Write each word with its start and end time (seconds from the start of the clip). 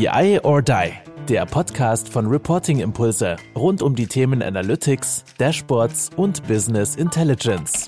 BI 0.00 0.40
or 0.44 0.62
Die, 0.62 0.92
der 1.28 1.44
Podcast 1.44 2.08
von 2.08 2.26
Reporting 2.26 2.80
Impulse 2.80 3.36
rund 3.54 3.82
um 3.82 3.94
die 3.94 4.06
Themen 4.06 4.42
Analytics, 4.42 5.26
Dashboards 5.36 6.08
und 6.16 6.42
Business 6.48 6.96
Intelligence. 6.96 7.86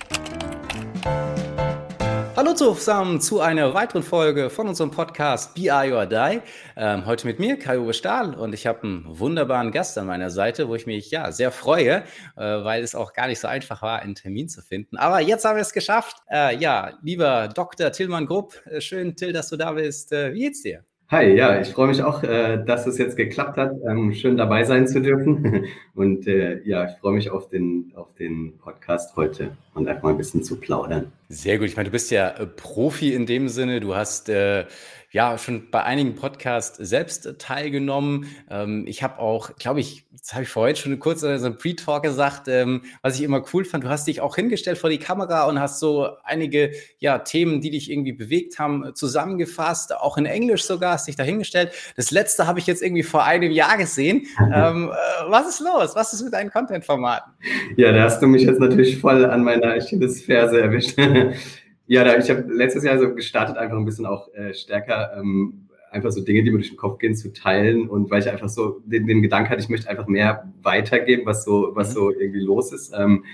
Hallo 2.37 2.53
zusammen 2.53 3.19
zu 3.23 3.41
einer 3.41 3.73
weiteren 3.73 4.03
Folge 4.03 4.51
von 4.51 4.69
unserem 4.69 4.91
Podcast 4.91 5.55
BI 5.55 5.71
or 5.71 6.05
Die. 6.05 6.43
Ähm, 6.77 7.07
heute 7.07 7.27
mit 7.27 7.39
mir, 7.39 7.59
Kai-Uwe 7.59 7.95
Stahl, 7.95 8.35
und 8.35 8.53
ich 8.53 8.67
habe 8.67 8.83
einen 8.83 9.19
wunderbaren 9.19 9.73
Gast 9.73 9.97
an 9.97 10.05
meiner 10.05 10.29
Seite, 10.29 10.69
wo 10.69 10.75
ich 10.75 10.85
mich 10.85 11.11
ja 11.11 11.33
sehr 11.33 11.51
freue, 11.51 12.05
äh, 12.37 12.43
weil 12.43 12.83
es 12.83 12.95
auch 12.95 13.15
gar 13.15 13.27
nicht 13.27 13.41
so 13.41 13.49
einfach 13.49 13.81
war, 13.81 14.01
einen 14.01 14.17
Termin 14.17 14.51
zu 14.51 14.61
finden. 14.61 14.99
Aber 14.99 15.21
jetzt 15.21 15.47
haben 15.47 15.57
wir 15.57 15.63
es 15.63 15.73
geschafft. 15.73 16.19
Äh, 16.31 16.59
ja, 16.59 16.93
lieber 17.03 17.49
Dr. 17.49 17.91
Tillmann 17.91 18.27
Grupp, 18.27 18.61
äh, 18.67 18.83
schön, 18.83 19.17
Till, 19.17 19.33
dass 19.33 19.49
du 19.49 19.57
da 19.57 19.73
bist. 19.73 20.13
Äh, 20.13 20.35
wie 20.35 20.41
geht's 20.41 20.61
dir? 20.61 20.85
Hi, 21.13 21.37
ja, 21.37 21.61
ich 21.61 21.69
freue 21.69 21.89
mich 21.89 22.03
auch, 22.03 22.23
äh, 22.23 22.65
dass 22.65 22.87
es 22.87 22.97
jetzt 22.97 23.19
geklappt 23.19 23.59
hat. 23.59 23.73
Ähm, 23.87 24.15
schön 24.15 24.39
dabei 24.39 24.65
sein 24.65 24.89
zu 24.89 25.03
dürfen. 25.03 25.67
Und 25.95 26.27
äh, 26.27 26.63
ja, 26.65 26.87
ich 26.87 26.93
freue 27.03 27.13
mich 27.13 27.31
auf 27.31 27.51
den, 27.51 27.93
auf 27.95 28.15
den 28.19 28.57
Podcast 28.57 29.15
heute 29.15 29.55
und 29.75 29.87
einfach 29.89 30.05
mal 30.05 30.11
ein 30.13 30.17
bisschen 30.17 30.43
zu 30.43 30.59
plaudern. 30.59 31.13
Sehr 31.29 31.59
gut. 31.59 31.69
Ich 31.69 31.77
meine, 31.77 31.91
du 31.91 31.93
bist 31.93 32.11
ja 32.11 32.31
äh, 32.31 32.47
Profi 32.47 33.13
in 33.13 33.27
dem 33.27 33.51
Sinne. 33.51 33.81
Du 33.81 33.95
hast 33.95 34.31
äh, 34.31 34.65
ja 35.13 35.37
schon 35.37 35.71
bei 35.71 35.83
einigen 35.83 36.15
Podcasts 36.15 36.79
selbst 36.79 37.27
äh, 37.27 37.35
teilgenommen. 37.35 38.27
Ähm, 38.51 38.85
ich 38.87 39.03
habe 39.03 39.19
auch, 39.19 39.55
glaube 39.57 39.81
ich, 39.81 40.07
das 40.11 40.33
habe 40.33 40.45
ich 40.45 40.49
vorhin 40.49 40.77
schon 40.77 40.99
kurz 40.99 41.23
in 41.23 41.39
so 41.39 41.47
einem 41.47 41.59
Pre-Talk 41.59 42.03
gesagt, 42.03 42.49
ähm, 42.49 42.83
was 43.03 43.17
ich 43.17 43.23
immer 43.23 43.45
cool 43.53 43.65
fand, 43.65 43.85
du 43.85 43.89
hast 43.89 44.07
dich 44.07 44.21
auch 44.21 44.37
hingestellt 44.37 44.79
vor 44.79 44.89
die 44.89 44.99
Kamera 44.99 45.45
und 45.45 45.61
hast 45.61 45.81
so 45.81 46.09
einige 46.25 46.73
ja, 46.99 47.19
Themen, 47.19 47.61
die 47.61 47.71
dich 47.71 47.91
irgendwie 47.91 48.13
bewegt 48.13 48.59
haben, 48.59 48.95
zusammengefasst, 48.95 49.95
auch 49.95 50.17
in 50.17 50.25
Englisch 50.25 50.65
sogar, 50.65 50.95
hast 50.95 51.09
dich 51.09 51.17
da 51.17 51.23
hingestellt. 51.23 51.73
Das 51.97 52.11
letzte 52.11 52.47
habe 52.47 52.59
ich 52.59 52.67
jetzt 52.67 52.83
irgendwie 52.83 53.03
vor 53.03 53.25
einem 53.25 53.51
Jahr 53.51 53.77
gesehen. 53.77 54.27
ähm, 54.53 54.91
äh, 54.91 55.31
was 55.31 55.47
ist 55.49 55.61
los? 55.61 55.95
Was 55.95 56.15
ist 56.15 56.23
mit 56.23 56.33
deinen 56.33 56.51
Content-Formaten? 56.51 57.33
Ja, 57.77 57.93
da 57.93 58.05
hast 58.05 58.21
du 58.21 58.27
mich 58.27 58.43
jetzt 58.43 58.61
natürlich 58.61 58.99
voll 58.99 59.27
an 59.27 59.45
meiner 59.45 59.75
Achillesferse 59.75 60.61
erwischt. 60.61 60.99
Ja, 61.93 62.05
da, 62.05 62.17
ich 62.17 62.31
habe 62.31 62.51
letztes 62.51 62.85
Jahr 62.85 62.99
so 62.99 63.15
gestartet, 63.15 63.59
einfach 63.59 63.77
ein 63.77 63.85
bisschen 63.85 64.07
auch 64.07 64.33
äh, 64.33 64.55
stärker 64.55 65.13
ähm, 65.15 65.69
einfach 65.91 66.11
so 66.11 66.25
Dinge, 66.25 66.43
die 66.43 66.51
mir 66.51 66.57
durch 66.57 66.71
den 66.71 66.79
Kopf 66.79 66.99
gehen, 66.99 67.15
zu 67.15 67.35
teilen. 67.35 67.87
Und 67.87 68.11
weil 68.11 68.23
ich 68.23 68.31
einfach 68.31 68.49
so 68.49 68.81
den, 68.87 69.07
den 69.07 69.21
Gedanken 69.21 69.51
hatte, 69.51 69.61
ich 69.61 69.69
möchte 69.69 69.91
einfach 69.91 70.07
mehr 70.07 70.51
weitergeben, 70.63 71.27
was 71.27 71.45
so, 71.45 71.73
was 71.75 71.91
mhm. 71.91 71.93
so 71.93 72.11
irgendwie 72.11 72.41
los 72.41 72.73
ist. 72.73 72.95
Ähm, 72.97 73.27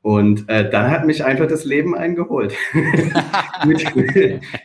und 0.00 0.48
äh, 0.48 0.70
dann 0.70 0.90
hat 0.90 1.04
mich 1.04 1.26
einfach 1.26 1.46
das 1.46 1.66
Leben 1.66 1.94
eingeholt. 1.94 2.54
Mit 3.66 3.84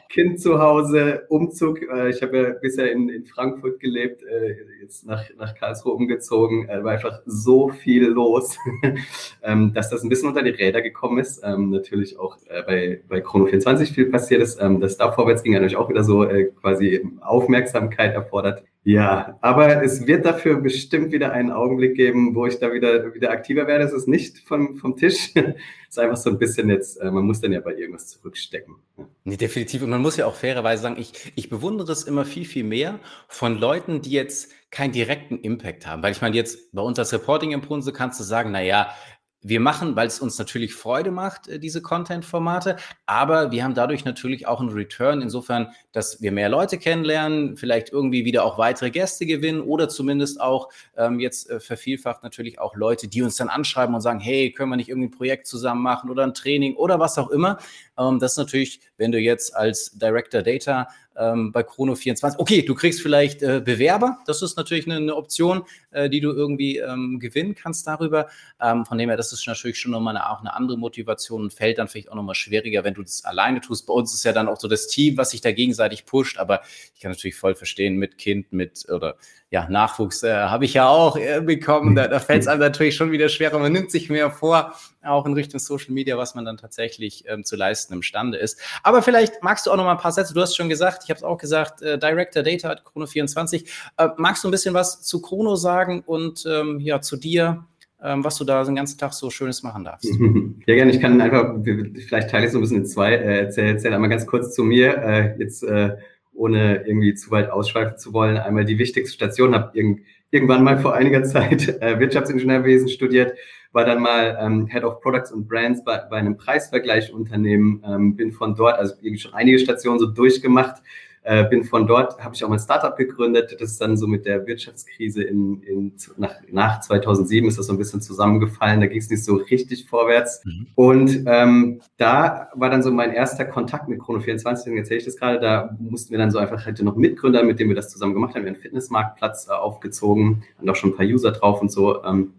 Kind 0.09 0.41
zu 0.41 0.57
Hause, 0.57 1.27
Umzug. 1.29 1.83
Äh, 1.83 2.09
ich 2.09 2.23
habe 2.23 2.37
ja 2.37 2.49
bisher 2.49 2.91
in, 2.91 3.09
in 3.09 3.25
Frankfurt 3.25 3.79
gelebt, 3.79 4.23
äh, 4.23 4.55
jetzt 4.81 5.05
nach, 5.05 5.23
nach 5.37 5.53
Karlsruhe 5.53 5.93
umgezogen. 5.93 6.67
Äh, 6.67 6.83
war 6.83 6.93
einfach 6.93 7.21
so 7.27 7.69
viel 7.69 8.07
los, 8.07 8.57
ähm, 9.43 9.71
dass 9.71 9.91
das 9.91 10.01
ein 10.01 10.09
bisschen 10.09 10.29
unter 10.29 10.41
die 10.41 10.49
Räder 10.49 10.81
gekommen 10.81 11.19
ist. 11.19 11.41
Ähm, 11.43 11.69
natürlich 11.69 12.17
auch 12.17 12.37
bei, 12.65 13.01
bei 13.07 13.21
Chrono 13.21 13.45
24 13.45 13.91
viel 13.91 14.07
passiert 14.07 14.41
ist. 14.41 14.59
Ähm, 14.59 14.79
dass 14.79 14.97
da 14.97 15.11
vorwärts 15.11 15.43
ging, 15.43 15.53
natürlich 15.53 15.77
auch 15.77 15.89
wieder 15.89 16.03
so 16.03 16.27
quasi 16.59 17.05
Aufmerksamkeit 17.21 18.15
erfordert. 18.15 18.63
Ja, 18.83 19.37
aber 19.41 19.83
es 19.83 20.07
wird 20.07 20.25
dafür 20.25 20.59
bestimmt 20.59 21.11
wieder 21.11 21.33
einen 21.33 21.51
Augenblick 21.51 21.95
geben, 21.95 22.33
wo 22.33 22.47
ich 22.47 22.57
da 22.57 22.73
wieder, 22.73 23.13
wieder 23.13 23.29
aktiver 23.29 23.67
werde. 23.67 23.83
Es 23.83 23.93
ist 23.93 24.07
nicht 24.07 24.39
vom, 24.39 24.75
vom 24.77 24.95
Tisch. 24.95 25.31
es 25.35 25.53
ist 25.89 25.99
einfach 25.99 26.17
so 26.17 26.31
ein 26.31 26.39
bisschen 26.39 26.69
jetzt, 26.69 27.03
man 27.03 27.25
muss 27.25 27.41
dann 27.41 27.51
ja 27.51 27.59
bei 27.59 27.75
irgendwas 27.75 28.07
zurückstecken. 28.07 28.75
Nee, 29.23 29.37
definitiv. 29.37 29.81
Und 29.83 29.89
man 29.89 30.01
muss 30.01 30.17
ja 30.17 30.25
auch 30.25 30.35
fairerweise 30.35 30.83
sagen, 30.83 30.97
ich, 30.99 31.33
ich 31.35 31.49
bewundere 31.49 31.91
es 31.91 32.03
immer 32.03 32.25
viel, 32.25 32.45
viel 32.45 32.63
mehr 32.63 32.99
von 33.27 33.57
Leuten, 33.57 34.01
die 34.01 34.11
jetzt 34.11 34.51
keinen 34.71 34.91
direkten 34.91 35.39
Impact 35.39 35.85
haben. 35.87 36.03
Weil 36.03 36.11
ich 36.11 36.21
meine, 36.21 36.35
jetzt 36.35 36.71
bei 36.73 36.81
uns 36.81 36.99
als 36.99 37.13
Reporting-Impulse 37.13 37.93
kannst 37.93 38.19
du 38.19 38.23
sagen, 38.23 38.51
na 38.51 38.61
ja, 38.61 38.93
wir 39.41 39.59
machen, 39.59 39.95
weil 39.95 40.07
es 40.07 40.19
uns 40.19 40.37
natürlich 40.37 40.73
Freude 40.73 41.11
macht, 41.11 41.47
äh, 41.47 41.59
diese 41.59 41.81
Content-Formate, 41.81 42.75
aber 43.05 43.51
wir 43.51 43.63
haben 43.63 43.73
dadurch 43.73 44.03
natürlich 44.03 44.47
auch 44.47 44.59
einen 44.59 44.69
Return, 44.69 45.21
insofern, 45.21 45.69
dass 45.91 46.21
wir 46.21 46.31
mehr 46.31 46.49
Leute 46.49 46.77
kennenlernen, 46.77 47.55
vielleicht 47.55 47.89
irgendwie 47.89 48.25
wieder 48.25 48.43
auch 48.43 48.57
weitere 48.57 48.91
Gäste 48.91 49.25
gewinnen 49.25 49.61
oder 49.61 49.87
zumindest 49.87 50.41
auch 50.41 50.69
ähm, 50.97 51.19
jetzt 51.19 51.49
äh, 51.49 51.59
vervielfacht 51.59 52.23
natürlich 52.23 52.59
auch 52.59 52.75
Leute, 52.75 53.07
die 53.07 53.21
uns 53.21 53.37
dann 53.37 53.49
anschreiben 53.49 53.95
und 53.95 54.01
sagen, 54.01 54.19
hey, 54.19 54.51
können 54.51 54.71
wir 54.71 54.77
nicht 54.77 54.89
irgendwie 54.89 55.07
ein 55.07 55.17
Projekt 55.17 55.47
zusammen 55.47 55.81
machen 55.81 56.09
oder 56.09 56.23
ein 56.23 56.33
Training 56.33 56.75
oder 56.75 56.99
was 56.99 57.17
auch 57.17 57.29
immer. 57.29 57.59
Ähm, 57.97 58.19
das 58.19 58.33
ist 58.33 58.37
natürlich, 58.37 58.81
wenn 58.97 59.11
du 59.11 59.19
jetzt 59.19 59.55
als 59.55 59.91
Director 59.91 60.41
Data 60.41 60.87
ähm, 61.19 61.51
bei 61.51 61.63
Chrono 61.63 61.95
24. 61.95 62.39
Okay, 62.39 62.61
du 62.63 62.73
kriegst 62.73 63.01
vielleicht 63.01 63.43
äh, 63.43 63.61
Bewerber, 63.63 64.19
das 64.25 64.41
ist 64.41 64.57
natürlich 64.57 64.85
eine, 64.85 64.95
eine 64.95 65.15
Option, 65.15 65.63
äh, 65.91 66.09
die 66.09 66.21
du 66.21 66.31
irgendwie 66.31 66.77
ähm, 66.77 67.19
gewinnen 67.19 67.55
kannst 67.55 67.85
darüber. 67.85 68.27
Ähm, 68.61 68.85
von 68.85 68.97
dem 68.97 69.09
her, 69.09 69.17
das 69.17 69.33
ist 69.33 69.45
natürlich 69.45 69.79
schon 69.79 69.91
nochmal 69.91 70.15
eine, 70.15 70.29
auch 70.29 70.39
eine 70.39 70.55
andere 70.55 70.77
Motivation 70.77 71.43
und 71.43 71.53
fällt 71.53 71.77
dann 71.77 71.87
vielleicht 71.87 72.09
auch 72.09 72.15
nochmal 72.15 72.35
schwieriger, 72.35 72.83
wenn 72.83 72.93
du 72.93 73.03
das 73.03 73.25
alleine 73.25 73.61
tust. 73.61 73.85
Bei 73.85 73.93
uns 73.93 74.13
ist 74.13 74.23
ja 74.23 74.31
dann 74.31 74.47
auch 74.47 74.59
so 74.59 74.67
das 74.67 74.87
Team, 74.87 75.17
was 75.17 75.31
sich 75.31 75.41
da 75.41 75.51
gegenseitig 75.51 76.05
pusht, 76.05 76.37
aber 76.37 76.61
ich 76.95 77.01
kann 77.01 77.11
natürlich 77.11 77.35
voll 77.35 77.55
verstehen, 77.55 77.97
mit 77.97 78.17
Kind, 78.17 78.53
mit 78.53 78.87
oder 78.89 79.15
ja, 79.51 79.67
Nachwuchs 79.67 80.21
äh, 80.23 80.31
habe 80.31 80.65
ich 80.65 80.75
ja 80.75 80.87
auch 80.87 81.17
äh, 81.17 81.41
bekommen. 81.41 81.95
Da, 81.95 82.07
da 82.07 82.19
fällt 82.19 82.41
es 82.41 82.47
einem 82.47 82.59
natürlich 82.59 82.95
schon 82.95 83.11
wieder 83.11 83.29
schwerer. 83.29 83.57
Man 83.57 83.71
nimmt 83.71 83.89
sich 83.89 84.09
mehr 84.09 84.29
vor, 84.29 84.75
auch 85.03 85.25
in 85.25 85.33
Richtung 85.33 85.59
Social 85.59 85.93
Media, 85.93 86.17
was 86.17 86.35
man 86.35 86.45
dann 86.45 86.57
tatsächlich 86.57 87.23
ähm, 87.27 87.43
zu 87.43 87.55
leisten 87.55 87.93
imstande 87.93 88.37
ist. 88.37 88.59
Aber 88.83 89.01
vielleicht 89.01 89.43
magst 89.43 89.65
du 89.65 89.71
auch 89.71 89.77
noch 89.77 89.85
mal 89.85 89.93
ein 89.93 89.97
paar 89.97 90.11
Sätze. 90.11 90.33
Du 90.33 90.41
hast 90.41 90.55
schon 90.55 90.69
gesagt, 90.69 91.03
ich 91.03 91.09
habe 91.09 91.17
es 91.17 91.23
auch 91.23 91.37
gesagt, 91.37 91.81
äh, 91.81 91.97
Director 91.97 92.43
Data 92.43 92.69
at 92.69 92.83
Chrono24. 92.83 93.65
Äh, 93.97 94.09
magst 94.17 94.43
du 94.43 94.47
ein 94.47 94.51
bisschen 94.51 94.73
was 94.73 95.01
zu 95.01 95.21
Chrono 95.21 95.55
sagen 95.55 96.03
und 96.05 96.45
ähm, 96.45 96.79
ja, 96.79 97.01
zu 97.01 97.17
dir? 97.17 97.65
Ähm, 98.01 98.23
was 98.23 98.37
du 98.37 98.45
da 98.45 98.63
den 98.63 98.75
ganzen 98.75 98.97
Tag 98.97 99.13
so 99.13 99.29
Schönes 99.29 99.61
machen 99.61 99.83
darfst. 99.83 100.07
Ja, 100.65 100.75
gerne. 100.75 100.91
Ich 100.91 101.01
kann 101.01 101.19
einfach, 101.19 101.55
vielleicht 101.63 102.29
teile 102.29 102.45
ich 102.45 102.51
so 102.53 102.59
ein 102.59 102.61
bisschen 102.61 102.77
in 102.77 102.85
zwei, 102.85 103.13
äh, 103.13 103.39
erzähl, 103.39 103.93
einmal 103.93 104.09
ganz 104.09 104.25
kurz 104.25 104.55
zu 104.55 104.63
mir. 104.63 104.97
Äh, 104.97 105.35
jetzt 105.37 105.63
äh, 105.63 105.97
ohne 106.33 106.87
irgendwie 106.87 107.13
zu 107.13 107.31
weit 107.31 107.49
ausschweifen 107.49 107.97
zu 107.97 108.13
wollen, 108.13 108.37
einmal 108.37 108.63
die 108.63 108.77
wichtigste 108.77 109.13
Station, 109.13 109.53
habe 109.53 109.77
irg 109.77 109.99
irgendwann 110.31 110.63
mal 110.63 110.79
vor 110.79 110.93
einiger 110.93 111.23
Zeit 111.23 111.67
äh, 111.81 111.99
Wirtschaftsingenieurwesen 111.99 112.89
studiert, 112.89 113.33
war 113.71 113.85
dann 113.85 114.01
mal 114.01 114.37
ähm, 114.41 114.67
Head 114.67 114.83
of 114.83 114.99
Products 115.01 115.31
und 115.31 115.47
Brands 115.47 115.83
bei, 115.83 115.97
bei 116.09 116.17
einem 116.17 116.37
Preisvergleichunternehmen, 116.37 117.83
ähm, 117.85 118.15
bin 118.15 118.31
von 118.31 118.55
dort, 118.55 118.79
also 118.79 118.95
schon 119.17 119.33
einige 119.33 119.59
Stationen 119.59 119.99
so 119.99 120.07
durchgemacht, 120.07 120.81
äh, 121.23 121.47
bin 121.49 121.63
von 121.63 121.85
dort, 121.85 122.17
habe 122.19 122.33
ich 122.33 122.43
auch 122.43 122.49
mein 122.49 122.59
Startup 122.59 122.95
gegründet. 122.95 123.55
Das 123.59 123.71
ist 123.71 123.81
dann 123.81 123.97
so 123.97 124.07
mit 124.07 124.25
der 124.25 124.47
Wirtschaftskrise 124.47 125.23
in, 125.23 125.61
in, 125.63 125.93
nach, 126.17 126.35
nach 126.51 126.79
2007 126.81 127.47
ist 127.47 127.59
das 127.59 127.67
so 127.67 127.73
ein 127.73 127.77
bisschen 127.77 128.01
zusammengefallen. 128.01 128.79
Da 128.79 128.87
ging 128.87 128.99
es 128.99 129.09
nicht 129.09 129.23
so 129.23 129.35
richtig 129.35 129.85
vorwärts. 129.87 130.41
Mhm. 130.45 130.67
Und 130.75 131.23
ähm, 131.25 131.81
da 131.97 132.49
war 132.55 132.69
dann 132.69 132.83
so 132.83 132.91
mein 132.91 133.11
erster 133.11 133.45
Kontakt 133.45 133.89
mit 133.89 133.99
Chrono24, 133.99 134.49
deswegen 134.49 134.77
erzähle 134.77 134.99
ich 134.99 135.05
das 135.05 135.17
gerade. 135.17 135.39
Da 135.39 135.77
mussten 135.79 136.11
wir 136.11 136.17
dann 136.17 136.31
so 136.31 136.39
einfach 136.39 136.65
heute 136.65 136.83
noch 136.83 136.95
Mitgründer, 136.95 137.43
mit 137.43 137.59
denen 137.59 137.69
wir 137.69 137.75
das 137.75 137.89
zusammen 137.89 138.13
gemacht 138.13 138.35
haben. 138.35 138.43
Wir 138.43 138.49
haben 138.49 138.55
einen 138.55 138.61
Fitnessmarktplatz 138.61 139.47
äh, 139.49 139.51
aufgezogen, 139.51 140.43
haben 140.57 140.69
auch 140.69 140.75
schon 140.75 140.91
ein 140.91 140.95
paar 140.95 141.05
User 141.05 141.31
drauf 141.31 141.61
und 141.61 141.71
so. 141.71 142.03
Ähm, 142.03 142.33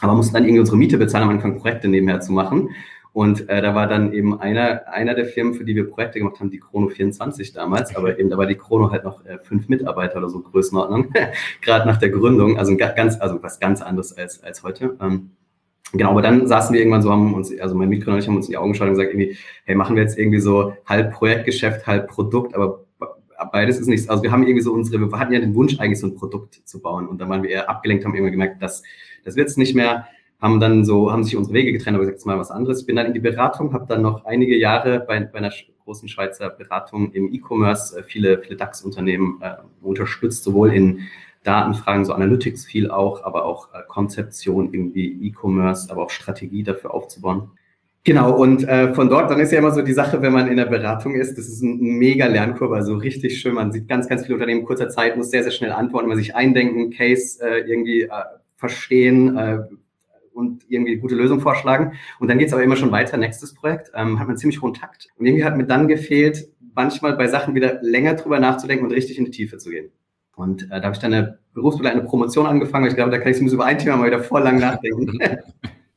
aber 0.00 0.14
mussten 0.14 0.34
dann 0.34 0.44
irgendwie 0.44 0.60
unsere 0.60 0.76
Miete 0.76 0.98
bezahlen, 0.98 1.24
am 1.24 1.30
Anfang 1.30 1.58
Projekte 1.58 1.86
nebenher 1.86 2.20
zu 2.20 2.32
machen. 2.32 2.70
Und 3.12 3.48
äh, 3.50 3.60
da 3.60 3.74
war 3.74 3.86
dann 3.86 4.12
eben 4.12 4.40
einer, 4.40 4.88
einer 4.88 5.14
der 5.14 5.26
Firmen, 5.26 5.54
für 5.54 5.64
die 5.64 5.76
wir 5.76 5.88
Projekte 5.88 6.18
gemacht 6.18 6.40
haben, 6.40 6.50
die 6.50 6.60
Chrono 6.60 6.88
24 6.88 7.52
damals, 7.52 7.94
aber 7.94 8.18
eben 8.18 8.30
da 8.30 8.38
war 8.38 8.46
die 8.46 8.54
Chrono 8.54 8.90
halt 8.90 9.04
noch 9.04 9.24
äh, 9.26 9.38
fünf 9.38 9.68
Mitarbeiter 9.68 10.16
oder 10.18 10.30
so 10.30 10.40
Größenordnung, 10.40 11.12
gerade 11.60 11.86
nach 11.86 11.98
der 11.98 12.08
Gründung, 12.08 12.58
also 12.58 12.74
ganz, 12.76 13.20
also 13.20 13.42
was 13.42 13.60
ganz 13.60 13.82
anderes 13.82 14.16
als, 14.16 14.42
als 14.42 14.62
heute. 14.62 14.96
Ähm, 15.00 15.30
Genau, 15.94 16.12
aber 16.12 16.22
dann 16.22 16.46
saßen 16.46 16.72
wir 16.72 16.80
irgendwann 16.80 17.02
so, 17.02 17.10
haben 17.10 17.34
uns, 17.34 17.52
also 17.60 17.74
mein 17.74 17.90
Mitgründer 17.90 18.14
und 18.14 18.20
ich 18.20 18.26
haben 18.26 18.36
uns 18.36 18.46
in 18.46 18.52
die 18.52 18.56
Augen 18.56 18.72
geschaut 18.72 18.88
und 18.88 18.94
gesagt, 18.94 19.12
irgendwie, 19.12 19.36
hey, 19.64 19.74
machen 19.74 19.94
wir 19.94 20.02
jetzt 20.02 20.18
irgendwie 20.18 20.40
so 20.40 20.74
halb 20.86 21.12
Projektgeschäft, 21.12 21.86
halb 21.86 22.08
Produkt, 22.08 22.54
aber 22.54 22.86
beides 23.50 23.78
ist 23.78 23.88
nichts. 23.88 24.08
Also 24.08 24.22
wir 24.22 24.32
haben 24.32 24.42
irgendwie 24.42 24.62
so 24.62 24.72
unsere, 24.72 24.98
wir 25.00 25.18
hatten 25.18 25.34
ja 25.34 25.40
den 25.40 25.54
Wunsch, 25.54 25.78
eigentlich 25.78 26.00
so 26.00 26.06
ein 26.06 26.14
Produkt 26.14 26.62
zu 26.64 26.80
bauen. 26.80 27.08
Und 27.08 27.20
dann 27.20 27.28
waren 27.28 27.42
wir 27.42 27.50
eher 27.50 27.68
abgelenkt, 27.68 28.06
haben 28.06 28.14
irgendwie 28.14 28.32
gemerkt, 28.32 28.62
dass 28.62 28.82
das 29.24 29.36
wird 29.36 29.48
es 29.48 29.56
nicht 29.56 29.74
mehr 29.74 30.06
haben 30.42 30.58
dann 30.58 30.84
so, 30.84 31.12
haben 31.12 31.22
sich 31.22 31.36
unsere 31.36 31.54
Wege 31.54 31.72
getrennt, 31.72 31.96
aber 31.96 32.06
jetzt 32.06 32.26
mal 32.26 32.38
was 32.38 32.50
anderes. 32.50 32.80
Ich 32.80 32.86
bin 32.86 32.96
dann 32.96 33.06
in 33.06 33.14
die 33.14 33.20
Beratung, 33.20 33.72
habe 33.72 33.86
dann 33.88 34.02
noch 34.02 34.24
einige 34.24 34.56
Jahre 34.56 34.98
bei, 34.98 35.20
bei 35.20 35.38
einer 35.38 35.52
großen 35.84 36.08
Schweizer 36.08 36.50
Beratung 36.50 37.12
im 37.12 37.32
E-Commerce 37.32 37.96
äh, 37.96 38.02
viele, 38.02 38.42
viele 38.42 38.56
DAX-Unternehmen 38.56 39.38
äh, 39.40 39.54
unterstützt, 39.80 40.42
sowohl 40.42 40.72
in 40.72 41.00
Datenfragen, 41.44 42.04
so 42.04 42.12
Analytics 42.12 42.66
viel 42.66 42.90
auch, 42.90 43.24
aber 43.24 43.44
auch 43.44 43.72
äh, 43.72 43.78
Konzeption, 43.86 44.72
irgendwie 44.74 45.28
E-Commerce, 45.28 45.90
aber 45.90 46.02
auch 46.02 46.10
Strategie 46.10 46.64
dafür 46.64 46.92
aufzubauen. 46.92 47.50
Genau, 48.04 48.36
und 48.36 48.64
äh, 48.64 48.92
von 48.94 49.08
dort, 49.08 49.30
dann 49.30 49.38
ist 49.38 49.52
ja 49.52 49.60
immer 49.60 49.70
so 49.70 49.80
die 49.80 49.92
Sache, 49.92 50.22
wenn 50.22 50.32
man 50.32 50.48
in 50.48 50.56
der 50.56 50.66
Beratung 50.66 51.14
ist, 51.14 51.38
das 51.38 51.46
ist 51.46 51.62
ein 51.62 51.78
mega 51.78 52.26
Lernkurve, 52.26 52.74
also 52.74 52.96
richtig 52.96 53.40
schön. 53.40 53.54
Man 53.54 53.70
sieht 53.70 53.86
ganz, 53.86 54.08
ganz 54.08 54.22
viele 54.22 54.34
Unternehmen 54.34 54.60
in 54.60 54.66
kurzer 54.66 54.88
Zeit, 54.88 55.16
muss 55.16 55.30
sehr, 55.30 55.44
sehr 55.44 55.52
schnell 55.52 55.70
antworten, 55.70 56.08
man 56.08 56.16
sich 56.16 56.34
eindenken, 56.34 56.90
Case 56.90 57.38
äh, 57.40 57.60
irgendwie 57.60 58.02
äh, 58.02 58.08
verstehen, 58.56 59.36
äh, 59.36 59.58
und 60.32 60.64
irgendwie 60.68 60.96
gute 60.96 61.14
Lösung 61.14 61.40
vorschlagen. 61.40 61.92
Und 62.18 62.28
dann 62.28 62.38
geht 62.38 62.48
es 62.48 62.52
aber 62.52 62.62
immer 62.62 62.76
schon 62.76 62.92
weiter, 62.92 63.16
nächstes 63.16 63.54
Projekt, 63.54 63.90
ähm, 63.94 64.18
hat 64.18 64.28
man 64.28 64.36
ziemlich 64.36 64.60
hohen 64.60 64.74
Takt. 64.74 65.08
Und 65.16 65.26
irgendwie 65.26 65.44
hat 65.44 65.56
mir 65.56 65.66
dann 65.66 65.88
gefehlt, 65.88 66.48
manchmal 66.74 67.16
bei 67.16 67.28
Sachen 67.28 67.54
wieder 67.54 67.78
länger 67.82 68.14
drüber 68.14 68.38
nachzudenken 68.38 68.86
und 68.86 68.92
richtig 68.92 69.18
in 69.18 69.26
die 69.26 69.30
Tiefe 69.30 69.58
zu 69.58 69.70
gehen. 69.70 69.90
Und 70.34 70.64
äh, 70.64 70.80
da 70.80 70.82
habe 70.84 70.94
ich 70.94 70.98
dann 70.98 71.12
eine 71.12 71.38
berufsbegleitende 71.54 72.06
Promotion 72.06 72.46
angefangen. 72.46 72.86
Ich 72.86 72.94
glaube, 72.94 73.10
da 73.10 73.18
kann 73.18 73.32
ich 73.32 73.40
über 73.40 73.64
ein 73.64 73.78
Thema 73.78 73.96
mal 73.96 74.06
wieder 74.06 74.22
voll 74.22 74.42
lang 74.42 74.58
nachdenken. 74.58 75.18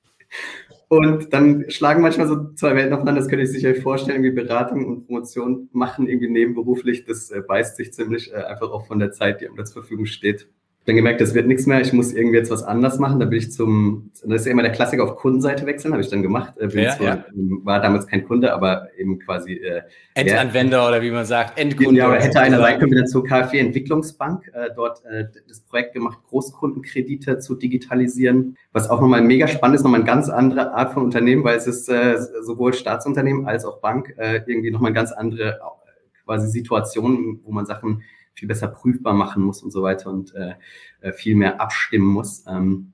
und 0.90 1.34
dann 1.34 1.70
schlagen 1.70 2.02
manchmal 2.02 2.28
so 2.28 2.54
zwei 2.54 2.76
Welten 2.76 2.94
aufeinander. 2.94 3.22
Das 3.22 3.30
könnte 3.30 3.46
ich 3.46 3.52
sich 3.52 3.82
vorstellen. 3.82 4.24
Irgendwie 4.24 4.44
Beratung 4.44 4.86
und 4.86 5.06
Promotion 5.08 5.70
machen 5.72 6.08
irgendwie 6.08 6.30
nebenberuflich. 6.30 7.06
Das 7.06 7.32
äh, 7.32 7.42
beißt 7.42 7.78
sich 7.78 7.94
ziemlich 7.94 8.34
äh, 8.34 8.38
einfach 8.38 8.70
auch 8.72 8.86
von 8.88 9.00
der 9.00 9.12
Zeit, 9.12 9.40
die 9.40 9.48
einem 9.48 9.66
zur 9.66 9.82
Verfügung 9.82 10.06
steht 10.06 10.50
dann 10.86 10.96
gemerkt, 10.96 11.20
das 11.20 11.34
wird 11.34 11.48
nichts 11.48 11.66
mehr, 11.66 11.82
ich 11.82 11.94
muss 11.94 12.14
irgendwie 12.14 12.38
jetzt 12.38 12.52
was 12.52 12.62
anders 12.62 13.00
machen. 13.00 13.20
Da 13.20 13.26
bin 13.26 13.40
ich 13.40 13.52
zum, 13.52 14.12
das 14.24 14.42
ist 14.42 14.46
ja 14.46 14.52
immer 14.52 14.62
der 14.62 14.72
Klassiker 14.72 15.04
auf 15.04 15.16
Kundenseite 15.16 15.66
wechseln, 15.66 15.94
habe 15.94 16.04
ich 16.04 16.10
dann 16.10 16.22
gemacht. 16.22 16.54
Äh, 16.60 16.68
bin 16.68 16.84
ja, 16.84 16.96
zwar, 16.96 17.08
ja. 17.08 17.26
War 17.64 17.82
damals 17.82 18.06
kein 18.06 18.24
Kunde, 18.24 18.54
aber 18.54 18.90
eben 18.96 19.18
quasi 19.18 19.54
äh, 19.54 19.82
Endanwender 20.14 20.78
ja, 20.78 20.88
oder 20.88 21.02
wie 21.02 21.10
man 21.10 21.26
sagt, 21.26 21.58
Endkunde. 21.58 22.00
Ja, 22.00 22.06
aber 22.06 22.20
hätte 22.20 22.40
einer 22.40 22.60
sein 22.60 22.78
können, 22.80 22.92
wieder 22.92 23.06
zur 23.06 23.24
KfW 23.24 23.58
Entwicklungsbank, 23.58 24.48
äh, 24.54 24.70
dort 24.76 25.04
äh, 25.06 25.26
das 25.48 25.62
Projekt 25.62 25.94
gemacht, 25.94 26.20
Großkundenkredite 26.30 27.40
zu 27.40 27.56
digitalisieren, 27.56 28.56
was 28.72 28.88
auch 28.88 29.02
nochmal 29.02 29.24
mega 29.24 29.48
spannend 29.48 29.78
ist, 29.78 29.84
nochmal 29.84 30.02
eine 30.02 30.08
ganz 30.08 30.30
andere 30.30 30.72
Art 30.74 30.94
von 30.94 31.04
Unternehmen, 31.04 31.44
weil 31.44 31.58
es 31.58 31.66
ist 31.66 31.90
äh, 31.90 32.18
sowohl 32.44 32.74
Staatsunternehmen 32.74 33.48
als 33.48 33.66
auch 33.66 33.80
Bank 33.80 34.14
äh, 34.18 34.42
irgendwie 34.46 34.70
nochmal 34.70 34.90
eine 34.90 34.96
ganz 34.96 35.12
andere 35.12 35.50
äh, 35.54 36.24
quasi 36.26 36.48
Situation, 36.48 37.40
wo 37.44 37.52
man 37.52 37.66
Sachen 37.66 38.04
viel 38.36 38.48
besser 38.48 38.68
prüfbar 38.68 39.14
machen 39.14 39.44
muss 39.44 39.64
und 39.64 39.72
so 39.72 39.82
weiter 39.82 40.10
und 40.10 40.36
äh, 40.36 40.54
äh 41.02 41.14
viel 41.14 41.36
mehr 41.36 41.60
abstimmen 41.60 42.06
muss. 42.06 42.46
Ähm, 42.48 42.94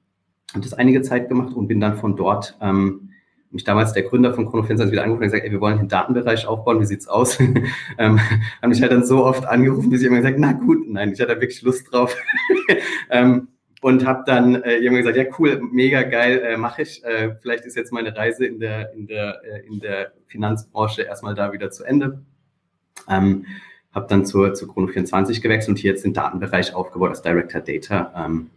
habe 0.52 0.62
das 0.62 0.74
einige 0.74 1.02
Zeit 1.02 1.30
gemacht 1.30 1.54
und 1.54 1.68
bin 1.68 1.80
dann 1.80 1.98
von 1.98 2.16
dort, 2.16 2.58
ähm, 2.62 3.10
mich 3.52 3.64
damals 3.64 3.94
der 3.94 4.04
Gründer 4.04 4.34
von 4.34 4.48
Chrono24 4.48 4.92
wieder 4.92 5.04
angerufen 5.04 5.24
und 5.24 5.28
gesagt, 5.28 5.44
ey, 5.44 5.52
wir 5.52 5.60
wollen 5.60 5.78
den 5.78 5.90
Datenbereich 5.90 6.48
aufbauen, 6.48 6.80
wie 6.80 6.86
sieht's 6.86 7.08
aus? 7.08 7.40
ähm, 7.98 8.20
haben 8.62 8.70
mich 8.70 8.82
halt 8.82 8.92
dann 8.92 9.06
so 9.06 9.26
oft 9.26 9.46
angerufen, 9.46 9.90
bis 9.90 10.02
ich 10.02 10.08
immer 10.08 10.18
gesagt, 10.18 10.40
na 10.40 10.54
gut, 10.54 10.88
nein, 10.88 11.12
ich 11.12 11.20
hatte 11.20 11.40
wirklich 11.42 11.62
Lust 11.62 11.92
drauf. 11.92 12.16
ähm, 13.10 13.50
und 13.82 14.06
habe 14.06 14.24
dann 14.26 14.62
äh, 14.62 14.76
irgendwann 14.76 15.04
gesagt, 15.04 15.18
ja 15.18 15.36
cool, 15.40 15.62
mega 15.72 16.04
geil, 16.04 16.42
äh, 16.46 16.56
mache 16.56 16.84
ich. 16.84 17.04
Äh, 17.04 17.36
vielleicht 17.42 17.66
ist 17.66 17.76
jetzt 17.76 17.92
meine 17.92 18.16
Reise 18.16 18.46
in 18.46 18.60
der 18.60 18.94
in 18.94 19.08
der 19.08 19.42
äh, 19.44 19.66
in 19.66 19.80
der 19.80 20.14
Finanzbranche 20.28 21.02
erstmal 21.02 21.34
da 21.34 21.52
wieder 21.52 21.72
zu 21.72 21.84
Ende. 21.84 22.22
Ähm, 23.10 23.48
habe 23.94 24.08
dann 24.08 24.26
zur, 24.26 24.54
zur 24.54 24.70
Chrono24 24.70 25.42
gewechselt 25.42 25.70
und 25.70 25.80
hier 25.80 25.92
jetzt 25.92 26.06
den 26.06 26.14
Datenbereich 26.14 26.74
aufgebaut 26.74 27.10
als 27.10 27.22
Director 27.22 27.62
Data. 27.62 28.14
Ähm, 28.16 28.50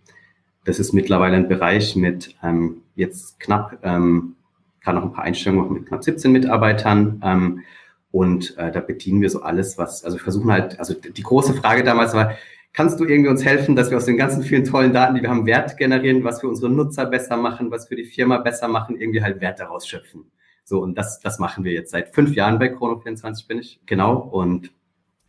das 0.64 0.78
ist 0.78 0.92
mittlerweile 0.92 1.36
ein 1.36 1.48
Bereich 1.48 1.96
mit 1.96 2.34
ähm, 2.42 2.82
jetzt 2.94 3.40
knapp, 3.40 3.78
ähm, 3.82 4.36
gerade 4.80 4.98
noch 4.98 5.04
ein 5.04 5.12
paar 5.12 5.24
Einstellungen 5.24 5.72
mit 5.72 5.86
knapp 5.86 6.04
17 6.04 6.30
Mitarbeitern. 6.32 7.20
Ähm, 7.24 7.60
und 8.10 8.56
äh, 8.58 8.70
da 8.70 8.80
bedienen 8.80 9.20
wir 9.20 9.28
so 9.28 9.42
alles, 9.42 9.76
was, 9.76 10.04
also 10.04 10.16
wir 10.16 10.22
versuchen 10.22 10.52
halt, 10.52 10.78
also 10.78 10.94
die 10.94 11.22
große 11.22 11.54
Frage 11.54 11.82
damals 11.82 12.14
war, 12.14 12.34
kannst 12.72 13.00
du 13.00 13.04
irgendwie 13.04 13.30
uns 13.30 13.44
helfen, 13.44 13.74
dass 13.74 13.90
wir 13.90 13.96
aus 13.96 14.04
den 14.04 14.16
ganzen 14.16 14.42
vielen 14.42 14.64
tollen 14.64 14.92
Daten, 14.92 15.16
die 15.16 15.22
wir 15.22 15.30
haben, 15.30 15.46
Wert 15.46 15.76
generieren, 15.76 16.22
was 16.22 16.40
für 16.40 16.48
unsere 16.48 16.70
Nutzer 16.70 17.06
besser 17.06 17.36
machen, 17.36 17.70
was 17.72 17.88
für 17.88 17.96
die 17.96 18.04
Firma 18.04 18.38
besser 18.38 18.68
machen, 18.68 19.00
irgendwie 19.00 19.22
halt 19.22 19.40
Wert 19.40 19.58
daraus 19.58 19.88
schöpfen. 19.88 20.26
So, 20.64 20.80
und 20.80 20.96
das, 20.96 21.20
das 21.20 21.38
machen 21.38 21.64
wir 21.64 21.72
jetzt 21.72 21.90
seit 21.90 22.14
fünf 22.14 22.34
Jahren 22.34 22.58
bei 22.58 22.72
Chrono24 22.72 23.48
bin 23.48 23.58
ich, 23.58 23.80
genau. 23.86 24.16
Und 24.16 24.72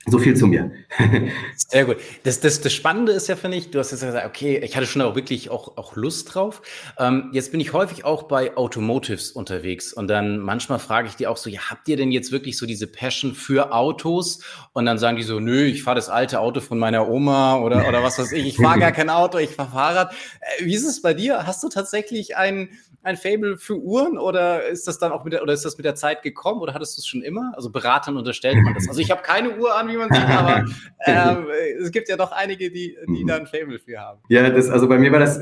so 0.07 0.19
viel 0.19 0.35
zu 0.35 0.45
mir. 0.45 0.71
Sehr 1.55 1.85
gut. 1.85 1.97
Das, 2.23 2.39
das, 2.39 2.61
das 2.61 2.73
Spannende 2.73 3.11
ist 3.11 3.27
ja, 3.27 3.35
finde 3.35 3.57
ich, 3.57 3.71
du 3.71 3.79
hast 3.79 3.91
jetzt 3.91 4.01
gesagt, 4.01 4.27
okay, 4.27 4.59
ich 4.63 4.75
hatte 4.75 4.85
schon 4.85 5.01
auch 5.01 5.15
wirklich 5.15 5.49
auch, 5.49 5.77
auch 5.77 5.95
Lust 5.95 6.33
drauf. 6.33 6.61
Ähm, 6.99 7.29
jetzt 7.33 7.51
bin 7.51 7.59
ich 7.59 7.73
häufig 7.73 8.05
auch 8.05 8.23
bei 8.23 8.55
Automotives 8.55 9.31
unterwegs 9.31 9.93
und 9.93 10.07
dann 10.07 10.39
manchmal 10.39 10.79
frage 10.79 11.07
ich 11.07 11.15
die 11.15 11.25
auch 11.25 11.37
so, 11.37 11.49
ja, 11.49 11.71
habt 11.71 11.87
ihr 11.87 11.97
denn 11.97 12.11
jetzt 12.11 12.31
wirklich 12.31 12.57
so 12.57 12.65
diese 12.65 12.87
Passion 12.87 13.33
für 13.33 13.73
Autos? 13.73 14.41
Und 14.73 14.85
dann 14.85 14.99
sagen 14.99 15.17
die 15.17 15.23
so, 15.23 15.39
nö, 15.39 15.63
ich 15.63 15.83
fahre 15.83 15.95
das 15.95 16.09
alte 16.09 16.39
Auto 16.39 16.61
von 16.61 16.77
meiner 16.77 17.09
Oma 17.09 17.57
oder, 17.59 17.87
oder 17.87 18.03
was 18.03 18.19
weiß 18.19 18.31
ich, 18.33 18.45
ich 18.45 18.57
fahre 18.57 18.79
gar 18.79 18.91
kein 18.91 19.09
Auto, 19.09 19.39
ich 19.39 19.49
fahre 19.49 19.71
Fahrrad. 19.71 20.13
Äh, 20.39 20.65
wie 20.65 20.75
ist 20.75 20.85
es 20.85 21.01
bei 21.01 21.13
dir? 21.13 21.47
Hast 21.47 21.63
du 21.63 21.69
tatsächlich 21.69 22.37
ein, 22.37 22.69
ein 23.05 23.17
Fable 23.17 23.57
für 23.57 23.77
Uhren 23.77 24.17
oder 24.17 24.65
ist 24.67 24.87
das 24.87 24.97
dann 24.97 25.11
auch 25.11 25.23
mit 25.23 25.33
der, 25.33 25.43
oder 25.43 25.53
ist 25.53 25.65
das 25.65 25.77
mit 25.77 25.85
der 25.85 25.95
Zeit 25.95 26.23
gekommen 26.23 26.61
oder 26.61 26.73
hattest 26.73 26.97
du 26.97 27.01
es 27.01 27.07
schon 27.07 27.21
immer? 27.21 27.53
Also 27.55 27.69
Beratern 27.69 28.17
unterstellt 28.17 28.57
man 28.63 28.73
das. 28.73 28.87
Also 28.87 28.99
ich 28.99 29.11
habe 29.11 29.21
keine 29.21 29.57
Uhr 29.57 29.75
an, 29.75 29.89
wie 29.95 29.99
man 29.99 30.09
sieht, 30.11 30.29
aber 30.29 30.65
ähm, 31.05 31.45
es 31.81 31.91
gibt 31.91 32.09
ja 32.09 32.17
doch 32.17 32.31
einige, 32.31 32.69
die, 32.69 32.97
die 33.07 33.23
mhm. 33.23 33.27
da 33.27 33.35
ein 33.37 33.47
Fable 33.47 33.79
für 33.79 33.99
haben. 33.99 34.19
Ja, 34.29 34.49
das, 34.49 34.69
also 34.69 34.87
bei 34.87 34.97
mir 34.97 35.11
war 35.11 35.19
das, 35.19 35.41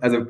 also 0.00 0.26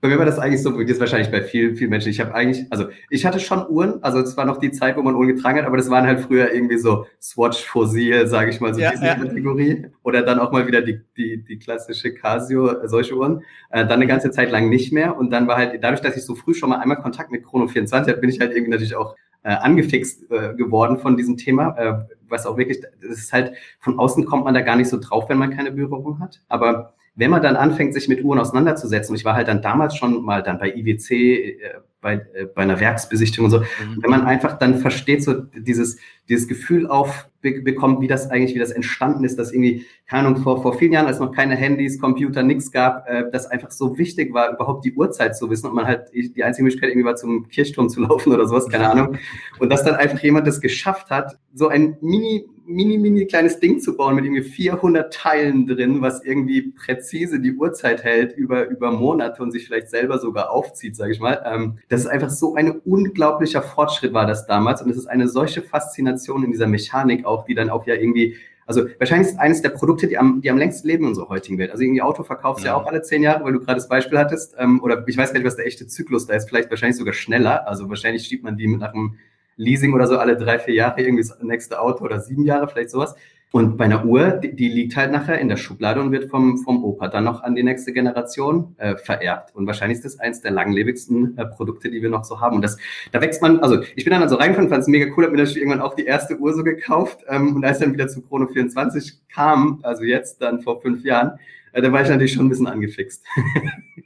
bei 0.00 0.08
mir 0.08 0.18
war 0.18 0.26
das 0.26 0.38
eigentlich 0.38 0.62
so, 0.62 0.78
wie 0.78 0.86
das 0.86 1.00
wahrscheinlich 1.00 1.30
bei 1.30 1.42
vielen, 1.42 1.76
vielen 1.76 1.90
Menschen. 1.90 2.10
Ich 2.10 2.20
habe 2.20 2.34
eigentlich, 2.34 2.66
also 2.70 2.88
ich 3.10 3.26
hatte 3.26 3.40
schon 3.40 3.66
Uhren, 3.68 4.02
also 4.02 4.20
es 4.20 4.36
war 4.36 4.44
noch 4.44 4.58
die 4.58 4.70
Zeit, 4.70 4.96
wo 4.96 5.02
man 5.02 5.14
Uhren 5.14 5.28
getragen 5.28 5.58
hat, 5.58 5.66
aber 5.66 5.76
das 5.76 5.90
waren 5.90 6.06
halt 6.06 6.20
früher 6.20 6.52
irgendwie 6.52 6.78
so 6.78 7.06
Swatch 7.20 7.64
Fossil, 7.64 8.26
sage 8.26 8.50
ich 8.50 8.60
mal, 8.60 8.74
so 8.74 8.80
ja, 8.80 8.92
diese 8.92 9.04
ja. 9.04 9.14
Kategorie. 9.14 9.86
Oder 10.02 10.22
dann 10.22 10.38
auch 10.38 10.52
mal 10.52 10.66
wieder 10.66 10.82
die, 10.82 11.00
die, 11.16 11.44
die 11.44 11.58
klassische 11.58 12.14
Casio, 12.14 12.86
solche 12.86 13.16
Uhren. 13.16 13.42
Äh, 13.70 13.86
dann 13.86 13.92
eine 13.92 14.06
ganze 14.06 14.30
Zeit 14.30 14.50
lang 14.50 14.68
nicht 14.68 14.92
mehr 14.92 15.16
und 15.16 15.30
dann 15.30 15.46
war 15.46 15.56
halt 15.56 15.82
dadurch, 15.82 16.00
dass 16.00 16.16
ich 16.16 16.24
so 16.24 16.34
früh 16.34 16.54
schon 16.54 16.70
mal 16.70 16.78
einmal 16.78 16.98
Kontakt 16.98 17.30
mit 17.30 17.44
Chrono 17.44 17.66
24 17.66 18.12
hatte, 18.12 18.20
bin 18.20 18.30
ich 18.30 18.40
halt 18.40 18.52
irgendwie 18.52 18.70
natürlich 18.70 18.96
auch 18.96 19.16
äh, 19.42 19.50
angefixt 19.50 20.30
äh, 20.30 20.54
geworden 20.54 20.98
von 20.98 21.16
diesem 21.16 21.36
Thema, 21.36 21.76
äh, 21.78 22.14
was 22.30 22.46
auch 22.46 22.56
wirklich, 22.56 22.80
das 22.80 23.18
ist 23.18 23.32
halt, 23.32 23.52
von 23.80 23.98
außen 23.98 24.24
kommt 24.24 24.44
man 24.44 24.54
da 24.54 24.60
gar 24.60 24.76
nicht 24.76 24.88
so 24.88 24.98
drauf, 24.98 25.28
wenn 25.28 25.38
man 25.38 25.54
keine 25.54 25.70
Berührung 25.70 26.20
hat. 26.20 26.40
Aber 26.48 26.94
wenn 27.14 27.30
man 27.30 27.42
dann 27.42 27.56
anfängt, 27.56 27.92
sich 27.94 28.08
mit 28.08 28.24
Uhren 28.24 28.38
auseinanderzusetzen, 28.38 29.12
und 29.12 29.18
ich 29.18 29.24
war 29.24 29.34
halt 29.34 29.48
dann 29.48 29.62
damals 29.62 29.96
schon 29.96 30.22
mal 30.22 30.42
dann 30.42 30.58
bei 30.58 30.74
IWC, 30.74 31.10
äh, 31.10 31.56
bei, 32.00 32.14
äh, 32.34 32.46
bei 32.46 32.62
einer 32.62 32.80
Werksbesichtigung 32.80 33.46
und 33.46 33.50
so, 33.50 33.58
mhm. 33.58 34.02
wenn 34.02 34.10
man 34.10 34.24
einfach 34.24 34.58
dann 34.58 34.78
versteht, 34.78 35.22
so 35.22 35.34
dieses, 35.34 35.98
dieses 36.30 36.48
Gefühl 36.48 36.86
auf 36.86 37.28
bekommt, 37.42 38.00
wie 38.00 38.06
das 38.06 38.30
eigentlich, 38.30 38.54
wie 38.54 38.58
das 38.58 38.70
entstanden 38.70 39.24
ist, 39.24 39.38
dass 39.38 39.52
irgendwie, 39.52 39.86
keine 40.06 40.28
Ahnung, 40.28 40.42
vor, 40.42 40.60
vor 40.60 40.74
vielen 40.74 40.92
Jahren, 40.92 41.06
als 41.06 41.20
noch 41.20 41.32
keine 41.32 41.56
Handys, 41.56 41.98
Computer, 41.98 42.42
nichts 42.42 42.70
gab, 42.70 43.08
äh, 43.08 43.24
das 43.30 43.46
einfach 43.46 43.70
so 43.70 43.96
wichtig 43.96 44.34
war, 44.34 44.52
überhaupt 44.52 44.84
die 44.84 44.92
Uhrzeit 44.92 45.36
zu 45.36 45.48
wissen 45.48 45.66
und 45.66 45.74
man 45.74 45.86
halt 45.86 46.10
die 46.12 46.44
einzige 46.44 46.64
Möglichkeit 46.64 46.90
irgendwie 46.90 47.06
war, 47.06 47.16
zum 47.16 47.48
Kirchturm 47.48 47.88
zu 47.88 48.00
laufen 48.02 48.32
oder 48.32 48.46
sowas, 48.46 48.68
keine 48.68 48.90
Ahnung. 48.90 49.16
Und 49.58 49.70
dass 49.70 49.84
dann 49.84 49.94
einfach 49.94 50.22
jemand 50.22 50.46
das 50.46 50.60
geschafft 50.60 51.10
hat, 51.10 51.38
so 51.54 51.68
ein 51.68 51.96
mini, 52.02 52.44
mini, 52.66 52.98
mini 52.98 53.26
kleines 53.26 53.58
Ding 53.58 53.80
zu 53.80 53.96
bauen 53.96 54.14
mit 54.14 54.24
irgendwie 54.24 54.42
400 54.42 55.12
Teilen 55.12 55.66
drin, 55.66 56.02
was 56.02 56.22
irgendwie 56.22 56.72
präzise 56.72 57.40
die 57.40 57.54
Uhrzeit 57.54 58.04
hält 58.04 58.36
über, 58.36 58.68
über 58.68 58.92
Monate 58.92 59.42
und 59.42 59.50
sich 59.50 59.66
vielleicht 59.66 59.88
selber 59.88 60.18
sogar 60.18 60.50
aufzieht, 60.50 60.94
sage 60.94 61.12
ich 61.12 61.20
mal. 61.20 61.42
Ähm, 61.44 61.78
das 61.88 62.02
ist 62.02 62.06
einfach 62.06 62.30
so 62.30 62.54
ein 62.54 62.70
unglaublicher 62.70 63.62
Fortschritt 63.62 64.12
war 64.12 64.26
das 64.26 64.46
damals 64.46 64.82
und 64.82 64.90
es 64.90 64.96
ist 64.96 65.06
eine 65.06 65.26
solche 65.26 65.62
Faszination 65.62 66.19
in 66.28 66.50
dieser 66.50 66.66
Mechanik 66.66 67.24
auch, 67.24 67.44
die 67.44 67.54
dann 67.54 67.70
auch 67.70 67.86
ja 67.86 67.94
irgendwie 67.94 68.36
also 68.70 68.86
wahrscheinlich 69.00 69.32
ist 69.32 69.40
eines 69.40 69.62
der 69.62 69.70
Produkte, 69.70 70.06
die 70.06 70.16
am, 70.16 70.42
die 70.42 70.48
am 70.48 70.56
längsten 70.56 70.86
leben 70.86 71.02
in 71.02 71.08
unserer 71.08 71.28
heutigen 71.28 71.58
Welt. 71.58 71.72
Also 71.72 71.82
irgendwie 71.82 72.02
Auto 72.02 72.22
verkaufst 72.22 72.64
ja. 72.64 72.70
ja 72.70 72.76
auch 72.76 72.86
alle 72.86 73.02
zehn 73.02 73.20
Jahre, 73.20 73.42
weil 73.42 73.52
du 73.52 73.58
gerade 73.58 73.74
das 73.74 73.88
Beispiel 73.88 74.16
hattest. 74.16 74.54
Ähm, 74.58 74.80
oder 74.80 75.02
ich 75.08 75.16
weiß 75.16 75.32
gar 75.32 75.40
nicht, 75.40 75.46
was 75.46 75.56
der 75.56 75.66
echte 75.66 75.88
Zyklus 75.88 76.26
da 76.26 76.34
ist. 76.34 76.48
Vielleicht 76.48 76.70
wahrscheinlich 76.70 76.96
sogar 76.96 77.12
schneller. 77.12 77.66
Also 77.66 77.88
wahrscheinlich 77.88 78.22
schiebt 78.22 78.44
man 78.44 78.56
die 78.56 78.68
mit 78.68 78.78
nach 78.78 78.94
einem 78.94 79.18
Leasing 79.56 79.92
oder 79.92 80.06
so 80.06 80.18
alle 80.18 80.36
drei, 80.36 80.60
vier 80.60 80.74
Jahre 80.74 81.00
irgendwie 81.00 81.24
das 81.24 81.36
nächste 81.42 81.80
Auto 81.80 82.04
oder 82.04 82.20
sieben 82.20 82.44
Jahre, 82.44 82.68
vielleicht 82.68 82.90
sowas. 82.90 83.16
Und 83.52 83.76
bei 83.76 83.86
einer 83.86 84.04
Uhr, 84.04 84.30
die, 84.30 84.54
die, 84.54 84.68
liegt 84.68 84.94
halt 84.94 85.10
nachher 85.10 85.40
in 85.40 85.48
der 85.48 85.56
Schublade 85.56 86.00
und 86.00 86.12
wird 86.12 86.30
vom, 86.30 86.58
vom 86.58 86.84
Opa 86.84 87.08
dann 87.08 87.24
noch 87.24 87.42
an 87.42 87.56
die 87.56 87.64
nächste 87.64 87.92
Generation 87.92 88.76
äh, 88.78 88.96
vererbt. 88.96 89.56
Und 89.56 89.66
wahrscheinlich 89.66 89.96
ist 89.96 90.04
das 90.04 90.20
eins 90.20 90.40
der 90.40 90.52
langlebigsten 90.52 91.36
äh, 91.36 91.46
Produkte, 91.46 91.90
die 91.90 92.00
wir 92.00 92.10
noch 92.10 92.22
so 92.22 92.40
haben. 92.40 92.56
Und 92.56 92.62
das, 92.62 92.78
da 93.10 93.20
wächst 93.20 93.42
man, 93.42 93.58
also 93.58 93.82
ich 93.96 94.04
bin 94.04 94.12
dann 94.12 94.22
also 94.22 94.36
reingefahren, 94.36 94.68
fand 94.68 94.82
es 94.82 94.88
mega 94.88 95.12
cool, 95.16 95.24
habe 95.24 95.32
mir 95.32 95.38
natürlich 95.38 95.58
irgendwann 95.58 95.80
auch 95.80 95.94
die 95.94 96.04
erste 96.04 96.38
Uhr 96.38 96.54
so 96.54 96.62
gekauft. 96.62 97.24
Ähm, 97.28 97.56
und 97.56 97.64
als 97.64 97.80
dann 97.80 97.92
wieder 97.92 98.06
zu 98.06 98.22
Chrono 98.22 98.46
24 98.46 99.14
kam, 99.28 99.80
also 99.82 100.04
jetzt 100.04 100.40
dann 100.40 100.60
vor 100.60 100.80
fünf 100.80 101.04
Jahren, 101.04 101.32
äh, 101.72 101.82
da 101.82 101.90
war 101.90 102.02
ich 102.02 102.08
natürlich 102.08 102.34
schon 102.34 102.46
ein 102.46 102.50
bisschen 102.50 102.68
angefixt. 102.68 103.24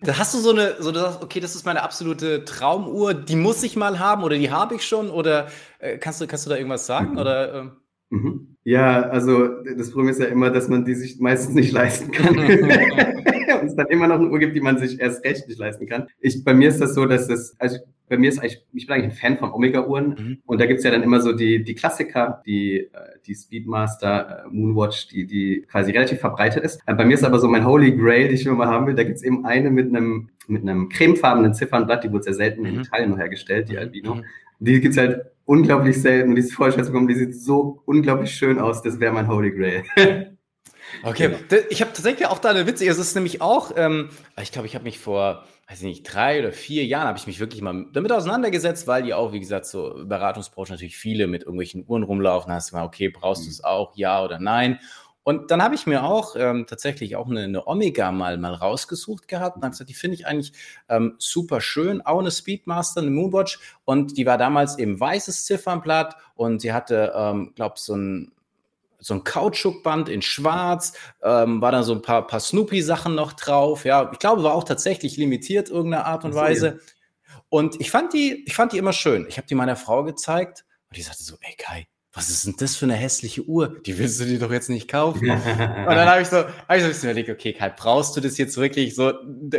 Da 0.03 0.19
hast 0.19 0.35
du 0.35 0.39
so 0.39 0.51
eine, 0.51 0.75
so 0.81 0.93
sagst, 0.93 1.23
okay, 1.23 1.41
das 1.41 1.55
ist 1.55 1.65
meine 1.65 1.83
absolute 1.83 2.45
Traumuhr, 2.45 3.15
die 3.15 3.37
muss 3.37 3.63
ich 3.63 3.75
mal 3.75 3.99
haben 3.99 4.23
oder 4.23 4.37
die 4.37 4.51
habe 4.51 4.75
ich 4.75 4.87
schon 4.87 5.09
oder 5.09 5.49
äh, 5.79 5.97
kannst 5.97 6.21
du, 6.21 6.27
kannst 6.27 6.45
du 6.45 6.51
da 6.51 6.57
irgendwas 6.57 6.85
sagen 6.87 7.13
mhm. 7.13 7.19
oder? 7.19 7.77
Mhm. 8.11 8.57
Ja, 8.65 9.03
also 9.03 9.49
das 9.77 9.91
Problem 9.91 10.11
ist 10.11 10.21
ja 10.21 10.27
immer, 10.27 10.51
dass 10.51 10.69
man 10.69 10.85
die 10.85 10.95
sich 10.95 11.21
meistens 11.21 11.55
nicht 11.55 11.73
leisten 11.73 12.11
kann. 12.11 12.39
Und 13.61 13.67
es 13.67 13.77
dann 13.77 13.87
immer 13.89 14.09
noch 14.09 14.17
eine 14.17 14.31
Uhr 14.31 14.39
gibt, 14.39 14.57
die 14.57 14.61
man 14.61 14.79
sich 14.79 15.01
erst 15.01 15.25
recht 15.25 15.47
nicht 15.49 15.59
leisten 15.59 15.87
kann. 15.87 16.07
Ich, 16.21 16.45
bei 16.45 16.55
mir 16.55 16.69
ist 16.69 16.81
das 16.81 16.95
so, 16.95 17.05
dass 17.05 17.29
das, 17.29 17.55
also 17.59 17.79
bei 18.09 18.19
mir 18.19 18.29
ist 18.29 18.39
eigentlich, 18.39 18.63
ich 18.73 18.87
bin 18.87 18.97
eigentlich 18.97 19.13
ein 19.13 19.17
Fan 19.17 19.39
von 19.39 19.53
Omega-Uhren 19.53 20.09
mhm. 20.09 20.39
und 20.47 20.61
da 20.61 20.67
gibt's 20.67 20.85
ja 20.85 20.91
dann 20.91 21.03
immer 21.03 21.21
so 21.21 21.33
die, 21.33 21.63
die 21.63 21.75
Klassiker, 21.75 22.43
die, 22.47 22.81
äh, 22.81 22.89
die 23.27 23.35
Speedmaster, 23.35 24.45
äh, 24.45 24.49
Moonwatch, 24.51 25.09
die, 25.09 25.27
die 25.27 25.65
quasi 25.71 25.93
relativ 25.93 26.21
verbreitet 26.21 26.65
ist. 26.65 26.81
Äh, 26.87 26.95
bei 26.95 27.05
mir 27.05 27.15
ist 27.15 27.25
aber 27.25 27.39
so 27.39 27.49
mein 27.49 27.65
Holy 27.65 27.97
Grail, 27.97 28.29
die 28.29 28.35
ich 28.35 28.47
immer 28.47 28.57
mal 28.57 28.69
haben 28.69 28.87
will, 28.87 28.95
da 28.95 29.05
gibt's 29.05 29.23
eben 29.23 29.45
eine 29.47 29.71
mit 29.71 29.89
einem, 29.89 30.31
mit 30.47 30.63
einem 30.63 30.89
cremefarbenen 30.91 31.55
Ziffernblatt, 31.55 32.05
die 32.05 32.13
wurde 32.13 32.25
sehr 32.25 32.35
selten 32.35 32.63
mhm. 32.63 32.67
in 32.67 32.81
Italien 32.81 33.17
hergestellt, 33.17 33.69
die 33.69 33.79
Albino. 33.79 34.17
Mhm. 34.17 34.25
Die 34.59 34.81
gibt's 34.81 34.97
halt 34.97 35.27
unglaublich 35.45 36.01
selten 36.01 36.31
und 36.31 36.37
die 36.37 36.43
ist 36.43 36.55
voll 36.55 36.73
schwer 36.73 36.85
zu 36.85 36.91
bekommen, 36.91 37.09
die 37.09 37.15
sieht 37.15 37.37
so 37.37 37.83
unglaublich 37.85 38.31
schön 38.31 38.59
aus, 38.59 38.83
das 38.83 38.99
wäre 39.01 39.13
mein 39.13 39.29
Holy 39.29 39.51
Grail. 39.51 39.85
Okay, 41.03 41.29
genau. 41.29 41.63
ich 41.71 41.81
habe 41.81 41.93
tatsächlich 41.93 42.27
auch 42.27 42.39
da 42.39 42.51
eine 42.51 42.67
Witze. 42.67 42.87
Es 42.87 42.99
ist 42.99 43.15
nämlich 43.15 43.41
auch, 43.41 43.73
ähm, 43.77 44.11
ich 44.41 44.53
glaube, 44.53 44.67
ich 44.67 44.75
habe 44.75 44.85
mich 44.85 44.99
vor, 44.99 45.45
weiß 45.69 45.79
ich 45.79 45.85
nicht, 45.85 46.03
drei 46.05 46.39
oder 46.39 46.53
vier 46.53 46.85
Jahren 46.85 47.09
habe 47.09 47.19
ich 47.19 47.27
mich 47.27 47.41
wirklich 47.41 47.63
mal 47.63 47.87
damit 47.93 48.13
auseinandergesetzt, 48.13 48.87
weil 48.87 49.03
die 49.03 49.15
auch, 49.15 49.33
wie 49.33 49.41
gesagt, 49.41 49.67
so 49.67 49.95
Beratungsbranche 50.05 50.73
natürlich 50.73 50.97
viele 50.97 51.27
mit 51.27 51.43
irgendwelchen 51.43 51.85
Uhren 51.87 52.05
rumlaufen. 52.05 52.51
Da 52.51 52.57
hast 52.57 52.71
du 52.71 52.77
mal, 52.77 52.85
okay, 52.85 53.09
brauchst 53.09 53.43
mhm. 53.43 53.47
du 53.47 53.51
es 53.51 53.65
auch, 53.65 53.97
ja 53.97 54.23
oder 54.23 54.39
nein? 54.39 54.79
Und 55.25 55.51
dann 55.51 55.63
habe 55.63 55.75
ich 55.75 55.87
mir 55.87 56.05
auch 56.05 56.37
ähm, 56.37 56.67
tatsächlich 56.69 57.17
auch 57.17 57.29
eine, 57.29 57.45
eine, 57.45 57.67
Omega 57.67 58.13
mal, 58.13 58.37
mal 58.37 58.53
rausgesucht 58.53 59.27
gehabt 59.27 59.57
und 59.57 59.63
habe 59.63 59.71
gesagt, 59.71 59.89
die 59.89 59.95
finde 59.95 60.17
ich 60.17 60.27
eigentlich 60.27 60.53
ähm, 60.89 61.17
super 61.19 61.63
schön. 61.63 62.03
Auch 62.03 62.21
eine 62.21 62.31
Speedmaster, 62.31 63.01
eine 63.01 63.11
Moonwatch. 63.11 63.59
Und 63.87 64.19
die 64.19 64.27
war 64.27 64.37
damals 64.37 64.79
eben 64.79 65.01
weißes 65.01 65.47
Ziffernblatt 65.47 66.17
und 66.35 66.61
sie 66.61 66.75
hatte, 66.75 67.13
ähm, 67.17 67.53
glaube 67.57 67.77
so 67.79 67.97
ein 67.97 68.31
so 69.01 69.13
ein 69.13 69.23
Kautschukband 69.23 70.09
in 70.09 70.23
Schwarz, 70.23 70.95
ähm, 71.23 71.61
war 71.61 71.73
da 71.73 71.83
so 71.83 71.93
ein 71.93 72.01
paar, 72.01 72.27
paar 72.27 72.41
Snoopy-Sachen 72.41 73.15
noch 73.15 73.35
drauf. 73.35 73.85
Ja, 73.85 74.11
ich 74.11 74.19
glaube, 74.19 74.43
war 74.43 74.55
auch 74.55 74.65
tatsächlich 74.65 75.19
limitiert 75.19 75.69
irgendeiner 75.69 76.07
Art 76.07 76.25
und 76.25 76.35
Weise. 76.35 76.81
Und 77.51 77.79
ich 77.81 77.91
fand 77.91 78.15
die, 78.15 78.45
ich 78.47 78.55
fand 78.55 78.73
die 78.73 78.79
immer 78.79 78.95
schön. 78.95 79.27
Ich 79.29 79.37
habe 79.37 79.47
die 79.47 79.55
meiner 79.55 79.77
Frau 79.77 80.05
gezeigt 80.05 80.65
und 80.89 80.97
die 80.97 81.03
sagte 81.03 81.23
so, 81.23 81.37
ey 81.43 81.55
Kai, 81.57 81.87
was 82.15 82.31
ist 82.31 82.47
denn 82.47 82.55
das 82.57 82.77
für 82.77 82.87
eine 82.87 82.95
hässliche 82.95 83.43
Uhr? 83.43 83.81
Die 83.85 83.99
willst 83.99 84.21
du 84.21 84.25
dir 84.25 84.39
doch 84.39 84.53
jetzt 84.53 84.71
nicht 84.71 84.89
kaufen. 84.89 85.29
und 85.31 85.41
dann 85.41 86.09
habe 86.09 86.23
ich 86.23 86.29
so, 86.29 86.37
hab 86.37 86.77
ich 86.77 86.81
so 86.81 86.85
ein 86.85 86.89
bisschen 86.89 87.11
überlegt, 87.11 87.29
okay, 87.29 87.53
Kai, 87.53 87.71
brauchst 87.71 88.17
du 88.17 88.21
das 88.21 88.39
jetzt 88.39 88.57
wirklich 88.57 88.95
so? 88.95 89.13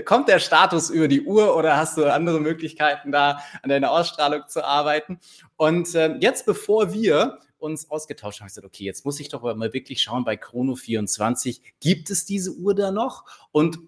Kommt 0.06 0.30
der 0.30 0.40
Status 0.40 0.90
über 0.90 1.10
die 1.10 1.22
Uhr 1.22 1.56
oder 1.58 1.76
hast 1.76 1.98
du 1.98 2.06
andere 2.06 2.40
Möglichkeiten 2.40 3.12
da 3.12 3.42
an 3.62 3.70
deiner 3.70 3.92
Ausstrahlung 3.92 4.44
zu 4.48 4.64
arbeiten? 4.64 5.20
Und 5.58 5.94
äh, 5.96 6.16
jetzt, 6.22 6.46
bevor 6.46 6.94
wir 6.94 7.40
uns 7.58 7.92
ausgetauscht 7.92 8.40
haben, 8.40 8.48
ich 8.48 8.54
gesagt, 8.54 8.68
okay, 8.68 8.86
jetzt 8.86 9.04
muss 9.04 9.20
ich 9.20 9.28
doch 9.28 9.42
mal 9.42 9.74
wirklich 9.74 10.02
schauen 10.02 10.24
bei 10.24 10.38
Chrono 10.38 10.76
24, 10.76 11.62
gibt 11.82 12.10
es 12.10 12.24
diese 12.24 12.52
Uhr 12.54 12.74
da 12.74 12.92
noch? 12.92 13.26
Und 13.52 13.80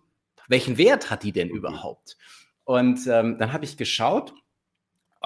welchen 0.50 0.78
Wert 0.78 1.10
hat 1.10 1.24
die 1.24 1.32
denn 1.32 1.50
überhaupt? 1.50 2.18
Und 2.66 3.08
ähm, 3.08 3.38
dann 3.38 3.54
habe 3.54 3.64
ich 3.64 3.78
geschaut 3.78 4.34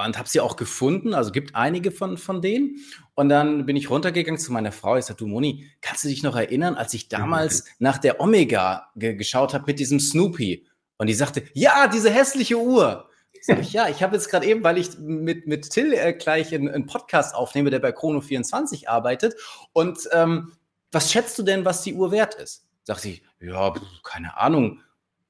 und 0.06 0.18
habe 0.18 0.30
sie 0.30 0.40
auch 0.40 0.56
gefunden. 0.56 1.14
Also 1.14 1.32
gibt 1.32 1.56
einige 1.56 1.92
von, 1.92 2.18
von 2.18 2.42
denen. 2.42 2.78
Und 3.16 3.30
dann 3.30 3.66
bin 3.66 3.76
ich 3.76 3.90
runtergegangen 3.90 4.40
zu 4.40 4.52
meiner 4.52 4.72
Frau. 4.72 4.98
Ich 4.98 5.06
sagte, 5.06 5.24
du 5.24 5.28
Moni, 5.28 5.70
kannst 5.82 6.04
du 6.04 6.08
dich 6.08 6.24
noch 6.24 6.36
erinnern, 6.36 6.76
als 6.76 6.94
ich 6.94 7.10
damals 7.10 7.66
nach 7.80 7.98
der 7.98 8.20
Omega 8.20 8.90
ge 8.96 9.16
geschaut 9.16 9.54
habe 9.54 9.66
mit 9.68 9.80
diesem 9.80 10.00
Snoopy? 10.00 10.68
Und 10.98 11.08
die 11.08 11.14
sagte, 11.14 11.44
ja, 11.54 11.88
diese 11.88 12.12
hässliche 12.12 12.58
Uhr. 12.58 13.10
Sag 13.42 13.60
ich, 13.60 13.74
ja, 13.74 13.90
ich 13.90 14.04
habe 14.04 14.16
jetzt 14.16 14.30
gerade 14.30 14.46
eben, 14.46 14.64
weil 14.64 14.78
ich 14.78 15.00
mit, 15.00 15.48
mit 15.48 15.70
Till 15.72 15.94
äh, 15.94 16.14
gleich 16.14 16.54
einen 16.54 16.86
Podcast 16.86 17.34
aufnehme, 17.34 17.72
der 17.72 17.80
bei 17.80 17.90
Chrono24 17.90 18.88
arbeitet. 18.88 19.36
Und 19.74 20.08
ähm, 20.12 20.54
was 20.92 21.12
schätzt 21.12 21.40
du 21.40 21.44
denn, 21.44 21.66
was 21.66 21.82
die 21.82 21.96
Uhr 21.96 22.12
wert 22.12 22.36
ist? 22.36 22.68
Sagt 22.84 23.02
sie, 23.02 23.24
ja, 23.40 23.74
keine 24.04 24.38
Ahnung, 24.38 24.82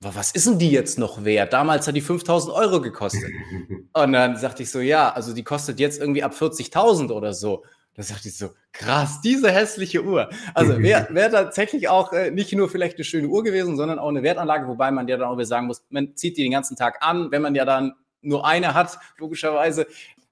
was 0.01 0.31
ist 0.31 0.47
denn 0.47 0.57
die 0.57 0.71
jetzt 0.71 0.97
noch 0.97 1.23
wert? 1.23 1.53
Damals 1.53 1.87
hat 1.87 1.95
die 1.95 2.01
5000 2.01 2.53
Euro 2.53 2.81
gekostet. 2.81 3.31
Und 3.93 4.13
dann 4.13 4.35
sagte 4.35 4.63
ich 4.63 4.71
so, 4.71 4.79
ja, 4.79 5.11
also 5.11 5.33
die 5.33 5.43
kostet 5.43 5.79
jetzt 5.79 5.99
irgendwie 5.99 6.23
ab 6.23 6.33
40.000 6.33 7.11
oder 7.11 7.33
so. 7.33 7.63
Da 7.93 8.03
sagte 8.03 8.29
ich 8.29 8.37
so, 8.37 8.49
krass, 8.71 9.19
diese 9.21 9.51
hässliche 9.51 10.03
Uhr. 10.03 10.29
Also 10.53 10.79
wäre 10.79 11.07
wär 11.11 11.29
tatsächlich 11.29 11.89
auch 11.89 12.13
äh, 12.13 12.31
nicht 12.31 12.53
nur 12.53 12.69
vielleicht 12.69 12.97
eine 12.97 13.03
schöne 13.03 13.27
Uhr 13.27 13.43
gewesen, 13.43 13.75
sondern 13.75 13.99
auch 13.99 14.07
eine 14.07 14.23
Wertanlage, 14.23 14.67
wobei 14.67 14.91
man 14.91 15.07
ja 15.07 15.17
dann 15.17 15.27
auch 15.27 15.35
wieder 15.35 15.45
sagen 15.45 15.67
muss, 15.67 15.83
man 15.89 16.15
zieht 16.15 16.37
die 16.37 16.43
den 16.43 16.53
ganzen 16.53 16.75
Tag 16.77 16.97
an. 17.01 17.31
Wenn 17.31 17.41
man 17.41 17.53
ja 17.53 17.65
dann 17.65 17.93
nur 18.21 18.45
eine 18.45 18.73
hat, 18.73 18.97
logischerweise, 19.17 19.87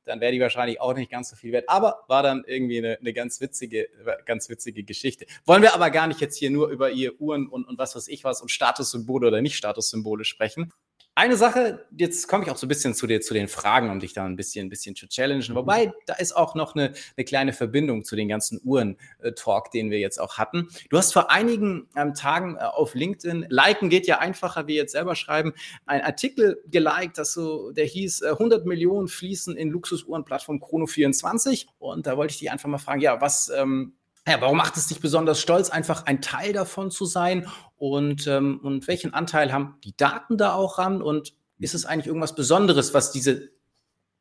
dann 0.09 0.21
wäre 0.21 0.31
die 0.31 0.41
wahrscheinlich 0.41 0.81
auch 0.81 0.93
nicht 0.93 1.11
ganz 1.11 1.29
so 1.29 1.35
viel 1.35 1.51
wert. 1.51 1.69
Aber 1.69 2.03
war 2.07 2.23
dann 2.23 2.43
irgendwie 2.45 2.79
eine, 2.79 2.97
eine 2.99 3.13
ganz 3.13 3.39
witzige, 3.39 3.87
ganz 4.25 4.49
witzige 4.49 4.83
Geschichte. 4.83 5.25
Wollen 5.45 5.61
wir 5.61 5.73
aber 5.73 5.91
gar 5.91 6.07
nicht 6.07 6.19
jetzt 6.19 6.37
hier 6.37 6.49
nur 6.49 6.69
über 6.69 6.89
ihr 6.89 7.21
Uhren 7.21 7.47
und, 7.47 7.65
und 7.65 7.77
was 7.77 7.95
weiß 7.95 8.07
ich 8.07 8.23
was 8.23 8.41
und 8.41 8.49
Statussymbole 8.49 9.27
oder 9.27 9.41
nicht 9.41 9.55
Statussymbole 9.55 10.25
sprechen. 10.25 10.73
Eine 11.19 11.35
Sache, 11.35 11.85
jetzt 11.97 12.29
komme 12.29 12.45
ich 12.45 12.49
auch 12.49 12.55
so 12.55 12.65
ein 12.65 12.69
bisschen 12.69 12.93
zu, 12.93 13.05
dir, 13.05 13.19
zu 13.19 13.33
den 13.33 13.49
Fragen, 13.49 13.89
um 13.89 13.99
dich 13.99 14.13
da 14.13 14.23
ein 14.23 14.37
bisschen, 14.37 14.67
ein 14.67 14.69
bisschen 14.69 14.95
zu 14.95 15.05
challengen. 15.05 15.53
Wobei, 15.53 15.91
da 16.05 16.13
ist 16.13 16.31
auch 16.31 16.55
noch 16.55 16.75
eine, 16.75 16.93
eine 17.17 17.25
kleine 17.25 17.51
Verbindung 17.51 18.05
zu 18.05 18.15
den 18.15 18.29
ganzen 18.29 18.61
Uhren-Talk, 18.63 19.69
den 19.71 19.91
wir 19.91 19.99
jetzt 19.99 20.17
auch 20.17 20.37
hatten. 20.37 20.69
Du 20.89 20.97
hast 20.97 21.11
vor 21.11 21.29
einigen 21.29 21.89
ähm, 21.97 22.13
Tagen 22.13 22.55
äh, 22.55 22.59
auf 22.59 22.95
LinkedIn, 22.95 23.47
liken 23.49 23.89
geht 23.89 24.07
ja 24.07 24.19
einfacher, 24.19 24.67
wie 24.67 24.77
jetzt 24.77 24.93
selber 24.93 25.13
schreiben, 25.13 25.51
einen 25.85 26.05
Artikel 26.05 26.63
geliked, 26.67 27.17
das 27.17 27.33
so, 27.33 27.71
der 27.71 27.83
hieß, 27.83 28.21
äh, 28.21 28.29
100 28.29 28.65
Millionen 28.65 29.09
fließen 29.09 29.57
in 29.57 29.71
Luxusuhrenplattform 29.71 30.63
Chrono24. 30.63 31.65
Und 31.79 32.07
da 32.07 32.15
wollte 32.15 32.31
ich 32.31 32.39
dich 32.39 32.49
einfach 32.49 32.69
mal 32.69 32.77
fragen, 32.77 33.01
ja, 33.01 33.19
was, 33.19 33.49
ähm, 33.49 33.91
ja, 34.29 34.41
warum 34.41 34.57
macht 34.57 34.77
es 34.77 34.87
dich 34.87 34.99
besonders 34.99 35.39
stolz, 35.39 35.69
einfach 35.69 36.05
ein 36.05 36.21
Teil 36.21 36.53
davon 36.53 36.91
zu 36.91 37.05
sein? 37.05 37.47
Und, 37.77 38.27
ähm, 38.27 38.59
und 38.61 38.87
welchen 38.87 39.13
Anteil 39.13 39.51
haben 39.51 39.75
die 39.83 39.95
Daten 39.95 40.37
da 40.37 40.53
auch 40.53 40.77
ran? 40.77 41.01
Und 41.01 41.33
ist 41.59 41.75
es 41.75 41.85
eigentlich 41.85 42.07
irgendwas 42.07 42.35
Besonderes, 42.35 42.93
was 42.93 43.11
diese 43.11 43.49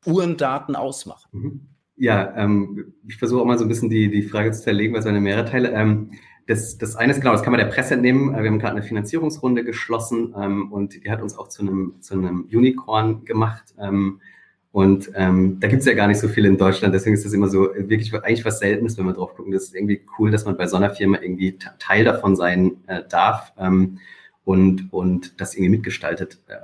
Uhrendaten 0.05 0.75
ausmachen? 0.75 1.29
Mhm. 1.31 1.61
Ja, 1.95 2.33
ähm, 2.37 2.93
ich 3.07 3.17
versuche 3.17 3.41
auch 3.41 3.45
mal 3.45 3.57
so 3.57 3.65
ein 3.65 3.67
bisschen 3.67 3.89
die, 3.89 4.09
die 4.09 4.21
Frage 4.21 4.51
zu 4.51 4.61
zerlegen, 4.61 4.93
weil 4.93 5.01
es 5.01 5.05
eine 5.05 5.19
mehrere 5.19 5.45
Teile. 5.45 5.71
Ähm, 5.71 6.11
das, 6.47 6.77
das 6.77 6.95
eine 6.95 7.11
ist 7.11 7.19
genau, 7.19 7.33
das 7.33 7.43
kann 7.43 7.51
man 7.51 7.59
der 7.59 7.67
Presse 7.67 7.95
entnehmen. 7.95 8.31
Wir 8.31 8.49
haben 8.49 8.57
gerade 8.57 8.77
eine 8.77 8.83
Finanzierungsrunde 8.83 9.63
geschlossen 9.63 10.33
ähm, 10.35 10.71
und 10.71 11.03
die 11.03 11.11
hat 11.11 11.21
uns 11.21 11.37
auch 11.37 11.49
zu 11.49 11.61
einem, 11.61 11.95
zu 11.99 12.13
einem 12.13 12.47
Unicorn 12.51 13.25
gemacht. 13.25 13.75
Ähm, 13.77 14.21
und 14.71 15.11
ähm, 15.15 15.59
da 15.59 15.67
gibt's 15.67 15.85
ja 15.85 15.93
gar 15.93 16.07
nicht 16.07 16.19
so 16.19 16.27
viel 16.27 16.45
in 16.45 16.57
Deutschland, 16.57 16.93
deswegen 16.93 17.15
ist 17.15 17.25
das 17.25 17.33
immer 17.33 17.49
so 17.49 17.73
äh, 17.73 17.89
wirklich 17.89 18.13
eigentlich 18.13 18.45
was 18.45 18.59
Seltenes, 18.59 18.97
wenn 18.97 19.05
wir 19.05 19.13
drauf 19.13 19.33
gucken. 19.35 19.51
Das 19.51 19.63
ist 19.63 19.75
irgendwie 19.75 20.01
cool, 20.17 20.29
dass 20.29 20.45
man 20.45 20.57
bei 20.57 20.67
so 20.67 20.77
einer 20.77 20.91
Firma 20.91 21.17
irgendwie 21.21 21.57
Teil 21.79 22.05
davon 22.05 22.35
sein 22.35 22.77
äh, 22.87 23.01
darf 23.09 23.51
ähm, 23.57 23.99
und, 24.45 24.93
und 24.93 25.39
das 25.41 25.55
irgendwie 25.55 25.69
mitgestaltet 25.71 26.39
äh, 26.47 26.57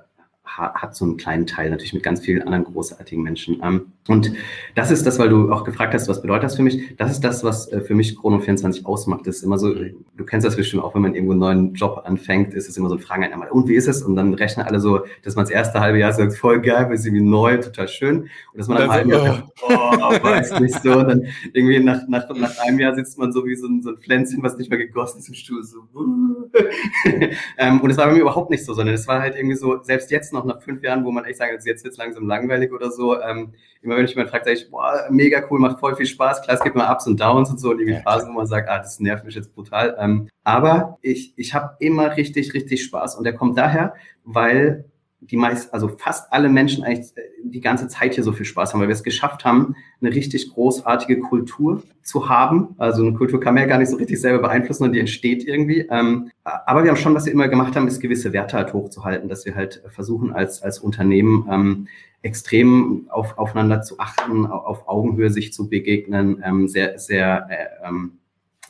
hat 0.43 0.95
so 0.95 1.03
einen 1.03 1.17
kleinen 1.17 1.47
Teil, 1.47 1.69
natürlich 1.69 1.93
mit 1.93 2.03
ganz 2.03 2.21
vielen 2.21 2.43
anderen 2.43 2.63
großartigen 2.63 3.23
Menschen. 3.23 3.59
Ähm, 3.61 3.91
und 4.07 4.33
das 4.75 4.91
ist 4.91 5.07
das, 5.07 5.17
weil 5.17 5.29
du 5.29 5.51
auch 5.51 5.63
gefragt 5.63 5.95
hast, 5.95 6.07
was 6.07 6.21
bedeutet 6.21 6.43
das 6.43 6.55
für 6.55 6.61
mich? 6.61 6.95
Das 6.97 7.09
ist 7.09 7.21
das, 7.21 7.43
was 7.43 7.71
äh, 7.71 7.81
für 7.81 7.95
mich 7.95 8.15
Chrono 8.15 8.37
24 8.37 8.85
ausmacht. 8.85 9.25
Das 9.25 9.37
ist 9.37 9.43
immer 9.43 9.57
so, 9.57 9.73
du 9.73 10.25
kennst 10.25 10.45
das 10.45 10.55
bestimmt 10.55 10.83
auch, 10.83 10.93
wenn 10.93 11.01
man 11.01 11.15
irgendwo 11.15 11.31
einen 11.31 11.39
neuen 11.39 11.73
Job 11.73 12.03
anfängt, 12.05 12.53
ist 12.53 12.69
es 12.69 12.77
immer 12.77 12.89
so 12.89 12.95
ein 12.95 13.01
Fragen 13.01 13.23
einmal, 13.23 13.49
und 13.49 13.67
wie 13.67 13.73
ist 13.73 13.87
es? 13.87 14.03
Und 14.03 14.15
dann 14.15 14.35
rechnen 14.35 14.67
alle 14.67 14.79
so, 14.79 15.01
dass 15.23 15.35
man 15.35 15.45
das 15.45 15.51
erste 15.51 15.79
halbe 15.79 15.97
Jahr 15.97 16.13
sagt, 16.13 16.35
voll 16.35 16.61
geil, 16.61 16.87
wir 16.89 16.97
sind 16.99 17.15
wie 17.15 17.21
neu, 17.21 17.57
total 17.57 17.87
schön. 17.87 18.17
Und 18.19 18.29
dass 18.53 18.67
man 18.67 18.77
am 18.77 18.91
halben 18.91 19.09
Jahr, 19.09 19.49
oh, 19.63 19.69
weiß 19.69 20.59
nicht 20.59 20.83
so. 20.83 20.91
Und 20.99 21.07
dann 21.07 21.27
irgendwie 21.53 21.79
nach, 21.79 22.07
nach, 22.07 22.29
nach 22.29 22.59
einem 22.59 22.79
Jahr 22.79 22.93
sitzt 22.93 23.17
man 23.17 23.31
so 23.31 23.43
wie 23.45 23.55
so 23.55 23.67
ein, 23.67 23.81
so 23.81 23.89
ein 23.89 23.97
Pflänzchen, 23.97 24.43
was 24.43 24.55
nicht 24.57 24.69
mehr 24.69 24.77
gegossen 24.77 25.17
ist 25.17 25.29
im 25.29 25.33
Stuhl, 25.33 25.63
so. 25.63 25.79
ähm, 27.57 27.81
und 27.81 27.89
es 27.89 27.97
war 27.97 28.05
bei 28.05 28.13
mir 28.13 28.21
überhaupt 28.21 28.51
nicht 28.51 28.65
so, 28.65 28.73
sondern 28.75 28.93
es 28.93 29.07
war 29.07 29.21
halt 29.21 29.35
irgendwie 29.35 29.55
so, 29.55 29.81
selbst 29.81 30.11
jetzt 30.11 30.31
noch 30.31 30.45
nach 30.45 30.61
fünf 30.61 30.83
Jahren, 30.83 31.03
wo 31.05 31.11
man 31.11 31.25
echt 31.25 31.39
sagen, 31.39 31.55
also 31.55 31.67
jetzt 31.67 31.83
wird 31.83 31.93
es 31.93 31.97
langsam 31.97 32.27
langweilig 32.27 32.71
oder 32.71 32.91
so, 32.91 33.19
ähm, 33.19 33.53
immer 33.95 33.97
wenn 33.97 34.05
mich 34.05 34.11
jemand 34.11 34.29
fragt, 34.29 34.45
sage 34.45 34.57
ich, 34.57 34.69
boah, 34.69 35.07
mega 35.09 35.43
cool, 35.49 35.59
macht 35.59 35.79
voll 35.79 35.95
viel 35.95 36.05
Spaß. 36.05 36.41
Klar, 36.41 36.57
es 36.57 36.63
gibt 36.63 36.75
mal 36.75 36.91
Ups 36.91 37.07
und 37.07 37.19
Downs 37.19 37.49
und 37.49 37.59
so 37.59 37.71
und 37.71 37.79
irgendwie 37.79 38.01
Phasen, 38.01 38.29
wo 38.29 38.33
man 38.33 38.47
sagt, 38.47 38.69
ah, 38.69 38.77
das 38.77 38.99
nervt 38.99 39.25
mich 39.25 39.35
jetzt 39.35 39.53
brutal. 39.53 39.95
Ähm, 39.99 40.29
aber 40.43 40.97
ich, 41.01 41.33
ich 41.37 41.53
habe 41.53 41.75
immer 41.79 42.15
richtig, 42.17 42.53
richtig 42.53 42.83
Spaß 42.83 43.15
und 43.15 43.23
der 43.23 43.33
kommt 43.33 43.57
daher, 43.57 43.93
weil 44.23 44.85
die 45.21 45.37
meist, 45.37 45.73
also 45.73 45.87
fast 45.87 46.31
alle 46.31 46.49
Menschen 46.49 46.83
eigentlich 46.83 47.15
äh, 47.17 47.21
die 47.43 47.61
ganze 47.61 47.87
Zeit 47.87 48.13
hier 48.13 48.23
so 48.23 48.31
viel 48.31 48.45
Spaß 48.45 48.73
haben, 48.73 48.81
weil 48.81 48.87
wir 48.87 48.93
es 48.93 49.03
geschafft 49.03 49.45
haben, 49.45 49.75
eine 50.01 50.13
richtig 50.13 50.53
großartige 50.53 51.19
Kultur 51.21 51.83
zu 52.03 52.29
haben. 52.29 52.75
Also 52.77 53.03
eine 53.03 53.13
Kultur 53.13 53.39
kann 53.39 53.53
man 53.53 53.63
ja 53.63 53.69
gar 53.69 53.77
nicht 53.77 53.89
so 53.89 53.97
richtig 53.97 54.19
selber 54.19 54.39
beeinflussen 54.39 54.83
und 54.83 54.93
die 54.93 54.99
entsteht 54.99 55.43
irgendwie. 55.45 55.87
Ähm, 55.89 56.29
aber 56.43 56.83
wir 56.83 56.91
haben 56.91 56.97
schon, 56.97 57.15
was 57.15 57.25
wir 57.25 57.33
immer 57.33 57.47
gemacht 57.47 57.75
haben, 57.75 57.87
ist 57.87 57.99
gewisse 57.99 58.33
Werte 58.33 58.57
halt 58.57 58.73
hochzuhalten, 58.73 59.29
dass 59.29 59.45
wir 59.45 59.55
halt 59.55 59.81
versuchen 59.87 60.33
als, 60.33 60.61
als 60.61 60.79
Unternehmen 60.79 61.47
ähm, 61.51 61.87
extrem 62.25 63.05
auf, 63.09 63.37
aufeinander 63.37 63.83
zu 63.83 63.99
achten, 63.99 64.47
auf 64.47 64.87
Augenhöhe 64.87 65.29
sich 65.29 65.53
zu 65.53 65.69
begegnen, 65.69 66.43
ähm, 66.43 66.67
sehr, 66.67 66.97
sehr, 66.97 67.47
äh, 67.49 67.87
ähm, 67.87 68.13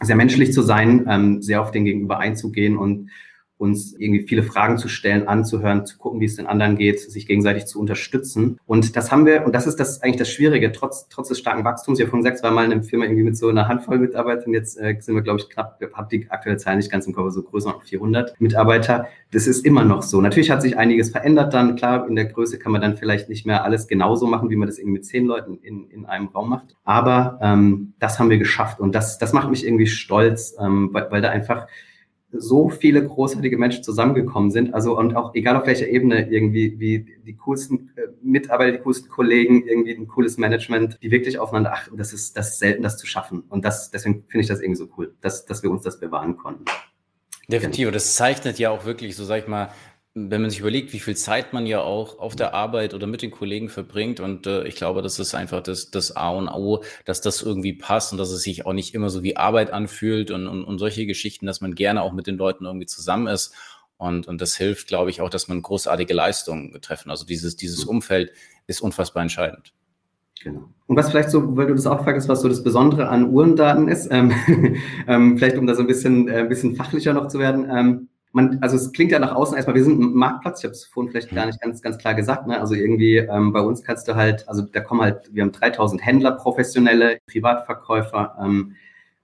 sehr 0.01 0.17
menschlich 0.17 0.51
zu 0.51 0.61
sein, 0.61 1.05
ähm, 1.09 1.41
sehr 1.41 1.61
auf 1.61 1.71
den 1.71 1.85
Gegenüber 1.85 2.19
einzugehen 2.19 2.77
und 2.77 3.09
uns 3.57 3.95
irgendwie 3.97 4.27
viele 4.27 4.43
Fragen 4.43 4.77
zu 4.77 4.89
stellen, 4.89 5.27
anzuhören, 5.27 5.85
zu 5.85 5.97
gucken, 5.97 6.19
wie 6.19 6.25
es 6.25 6.35
den 6.35 6.45
anderen 6.45 6.75
geht, 6.77 6.99
sich 6.99 7.25
gegenseitig 7.25 7.65
zu 7.65 7.79
unterstützen. 7.79 8.59
Und 8.65 8.95
das 8.97 9.11
haben 9.11 9.25
wir, 9.25 9.45
und 9.45 9.55
das 9.55 9.65
ist 9.65 9.79
das 9.79 10.03
eigentlich 10.03 10.17
das 10.17 10.29
Schwierige, 10.29 10.71
trotz, 10.73 11.07
trotz 11.07 11.29
des 11.29 11.39
starken 11.39 11.63
Wachstums. 11.63 11.99
Ich 11.99 12.03
habe 12.03 12.09
vorhin 12.09 12.25
gesagt, 12.25 12.43
war 12.43 12.51
mal 12.51 12.65
in 12.65 12.73
einer 12.73 12.83
Firma 12.83 13.05
irgendwie 13.05 13.23
mit 13.23 13.37
so 13.37 13.47
einer 13.47 13.67
Handvoll 13.67 13.99
Mitarbeitern. 13.99 14.53
Jetzt 14.53 14.77
äh, 14.77 14.95
sind 14.99 15.15
wir, 15.15 15.21
glaube 15.21 15.39
ich, 15.39 15.49
knapp, 15.49 15.79
habe 15.93 16.07
die 16.11 16.29
aktuelle 16.29 16.57
Zahl 16.57 16.75
nicht 16.75 16.91
ganz 16.91 17.07
im 17.07 17.13
Kopf, 17.13 17.31
so 17.31 17.43
größer 17.43 17.69
noch 17.69 17.83
400 17.83 18.39
Mitarbeiter. 18.41 19.07
Das 19.31 19.47
ist 19.47 19.65
immer 19.65 19.85
noch 19.85 20.01
so. 20.01 20.19
Natürlich 20.19 20.51
hat 20.51 20.61
sich 20.61 20.77
einiges 20.77 21.11
verändert 21.11 21.53
dann. 21.53 21.77
Klar, 21.77 22.07
in 22.09 22.15
der 22.15 22.25
Größe 22.25 22.59
kann 22.59 22.73
man 22.73 22.81
dann 22.81 22.97
vielleicht 22.97 23.29
nicht 23.29 23.45
mehr 23.45 23.63
alles 23.63 23.87
genauso 23.87 24.27
machen, 24.27 24.49
wie 24.49 24.57
man 24.57 24.67
das 24.67 24.77
irgendwie 24.77 24.99
mit 24.99 25.05
zehn 25.05 25.25
Leuten 25.25 25.59
in, 25.61 25.89
in 25.89 26.05
einem 26.05 26.27
Raum 26.27 26.49
macht. 26.49 26.75
Aber 26.83 27.39
ähm, 27.41 27.93
das 27.99 28.19
haben 28.19 28.29
wir 28.29 28.37
geschafft. 28.37 28.81
Und 28.81 28.93
das, 28.93 29.17
das 29.17 29.31
macht 29.31 29.49
mich 29.49 29.65
irgendwie 29.65 29.87
stolz, 29.87 30.55
ähm, 30.59 30.89
weil, 30.91 31.09
weil 31.09 31.21
da 31.21 31.29
einfach 31.29 31.67
so 32.39 32.69
viele 32.69 33.05
großartige 33.05 33.57
Menschen 33.57 33.83
zusammengekommen 33.83 34.51
sind. 34.51 34.73
Also 34.73 34.97
und 34.97 35.15
auch 35.15 35.33
egal 35.35 35.55
auf 35.55 35.65
welcher 35.65 35.87
Ebene 35.87 36.29
irgendwie, 36.29 36.79
wie 36.79 37.05
die 37.25 37.35
coolsten 37.35 37.91
äh, 37.95 38.07
Mitarbeiter, 38.21 38.77
die 38.77 38.83
coolsten 38.83 39.09
Kollegen, 39.09 39.67
irgendwie 39.67 39.93
ein 39.93 40.07
cooles 40.07 40.37
Management, 40.37 40.99
die 41.01 41.11
wirklich 41.11 41.39
aufeinander 41.39 41.73
achten. 41.73 41.97
Das 41.97 42.13
ist, 42.13 42.37
das 42.37 42.53
ist 42.53 42.59
selten, 42.59 42.83
das 42.83 42.97
zu 42.97 43.07
schaffen. 43.07 43.43
Und 43.49 43.65
das, 43.65 43.91
deswegen 43.91 44.23
finde 44.27 44.41
ich 44.41 44.47
das 44.47 44.61
irgendwie 44.61 44.77
so 44.77 44.87
cool, 44.97 45.15
dass, 45.21 45.45
dass 45.45 45.63
wir 45.63 45.71
uns 45.71 45.83
das 45.83 45.99
bewahren 45.99 46.37
konnten. 46.37 46.65
Definitiv. 47.47 47.91
Das 47.91 48.15
zeichnet 48.15 48.57
ja 48.59 48.71
auch 48.71 48.85
wirklich, 48.85 49.15
so 49.15 49.23
sag 49.23 49.43
ich 49.43 49.47
mal, 49.47 49.69
wenn 50.17 50.41
man 50.41 50.49
sich 50.49 50.61
überlegt, 50.61 50.93
wie 50.93 50.99
viel 50.99 51.17
Zeit 51.17 51.51
man 51.51 51.65
ja 51.65 51.81
auch 51.81 52.19
auf 52.19 52.37
der 52.37 52.53
Arbeit 52.53 52.93
oder 52.93 53.05
mit 53.05 53.21
den 53.21 53.31
Kollegen 53.31 53.67
verbringt. 53.67 54.21
Und 54.21 54.47
äh, 54.47 54.65
ich 54.65 54.75
glaube, 54.75 55.01
das 55.01 55.19
ist 55.19 55.35
einfach 55.35 55.61
das, 55.61 55.91
das 55.91 56.15
A 56.15 56.29
und 56.29 56.47
O, 56.47 56.83
dass 57.03 57.19
das 57.19 57.41
irgendwie 57.41 57.73
passt 57.73 58.13
und 58.13 58.17
dass 58.17 58.31
es 58.31 58.41
sich 58.41 58.65
auch 58.65 58.71
nicht 58.71 58.95
immer 58.95 59.09
so 59.09 59.23
wie 59.23 59.35
Arbeit 59.35 59.73
anfühlt 59.73 60.31
und, 60.31 60.47
und, 60.47 60.63
und 60.63 60.79
solche 60.79 61.05
Geschichten, 61.05 61.45
dass 61.45 61.59
man 61.59 61.75
gerne 61.75 62.01
auch 62.01 62.13
mit 62.13 62.27
den 62.27 62.37
Leuten 62.37 62.63
irgendwie 62.63 62.85
zusammen 62.85 63.27
ist. 63.27 63.53
Und, 63.97 64.25
und 64.25 64.39
das 64.39 64.55
hilft, 64.55 64.87
glaube 64.87 65.09
ich, 65.09 65.19
auch, 65.19 65.29
dass 65.29 65.49
man 65.49 65.61
großartige 65.61 66.13
Leistungen 66.13 66.79
treffen. 66.81 67.09
Also 67.09 67.25
dieses, 67.25 67.57
dieses 67.57 67.83
mhm. 67.83 67.91
Umfeld 67.91 68.31
ist 68.67 68.81
unfassbar 68.81 69.21
entscheidend. 69.21 69.73
Genau. 70.41 70.69
Und 70.87 70.95
was 70.95 71.09
vielleicht 71.09 71.29
so, 71.29 71.57
weil 71.57 71.67
du 71.67 71.75
das 71.75 71.87
auch 71.87 72.03
fragst, 72.03 72.29
was 72.29 72.39
so 72.39 72.47
das 72.47 72.63
Besondere 72.63 73.09
an 73.09 73.31
Uhrendaten 73.31 73.89
ist, 73.89 74.07
ähm, 74.11 74.31
ähm, 75.07 75.37
vielleicht 75.37 75.57
um 75.57 75.67
da 75.67 75.75
so 75.75 75.81
ein 75.81 75.87
bisschen, 75.87 76.29
äh, 76.29 76.39
ein 76.39 76.49
bisschen 76.49 76.77
fachlicher 76.77 77.13
noch 77.13 77.27
zu 77.27 77.37
werden. 77.39 77.67
Ähm, 77.69 78.07
man, 78.35 78.59
also 78.61 78.75
es 78.75 78.91
klingt 78.91 79.13
ja 79.13 79.19
nach 79.19 79.33
außen 79.33 79.55
erstmal, 79.55 79.77
wir 79.77 79.83
sind 79.85 79.97
ein 79.97 80.13
Marktplatz, 80.13 80.59
ich 80.59 80.65
habe 80.65 80.73
es 80.73 80.83
vorhin 80.83 81.09
vielleicht 81.09 81.33
gar 81.33 81.45
nicht 81.45 81.61
ganz, 81.61 81.81
ganz 81.81 81.97
klar 81.97 82.15
gesagt, 82.15 82.47
ne? 82.47 82.59
also 82.59 82.75
irgendwie 82.75 83.15
ähm, 83.15 83.53
bei 83.53 83.61
uns 83.61 83.81
kannst 83.81 84.09
du 84.09 84.15
halt, 84.15 84.47
also 84.49 84.61
da 84.61 84.81
kommen 84.81 85.01
halt, 85.01 85.33
wir 85.33 85.41
haben 85.41 85.53
3000 85.53 86.05
Händler, 86.05 86.33
professionelle 86.33 87.19
Privatverkäufer, 87.27 88.35
ähm, 88.43 88.75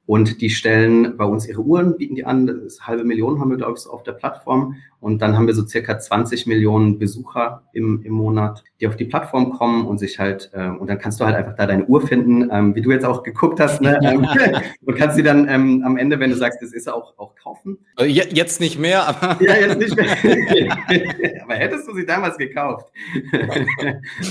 und 0.05 0.41
die 0.41 0.49
stellen 0.49 1.15
bei 1.15 1.25
uns 1.25 1.47
ihre 1.47 1.61
Uhren, 1.61 1.95
bieten 1.95 2.15
die 2.15 2.25
an. 2.25 2.47
Das 2.47 2.57
ist 2.57 2.87
halbe 2.87 3.03
Million 3.03 3.39
haben 3.39 3.49
wir, 3.49 3.57
glaube 3.57 3.73
ich, 3.75 3.79
so 3.79 3.91
auf 3.91 4.03
der 4.03 4.13
Plattform. 4.13 4.75
Und 4.99 5.21
dann 5.21 5.37
haben 5.37 5.47
wir 5.47 5.53
so 5.53 5.65
circa 5.65 5.97
20 5.99 6.47
Millionen 6.47 6.99
Besucher 6.99 7.63
im, 7.73 8.01
im 8.03 8.13
Monat, 8.13 8.63
die 8.79 8.87
auf 8.87 8.95
die 8.95 9.05
Plattform 9.05 9.51
kommen 9.51 9.85
und 9.85 9.99
sich 9.99 10.19
halt, 10.19 10.51
äh, 10.53 10.67
und 10.67 10.89
dann 10.89 10.99
kannst 10.99 11.19
du 11.19 11.25
halt 11.25 11.35
einfach 11.35 11.55
da 11.55 11.65
deine 11.65 11.85
Uhr 11.85 12.05
finden, 12.05 12.49
ähm, 12.51 12.75
wie 12.75 12.81
du 12.81 12.91
jetzt 12.91 13.05
auch 13.05 13.23
geguckt 13.23 13.59
hast, 13.59 13.81
ne? 13.81 13.99
Ähm, 14.01 14.27
und 14.85 14.95
kannst 14.95 15.15
sie 15.15 15.23
dann 15.23 15.47
ähm, 15.47 15.83
am 15.85 15.95
Ende, 15.95 16.19
wenn 16.19 16.31
du 16.31 16.35
sagst, 16.35 16.61
das 16.61 16.73
ist 16.73 16.89
auch, 16.89 17.17
auch 17.17 17.35
kaufen. 17.35 17.77
Äh, 17.97 18.05
jetzt 18.05 18.59
nicht 18.59 18.79
mehr, 18.79 19.07
aber. 19.07 19.37
Ja, 19.41 19.55
jetzt 19.55 19.77
nicht 19.77 19.95
mehr. 19.95 20.73
aber 21.43 21.55
hättest 21.55 21.87
du 21.87 21.93
sie 21.93 22.05
damals 22.05 22.37
gekauft? 22.37 22.91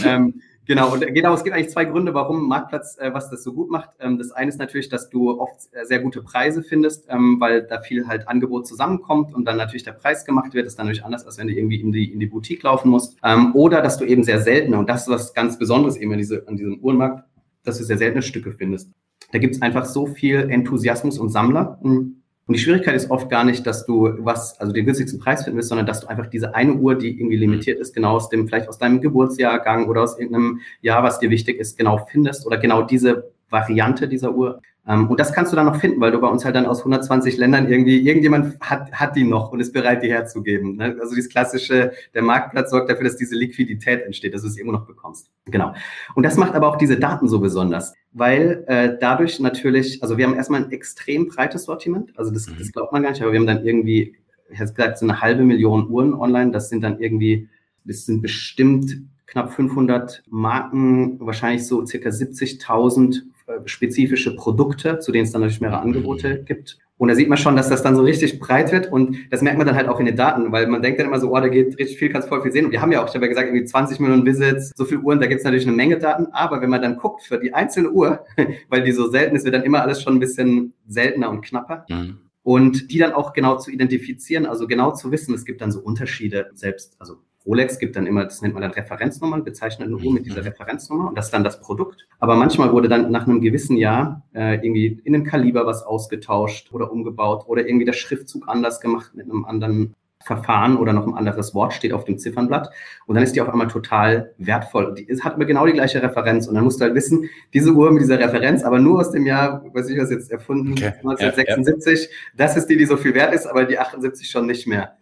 ähm, 0.04 0.40
Genau, 0.66 0.92
und 0.92 1.00
genau, 1.14 1.34
es 1.34 1.42
gibt 1.42 1.56
eigentlich 1.56 1.70
zwei 1.70 1.84
Gründe, 1.84 2.14
warum 2.14 2.46
Marktplatz 2.46 2.96
äh, 2.98 3.12
was 3.12 3.30
das 3.30 3.42
so 3.42 3.52
gut 3.52 3.70
macht. 3.70 3.90
Ähm, 3.98 4.18
das 4.18 4.30
eine 4.30 4.48
ist 4.50 4.58
natürlich, 4.58 4.88
dass 4.88 5.08
du 5.08 5.40
oft 5.40 5.68
sehr 5.84 5.98
gute 6.00 6.22
Preise 6.22 6.62
findest, 6.62 7.06
ähm, 7.08 7.40
weil 7.40 7.62
da 7.62 7.80
viel 7.80 8.06
halt 8.06 8.28
Angebot 8.28 8.66
zusammenkommt 8.66 9.34
und 9.34 9.46
dann 9.46 9.56
natürlich 9.56 9.84
der 9.84 9.92
Preis 9.92 10.24
gemacht 10.24 10.54
wird. 10.54 10.66
Das 10.66 10.74
ist 10.74 10.78
dann 10.78 10.86
natürlich 10.86 11.04
anders, 11.04 11.26
als 11.26 11.38
wenn 11.38 11.48
du 11.48 11.54
irgendwie 11.54 11.80
in 11.80 11.92
die, 11.92 12.12
in 12.12 12.20
die 12.20 12.26
Boutique 12.26 12.62
laufen 12.62 12.90
musst. 12.90 13.16
Ähm, 13.24 13.54
oder 13.54 13.82
dass 13.82 13.98
du 13.98 14.04
eben 14.04 14.22
sehr 14.22 14.40
seltene, 14.40 14.78
und 14.78 14.88
das 14.88 15.02
ist 15.02 15.08
was 15.08 15.34
ganz 15.34 15.58
Besonderes 15.58 15.96
eben 15.96 16.12
an, 16.12 16.18
diese, 16.18 16.46
an 16.46 16.56
diesem 16.56 16.78
Uhrenmarkt, 16.80 17.24
dass 17.64 17.78
du 17.78 17.84
sehr 17.84 17.98
seltene 17.98 18.22
Stücke 18.22 18.52
findest. 18.52 18.90
Da 19.32 19.38
gibt 19.38 19.54
es 19.54 19.62
einfach 19.62 19.84
so 19.86 20.06
viel 20.06 20.50
Enthusiasmus 20.50 21.18
und 21.18 21.30
Sammler. 21.30 21.78
Hm, 21.82 22.19
und 22.50 22.54
die 22.54 22.62
Schwierigkeit 22.62 22.96
ist 22.96 23.12
oft 23.12 23.30
gar 23.30 23.44
nicht, 23.44 23.64
dass 23.64 23.86
du 23.86 24.12
was, 24.18 24.58
also 24.58 24.72
den 24.72 24.84
günstigsten 24.84 25.20
Preis 25.20 25.44
finden 25.44 25.56
willst, 25.56 25.68
sondern 25.68 25.86
dass 25.86 26.00
du 26.00 26.08
einfach 26.08 26.26
diese 26.26 26.52
eine 26.52 26.74
Uhr, 26.74 26.96
die 26.96 27.16
irgendwie 27.16 27.36
mhm. 27.36 27.42
limitiert 27.42 27.78
ist, 27.78 27.94
genau 27.94 28.16
aus 28.16 28.28
dem, 28.28 28.48
vielleicht 28.48 28.68
aus 28.68 28.76
deinem 28.76 29.00
Geburtsjahrgang 29.00 29.86
oder 29.86 30.02
aus 30.02 30.18
irgendeinem 30.18 30.58
Jahr, 30.80 31.04
was 31.04 31.20
dir 31.20 31.30
wichtig 31.30 31.60
ist, 31.60 31.78
genau 31.78 32.04
findest 32.10 32.44
oder 32.48 32.58
genau 32.58 32.82
diese 32.82 33.30
Variante 33.50 34.08
dieser 34.08 34.34
Uhr 34.34 34.62
und 34.92 35.20
das 35.20 35.32
kannst 35.32 35.52
du 35.52 35.56
dann 35.56 35.66
noch 35.66 35.76
finden, 35.76 36.00
weil 36.00 36.10
du 36.10 36.20
bei 36.20 36.26
uns 36.26 36.44
halt 36.44 36.56
dann 36.56 36.66
aus 36.66 36.78
120 36.80 37.36
Ländern 37.36 37.68
irgendwie, 37.68 38.00
irgendjemand 38.00 38.58
hat, 38.60 38.90
hat 38.92 39.14
die 39.14 39.24
noch 39.24 39.52
und 39.52 39.60
ist 39.60 39.72
bereit, 39.72 40.02
die 40.02 40.10
herzugeben. 40.10 40.76
Ne? 40.76 40.96
Also 41.00 41.14
dieses 41.14 41.30
klassische, 41.30 41.92
der 42.14 42.22
Marktplatz 42.22 42.70
sorgt 42.70 42.90
dafür, 42.90 43.04
dass 43.04 43.16
diese 43.16 43.36
Liquidität 43.36 44.02
entsteht, 44.02 44.34
dass 44.34 44.42
du 44.42 44.48
es 44.48 44.56
immer 44.56 44.72
noch 44.72 44.86
bekommst. 44.86 45.30
Genau. 45.46 45.74
Und 46.14 46.24
das 46.24 46.36
macht 46.36 46.54
aber 46.54 46.68
auch 46.68 46.76
diese 46.76 46.98
Daten 46.98 47.28
so 47.28 47.40
besonders, 47.40 47.94
weil 48.12 48.64
äh, 48.66 48.96
dadurch 49.00 49.38
natürlich, 49.38 50.02
also 50.02 50.18
wir 50.18 50.26
haben 50.26 50.34
erstmal 50.34 50.64
ein 50.64 50.72
extrem 50.72 51.28
breites 51.28 51.64
Sortiment, 51.64 52.10
also 52.18 52.32
das, 52.32 52.46
das 52.46 52.68
mhm. 52.68 52.72
glaubt 52.72 52.92
man 52.92 53.02
gar 53.02 53.10
nicht, 53.10 53.22
aber 53.22 53.32
wir 53.32 53.38
haben 53.38 53.46
dann 53.46 53.64
irgendwie, 53.64 54.16
ich 54.50 54.58
habe 54.58 54.72
gesagt, 54.72 54.98
so 54.98 55.06
eine 55.06 55.20
halbe 55.20 55.44
Million 55.44 55.88
Uhren 55.88 56.14
online, 56.14 56.50
das 56.50 56.68
sind 56.68 56.82
dann 56.82 56.98
irgendwie, 57.00 57.48
das 57.84 58.06
sind 58.06 58.22
bestimmt 58.22 58.96
knapp 59.26 59.52
500 59.52 60.24
Marken, 60.28 61.20
wahrscheinlich 61.20 61.66
so 61.66 61.86
circa 61.86 62.08
70.000 62.08 63.16
äh, 63.16 63.20
spezifische 63.64 64.34
Produkte, 64.36 64.98
zu 64.98 65.12
denen 65.12 65.24
es 65.24 65.32
dann 65.32 65.40
natürlich 65.40 65.60
mehrere 65.60 65.80
Angebote 65.80 66.42
gibt. 66.44 66.78
Und 67.00 67.08
da 67.08 67.14
sieht 67.14 67.30
man 67.30 67.38
schon, 67.38 67.56
dass 67.56 67.70
das 67.70 67.82
dann 67.82 67.96
so 67.96 68.02
richtig 68.02 68.38
breit 68.38 68.72
wird 68.72 68.92
und 68.92 69.16
das 69.30 69.40
merkt 69.40 69.56
man 69.56 69.66
dann 69.66 69.74
halt 69.74 69.88
auch 69.88 70.00
in 70.00 70.06
den 70.06 70.16
Daten, 70.16 70.52
weil 70.52 70.66
man 70.66 70.82
denkt 70.82 71.00
dann 71.00 71.06
immer 71.06 71.18
so, 71.18 71.34
oh, 71.34 71.40
da 71.40 71.48
geht 71.48 71.78
richtig 71.78 71.98
viel, 71.98 72.10
kannst 72.10 72.28
voll 72.28 72.42
viel 72.42 72.52
sehen. 72.52 72.66
Und 72.66 72.72
wir 72.72 72.82
haben 72.82 72.92
ja 72.92 73.02
auch, 73.02 73.08
ich 73.08 73.14
habe 73.14 73.24
ja 73.24 73.30
gesagt, 73.30 73.48
irgendwie 73.48 73.64
20 73.64 74.00
Millionen 74.00 74.26
Visits, 74.26 74.72
so 74.76 74.84
viele 74.84 75.00
Uhren, 75.00 75.18
da 75.18 75.26
gibt 75.26 75.38
es 75.38 75.44
natürlich 75.44 75.66
eine 75.66 75.74
Menge 75.74 75.98
Daten, 75.98 76.26
aber 76.32 76.60
wenn 76.60 76.68
man 76.68 76.82
dann 76.82 76.98
guckt 76.98 77.22
für 77.22 77.38
die 77.38 77.54
einzelne 77.54 77.90
Uhr, 77.90 78.24
weil 78.68 78.82
die 78.82 78.92
so 78.92 79.08
selten 79.08 79.34
ist, 79.34 79.44
wird 79.44 79.54
dann 79.54 79.62
immer 79.62 79.80
alles 79.80 80.02
schon 80.02 80.16
ein 80.16 80.20
bisschen 80.20 80.74
seltener 80.86 81.30
und 81.30 81.40
knapper. 81.40 81.86
Mhm. 81.88 82.18
Und 82.42 82.92
die 82.92 82.98
dann 82.98 83.12
auch 83.12 83.32
genau 83.32 83.56
zu 83.56 83.70
identifizieren, 83.70 84.44
also 84.44 84.66
genau 84.66 84.92
zu 84.92 85.10
wissen, 85.10 85.34
es 85.34 85.46
gibt 85.46 85.62
dann 85.62 85.72
so 85.72 85.80
Unterschiede 85.80 86.50
selbst, 86.52 86.96
also 86.98 87.16
Rolex 87.46 87.78
gibt 87.78 87.96
dann 87.96 88.06
immer, 88.06 88.24
das 88.24 88.42
nennt 88.42 88.54
man 88.54 88.62
dann 88.62 88.72
Referenznummern, 88.72 89.44
bezeichnet 89.44 89.88
eine 89.88 89.96
Uhr 89.96 90.12
mit 90.12 90.26
dieser 90.26 90.42
mhm. 90.42 90.48
Referenznummer 90.48 91.08
und 91.08 91.16
das 91.16 91.26
ist 91.26 91.34
dann 91.34 91.44
das 91.44 91.60
Produkt. 91.60 92.06
Aber 92.18 92.36
manchmal 92.36 92.72
wurde 92.72 92.88
dann 92.88 93.10
nach 93.10 93.26
einem 93.26 93.40
gewissen 93.40 93.76
Jahr 93.76 94.22
äh, 94.34 94.56
irgendwie 94.56 95.00
in 95.04 95.12
dem 95.14 95.24
Kaliber 95.24 95.66
was 95.66 95.82
ausgetauscht 95.82 96.72
oder 96.72 96.92
umgebaut 96.92 97.44
oder 97.46 97.66
irgendwie 97.66 97.86
der 97.86 97.94
Schriftzug 97.94 98.48
anders 98.48 98.80
gemacht 98.80 99.14
mit 99.14 99.24
einem 99.24 99.44
anderen 99.44 99.94
Verfahren 100.22 100.76
oder 100.76 100.92
noch 100.92 101.06
ein 101.06 101.14
anderes 101.14 101.54
Wort 101.54 101.72
steht 101.72 101.94
auf 101.94 102.04
dem 102.04 102.18
Ziffernblatt 102.18 102.68
und 103.06 103.14
dann 103.14 103.24
ist 103.24 103.34
die 103.34 103.40
auf 103.40 103.48
einmal 103.48 103.68
total 103.68 104.34
wertvoll. 104.36 104.94
Die 104.94 105.06
hat 105.22 105.36
immer 105.36 105.46
genau 105.46 105.64
die 105.64 105.72
gleiche 105.72 106.02
Referenz 106.02 106.46
und 106.46 106.54
dann 106.54 106.64
musst 106.64 106.78
du 106.78 106.84
halt 106.84 106.94
wissen, 106.94 107.30
diese 107.54 107.72
Uhr 107.72 107.90
mit 107.90 108.02
dieser 108.02 108.18
Referenz, 108.18 108.62
aber 108.62 108.78
nur 108.78 109.00
aus 109.00 109.12
dem 109.12 109.24
Jahr, 109.24 109.64
weiß 109.72 109.88
ich 109.88 109.98
was 109.98 110.10
jetzt 110.10 110.30
erfunden, 110.30 110.72
okay. 110.72 110.92
1976, 110.98 112.02
ja, 112.02 112.10
ja. 112.10 112.16
das 112.36 112.56
ist 112.58 112.66
die, 112.66 112.76
die 112.76 112.84
so 112.84 112.98
viel 112.98 113.14
wert 113.14 113.34
ist, 113.34 113.46
aber 113.46 113.64
die 113.64 113.78
78 113.78 114.28
schon 114.28 114.46
nicht 114.46 114.66
mehr. 114.66 114.98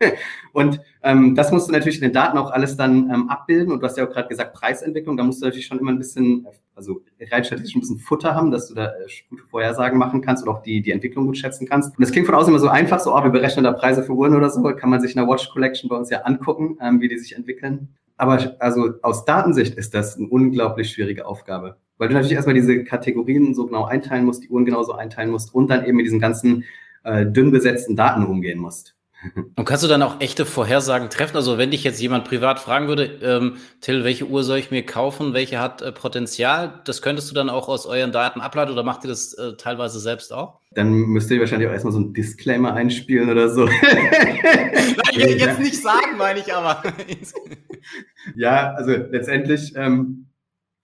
Und 0.58 0.80
ähm, 1.04 1.36
das 1.36 1.52
musst 1.52 1.68
du 1.68 1.72
natürlich 1.72 1.98
in 1.98 2.08
den 2.08 2.12
Daten 2.12 2.36
auch 2.36 2.50
alles 2.50 2.76
dann 2.76 3.08
ähm, 3.10 3.28
abbilden 3.28 3.72
und 3.72 3.78
du 3.78 3.86
hast 3.86 3.96
ja 3.96 4.04
auch 4.04 4.10
gerade 4.10 4.26
gesagt 4.26 4.54
Preisentwicklung, 4.54 5.16
da 5.16 5.22
musst 5.22 5.40
du 5.40 5.46
natürlich 5.46 5.66
schon 5.66 5.78
immer 5.78 5.92
ein 5.92 5.98
bisschen, 5.98 6.48
also 6.74 7.00
rein 7.30 7.44
statistisch 7.44 7.76
ein 7.76 7.80
bisschen 7.80 8.00
Futter 8.00 8.34
haben, 8.34 8.50
dass 8.50 8.66
du 8.66 8.74
da 8.74 8.86
äh, 8.86 9.06
gute 9.30 9.44
Vorhersagen 9.44 9.96
machen 10.00 10.20
kannst 10.20 10.42
und 10.42 10.48
auch 10.48 10.60
die, 10.60 10.82
die 10.82 10.90
Entwicklung 10.90 11.26
gut 11.26 11.38
schätzen 11.38 11.68
kannst. 11.68 11.96
Und 11.96 12.00
das 12.00 12.10
klingt 12.10 12.26
von 12.26 12.34
außen 12.34 12.52
immer 12.52 12.58
so 12.58 12.66
einfach, 12.66 12.98
so, 12.98 13.14
oh, 13.14 13.22
wir 13.22 13.30
berechnen 13.30 13.62
da 13.62 13.70
Preise 13.70 14.02
für 14.02 14.14
Uhren 14.14 14.34
oder 14.34 14.50
so, 14.50 14.60
kann 14.74 14.90
man 14.90 15.00
sich 15.00 15.12
in 15.14 15.18
der 15.18 15.28
Watch 15.28 15.48
Collection 15.50 15.88
bei 15.88 15.94
uns 15.94 16.10
ja 16.10 16.22
angucken, 16.22 16.76
ähm, 16.82 17.00
wie 17.00 17.06
die 17.06 17.18
sich 17.18 17.36
entwickeln. 17.36 17.90
Aber 18.16 18.56
also 18.58 18.94
aus 19.02 19.24
Datensicht 19.24 19.76
ist 19.76 19.94
das 19.94 20.16
eine 20.16 20.26
unglaublich 20.26 20.90
schwierige 20.90 21.24
Aufgabe. 21.24 21.76
Weil 21.98 22.08
du 22.08 22.14
natürlich 22.14 22.34
erstmal 22.34 22.56
diese 22.56 22.82
Kategorien 22.82 23.54
so 23.54 23.66
genau 23.66 23.84
einteilen 23.84 24.24
musst, 24.24 24.42
die 24.42 24.48
Uhren 24.48 24.64
genauso 24.64 24.94
einteilen 24.94 25.30
musst 25.30 25.54
und 25.54 25.70
dann 25.70 25.84
eben 25.84 25.98
mit 25.98 26.06
diesen 26.06 26.18
ganzen 26.18 26.64
äh, 27.04 27.24
dünn 27.26 27.52
besetzten 27.52 27.94
Daten 27.94 28.26
umgehen 28.26 28.58
musst. 28.58 28.97
Und 29.56 29.64
kannst 29.64 29.82
du 29.82 29.88
dann 29.88 30.02
auch 30.02 30.20
echte 30.20 30.46
Vorhersagen 30.46 31.10
treffen? 31.10 31.36
Also 31.36 31.58
wenn 31.58 31.72
dich 31.72 31.82
jetzt 31.82 32.00
jemand 32.00 32.24
privat 32.24 32.60
fragen 32.60 32.86
würde, 32.86 33.18
ähm, 33.20 33.56
Till, 33.80 34.04
welche 34.04 34.26
Uhr 34.26 34.44
soll 34.44 34.58
ich 34.58 34.70
mir 34.70 34.86
kaufen? 34.86 35.34
Welche 35.34 35.58
hat 35.58 35.82
äh, 35.82 35.90
Potenzial? 35.90 36.80
Das 36.84 37.02
könntest 37.02 37.28
du 37.28 37.34
dann 37.34 37.50
auch 37.50 37.68
aus 37.68 37.84
euren 37.84 38.12
Daten 38.12 38.40
ableiten 38.40 38.70
oder 38.70 38.84
macht 38.84 39.04
ihr 39.04 39.08
das 39.08 39.34
äh, 39.34 39.56
teilweise 39.56 39.98
selbst 39.98 40.32
auch? 40.32 40.60
Dann 40.70 40.92
müsst 40.92 41.30
ihr 41.32 41.40
wahrscheinlich 41.40 41.68
auch 41.68 41.72
erstmal 41.72 41.92
so 41.92 41.98
einen 41.98 42.14
Disclaimer 42.14 42.74
einspielen 42.74 43.28
oder 43.28 43.48
so. 43.48 43.64
Nein, 43.82 45.38
jetzt 45.38 45.58
nicht 45.58 45.82
sagen, 45.82 46.16
meine 46.16 46.38
ich 46.38 46.54
aber. 46.54 46.80
ja, 48.36 48.72
also 48.74 48.92
letztendlich, 48.92 49.72
ähm, 49.74 50.28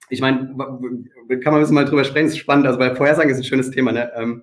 ich 0.09 0.21
meine, 0.21 0.49
kann 0.49 1.53
man 1.53 1.55
ein 1.55 1.61
bisschen 1.61 1.75
mal 1.77 1.85
drüber 1.85 2.03
sprechen, 2.03 2.27
ist 2.27 2.39
spannend. 2.39 2.67
Also 2.67 2.81
bei 2.81 2.97
Vorhersagen 2.97 3.31
ist 3.31 3.39
ein 3.39 3.45
schönes 3.45 3.71
Thema. 3.71 3.93
Ne? 3.93 4.11
Ähm, 4.17 4.43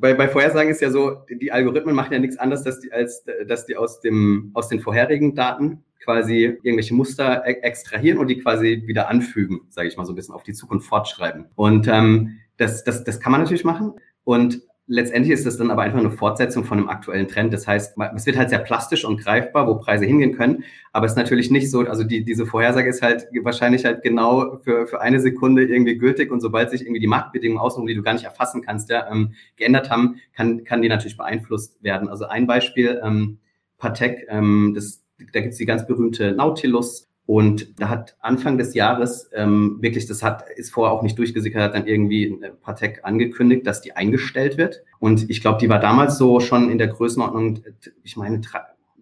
bei, 0.00 0.14
bei 0.14 0.28
Vorhersagen 0.28 0.70
ist 0.70 0.80
ja 0.80 0.90
so, 0.90 1.24
die 1.28 1.50
Algorithmen 1.50 1.94
machen 1.94 2.12
ja 2.12 2.18
nichts 2.18 2.38
anderes, 2.38 2.62
dass 2.62 2.80
die, 2.80 2.92
als 2.92 3.24
dass 3.46 3.66
die 3.66 3.76
aus, 3.76 4.00
dem, 4.00 4.50
aus 4.54 4.68
den 4.68 4.80
vorherigen 4.80 5.34
Daten 5.34 5.84
quasi 6.02 6.58
irgendwelche 6.62 6.94
Muster 6.94 7.44
e 7.46 7.52
extrahieren 7.62 8.18
und 8.18 8.28
die 8.28 8.38
quasi 8.38 8.82
wieder 8.86 9.08
anfügen, 9.08 9.60
sage 9.68 9.88
ich 9.88 9.96
mal 9.96 10.06
so 10.06 10.12
ein 10.12 10.16
bisschen 10.16 10.34
auf 10.34 10.42
die 10.42 10.54
Zukunft 10.54 10.86
fortschreiben. 10.86 11.46
Und 11.54 11.88
ähm, 11.88 12.38
das, 12.56 12.84
das, 12.84 13.04
das 13.04 13.20
kann 13.20 13.32
man 13.32 13.42
natürlich 13.42 13.64
machen. 13.64 13.94
Und 14.24 14.62
letztendlich 14.88 15.34
ist 15.34 15.46
das 15.46 15.58
dann 15.58 15.70
aber 15.70 15.82
einfach 15.82 15.98
eine 15.98 16.10
Fortsetzung 16.10 16.64
von 16.64 16.78
einem 16.78 16.88
aktuellen 16.88 17.28
Trend. 17.28 17.52
Das 17.52 17.66
heißt, 17.66 17.96
es 18.16 18.26
wird 18.26 18.36
halt 18.36 18.48
sehr 18.48 18.58
plastisch 18.58 19.04
und 19.04 19.20
greifbar, 19.20 19.68
wo 19.68 19.76
Preise 19.76 20.06
hingehen 20.06 20.34
können. 20.34 20.64
Aber 20.92 21.06
es 21.06 21.12
ist 21.12 21.18
natürlich 21.18 21.50
nicht 21.50 21.70
so, 21.70 21.80
also 21.80 22.04
die, 22.04 22.24
diese 22.24 22.46
Vorhersage 22.46 22.88
ist 22.88 23.02
halt 23.02 23.28
wahrscheinlich 23.42 23.84
halt 23.84 24.02
genau 24.02 24.58
für, 24.64 24.86
für 24.86 25.00
eine 25.00 25.20
Sekunde 25.20 25.64
irgendwie 25.64 25.98
gültig 25.98 26.32
und 26.32 26.40
sobald 26.40 26.70
sich 26.70 26.82
irgendwie 26.82 27.00
die 27.00 27.06
Marktbedingungen 27.06 27.60
außenrum, 27.60 27.86
die 27.86 27.94
du 27.94 28.02
gar 28.02 28.14
nicht 28.14 28.24
erfassen 28.24 28.62
kannst, 28.62 28.88
ja, 28.88 29.10
ähm, 29.12 29.34
geändert 29.56 29.90
haben, 29.90 30.16
kann, 30.34 30.64
kann 30.64 30.80
die 30.80 30.88
natürlich 30.88 31.18
beeinflusst 31.18 31.82
werden. 31.82 32.08
Also 32.08 32.26
ein 32.26 32.46
Beispiel, 32.46 33.00
ähm, 33.04 33.38
Patek, 33.76 34.26
ähm, 34.28 34.72
das, 34.74 35.04
da 35.32 35.40
gibt's 35.40 35.58
die 35.58 35.66
ganz 35.66 35.86
berühmte 35.86 36.32
Nautilus 36.32 37.07
und 37.28 37.78
da 37.78 37.90
hat 37.90 38.16
Anfang 38.20 38.56
des 38.56 38.72
Jahres 38.72 39.28
ähm, 39.34 39.76
wirklich, 39.82 40.06
das 40.06 40.22
hat, 40.22 40.44
ist 40.56 40.72
vorher 40.72 40.94
auch 40.94 41.02
nicht 41.02 41.18
durchgesickert, 41.18 41.60
hat 41.60 41.74
dann 41.74 41.86
irgendwie 41.86 42.40
Patek 42.62 43.00
angekündigt, 43.02 43.66
dass 43.66 43.82
die 43.82 43.94
eingestellt 43.94 44.56
wird. 44.56 44.82
Und 44.98 45.28
ich 45.28 45.42
glaube, 45.42 45.58
die 45.60 45.68
war 45.68 45.78
damals 45.78 46.16
so 46.16 46.40
schon 46.40 46.70
in 46.70 46.78
der 46.78 46.86
Größenordnung, 46.86 47.60
ich 48.02 48.16
meine, 48.16 48.40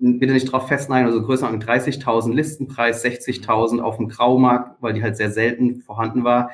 bitte 0.01 0.33
nicht 0.33 0.51
drauf 0.51 0.67
festnageln, 0.67 1.07
also 1.07 1.23
Größenordnung 1.23 1.63
30.000 1.63 2.35
Listenpreis, 2.35 3.05
60.000 3.05 3.79
auf 3.79 3.99
dem 3.99 4.09
Graumarkt, 4.09 4.83
weil 4.83 4.95
die 4.95 5.05
halt 5.05 5.17
sehr 5.17 5.31
selten 5.31 5.77
vorhanden 5.77 6.25
war. 6.25 6.51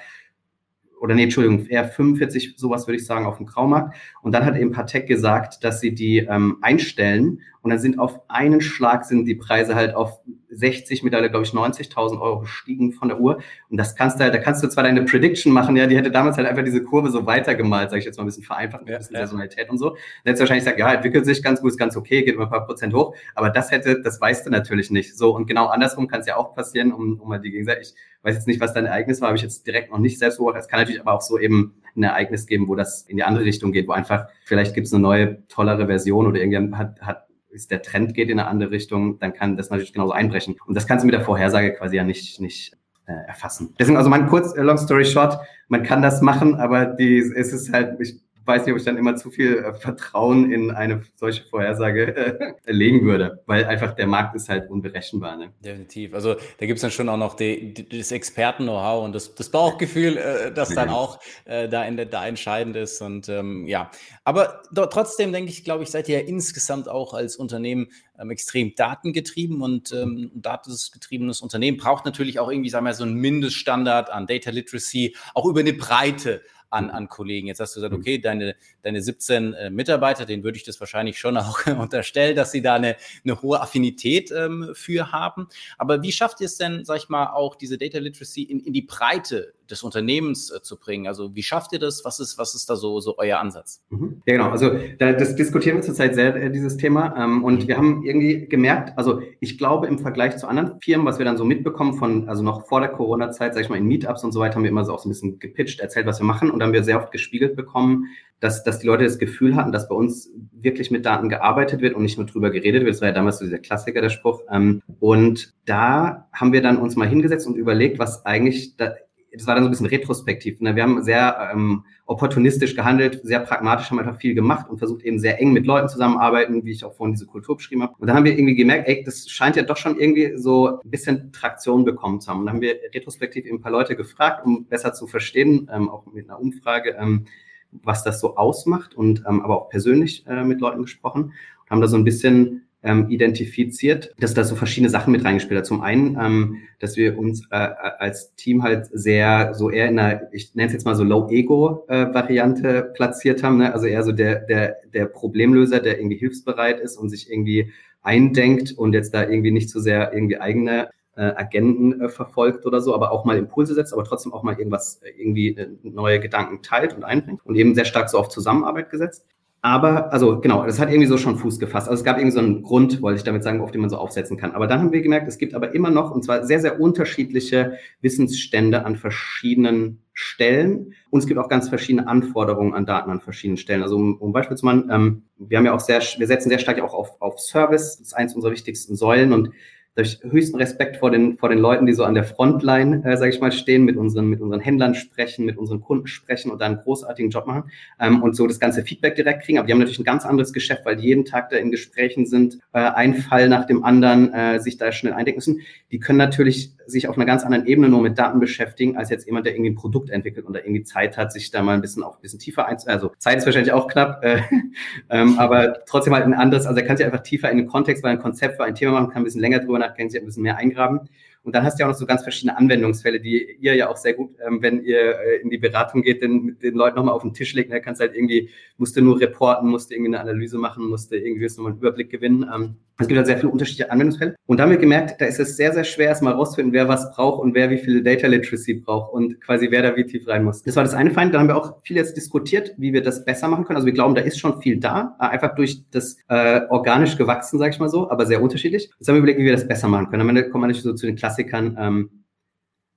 oder 1.00 1.14
nee, 1.14 1.22
Entschuldigung, 1.22 1.64
eher 1.64 1.88
45, 1.88 2.52
sowas 2.58 2.86
würde 2.86 2.98
ich 2.98 3.06
sagen, 3.06 3.24
auf 3.24 3.38
dem 3.38 3.46
Graumarkt. 3.46 3.96
Und 4.20 4.32
dann 4.32 4.44
hat 4.44 4.58
eben 4.58 4.72
Patek 4.72 5.06
gesagt, 5.06 5.64
dass 5.64 5.80
sie 5.80 5.94
die 5.94 6.18
ähm, 6.18 6.58
einstellen 6.60 7.40
und 7.62 7.70
dann 7.70 7.78
sind 7.78 7.98
auf 7.98 8.20
einen 8.28 8.60
Schlag 8.60 9.04
sind 9.04 9.24
die 9.24 9.36
Preise 9.36 9.74
halt 9.74 9.94
auf 9.94 10.20
60, 10.50 11.02
mittlerweile 11.02 11.30
glaube 11.30 11.44
ich 11.44 11.52
90.000 11.52 12.20
Euro 12.20 12.40
gestiegen 12.40 12.92
von 12.92 13.08
der 13.08 13.20
Uhr. 13.20 13.40
Und 13.70 13.76
das 13.76 13.94
kannst 13.94 14.18
du 14.18 14.24
halt, 14.24 14.34
da 14.34 14.38
kannst 14.38 14.62
du 14.62 14.68
zwar 14.68 14.84
deine 14.84 15.04
Prediction 15.04 15.52
machen, 15.52 15.76
ja, 15.76 15.86
die 15.86 15.96
hätte 15.96 16.10
damals 16.10 16.36
halt 16.36 16.46
einfach 16.46 16.64
diese 16.64 16.82
Kurve 16.82 17.10
so 17.10 17.24
weitergemalt, 17.24 17.90
sage 17.90 18.00
ich 18.00 18.04
jetzt 18.04 18.16
mal 18.16 18.24
ein 18.24 18.26
bisschen 18.26 18.42
vereinfacht, 18.42 18.82
ein 18.82 18.86
bisschen 18.86 19.14
ja, 19.14 19.22
Saisonalität 19.22 19.70
und 19.70 19.78
so. 19.78 19.90
Dann 19.90 19.98
hättest 20.24 20.40
du 20.40 20.42
wahrscheinlich 20.42 20.64
gesagt, 20.64 20.78
ja, 20.80 20.92
entwickelt 20.92 21.24
sich 21.24 21.42
ganz 21.42 21.60
gut, 21.60 21.70
ist 21.70 21.78
ganz 21.78 21.96
okay, 21.96 22.22
geht 22.22 22.34
immer 22.34 22.44
ein 22.44 22.50
paar 22.50 22.66
Prozent 22.66 22.94
hoch. 22.94 23.14
Aber 23.34 23.48
das 23.48 23.70
hätte, 23.70 24.02
das 24.02 24.20
weißt 24.20 24.44
du 24.44 24.50
natürlich 24.50 24.90
nicht. 24.90 25.16
So, 25.16 25.34
und 25.34 25.46
genau 25.46 25.66
andersrum 25.66 26.08
kann 26.08 26.20
es 26.20 26.26
ja 26.26 26.36
auch 26.36 26.54
passieren, 26.54 26.92
um, 26.92 27.20
um 27.20 27.28
mal 27.28 27.38
die 27.38 27.50
Gegenseite. 27.50 27.80
Ich 27.80 27.94
weiß 28.22 28.34
jetzt 28.34 28.46
nicht, 28.46 28.60
was 28.60 28.74
dein 28.74 28.86
Ereignis 28.86 29.20
war, 29.20 29.28
habe 29.28 29.36
ich 29.36 29.42
jetzt 29.42 29.66
direkt 29.66 29.90
noch 29.90 29.98
nicht 29.98 30.18
selbst 30.18 30.38
beobachtet. 30.38 30.62
Es 30.62 30.68
kann 30.68 30.80
natürlich 30.80 31.00
aber 31.00 31.12
auch 31.12 31.22
so 31.22 31.38
eben 31.38 31.74
ein 31.96 32.02
Ereignis 32.02 32.46
geben, 32.46 32.68
wo 32.68 32.74
das 32.74 33.02
in 33.02 33.16
die 33.16 33.22
andere 33.22 33.44
Richtung 33.44 33.72
geht, 33.72 33.88
wo 33.88 33.92
einfach 33.92 34.26
vielleicht 34.44 34.74
gibt 34.74 34.86
es 34.86 34.92
eine 34.92 35.02
neue, 35.02 35.46
tollere 35.48 35.86
Version 35.86 36.26
oder 36.26 36.38
irgendjemand 36.38 36.76
hat, 36.76 37.00
hat 37.02 37.26
der 37.70 37.82
Trend 37.82 38.14
geht 38.14 38.30
in 38.30 38.38
eine 38.38 38.48
andere 38.48 38.70
Richtung, 38.70 39.18
dann 39.18 39.32
kann 39.32 39.56
das 39.56 39.70
natürlich 39.70 39.92
genauso 39.92 40.12
einbrechen. 40.12 40.56
Und 40.66 40.74
das 40.74 40.86
kannst 40.86 41.02
du 41.02 41.06
mit 41.06 41.14
der 41.14 41.24
Vorhersage 41.24 41.74
quasi 41.74 41.96
ja 41.96 42.04
nicht, 42.04 42.40
nicht 42.40 42.76
äh, 43.06 43.12
erfassen. 43.26 43.74
Deswegen 43.78 43.96
also 43.96 44.10
mein 44.10 44.26
kurz, 44.28 44.56
long 44.56 44.78
story 44.78 45.04
short, 45.04 45.38
man 45.68 45.82
kann 45.82 46.02
das 46.02 46.20
machen, 46.20 46.54
aber 46.56 46.86
die, 46.86 47.18
es 47.18 47.52
ist 47.52 47.72
halt, 47.72 48.00
ich 48.00 48.20
weiß 48.44 48.66
nicht, 48.66 48.72
ob 48.72 48.78
ich 48.78 48.84
dann 48.84 48.96
immer 48.96 49.16
zu 49.16 49.30
viel 49.30 49.58
äh, 49.58 49.74
Vertrauen 49.74 50.52
in 50.52 50.70
eine 50.70 51.02
solche 51.16 51.44
Vorhersage 51.44 52.16
äh, 52.16 52.54
legen 52.72 53.04
würde, 53.04 53.42
weil 53.46 53.64
einfach 53.64 53.94
der 53.94 54.06
Markt 54.06 54.34
ist 54.34 54.48
halt 54.48 54.70
unberechenbar. 54.70 55.36
Ne? 55.36 55.52
Definitiv. 55.64 56.14
Also 56.14 56.34
da 56.34 56.66
gibt 56.66 56.76
es 56.76 56.82
dann 56.82 56.90
schon 56.90 57.08
auch 57.08 57.16
noch 57.16 57.34
die, 57.34 57.74
die, 57.74 57.98
das 57.98 58.12
Experten-Know-how 58.12 59.04
und 59.04 59.14
das, 59.14 59.34
das 59.34 59.50
Bauchgefühl, 59.50 60.16
äh, 60.16 60.52
das 60.52 60.70
dann 60.70 60.88
auch 60.88 61.20
äh, 61.44 61.68
da, 61.68 61.84
in 61.84 61.96
da 61.96 62.26
entscheidend 62.26 62.76
ist. 62.76 63.00
Und 63.00 63.28
ähm, 63.28 63.66
ja, 63.66 63.90
aber 64.24 64.62
trotzdem 64.72 65.32
denke 65.32 65.50
ich, 65.50 65.64
glaube 65.64 65.82
ich, 65.84 65.90
seid 65.90 66.08
ihr 66.08 66.20
ja 66.20 66.26
insgesamt 66.26 66.88
auch 66.88 67.14
als 67.14 67.36
Unternehmen 67.36 67.88
ähm, 68.18 68.30
extrem 68.30 68.74
datengetrieben 68.74 69.62
und 69.62 69.92
ähm, 69.92 70.30
ein 70.34 70.42
datengetriebenes 70.42 71.40
Unternehmen 71.40 71.76
braucht 71.76 72.04
natürlich 72.04 72.38
auch 72.38 72.50
irgendwie, 72.50 72.70
sagen 72.70 72.86
wir, 72.86 72.94
so 72.94 73.04
einen 73.04 73.14
Mindeststandard 73.14 74.10
an 74.10 74.26
Data 74.26 74.50
Literacy, 74.50 75.16
auch 75.34 75.46
über 75.46 75.60
eine 75.60 75.72
Breite 75.72 76.42
an, 76.72 76.90
an 76.90 77.08
Kollegen. 77.08 77.46
Jetzt 77.46 77.60
hast 77.60 77.76
du 77.76 77.80
gesagt, 77.80 77.92
mhm. 77.92 78.00
okay, 78.00 78.18
deine, 78.18 78.56
deine 78.82 79.02
17 79.02 79.54
äh, 79.54 79.70
Mitarbeiter, 79.70 80.26
denen 80.26 80.42
würde 80.42 80.56
ich 80.56 80.64
das 80.64 80.80
wahrscheinlich 80.80 81.18
schon 81.18 81.36
auch 81.36 81.66
unterstellen, 81.78 82.34
dass 82.34 82.52
sie 82.52 82.62
da 82.62 82.74
eine, 82.74 82.96
eine 83.24 83.42
hohe 83.42 83.60
Affinität 83.60 84.32
ähm, 84.32 84.70
für 84.74 85.12
haben. 85.12 85.48
Aber 85.78 86.02
wie 86.02 86.12
schafft 86.12 86.40
ihr 86.40 86.46
es 86.46 86.56
denn, 86.56 86.84
sag 86.84 86.98
ich 86.98 87.08
mal, 87.08 87.26
auch 87.26 87.54
diese 87.54 87.78
Data 87.78 87.98
Literacy 87.98 88.42
in, 88.42 88.60
in 88.60 88.72
die 88.72 88.82
Breite 88.82 89.52
des 89.70 89.82
Unternehmens 89.82 90.50
äh, 90.50 90.62
zu 90.62 90.78
bringen? 90.78 91.06
Also 91.06 91.34
wie 91.34 91.42
schafft 91.42 91.72
ihr 91.72 91.78
das? 91.78 92.04
Was 92.04 92.20
ist, 92.20 92.38
was 92.38 92.54
ist 92.54 92.68
da 92.70 92.76
so, 92.76 93.00
so 93.00 93.18
euer 93.18 93.38
Ansatz? 93.38 93.82
Mhm. 93.90 94.22
Ja, 94.26 94.36
genau. 94.36 94.50
Also 94.50 94.70
da, 94.98 95.12
das 95.12 95.36
diskutieren 95.36 95.76
wir 95.76 95.82
zurzeit 95.82 96.14
sehr, 96.14 96.34
äh, 96.34 96.50
dieses 96.50 96.76
Thema. 96.76 97.14
Ähm, 97.16 97.44
und 97.44 97.64
mhm. 97.64 97.68
wir 97.68 97.76
haben 97.76 98.02
irgendwie 98.04 98.46
gemerkt, 98.46 98.96
also 98.96 99.22
ich 99.40 99.58
glaube 99.58 99.86
im 99.86 99.98
Vergleich 99.98 100.36
zu 100.38 100.46
anderen 100.46 100.80
Firmen, 100.80 101.06
was 101.06 101.18
wir 101.18 101.24
dann 101.24 101.36
so 101.36 101.44
mitbekommen 101.44 101.94
von, 101.94 102.28
also 102.28 102.42
noch 102.42 102.66
vor 102.66 102.80
der 102.80 102.90
Corona-Zeit, 102.90 103.54
sag 103.54 103.60
ich 103.62 103.68
mal, 103.68 103.76
in 103.76 103.86
Meetups 103.86 104.24
und 104.24 104.32
so 104.32 104.40
weiter, 104.40 104.56
haben 104.56 104.62
wir 104.62 104.70
immer 104.70 104.84
so 104.84 104.94
auch 104.94 105.00
so 105.00 105.08
ein 105.08 105.12
bisschen 105.12 105.38
gepitcht, 105.38 105.80
erzählt, 105.80 106.06
was 106.06 106.20
wir 106.20 106.26
machen. 106.26 106.50
Und 106.50 106.61
dann 106.62 106.68
haben 106.68 106.74
wir 106.74 106.84
sehr 106.84 106.98
oft 106.98 107.12
gespiegelt 107.12 107.56
bekommen, 107.56 108.06
dass, 108.40 108.64
dass 108.64 108.80
die 108.80 108.86
Leute 108.86 109.04
das 109.04 109.18
Gefühl 109.18 109.54
hatten, 109.54 109.70
dass 109.70 109.88
bei 109.88 109.94
uns 109.94 110.30
wirklich 110.52 110.90
mit 110.90 111.06
Daten 111.06 111.28
gearbeitet 111.28 111.80
wird 111.80 111.94
und 111.94 112.02
nicht 112.02 112.18
nur 112.18 112.26
drüber 112.26 112.50
geredet 112.50 112.82
wird. 112.82 112.94
Das 112.94 113.00
war 113.00 113.08
ja 113.08 113.14
damals 113.14 113.38
so 113.38 113.44
dieser 113.44 113.58
Klassiker, 113.58 114.00
der 114.00 114.10
Spruch. 114.10 114.42
Ähm, 114.50 114.82
und 114.98 115.54
da 115.64 116.28
haben 116.32 116.52
wir 116.52 116.60
dann 116.60 116.78
uns 116.78 116.96
mal 116.96 117.08
hingesetzt 117.08 117.46
und 117.46 117.56
überlegt, 117.56 118.00
was 118.00 118.26
eigentlich 118.26 118.76
da, 118.76 118.94
das 119.32 119.46
war 119.46 119.54
dann 119.54 119.64
so 119.64 119.68
ein 119.68 119.70
bisschen 119.70 119.86
retrospektiv. 119.86 120.60
Ne? 120.60 120.76
Wir 120.76 120.82
haben 120.82 121.02
sehr 121.02 121.50
ähm, 121.52 121.84
opportunistisch 122.06 122.76
gehandelt, 122.76 123.20
sehr 123.22 123.40
pragmatisch, 123.40 123.90
haben 123.90 123.98
einfach 123.98 124.18
viel 124.18 124.34
gemacht 124.34 124.68
und 124.68 124.78
versucht 124.78 125.02
eben 125.02 125.18
sehr 125.18 125.40
eng 125.40 125.52
mit 125.52 125.66
Leuten 125.66 125.88
zusammenarbeiten, 125.88 126.64
wie 126.64 126.72
ich 126.72 126.84
auch 126.84 126.94
vorhin 126.94 127.14
diese 127.14 127.26
Kultur 127.26 127.56
beschrieben 127.56 127.82
habe. 127.82 127.94
Und 127.98 128.06
dann 128.06 128.16
haben 128.16 128.24
wir 128.24 128.32
irgendwie 128.32 128.54
gemerkt, 128.54 128.88
ey, 128.88 129.02
das 129.04 129.30
scheint 129.30 129.56
ja 129.56 129.62
doch 129.62 129.76
schon 129.76 129.98
irgendwie 129.98 130.36
so 130.36 130.80
ein 130.80 130.90
bisschen 130.90 131.32
Traktion 131.32 131.84
bekommen 131.84 132.20
zu 132.20 132.30
haben. 132.30 132.40
Und 132.40 132.46
dann 132.46 132.56
haben 132.56 132.62
wir 132.62 132.76
retrospektiv 132.94 133.46
eben 133.46 133.58
ein 133.58 133.62
paar 133.62 133.72
Leute 133.72 133.96
gefragt, 133.96 134.44
um 134.44 134.66
besser 134.66 134.92
zu 134.92 135.06
verstehen, 135.06 135.70
ähm, 135.72 135.88
auch 135.88 136.06
mit 136.06 136.28
einer 136.28 136.40
Umfrage, 136.40 136.96
ähm, 136.98 137.26
was 137.70 138.04
das 138.04 138.20
so 138.20 138.36
ausmacht 138.36 138.94
und 138.94 139.24
ähm, 139.26 139.40
aber 139.40 139.62
auch 139.62 139.68
persönlich 139.70 140.26
äh, 140.26 140.44
mit 140.44 140.60
Leuten 140.60 140.82
gesprochen 140.82 141.32
und 141.62 141.70
haben 141.70 141.80
da 141.80 141.86
so 141.86 141.96
ein 141.96 142.04
bisschen 142.04 142.66
ähm, 142.82 143.08
identifiziert, 143.08 144.12
dass 144.18 144.34
da 144.34 144.44
so 144.44 144.56
verschiedene 144.56 144.90
Sachen 144.90 145.12
mit 145.12 145.24
reingespielt 145.24 145.58
hat. 145.58 145.66
Zum 145.66 145.82
einen, 145.82 146.16
ähm, 146.20 146.58
dass 146.80 146.96
wir 146.96 147.18
uns 147.18 147.46
äh, 147.50 147.56
als 147.56 148.34
Team 148.34 148.62
halt 148.62 148.86
sehr 148.92 149.54
so 149.54 149.70
eher 149.70 149.88
in 149.88 149.98
einer, 149.98 150.22
ich 150.32 150.54
nenne 150.54 150.66
es 150.66 150.72
jetzt 150.72 150.84
mal 150.84 150.96
so 150.96 151.04
Low-Ego-Variante 151.04 152.68
äh, 152.68 152.82
platziert 152.82 153.42
haben. 153.42 153.58
Ne? 153.58 153.72
Also 153.72 153.86
eher 153.86 154.02
so 154.02 154.12
der, 154.12 154.40
der, 154.40 154.76
der 154.92 155.06
Problemlöser, 155.06 155.80
der 155.80 155.98
irgendwie 155.98 156.16
hilfsbereit 156.16 156.80
ist 156.80 156.96
und 156.96 157.08
sich 157.08 157.30
irgendwie 157.30 157.72
eindenkt 158.02 158.72
und 158.72 158.94
jetzt 158.94 159.14
da 159.14 159.22
irgendwie 159.22 159.52
nicht 159.52 159.70
so 159.70 159.80
sehr 159.80 160.12
irgendwie 160.12 160.40
eigene 160.40 160.88
äh, 161.14 161.22
Agenten 161.22 162.00
äh, 162.00 162.08
verfolgt 162.08 162.66
oder 162.66 162.80
so, 162.80 162.94
aber 162.94 163.12
auch 163.12 163.24
mal 163.24 163.36
Impulse 163.36 163.74
setzt, 163.74 163.92
aber 163.92 164.04
trotzdem 164.04 164.32
auch 164.32 164.42
mal 164.42 164.58
irgendwas, 164.58 165.00
äh, 165.02 165.10
irgendwie 165.10 165.48
äh, 165.56 165.68
neue 165.82 166.20
Gedanken 166.20 166.62
teilt 166.62 166.94
und 166.94 167.04
einbringt 167.04 167.44
und 167.44 167.54
eben 167.54 167.74
sehr 167.74 167.84
stark 167.84 168.08
so 168.08 168.18
auf 168.18 168.28
Zusammenarbeit 168.28 168.90
gesetzt. 168.90 169.26
Aber, 169.64 170.12
also 170.12 170.40
genau, 170.40 170.66
das 170.66 170.80
hat 170.80 170.88
irgendwie 170.88 171.06
so 171.06 171.16
schon 171.16 171.38
Fuß 171.38 171.60
gefasst. 171.60 171.88
Also 171.88 172.00
es 172.00 172.04
gab 172.04 172.18
irgendwie 172.18 172.32
so 172.32 172.40
einen 172.40 172.62
Grund, 172.64 173.00
wollte 173.00 173.18
ich 173.18 173.22
damit 173.22 173.44
sagen, 173.44 173.60
auf 173.60 173.70
den 173.70 173.80
man 173.80 173.90
so 173.90 173.96
aufsetzen 173.96 174.36
kann. 174.36 174.50
Aber 174.50 174.66
dann 174.66 174.80
haben 174.80 174.92
wir 174.92 175.02
gemerkt, 175.02 175.28
es 175.28 175.38
gibt 175.38 175.54
aber 175.54 175.72
immer 175.72 175.90
noch, 175.90 176.10
und 176.10 176.24
zwar 176.24 176.44
sehr, 176.44 176.58
sehr 176.58 176.80
unterschiedliche 176.80 177.78
Wissensstände 178.00 178.84
an 178.84 178.96
verschiedenen 178.96 180.02
Stellen. 180.14 180.94
Und 181.10 181.20
es 181.20 181.28
gibt 181.28 181.38
auch 181.38 181.48
ganz 181.48 181.68
verschiedene 181.68 182.08
Anforderungen 182.08 182.74
an 182.74 182.86
Daten 182.86 183.08
an 183.08 183.20
verschiedenen 183.20 183.56
Stellen. 183.56 183.84
Also 183.84 183.94
um, 183.94 184.16
um 184.16 184.32
Beispiel 184.32 184.56
zu 184.56 184.66
machen, 184.66 184.90
ähm, 184.92 185.22
wir 185.38 185.58
haben 185.58 185.64
ja 185.64 185.74
auch 185.74 185.80
sehr, 185.80 186.00
wir 186.00 186.26
setzen 186.26 186.48
sehr 186.48 186.58
stark 186.58 186.80
auch 186.80 186.92
auf, 186.92 187.22
auf 187.22 187.38
Service. 187.38 187.98
Das 187.98 188.08
ist 188.08 188.14
eins 188.14 188.34
unserer 188.34 188.50
wichtigsten 188.50 188.96
Säulen. 188.96 189.32
Und 189.32 189.50
da 189.94 190.02
habe 190.02 190.08
ich 190.08 190.20
höchsten 190.22 190.56
Respekt 190.56 190.96
vor 190.96 191.10
den, 191.10 191.36
vor 191.36 191.50
den 191.50 191.58
Leuten, 191.58 191.84
die 191.84 191.92
so 191.92 192.04
an 192.04 192.14
der 192.14 192.24
Frontline, 192.24 193.04
äh, 193.04 193.16
sage 193.18 193.30
ich 193.30 193.40
mal, 193.40 193.52
stehen, 193.52 193.84
mit 193.84 193.98
unseren, 193.98 194.26
mit 194.26 194.40
unseren 194.40 194.60
Händlern 194.60 194.94
sprechen, 194.94 195.44
mit 195.44 195.58
unseren 195.58 195.82
Kunden 195.82 196.06
sprechen 196.06 196.50
und 196.50 196.62
da 196.62 196.64
einen 196.64 196.78
großartigen 196.78 197.30
Job 197.30 197.46
machen 197.46 197.70
ähm, 198.00 198.22
und 198.22 198.34
so 198.34 198.46
das 198.46 198.58
ganze 198.58 198.84
Feedback 198.84 199.16
direkt 199.16 199.44
kriegen. 199.44 199.58
Aber 199.58 199.66
die 199.66 199.72
haben 199.72 199.80
natürlich 199.80 199.98
ein 199.98 200.04
ganz 200.04 200.24
anderes 200.24 200.54
Geschäft, 200.54 200.86
weil 200.86 200.96
die 200.96 201.08
jeden 201.08 201.26
Tag 201.26 201.50
da 201.50 201.58
in 201.58 201.70
Gesprächen 201.70 202.24
sind, 202.24 202.58
äh, 202.72 202.78
ein 202.78 203.16
Fall 203.16 203.50
nach 203.50 203.66
dem 203.66 203.84
anderen, 203.84 204.32
äh, 204.32 204.60
sich 204.60 204.78
da 204.78 204.92
schnell 204.92 205.12
eindecken 205.12 205.36
müssen. 205.36 205.60
Die 205.90 205.98
können 205.98 206.18
natürlich 206.18 206.72
sich 206.86 207.08
auf 207.08 207.16
einer 207.16 207.26
ganz 207.26 207.44
anderen 207.44 207.66
Ebene 207.66 207.88
nur 207.90 208.00
mit 208.00 208.18
Daten 208.18 208.40
beschäftigen, 208.40 208.96
als 208.96 209.10
jetzt 209.10 209.26
jemand, 209.26 209.44
der 209.44 209.54
irgendwie 209.54 209.70
ein 209.70 209.76
Produkt 209.76 210.10
entwickelt 210.10 210.46
und 210.46 210.54
da 210.54 210.60
irgendwie 210.60 210.82
Zeit 210.84 211.18
hat, 211.18 211.32
sich 211.32 211.50
da 211.50 211.62
mal 211.62 211.74
ein 211.74 211.82
bisschen 211.82 212.02
auch 212.02 212.16
ein 212.16 212.22
bisschen 212.22 212.38
tiefer 212.38 212.66
einzu... 212.66 212.88
Also 212.88 213.12
Zeit 213.18 213.38
ist 213.38 213.46
wahrscheinlich 213.46 213.72
auch 213.72 213.88
knapp, 213.88 214.24
äh, 214.24 214.40
ähm, 215.10 215.38
aber 215.38 215.84
trotzdem 215.86 216.14
halt 216.14 216.24
ein 216.24 216.34
anderes, 216.34 216.66
also 216.66 216.80
er 216.80 216.86
kann 216.86 216.96
sich 216.96 217.04
einfach 217.04 217.22
tiefer 217.22 217.50
in 217.50 217.58
den 217.58 217.66
Kontext, 217.66 218.02
weil 218.02 218.12
ein 218.12 218.18
Konzept 218.18 218.56
für 218.56 218.64
ein 218.64 218.74
Thema 218.74 218.92
machen, 218.92 219.10
kann 219.10 219.22
ein 219.22 219.24
bisschen 219.24 219.42
länger 219.42 219.58
drüber 219.58 219.81
nachdenken, 219.82 220.10
sich 220.10 220.20
ein 220.20 220.26
bisschen 220.26 220.42
mehr 220.42 220.56
eingraben. 220.56 221.08
Und 221.44 221.54
dann 221.56 221.64
hast 221.64 221.78
du 221.78 221.80
ja 221.82 221.86
auch 221.86 221.92
noch 221.92 221.98
so 221.98 222.06
ganz 222.06 222.22
verschiedene 222.22 222.56
Anwendungsfälle, 222.56 223.20
die 223.20 223.56
ihr 223.60 223.74
ja 223.74 223.88
auch 223.88 223.96
sehr 223.96 224.14
gut, 224.14 224.36
ähm, 224.46 224.62
wenn 224.62 224.84
ihr 224.84 225.18
äh, 225.18 225.40
in 225.42 225.50
die 225.50 225.58
Beratung 225.58 226.02
geht, 226.02 226.22
mit 226.22 226.62
den 226.62 226.74
Leuten 226.74 226.96
nochmal 226.96 227.14
auf 227.14 227.22
den 227.22 227.34
Tisch 227.34 227.52
legen. 227.54 227.70
Da 227.70 227.80
kannst 227.80 228.00
halt 228.00 228.14
irgendwie, 228.14 228.48
musst 228.76 228.96
du 228.96 229.02
nur 229.02 229.20
reporten, 229.20 229.68
musst 229.68 229.90
du 229.90 229.94
irgendwie 229.94 230.10
eine 230.10 230.20
Analyse 230.20 230.58
machen, 230.58 230.88
musst 230.88 231.10
du 231.10 231.16
irgendwie 231.16 231.46
nochmal 231.46 231.72
einen 231.72 231.80
Überblick 231.80 232.10
gewinnen. 232.10 232.48
Ähm, 232.54 232.76
es 232.98 233.08
gibt 233.08 233.16
halt 233.16 233.26
sehr 233.26 233.38
viele 233.38 233.50
unterschiedliche 233.50 233.90
Anwendungsfälle. 233.90 234.34
Und 234.46 234.58
da 234.58 234.64
haben 234.64 234.70
wir 234.70 234.78
gemerkt, 234.78 235.20
da 235.20 235.26
ist 235.26 235.40
es 235.40 235.56
sehr, 235.56 235.72
sehr 235.72 235.84
schwer, 235.84 236.08
erstmal 236.08 236.34
rauszufinden, 236.34 236.72
wer 236.72 236.88
was 236.88 237.10
braucht 237.12 237.40
und 237.42 237.54
wer 237.54 237.70
wie 237.70 237.78
viel 237.78 238.02
Data 238.02 238.26
Literacy 238.26 238.74
braucht 238.74 239.12
und 239.12 239.40
quasi 239.40 239.70
wer 239.70 239.82
da 239.82 239.96
wie 239.96 240.04
tief 240.04 240.28
rein 240.28 240.44
muss. 240.44 240.62
Das 240.62 240.76
war 240.76 240.84
das 240.84 240.94
eine 240.94 241.10
Feind. 241.10 241.34
Dann 241.34 241.42
haben 241.42 241.48
wir 241.48 241.56
auch 241.56 241.82
viel 241.82 241.96
jetzt 241.96 242.16
diskutiert, 242.16 242.74
wie 242.78 242.92
wir 242.92 243.02
das 243.02 243.24
besser 243.24 243.48
machen 243.48 243.64
können. 243.64 243.76
Also 243.76 243.86
wir 243.86 243.92
glauben, 243.92 244.14
da 244.14 244.22
ist 244.22 244.38
schon 244.38 244.60
viel 244.60 244.78
da, 244.78 245.16
äh, 245.20 245.24
einfach 245.24 245.54
durch 245.54 245.82
das 245.90 246.16
äh, 246.28 246.60
organisch 246.68 247.16
gewachsen, 247.16 247.58
sage 247.58 247.70
ich 247.70 247.80
mal 247.80 247.88
so, 247.88 248.10
aber 248.10 248.26
sehr 248.26 248.42
unterschiedlich. 248.42 248.90
Jetzt 248.98 249.08
haben 249.08 249.16
wir 249.16 249.20
überlegt, 249.20 249.40
wie 249.40 249.44
wir 249.44 249.52
das 249.52 249.66
besser 249.66 249.88
machen 249.88 250.08
können. 250.08 250.22
Am 250.22 250.28
Ende 250.28 250.48
kommen 250.48 250.62
wir 250.62 250.68
natürlich 250.68 250.84
so 250.84 250.94
zu 250.94 251.06
den 251.06 251.16
Klassikern. 251.16 251.76
Ähm, 251.78 252.10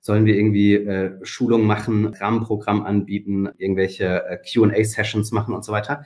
sollen 0.05 0.27
wir 0.27 0.35
irgendwie 0.35 0.75
äh, 0.75 1.17
Schulungen 1.23 1.65
machen, 1.65 2.05
Rahmenprogramm 2.05 2.85
anbieten, 2.85 3.49
irgendwelche 3.57 4.23
äh, 4.23 4.37
Q&A-Sessions 4.37 5.31
machen 5.31 5.55
und 5.55 5.65
so 5.65 5.71
weiter. 5.71 6.03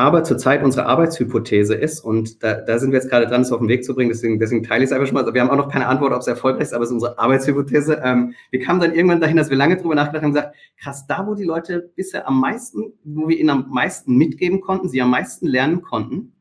Aber 0.00 0.24
zurzeit 0.24 0.62
unsere 0.62 0.86
Arbeitshypothese 0.86 1.74
ist, 1.74 2.00
und 2.00 2.42
da, 2.42 2.54
da 2.54 2.78
sind 2.78 2.90
wir 2.90 2.98
jetzt 2.98 3.10
gerade 3.10 3.26
dran, 3.26 3.42
es 3.42 3.52
auf 3.52 3.58
den 3.58 3.68
Weg 3.68 3.84
zu 3.84 3.94
bringen, 3.94 4.08
deswegen, 4.08 4.38
deswegen 4.38 4.62
teile 4.62 4.82
ich 4.82 4.88
es 4.88 4.92
einfach 4.94 5.06
schon 5.06 5.12
mal. 5.12 5.20
Also 5.20 5.34
wir 5.34 5.42
haben 5.42 5.50
auch 5.50 5.56
noch 5.56 5.70
keine 5.70 5.88
Antwort, 5.88 6.14
ob 6.14 6.20
es 6.20 6.26
erfolgreich 6.26 6.62
ist, 6.62 6.72
aber 6.72 6.84
es 6.84 6.88
ist 6.88 6.94
unsere 6.94 7.18
Arbeitshypothese. 7.18 8.00
Ähm, 8.02 8.32
wir 8.50 8.60
kamen 8.60 8.80
dann 8.80 8.94
irgendwann 8.94 9.20
dahin, 9.20 9.36
dass 9.36 9.50
wir 9.50 9.58
lange 9.58 9.76
drüber 9.76 9.94
nachgedacht 9.94 10.22
haben 10.22 10.30
und 10.30 10.36
gesagt, 10.36 10.56
krass, 10.82 11.06
da 11.06 11.26
wo 11.26 11.34
die 11.34 11.44
Leute 11.44 11.90
bisher 11.96 12.26
am 12.26 12.40
meisten, 12.40 12.94
wo 13.04 13.28
wir 13.28 13.38
ihnen 13.38 13.50
am 13.50 13.66
meisten 13.68 14.16
mitgeben 14.16 14.62
konnten, 14.62 14.88
sie 14.88 15.02
am 15.02 15.10
meisten 15.10 15.46
lernen 15.46 15.82
konnten, 15.82 16.32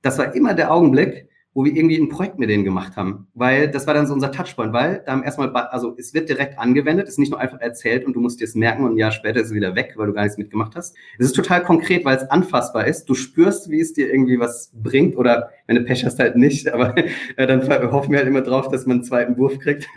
das 0.00 0.16
war 0.16 0.32
immer 0.36 0.54
der 0.54 0.72
Augenblick, 0.72 1.27
wo 1.58 1.64
wir 1.64 1.74
irgendwie 1.74 1.96
ein 1.98 2.08
Projekt 2.08 2.38
mit 2.38 2.48
denen 2.48 2.62
gemacht 2.62 2.96
haben. 2.96 3.26
Weil 3.34 3.68
das 3.68 3.84
war 3.88 3.92
dann 3.92 4.06
so 4.06 4.14
unser 4.14 4.30
Touchpoint, 4.30 4.72
weil 4.72 5.02
da 5.04 5.10
haben 5.10 5.24
erstmal, 5.24 5.50
also 5.52 5.92
es 5.98 6.14
wird 6.14 6.28
direkt 6.28 6.56
angewendet, 6.56 7.08
es 7.08 7.14
ist 7.14 7.18
nicht 7.18 7.32
nur 7.32 7.40
einfach 7.40 7.58
erzählt 7.58 8.06
und 8.06 8.12
du 8.12 8.20
musst 8.20 8.38
dir 8.38 8.44
es 8.44 8.54
merken 8.54 8.84
und 8.84 8.92
ein 8.92 8.96
Jahr 8.96 9.10
später 9.10 9.40
ist 9.40 9.48
es 9.48 9.54
wieder 9.54 9.74
weg, 9.74 9.94
weil 9.96 10.06
du 10.06 10.12
gar 10.12 10.22
nichts 10.22 10.38
mitgemacht 10.38 10.76
hast. 10.76 10.94
Es 11.18 11.26
ist 11.26 11.32
total 11.32 11.64
konkret, 11.64 12.04
weil 12.04 12.16
es 12.16 12.30
anfassbar 12.30 12.86
ist. 12.86 13.06
Du 13.06 13.14
spürst, 13.14 13.70
wie 13.70 13.80
es 13.80 13.92
dir 13.92 14.08
irgendwie 14.08 14.38
was 14.38 14.70
bringt 14.72 15.16
oder 15.16 15.50
wenn 15.66 15.74
du 15.74 15.82
Pech 15.82 16.04
hast 16.04 16.20
halt 16.20 16.36
nicht, 16.36 16.72
aber 16.72 16.94
äh, 17.36 17.46
dann 17.48 17.68
hoffen 17.90 18.12
wir 18.12 18.18
halt 18.18 18.28
immer 18.28 18.42
drauf, 18.42 18.68
dass 18.68 18.86
man 18.86 18.98
einen 18.98 19.04
zweiten 19.04 19.36
Wurf 19.36 19.58
kriegt. 19.58 19.88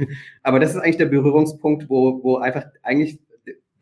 Aber 0.41 0.59
das 0.59 0.71
ist 0.71 0.77
eigentlich 0.77 0.97
der 0.97 1.05
Berührungspunkt, 1.05 1.91
wo, 1.91 2.23
wo 2.23 2.37
einfach 2.37 2.63
eigentlich 2.81 3.19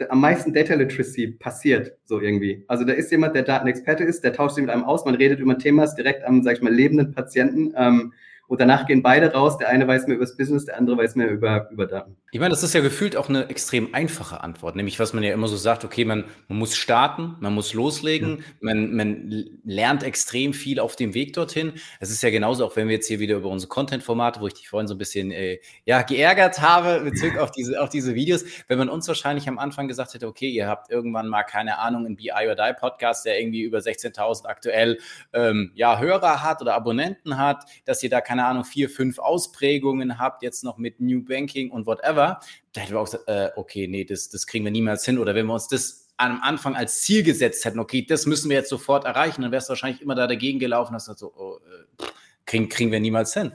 am 0.09 0.21
meisten 0.21 0.53
Data 0.53 0.75
Literacy 0.75 1.27
passiert, 1.27 1.97
so 2.05 2.19
irgendwie. 2.19 2.63
Also 2.67 2.85
da 2.85 2.93
ist 2.93 3.11
jemand, 3.11 3.35
der 3.35 3.43
Datenexperte 3.43 4.03
ist, 4.03 4.23
der 4.23 4.33
tauscht 4.33 4.55
sich 4.55 4.63
mit 4.63 4.73
einem 4.73 4.83
aus, 4.83 5.05
man 5.05 5.15
redet 5.15 5.39
über 5.39 5.53
ein 5.53 5.59
Thema, 5.59 5.83
ist 5.83 5.95
direkt 5.95 6.23
am, 6.23 6.43
sag 6.43 6.53
ich 6.55 6.61
mal, 6.61 6.73
lebenden 6.73 7.11
Patienten. 7.11 7.73
Ähm, 7.75 8.13
und 8.49 8.59
danach 8.59 8.87
gehen 8.87 9.03
beide 9.03 9.31
raus. 9.31 9.57
Der 9.59 9.69
eine 9.69 9.87
weiß 9.87 10.07
mehr 10.07 10.15
über 10.15 10.25
das 10.25 10.35
Business, 10.35 10.65
der 10.65 10.77
andere 10.77 10.97
weiß 10.97 11.15
mehr 11.15 11.29
über, 11.29 11.69
über 11.71 11.85
Daten. 11.85 12.17
Ich 12.31 12.39
meine, 12.39 12.49
das 12.49 12.63
ist 12.63 12.73
ja 12.73 12.81
gefühlt 12.81 13.15
auch 13.15 13.29
eine 13.29 13.47
extrem 13.49 13.93
einfache 13.93 14.41
Antwort, 14.41 14.75
nämlich 14.75 14.99
was 14.99 15.13
man 15.13 15.23
ja 15.23 15.33
immer 15.33 15.47
so 15.47 15.55
sagt, 15.55 15.85
okay, 15.85 16.03
man, 16.03 16.25
man 16.47 16.57
muss 16.57 16.75
starten, 16.75 17.35
man 17.39 17.53
muss 17.53 17.73
loslegen, 17.73 18.43
man, 18.59 18.95
man 18.95 19.45
lernt 19.63 20.03
extrem 20.03 20.53
viel 20.53 20.79
auf 20.79 20.95
dem 20.95 21.13
Weg 21.13 21.33
dorthin. 21.33 21.73
Es 21.99 22.09
ist 22.09 22.23
ja 22.23 22.31
genauso, 22.31 22.65
auch 22.65 22.75
wenn 22.75 22.87
wir 22.87 22.95
jetzt 22.95 23.07
hier 23.07 23.19
wieder 23.19 23.37
über 23.37 23.49
unsere 23.49 23.69
Content-Formate, 23.69 24.41
wo 24.41 24.47
ich 24.47 24.55
dich 24.55 24.67
vorhin 24.67 24.87
so 24.87 24.95
ein 24.95 24.97
bisschen 24.97 25.31
äh, 25.31 25.59
ja, 25.85 26.01
geärgert 26.01 26.59
habe, 26.59 27.01
bezüglich 27.03 27.39
auf 27.39 27.51
diese, 27.51 27.79
auf 27.79 27.89
diese 27.89 28.15
Videos, 28.15 28.43
wenn 28.67 28.79
man 28.79 28.89
uns 28.89 29.07
wahrscheinlich 29.07 29.47
am 29.47 29.59
Anfang 29.59 29.87
gesagt 29.87 30.15
hätte, 30.15 30.27
okay, 30.27 30.49
ihr 30.49 30.67
habt 30.67 30.89
irgendwann 30.89 31.27
mal, 31.27 31.43
keine 31.43 31.77
Ahnung, 31.77 32.05
einen 32.07 32.15
BI 32.15 32.31
or 32.31 32.55
Die 32.55 32.73
Podcast, 32.79 33.25
der 33.25 33.39
irgendwie 33.39 33.61
über 33.61 33.77
16.000 33.77 34.47
aktuell 34.47 34.97
ähm, 35.33 35.71
ja, 35.75 35.99
Hörer 35.99 36.41
hat 36.41 36.61
oder 36.61 36.73
Abonnenten 36.73 37.37
hat, 37.37 37.65
dass 37.85 38.01
ihr 38.01 38.09
da 38.09 38.21
keine 38.21 38.38
keine 38.39 38.47
Ahnung, 38.47 38.63
vier, 38.63 38.89
fünf 38.89 39.19
Ausprägungen 39.19 40.17
habt, 40.17 40.43
jetzt 40.43 40.63
noch 40.63 40.77
mit 40.77 41.01
New 41.01 41.25
Banking 41.25 41.71
und 41.71 41.85
whatever, 41.85 42.39
da 42.71 42.81
hätten 42.81 42.93
wir 42.93 43.01
auch 43.01 43.05
gesagt, 43.05 43.27
äh, 43.27 43.49
okay, 43.57 43.85
nee, 43.85 44.05
das, 44.05 44.29
das 44.29 44.47
kriegen 44.47 44.63
wir 44.63 44.71
niemals 44.71 45.03
hin. 45.03 45.17
Oder 45.17 45.35
wenn 45.35 45.45
wir 45.45 45.53
uns 45.53 45.67
das 45.67 46.07
am 46.15 46.39
Anfang 46.41 46.77
als 46.77 47.01
Ziel 47.01 47.23
gesetzt 47.23 47.65
hätten, 47.65 47.79
okay, 47.79 48.05
das 48.05 48.25
müssen 48.25 48.49
wir 48.49 48.55
jetzt 48.55 48.69
sofort 48.69 49.03
erreichen, 49.03 49.41
dann 49.41 49.51
wärst 49.51 49.67
du 49.67 49.71
wahrscheinlich 49.71 50.01
immer 50.01 50.15
da 50.15 50.25
dagegen 50.25 50.57
gelaufen, 50.57 50.93
hast 50.93 51.07
gesagt, 51.07 51.19
so, 51.19 51.33
oh, 51.35 51.57
äh, 51.57 52.05
kriegen, 52.45 52.69
kriegen 52.69 52.93
wir 52.93 53.01
niemals 53.01 53.33
hin. 53.33 53.51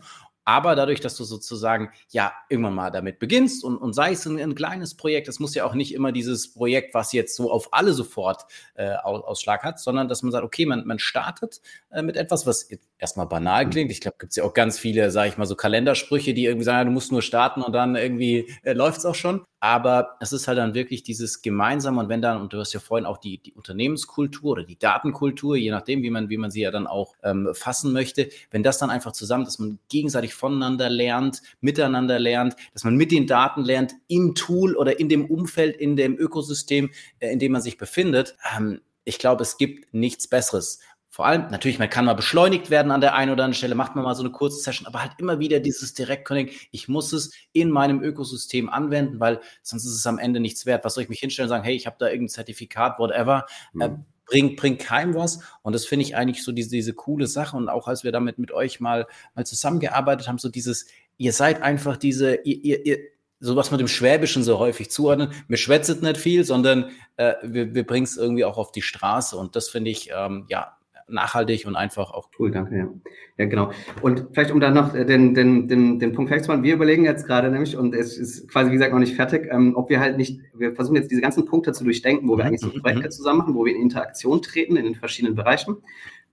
Aber 0.46 0.76
dadurch, 0.76 1.00
dass 1.00 1.16
du 1.16 1.24
sozusagen 1.24 1.90
ja 2.10 2.32
irgendwann 2.50 2.74
mal 2.74 2.90
damit 2.90 3.18
beginnst 3.18 3.64
und, 3.64 3.78
und 3.78 3.94
sei 3.94 4.12
es 4.12 4.26
ein, 4.26 4.38
ein 4.38 4.54
kleines 4.54 4.94
Projekt, 4.94 5.26
es 5.28 5.40
muss 5.40 5.54
ja 5.54 5.64
auch 5.64 5.72
nicht 5.72 5.94
immer 5.94 6.12
dieses 6.12 6.52
Projekt, 6.52 6.92
was 6.92 7.12
jetzt 7.12 7.34
so 7.34 7.50
auf 7.50 7.72
alle 7.72 7.94
sofort 7.94 8.44
äh, 8.74 8.92
Ausschlag 8.92 9.62
hat, 9.62 9.80
sondern 9.80 10.08
dass 10.08 10.22
man 10.22 10.32
sagt, 10.32 10.44
okay, 10.44 10.66
man, 10.66 10.86
man 10.86 10.98
startet 10.98 11.62
äh, 11.90 12.02
mit 12.02 12.16
etwas, 12.16 12.46
was 12.46 12.68
erstmal 13.04 13.26
banal 13.26 13.68
klingt. 13.68 13.90
Ich 13.90 14.00
glaube, 14.00 14.16
gibt 14.18 14.30
es 14.30 14.36
ja 14.36 14.44
auch 14.44 14.54
ganz 14.54 14.78
viele, 14.78 15.10
sage 15.10 15.28
ich 15.28 15.36
mal, 15.36 15.44
so 15.44 15.54
Kalendersprüche, 15.54 16.32
die 16.32 16.46
irgendwie 16.46 16.64
sagen, 16.64 16.78
ja, 16.78 16.84
du 16.84 16.90
musst 16.90 17.12
nur 17.12 17.20
starten 17.20 17.60
und 17.60 17.74
dann 17.74 17.96
irgendwie 17.96 18.48
äh, 18.62 18.72
läuft 18.72 18.98
es 18.98 19.04
auch 19.04 19.14
schon. 19.14 19.42
Aber 19.60 20.16
es 20.20 20.32
ist 20.32 20.48
halt 20.48 20.56
dann 20.56 20.74
wirklich 20.74 21.02
dieses 21.02 21.42
Gemeinsame 21.42 22.00
und 22.00 22.08
wenn 22.08 22.22
dann, 22.22 22.40
und 22.40 22.52
du 22.52 22.58
hast 22.58 22.72
ja 22.72 22.80
vorhin 22.80 23.04
auch 23.04 23.18
die, 23.18 23.38
die 23.38 23.52
Unternehmenskultur 23.52 24.52
oder 24.52 24.64
die 24.64 24.78
Datenkultur, 24.78 25.56
je 25.56 25.70
nachdem, 25.70 26.02
wie 26.02 26.10
man, 26.10 26.30
wie 26.30 26.38
man 26.38 26.50
sie 26.50 26.62
ja 26.62 26.70
dann 26.70 26.86
auch 26.86 27.14
ähm, 27.22 27.50
fassen 27.52 27.92
möchte, 27.92 28.30
wenn 28.50 28.62
das 28.62 28.78
dann 28.78 28.90
einfach 28.90 29.12
zusammen, 29.12 29.44
dass 29.44 29.58
man 29.58 29.78
gegenseitig 29.88 30.34
voneinander 30.34 30.88
lernt, 30.88 31.42
miteinander 31.60 32.18
lernt, 32.18 32.56
dass 32.72 32.84
man 32.84 32.96
mit 32.96 33.12
den 33.12 33.26
Daten 33.26 33.64
lernt, 33.64 33.94
im 34.08 34.34
Tool 34.34 34.76
oder 34.76 34.98
in 34.98 35.10
dem 35.10 35.26
Umfeld, 35.26 35.76
in 35.76 35.96
dem 35.96 36.16
Ökosystem, 36.18 36.90
äh, 37.18 37.32
in 37.32 37.38
dem 37.38 37.52
man 37.52 37.60
sich 37.60 37.76
befindet, 37.76 38.36
ähm, 38.56 38.80
ich 39.04 39.18
glaube, 39.18 39.42
es 39.42 39.58
gibt 39.58 39.92
nichts 39.92 40.28
Besseres 40.28 40.80
vor 41.14 41.26
allem, 41.26 41.48
natürlich, 41.52 41.78
man 41.78 41.88
kann 41.88 42.06
mal 42.06 42.14
beschleunigt 42.14 42.70
werden 42.70 42.90
an 42.90 43.00
der 43.00 43.14
einen 43.14 43.30
oder 43.30 43.44
anderen 43.44 43.54
Stelle, 43.56 43.76
macht 43.76 43.94
man 43.94 44.02
mal 44.02 44.16
so 44.16 44.24
eine 44.24 44.32
kurze 44.32 44.58
Session, 44.58 44.84
aber 44.88 45.00
halt 45.00 45.12
immer 45.18 45.38
wieder 45.38 45.60
dieses 45.60 45.94
Direct 45.94 46.24
Connect. 46.24 46.52
Ich 46.72 46.88
muss 46.88 47.12
es 47.12 47.30
in 47.52 47.70
meinem 47.70 48.02
Ökosystem 48.02 48.68
anwenden, 48.68 49.20
weil 49.20 49.40
sonst 49.62 49.84
ist 49.84 49.92
es 49.92 50.08
am 50.08 50.18
Ende 50.18 50.40
nichts 50.40 50.66
wert. 50.66 50.84
Was 50.84 50.94
soll 50.94 51.04
ich 51.04 51.08
mich 51.08 51.20
hinstellen 51.20 51.46
und 51.46 51.50
sagen, 51.50 51.62
hey, 51.62 51.76
ich 51.76 51.86
habe 51.86 51.94
da 52.00 52.08
irgendein 52.08 52.30
Zertifikat, 52.30 52.98
whatever. 52.98 53.46
Mhm. 53.74 53.80
Äh, 53.80 53.90
bringt, 54.26 54.56
bringt 54.56 54.80
keinem 54.80 55.14
was. 55.14 55.38
Und 55.62 55.72
das 55.72 55.86
finde 55.86 56.04
ich 56.04 56.16
eigentlich 56.16 56.42
so 56.42 56.50
diese, 56.50 56.70
diese 56.70 56.94
coole 56.94 57.28
Sache. 57.28 57.56
Und 57.56 57.68
auch 57.68 57.86
als 57.86 58.02
wir 58.02 58.10
damit 58.10 58.40
mit 58.40 58.50
euch 58.50 58.80
mal, 58.80 59.06
mal 59.36 59.46
zusammengearbeitet 59.46 60.26
haben, 60.26 60.38
so 60.38 60.48
dieses, 60.48 60.86
ihr 61.16 61.32
seid 61.32 61.62
einfach 61.62 61.96
diese, 61.96 62.34
ihr, 62.42 62.64
ihr, 62.64 62.86
ihr 62.86 62.98
so 63.38 63.54
was 63.54 63.70
man 63.70 63.78
dem 63.78 63.86
Schwäbischen 63.86 64.42
so 64.42 64.58
häufig 64.58 64.90
zuordnen. 64.90 65.30
Mir 65.46 65.58
schwätzet 65.58 66.02
nicht 66.02 66.16
viel, 66.16 66.42
sondern 66.42 66.90
äh, 67.18 67.34
wir, 67.44 67.72
wir 67.72 67.86
bringen 67.86 68.04
es 68.04 68.16
irgendwie 68.16 68.44
auch 68.44 68.58
auf 68.58 68.72
die 68.72 68.82
Straße. 68.82 69.36
Und 69.36 69.54
das 69.54 69.68
finde 69.68 69.92
ich, 69.92 70.10
ähm, 70.12 70.46
ja, 70.48 70.73
nachhaltig 71.08 71.66
und 71.66 71.76
einfach 71.76 72.12
auch. 72.12 72.30
Cool, 72.38 72.50
danke, 72.50 72.76
ja. 72.76 72.88
Ja, 73.36 73.46
genau. 73.46 73.70
Und 74.00 74.28
vielleicht, 74.32 74.50
um 74.50 74.60
da 74.60 74.70
noch 74.70 74.92
den, 74.92 75.34
den, 75.34 75.68
den, 75.68 75.98
den 75.98 76.12
Punkt 76.12 76.30
festzumachen, 76.30 76.62
wir 76.62 76.74
überlegen 76.74 77.04
jetzt 77.04 77.26
gerade 77.26 77.50
nämlich, 77.50 77.76
und 77.76 77.94
es 77.94 78.16
ist 78.16 78.48
quasi, 78.48 78.70
wie 78.70 78.74
gesagt, 78.74 78.92
noch 78.92 79.00
nicht 79.00 79.14
fertig, 79.14 79.48
ähm, 79.50 79.74
ob 79.76 79.90
wir 79.90 80.00
halt 80.00 80.16
nicht, 80.16 80.40
wir 80.54 80.74
versuchen 80.74 80.96
jetzt 80.96 81.10
diese 81.10 81.20
ganzen 81.20 81.44
Punkte 81.44 81.72
zu 81.72 81.84
durchdenken, 81.84 82.28
wo 82.28 82.36
wir 82.36 82.44
mhm, 82.44 82.48
eigentlich 82.48 82.60
so 82.60 82.68
mhm, 82.68 82.80
Projekte 82.80 83.06
mhm. 83.06 83.10
zusammen 83.10 83.38
machen, 83.38 83.54
wo 83.54 83.64
wir 83.64 83.74
in 83.74 83.82
Interaktion 83.82 84.40
treten 84.40 84.76
in 84.76 84.84
den 84.84 84.94
verschiedenen 84.94 85.34
Bereichen. 85.34 85.76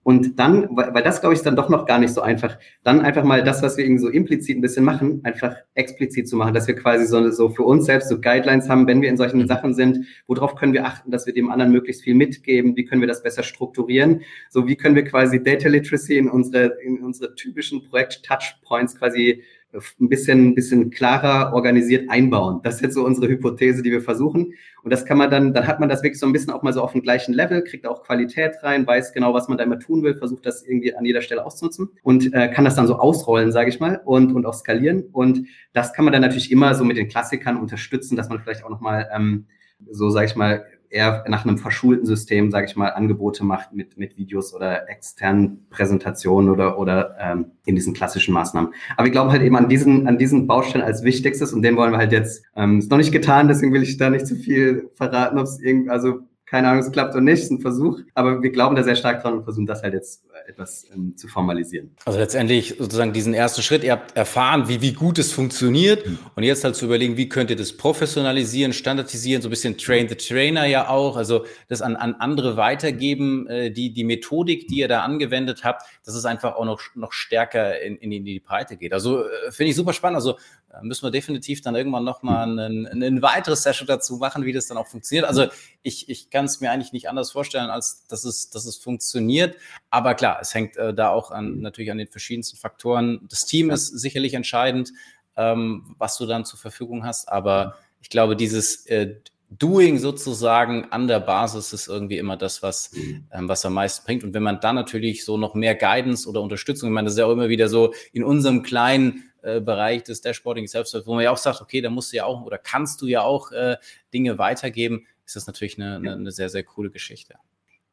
Und 0.03 0.39
dann, 0.39 0.67
weil 0.71 1.03
das 1.03 1.21
glaube 1.21 1.33
ich 1.33 1.39
ist 1.39 1.45
dann 1.45 1.55
doch 1.55 1.69
noch 1.69 1.85
gar 1.85 1.99
nicht 1.99 2.13
so 2.13 2.21
einfach, 2.21 2.57
dann 2.83 3.01
einfach 3.01 3.23
mal 3.23 3.43
das, 3.43 3.61
was 3.61 3.77
wir 3.77 3.85
irgendwie 3.85 4.01
so 4.01 4.09
implizit 4.09 4.57
ein 4.57 4.61
bisschen 4.61 4.83
machen, 4.83 5.21
einfach 5.23 5.55
explizit 5.75 6.27
zu 6.27 6.35
machen, 6.35 6.55
dass 6.55 6.67
wir 6.67 6.75
quasi 6.75 7.05
so, 7.05 7.29
so 7.29 7.49
für 7.49 7.63
uns 7.63 7.85
selbst 7.85 8.09
so 8.09 8.19
Guidelines 8.19 8.67
haben, 8.67 8.87
wenn 8.87 9.01
wir 9.01 9.09
in 9.09 9.17
solchen 9.17 9.41
mhm. 9.41 9.47
Sachen 9.47 9.75
sind, 9.75 10.05
worauf 10.25 10.55
können 10.55 10.73
wir 10.73 10.85
achten, 10.85 11.11
dass 11.11 11.27
wir 11.27 11.33
dem 11.33 11.51
anderen 11.51 11.71
möglichst 11.71 12.03
viel 12.03 12.15
mitgeben, 12.15 12.75
wie 12.75 12.85
können 12.85 13.01
wir 13.01 13.07
das 13.07 13.21
besser 13.21 13.43
strukturieren, 13.43 14.21
so 14.49 14.67
wie 14.67 14.75
können 14.75 14.95
wir 14.95 15.03
quasi 15.03 15.41
Data 15.43 15.69
Literacy 15.69 16.17
in 16.17 16.29
unsere, 16.29 16.77
in 16.83 17.03
unsere 17.03 17.35
typischen 17.35 17.83
Projekt-Touchpoints 17.83 18.97
quasi 18.97 19.43
ein 19.73 20.09
bisschen, 20.09 20.49
ein 20.49 20.55
bisschen 20.55 20.89
klarer 20.89 21.53
organisiert 21.53 22.09
einbauen. 22.09 22.59
Das 22.63 22.75
ist 22.75 22.81
jetzt 22.81 22.93
so 22.95 23.05
unsere 23.05 23.29
Hypothese, 23.29 23.81
die 23.81 23.91
wir 23.91 24.01
versuchen. 24.01 24.53
Und 24.83 24.91
das 24.91 25.05
kann 25.05 25.17
man 25.17 25.29
dann, 25.29 25.53
dann 25.53 25.67
hat 25.67 25.79
man 25.79 25.87
das 25.87 26.03
wirklich 26.03 26.19
so 26.19 26.25
ein 26.25 26.33
bisschen 26.33 26.51
auch 26.51 26.61
mal 26.61 26.73
so 26.73 26.81
auf 26.81 26.91
dem 26.91 27.01
gleichen 27.01 27.33
Level, 27.33 27.63
kriegt 27.63 27.87
auch 27.87 28.03
Qualität 28.03 28.55
rein, 28.63 28.85
weiß 28.85 29.13
genau, 29.13 29.33
was 29.33 29.47
man 29.47 29.57
da 29.57 29.63
immer 29.63 29.79
tun 29.79 30.03
will, 30.03 30.15
versucht 30.15 30.45
das 30.45 30.63
irgendwie 30.63 30.95
an 30.95 31.05
jeder 31.05 31.21
Stelle 31.21 31.45
auszunutzen 31.45 31.89
und 32.03 32.33
äh, 32.33 32.49
kann 32.49 32.65
das 32.65 32.75
dann 32.75 32.87
so 32.87 32.95
ausrollen, 32.95 33.51
sage 33.51 33.69
ich 33.69 33.79
mal, 33.79 34.01
und, 34.03 34.33
und 34.33 34.45
auch 34.45 34.53
skalieren. 34.53 35.03
Und 35.11 35.47
das 35.73 35.93
kann 35.93 36.03
man 36.05 36.11
dann 36.11 36.21
natürlich 36.21 36.51
immer 36.51 36.75
so 36.75 36.83
mit 36.83 36.97
den 36.97 37.07
Klassikern 37.07 37.57
unterstützen, 37.57 38.15
dass 38.15 38.29
man 38.29 38.39
vielleicht 38.39 38.65
auch 38.65 38.69
nochmal 38.69 39.09
ähm, 39.15 39.45
so, 39.89 40.09
sage 40.09 40.25
ich 40.25 40.35
mal, 40.35 40.65
eher 40.91 41.23
nach 41.27 41.45
einem 41.45 41.57
verschulten 41.57 42.05
System, 42.05 42.51
sage 42.51 42.67
ich 42.67 42.75
mal, 42.75 42.89
Angebote 42.89 43.43
macht 43.43 43.73
mit, 43.73 43.97
mit 43.97 44.17
Videos 44.17 44.53
oder 44.53 44.89
externen 44.89 45.65
Präsentationen 45.69 46.49
oder, 46.49 46.77
oder 46.77 47.15
ähm, 47.19 47.45
in 47.65 47.75
diesen 47.75 47.93
klassischen 47.93 48.33
Maßnahmen. 48.33 48.73
Aber 48.97 49.07
ich 49.07 49.13
glaube 49.13 49.31
halt 49.31 49.41
eben 49.41 49.55
an 49.55 49.69
diesen, 49.69 50.07
an 50.07 50.17
diesen 50.17 50.47
Baustellen 50.47 50.83
als 50.83 51.03
wichtigstes 51.03 51.53
und 51.53 51.61
den 51.61 51.77
wollen 51.77 51.91
wir 51.91 51.97
halt 51.97 52.11
jetzt, 52.11 52.43
ähm, 52.55 52.79
ist 52.79 52.91
noch 52.91 52.97
nicht 52.97 53.11
getan, 53.11 53.47
deswegen 53.47 53.73
will 53.73 53.83
ich 53.83 53.97
da 53.97 54.09
nicht 54.09 54.27
zu 54.27 54.35
viel 54.35 54.89
verraten, 54.95 55.39
ob 55.39 55.45
es 55.45 55.59
irgendwie, 55.59 55.89
also 55.89 56.19
keine 56.51 56.67
Ahnung, 56.67 56.83
es 56.83 56.91
klappt 56.91 57.13
oder 57.13 57.21
nicht, 57.21 57.43
ist 57.43 57.49
ein 57.49 57.61
Versuch. 57.61 58.01
Aber 58.13 58.43
wir 58.43 58.51
glauben 58.51 58.75
da 58.75 58.83
sehr 58.83 58.97
stark 58.97 59.21
dran 59.21 59.35
und 59.35 59.43
versuchen 59.45 59.65
das 59.65 59.83
halt 59.83 59.93
jetzt 59.93 60.25
äh, 60.33 60.49
etwas 60.49 60.85
ähm, 60.93 61.15
zu 61.15 61.29
formalisieren. 61.29 61.95
Also 62.03 62.19
letztendlich 62.19 62.75
sozusagen 62.77 63.13
diesen 63.13 63.33
ersten 63.33 63.61
Schritt, 63.61 63.85
ihr 63.85 63.93
habt 63.93 64.17
erfahren, 64.17 64.67
wie, 64.67 64.81
wie 64.81 64.91
gut 64.91 65.17
es 65.17 65.31
funktioniert 65.31 66.05
mhm. 66.05 66.19
und 66.35 66.43
jetzt 66.43 66.65
halt 66.65 66.75
zu 66.75 66.83
überlegen, 66.83 67.15
wie 67.15 67.29
könnt 67.29 67.51
ihr 67.51 67.55
das 67.55 67.77
professionalisieren, 67.77 68.73
standardisieren, 68.73 69.41
so 69.41 69.47
ein 69.47 69.51
bisschen 69.51 69.77
Train 69.77 70.09
the 70.09 70.15
Trainer 70.15 70.65
ja 70.65 70.89
auch, 70.89 71.15
also 71.15 71.45
das 71.69 71.81
an, 71.81 71.95
an 71.95 72.15
andere 72.15 72.57
weitergeben, 72.57 73.47
äh, 73.47 73.71
die, 73.71 73.93
die 73.93 74.03
Methodik, 74.03 74.67
die 74.67 74.79
ihr 74.79 74.89
da 74.89 75.03
angewendet 75.03 75.63
habt, 75.63 75.83
dass 76.05 76.15
es 76.15 76.25
einfach 76.25 76.55
auch 76.55 76.65
noch, 76.65 76.81
noch 76.95 77.13
stärker 77.13 77.79
in, 77.79 77.95
in, 77.95 78.09
die, 78.09 78.17
in 78.17 78.25
die 78.25 78.39
Breite 78.41 78.75
geht. 78.75 78.91
Also 78.91 79.23
äh, 79.23 79.51
finde 79.51 79.69
ich 79.69 79.77
super 79.77 79.93
spannend. 79.93 80.17
Also 80.17 80.35
müssen 80.81 81.03
wir 81.03 81.11
definitiv 81.11 81.61
dann 81.61 81.75
irgendwann 81.75 82.03
nochmal 82.03 82.59
ein, 82.59 82.85
ein 82.87 83.21
weiteres 83.21 83.63
Session 83.63 83.87
dazu 83.87 84.17
machen, 84.17 84.45
wie 84.45 84.53
das 84.53 84.67
dann 84.67 84.77
auch 84.77 84.87
funktioniert. 84.87 85.25
Also 85.25 85.47
ich, 85.81 86.09
ich 86.09 86.29
kann 86.29 86.45
es 86.45 86.61
mir 86.61 86.71
eigentlich 86.71 86.93
nicht 86.93 87.09
anders 87.09 87.31
vorstellen, 87.31 87.69
als 87.69 88.07
dass 88.07 88.23
es, 88.23 88.49
dass 88.49 88.65
es 88.65 88.77
funktioniert. 88.77 89.55
Aber 89.89 90.15
klar, 90.15 90.39
es 90.41 90.53
hängt 90.53 90.77
äh, 90.77 90.93
da 90.93 91.09
auch 91.09 91.31
an, 91.31 91.59
natürlich 91.59 91.91
an 91.91 91.97
den 91.97 92.07
verschiedensten 92.07 92.57
Faktoren. 92.57 93.27
Das 93.29 93.41
Team 93.41 93.69
ist 93.69 93.87
sicherlich 93.87 94.33
entscheidend, 94.33 94.91
ähm, 95.35 95.95
was 95.97 96.17
du 96.17 96.25
dann 96.25 96.45
zur 96.45 96.59
Verfügung 96.59 97.05
hast. 97.05 97.29
Aber 97.29 97.77
ich 98.01 98.09
glaube, 98.09 98.35
dieses 98.35 98.85
äh, 98.87 99.15
Doing 99.49 99.99
sozusagen 99.99 100.85
an 100.91 101.09
der 101.09 101.19
Basis 101.19 101.73
ist 101.73 101.89
irgendwie 101.89 102.17
immer 102.17 102.37
das, 102.37 102.63
was, 102.63 102.93
mhm. 102.93 103.25
ähm, 103.33 103.49
was 103.49 103.65
am 103.65 103.73
meisten 103.73 104.05
bringt. 104.05 104.23
Und 104.23 104.33
wenn 104.33 104.43
man 104.43 104.61
dann 104.61 104.75
natürlich 104.75 105.25
so 105.25 105.37
noch 105.37 105.55
mehr 105.55 105.75
Guidance 105.75 106.27
oder 106.27 106.41
Unterstützung, 106.41 106.89
ich 106.89 106.93
meine, 106.93 107.07
das 107.07 107.15
ist 107.15 107.19
ja 107.19 107.25
auch 107.25 107.33
immer 107.33 107.49
wieder 107.49 107.67
so 107.67 107.93
in 108.13 108.23
unserem 108.23 108.63
kleinen 108.63 109.30
äh, 109.41 109.59
Bereich 109.59 110.03
des 110.03 110.21
Dashboarding 110.21 110.67
selbst, 110.67 110.95
wo 111.05 111.15
man 111.15 111.23
ja 111.23 111.31
auch 111.31 111.37
sagt, 111.37 111.61
okay, 111.61 111.81
da 111.81 111.89
musst 111.89 112.11
du 112.13 112.17
ja 112.17 112.25
auch 112.25 112.43
oder 112.43 112.57
kannst 112.57 113.01
du 113.01 113.07
ja 113.07 113.21
auch 113.21 113.51
äh, 113.51 113.77
Dinge 114.13 114.37
weitergeben, 114.37 115.07
ist 115.25 115.35
das 115.35 115.47
natürlich 115.47 115.77
eine, 115.77 115.95
eine, 115.95 116.13
eine 116.13 116.31
sehr, 116.31 116.49
sehr 116.49 116.63
coole 116.63 116.89
Geschichte. 116.89 117.35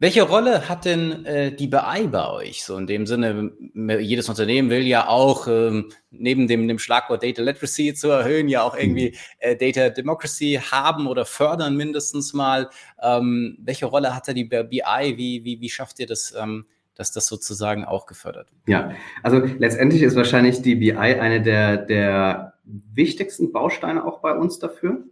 Welche 0.01 0.23
Rolle 0.23 0.69
hat 0.69 0.85
denn 0.85 1.25
äh, 1.25 1.51
die 1.53 1.67
BI 1.67 2.07
bei 2.07 2.31
euch? 2.31 2.63
So 2.63 2.77
in 2.77 2.87
dem 2.87 3.05
Sinne, 3.05 3.51
jedes 3.75 4.29
Unternehmen 4.29 4.71
will 4.71 4.87
ja 4.87 5.09
auch 5.09 5.49
ähm, 5.49 5.91
neben 6.13 6.47
dem, 6.47 6.69
dem 6.69 6.79
Schlagwort 6.79 7.25
Data 7.25 7.43
Literacy 7.43 7.95
zu 7.95 8.09
erhöhen, 8.09 8.47
ja 8.49 8.63
auch 8.63 8.77
irgendwie 8.77 9.17
äh, 9.41 9.57
Data 9.57 9.89
Democracy 9.91 10.61
haben 10.71 11.09
oder 11.09 11.25
fördern 11.25 11.77
mindestens 11.77 12.33
mal. 12.33 12.71
Ähm, 13.03 13.59
welche 13.61 13.87
Rolle 13.87 14.15
hat 14.15 14.29
da 14.29 14.33
die 14.33 14.45
BI? 14.45 15.17
Wie, 15.17 15.45
wie, 15.45 15.61
wie 15.61 15.69
schafft 15.69 15.99
ihr 15.99 16.07
das, 16.07 16.33
ähm, 16.39 16.67
dass 16.99 17.13
das 17.13 17.29
sozusagen 17.29 17.85
auch 17.85 18.07
gefördert 18.07 18.51
wird? 18.51 18.63
Ja, 18.67 18.91
also 19.23 19.39
letztendlich 19.39 20.03
ist 20.03 20.17
wahrscheinlich 20.17 20.63
die 20.63 20.75
BI 20.75 20.93
eine 20.93 21.41
der, 21.41 21.77
der 21.77 22.55
wichtigsten 22.65 23.53
Bausteine 23.53 24.05
auch 24.05 24.19
bei 24.19 24.35
uns 24.35 24.59
dafür, 24.59 25.05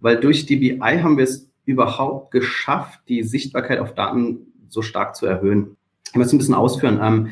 weil 0.00 0.16
durch 0.18 0.44
die 0.44 0.56
BI 0.56 0.78
haben 0.80 1.16
wir 1.16 1.24
es 1.24 1.48
überhaupt 1.64 2.32
geschafft, 2.32 3.00
die 3.08 3.22
Sichtbarkeit 3.22 3.78
auf 3.78 3.94
Daten 3.94 4.52
so 4.68 4.82
stark 4.82 5.14
zu 5.14 5.24
erhöhen? 5.24 5.76
Ich 6.10 6.16
muss 6.16 6.32
ein 6.32 6.38
bisschen 6.38 6.54
ausführen. 6.54 7.30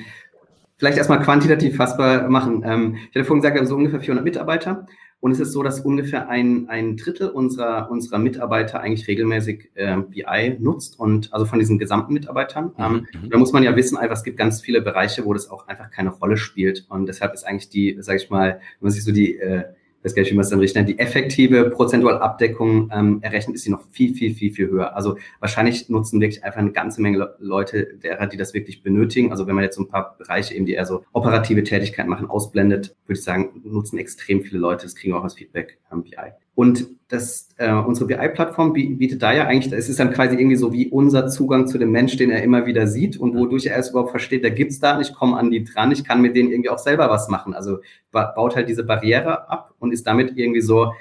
Vielleicht 0.79 0.97
erstmal 0.97 1.21
quantitativ 1.21 1.77
fassbar 1.77 2.29
machen. 2.29 2.63
Ähm, 2.65 2.95
ich 2.95 3.17
hatte 3.17 3.25
vorhin 3.25 3.43
gesagt, 3.43 3.55
wir 3.55 3.61
haben 3.61 3.67
so 3.69 3.77
ungefähr 3.77 4.01
400 4.01 4.25
Mitarbeiter. 4.25 4.87
Und 5.21 5.33
es 5.33 5.41
ist 5.41 5.53
so, 5.53 5.65
dass 5.65 5.81
ungefähr 5.81 6.29
ein, 6.29 6.69
ein 6.69 6.97
Drittel 6.97 7.29
unserer, 7.29 7.91
unserer 7.91 8.19
Mitarbeiter 8.19 8.81
eigentlich 8.81 9.09
regelmäßig 9.09 9.71
äh, 9.75 9.97
BI 9.97 10.57
nutzt 10.61 10.99
und 10.99 11.33
also 11.35 11.45
von 11.45 11.59
diesen 11.59 11.79
gesamten 11.79 12.13
Mitarbeitern. 12.13 12.67
Mhm. 12.77 12.85
Ähm, 12.85 13.07
mhm. 13.25 13.31
da 13.31 13.39
muss 13.39 13.53
man 13.53 13.65
ja 13.65 13.75
wissen, 13.75 13.97
einfach, 13.97 14.17
es 14.17 14.23
gibt 14.23 14.37
ganz 14.37 14.61
viele 14.61 14.81
Bereiche, 14.81 15.25
wo 15.25 15.35
das 15.35 15.51
auch 15.51 15.67
einfach 15.67 15.91
keine 15.91 16.11
Rolle 16.11 16.37
spielt. 16.37 16.87
Und 16.89 17.07
deshalb 17.07 17.35
ist 17.35 17.45
eigentlich 17.45 17.69
die, 17.69 17.97
sage 18.01 18.19
ich 18.19 18.31
mal, 18.31 18.61
wenn 18.79 18.87
man 18.87 18.93
sich 18.93 19.03
so 19.03 19.11
die 19.11 19.37
äh, 19.39 19.65
weiß 20.03 20.15
gar 20.15 20.23
nicht, 20.23 20.31
wie 20.33 20.37
man 20.37 20.45
es 20.45 20.51
dann 20.51 20.61
richtig 20.61 20.77
nennt, 20.77 20.89
die 20.89 20.99
effektive 20.99 21.71
prozentuale 21.71 22.21
Abdeckung 22.21 22.91
ähm, 22.93 23.19
errechnet, 23.23 23.57
ist 23.57 23.65
sie 23.65 23.71
noch 23.71 23.83
viel, 23.91 24.15
viel, 24.15 24.35
viel, 24.35 24.53
viel 24.53 24.69
höher. 24.69 24.95
Also 24.97 25.17
wahrscheinlich 25.41 25.89
nutzen 25.89 26.21
wirklich 26.21 26.45
einfach 26.45 26.61
eine 26.61 26.73
ganze 26.73 27.03
Menge 27.03 27.35
Leute 27.39 27.95
derer, 28.03 28.27
die 28.27 28.37
das 28.37 28.55
wirklich 28.55 28.83
benötigen. 28.83 29.31
Also 29.31 29.47
wenn 29.47 29.55
man 29.55 29.65
jetzt 29.65 29.77
so 29.77 29.83
ein 29.83 29.89
paar 29.89 30.17
Bereiche 30.19 30.55
eben, 30.55 30.67
die 30.67 30.75
eher 30.75 30.87
so 30.87 31.05
operative 31.13 31.63
Tätigkeiten 31.63 32.09
machen, 32.09 32.29
ausblendet, 32.31 32.95
würde 33.07 33.19
ich 33.19 33.25
sagen, 33.25 33.61
nutzen 33.65 33.99
extrem 33.99 34.43
viele 34.43 34.59
Leute. 34.59 34.85
Das 34.85 34.95
kriegen 34.95 35.13
wir 35.13 35.19
auch 35.19 35.25
als 35.25 35.35
Feedback 35.35 35.79
am 35.91 36.03
BI. 36.03 36.17
Und 36.59 36.89
das, 37.07 37.51
äh, 37.59 37.73
unsere 37.73 38.09
BI-Plattform 38.09 38.73
bietet 38.73 39.23
da 39.23 39.33
ja 39.33 39.47
eigentlich, 39.47 39.73
es 39.73 39.89
ist 39.89 40.01
dann 40.01 40.13
quasi 40.13 40.35
irgendwie 40.35 40.57
so 40.57 40.73
wie 40.73 40.89
unser 40.89 41.29
Zugang 41.29 41.69
zu 41.69 41.79
dem 41.79 41.93
Mensch, 41.93 42.17
den 42.17 42.33
er 42.33 42.43
immer 42.43 42.67
wieder 42.67 42.89
sieht 42.89 43.17
und 43.17 43.37
wodurch 43.37 43.67
er 43.67 43.77
erst 43.77 43.93
überhaupt 43.93 44.11
versteht, 44.11 44.43
da 44.43 44.49
gibt's 44.49 44.81
da, 44.81 44.99
ich 44.99 45.15
komme 45.15 45.37
an 45.37 45.53
die 45.53 45.63
dran, 45.63 45.93
ich 45.93 46.03
kann 46.03 46.21
mit 46.21 46.35
denen 46.35 46.51
irgendwie 46.51 46.71
auch 46.71 46.81
selber 46.81 47.11
was 47.11 47.29
machen. 47.29 47.55
Also 47.55 47.79
baut 48.11 48.57
halt 48.57 48.69
diese 48.69 48.83
Barriere 48.83 49.49
ab 49.49 49.73
und 49.79 49.93
ist 49.93 50.05
damit 50.09 50.37
irgendwie 50.37 50.61
so 50.61 50.95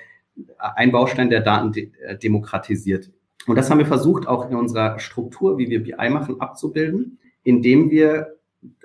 ein 0.59 0.91
Baustein, 0.91 1.31
der 1.31 1.41
Daten 1.41 1.71
de 1.71 1.89
äh, 2.05 2.15
demokratisiert. 2.15 3.09
Und 3.47 3.55
das 3.55 3.71
haben 3.71 3.79
wir 3.79 3.87
versucht, 3.87 4.27
auch 4.27 4.51
in 4.51 4.55
unserer 4.55 4.99
Struktur, 4.99 5.57
wie 5.57 5.71
wir 5.71 5.81
BI 5.81 6.09
machen, 6.11 6.39
abzubilden, 6.39 7.17
indem 7.43 7.89
wir 7.89 8.35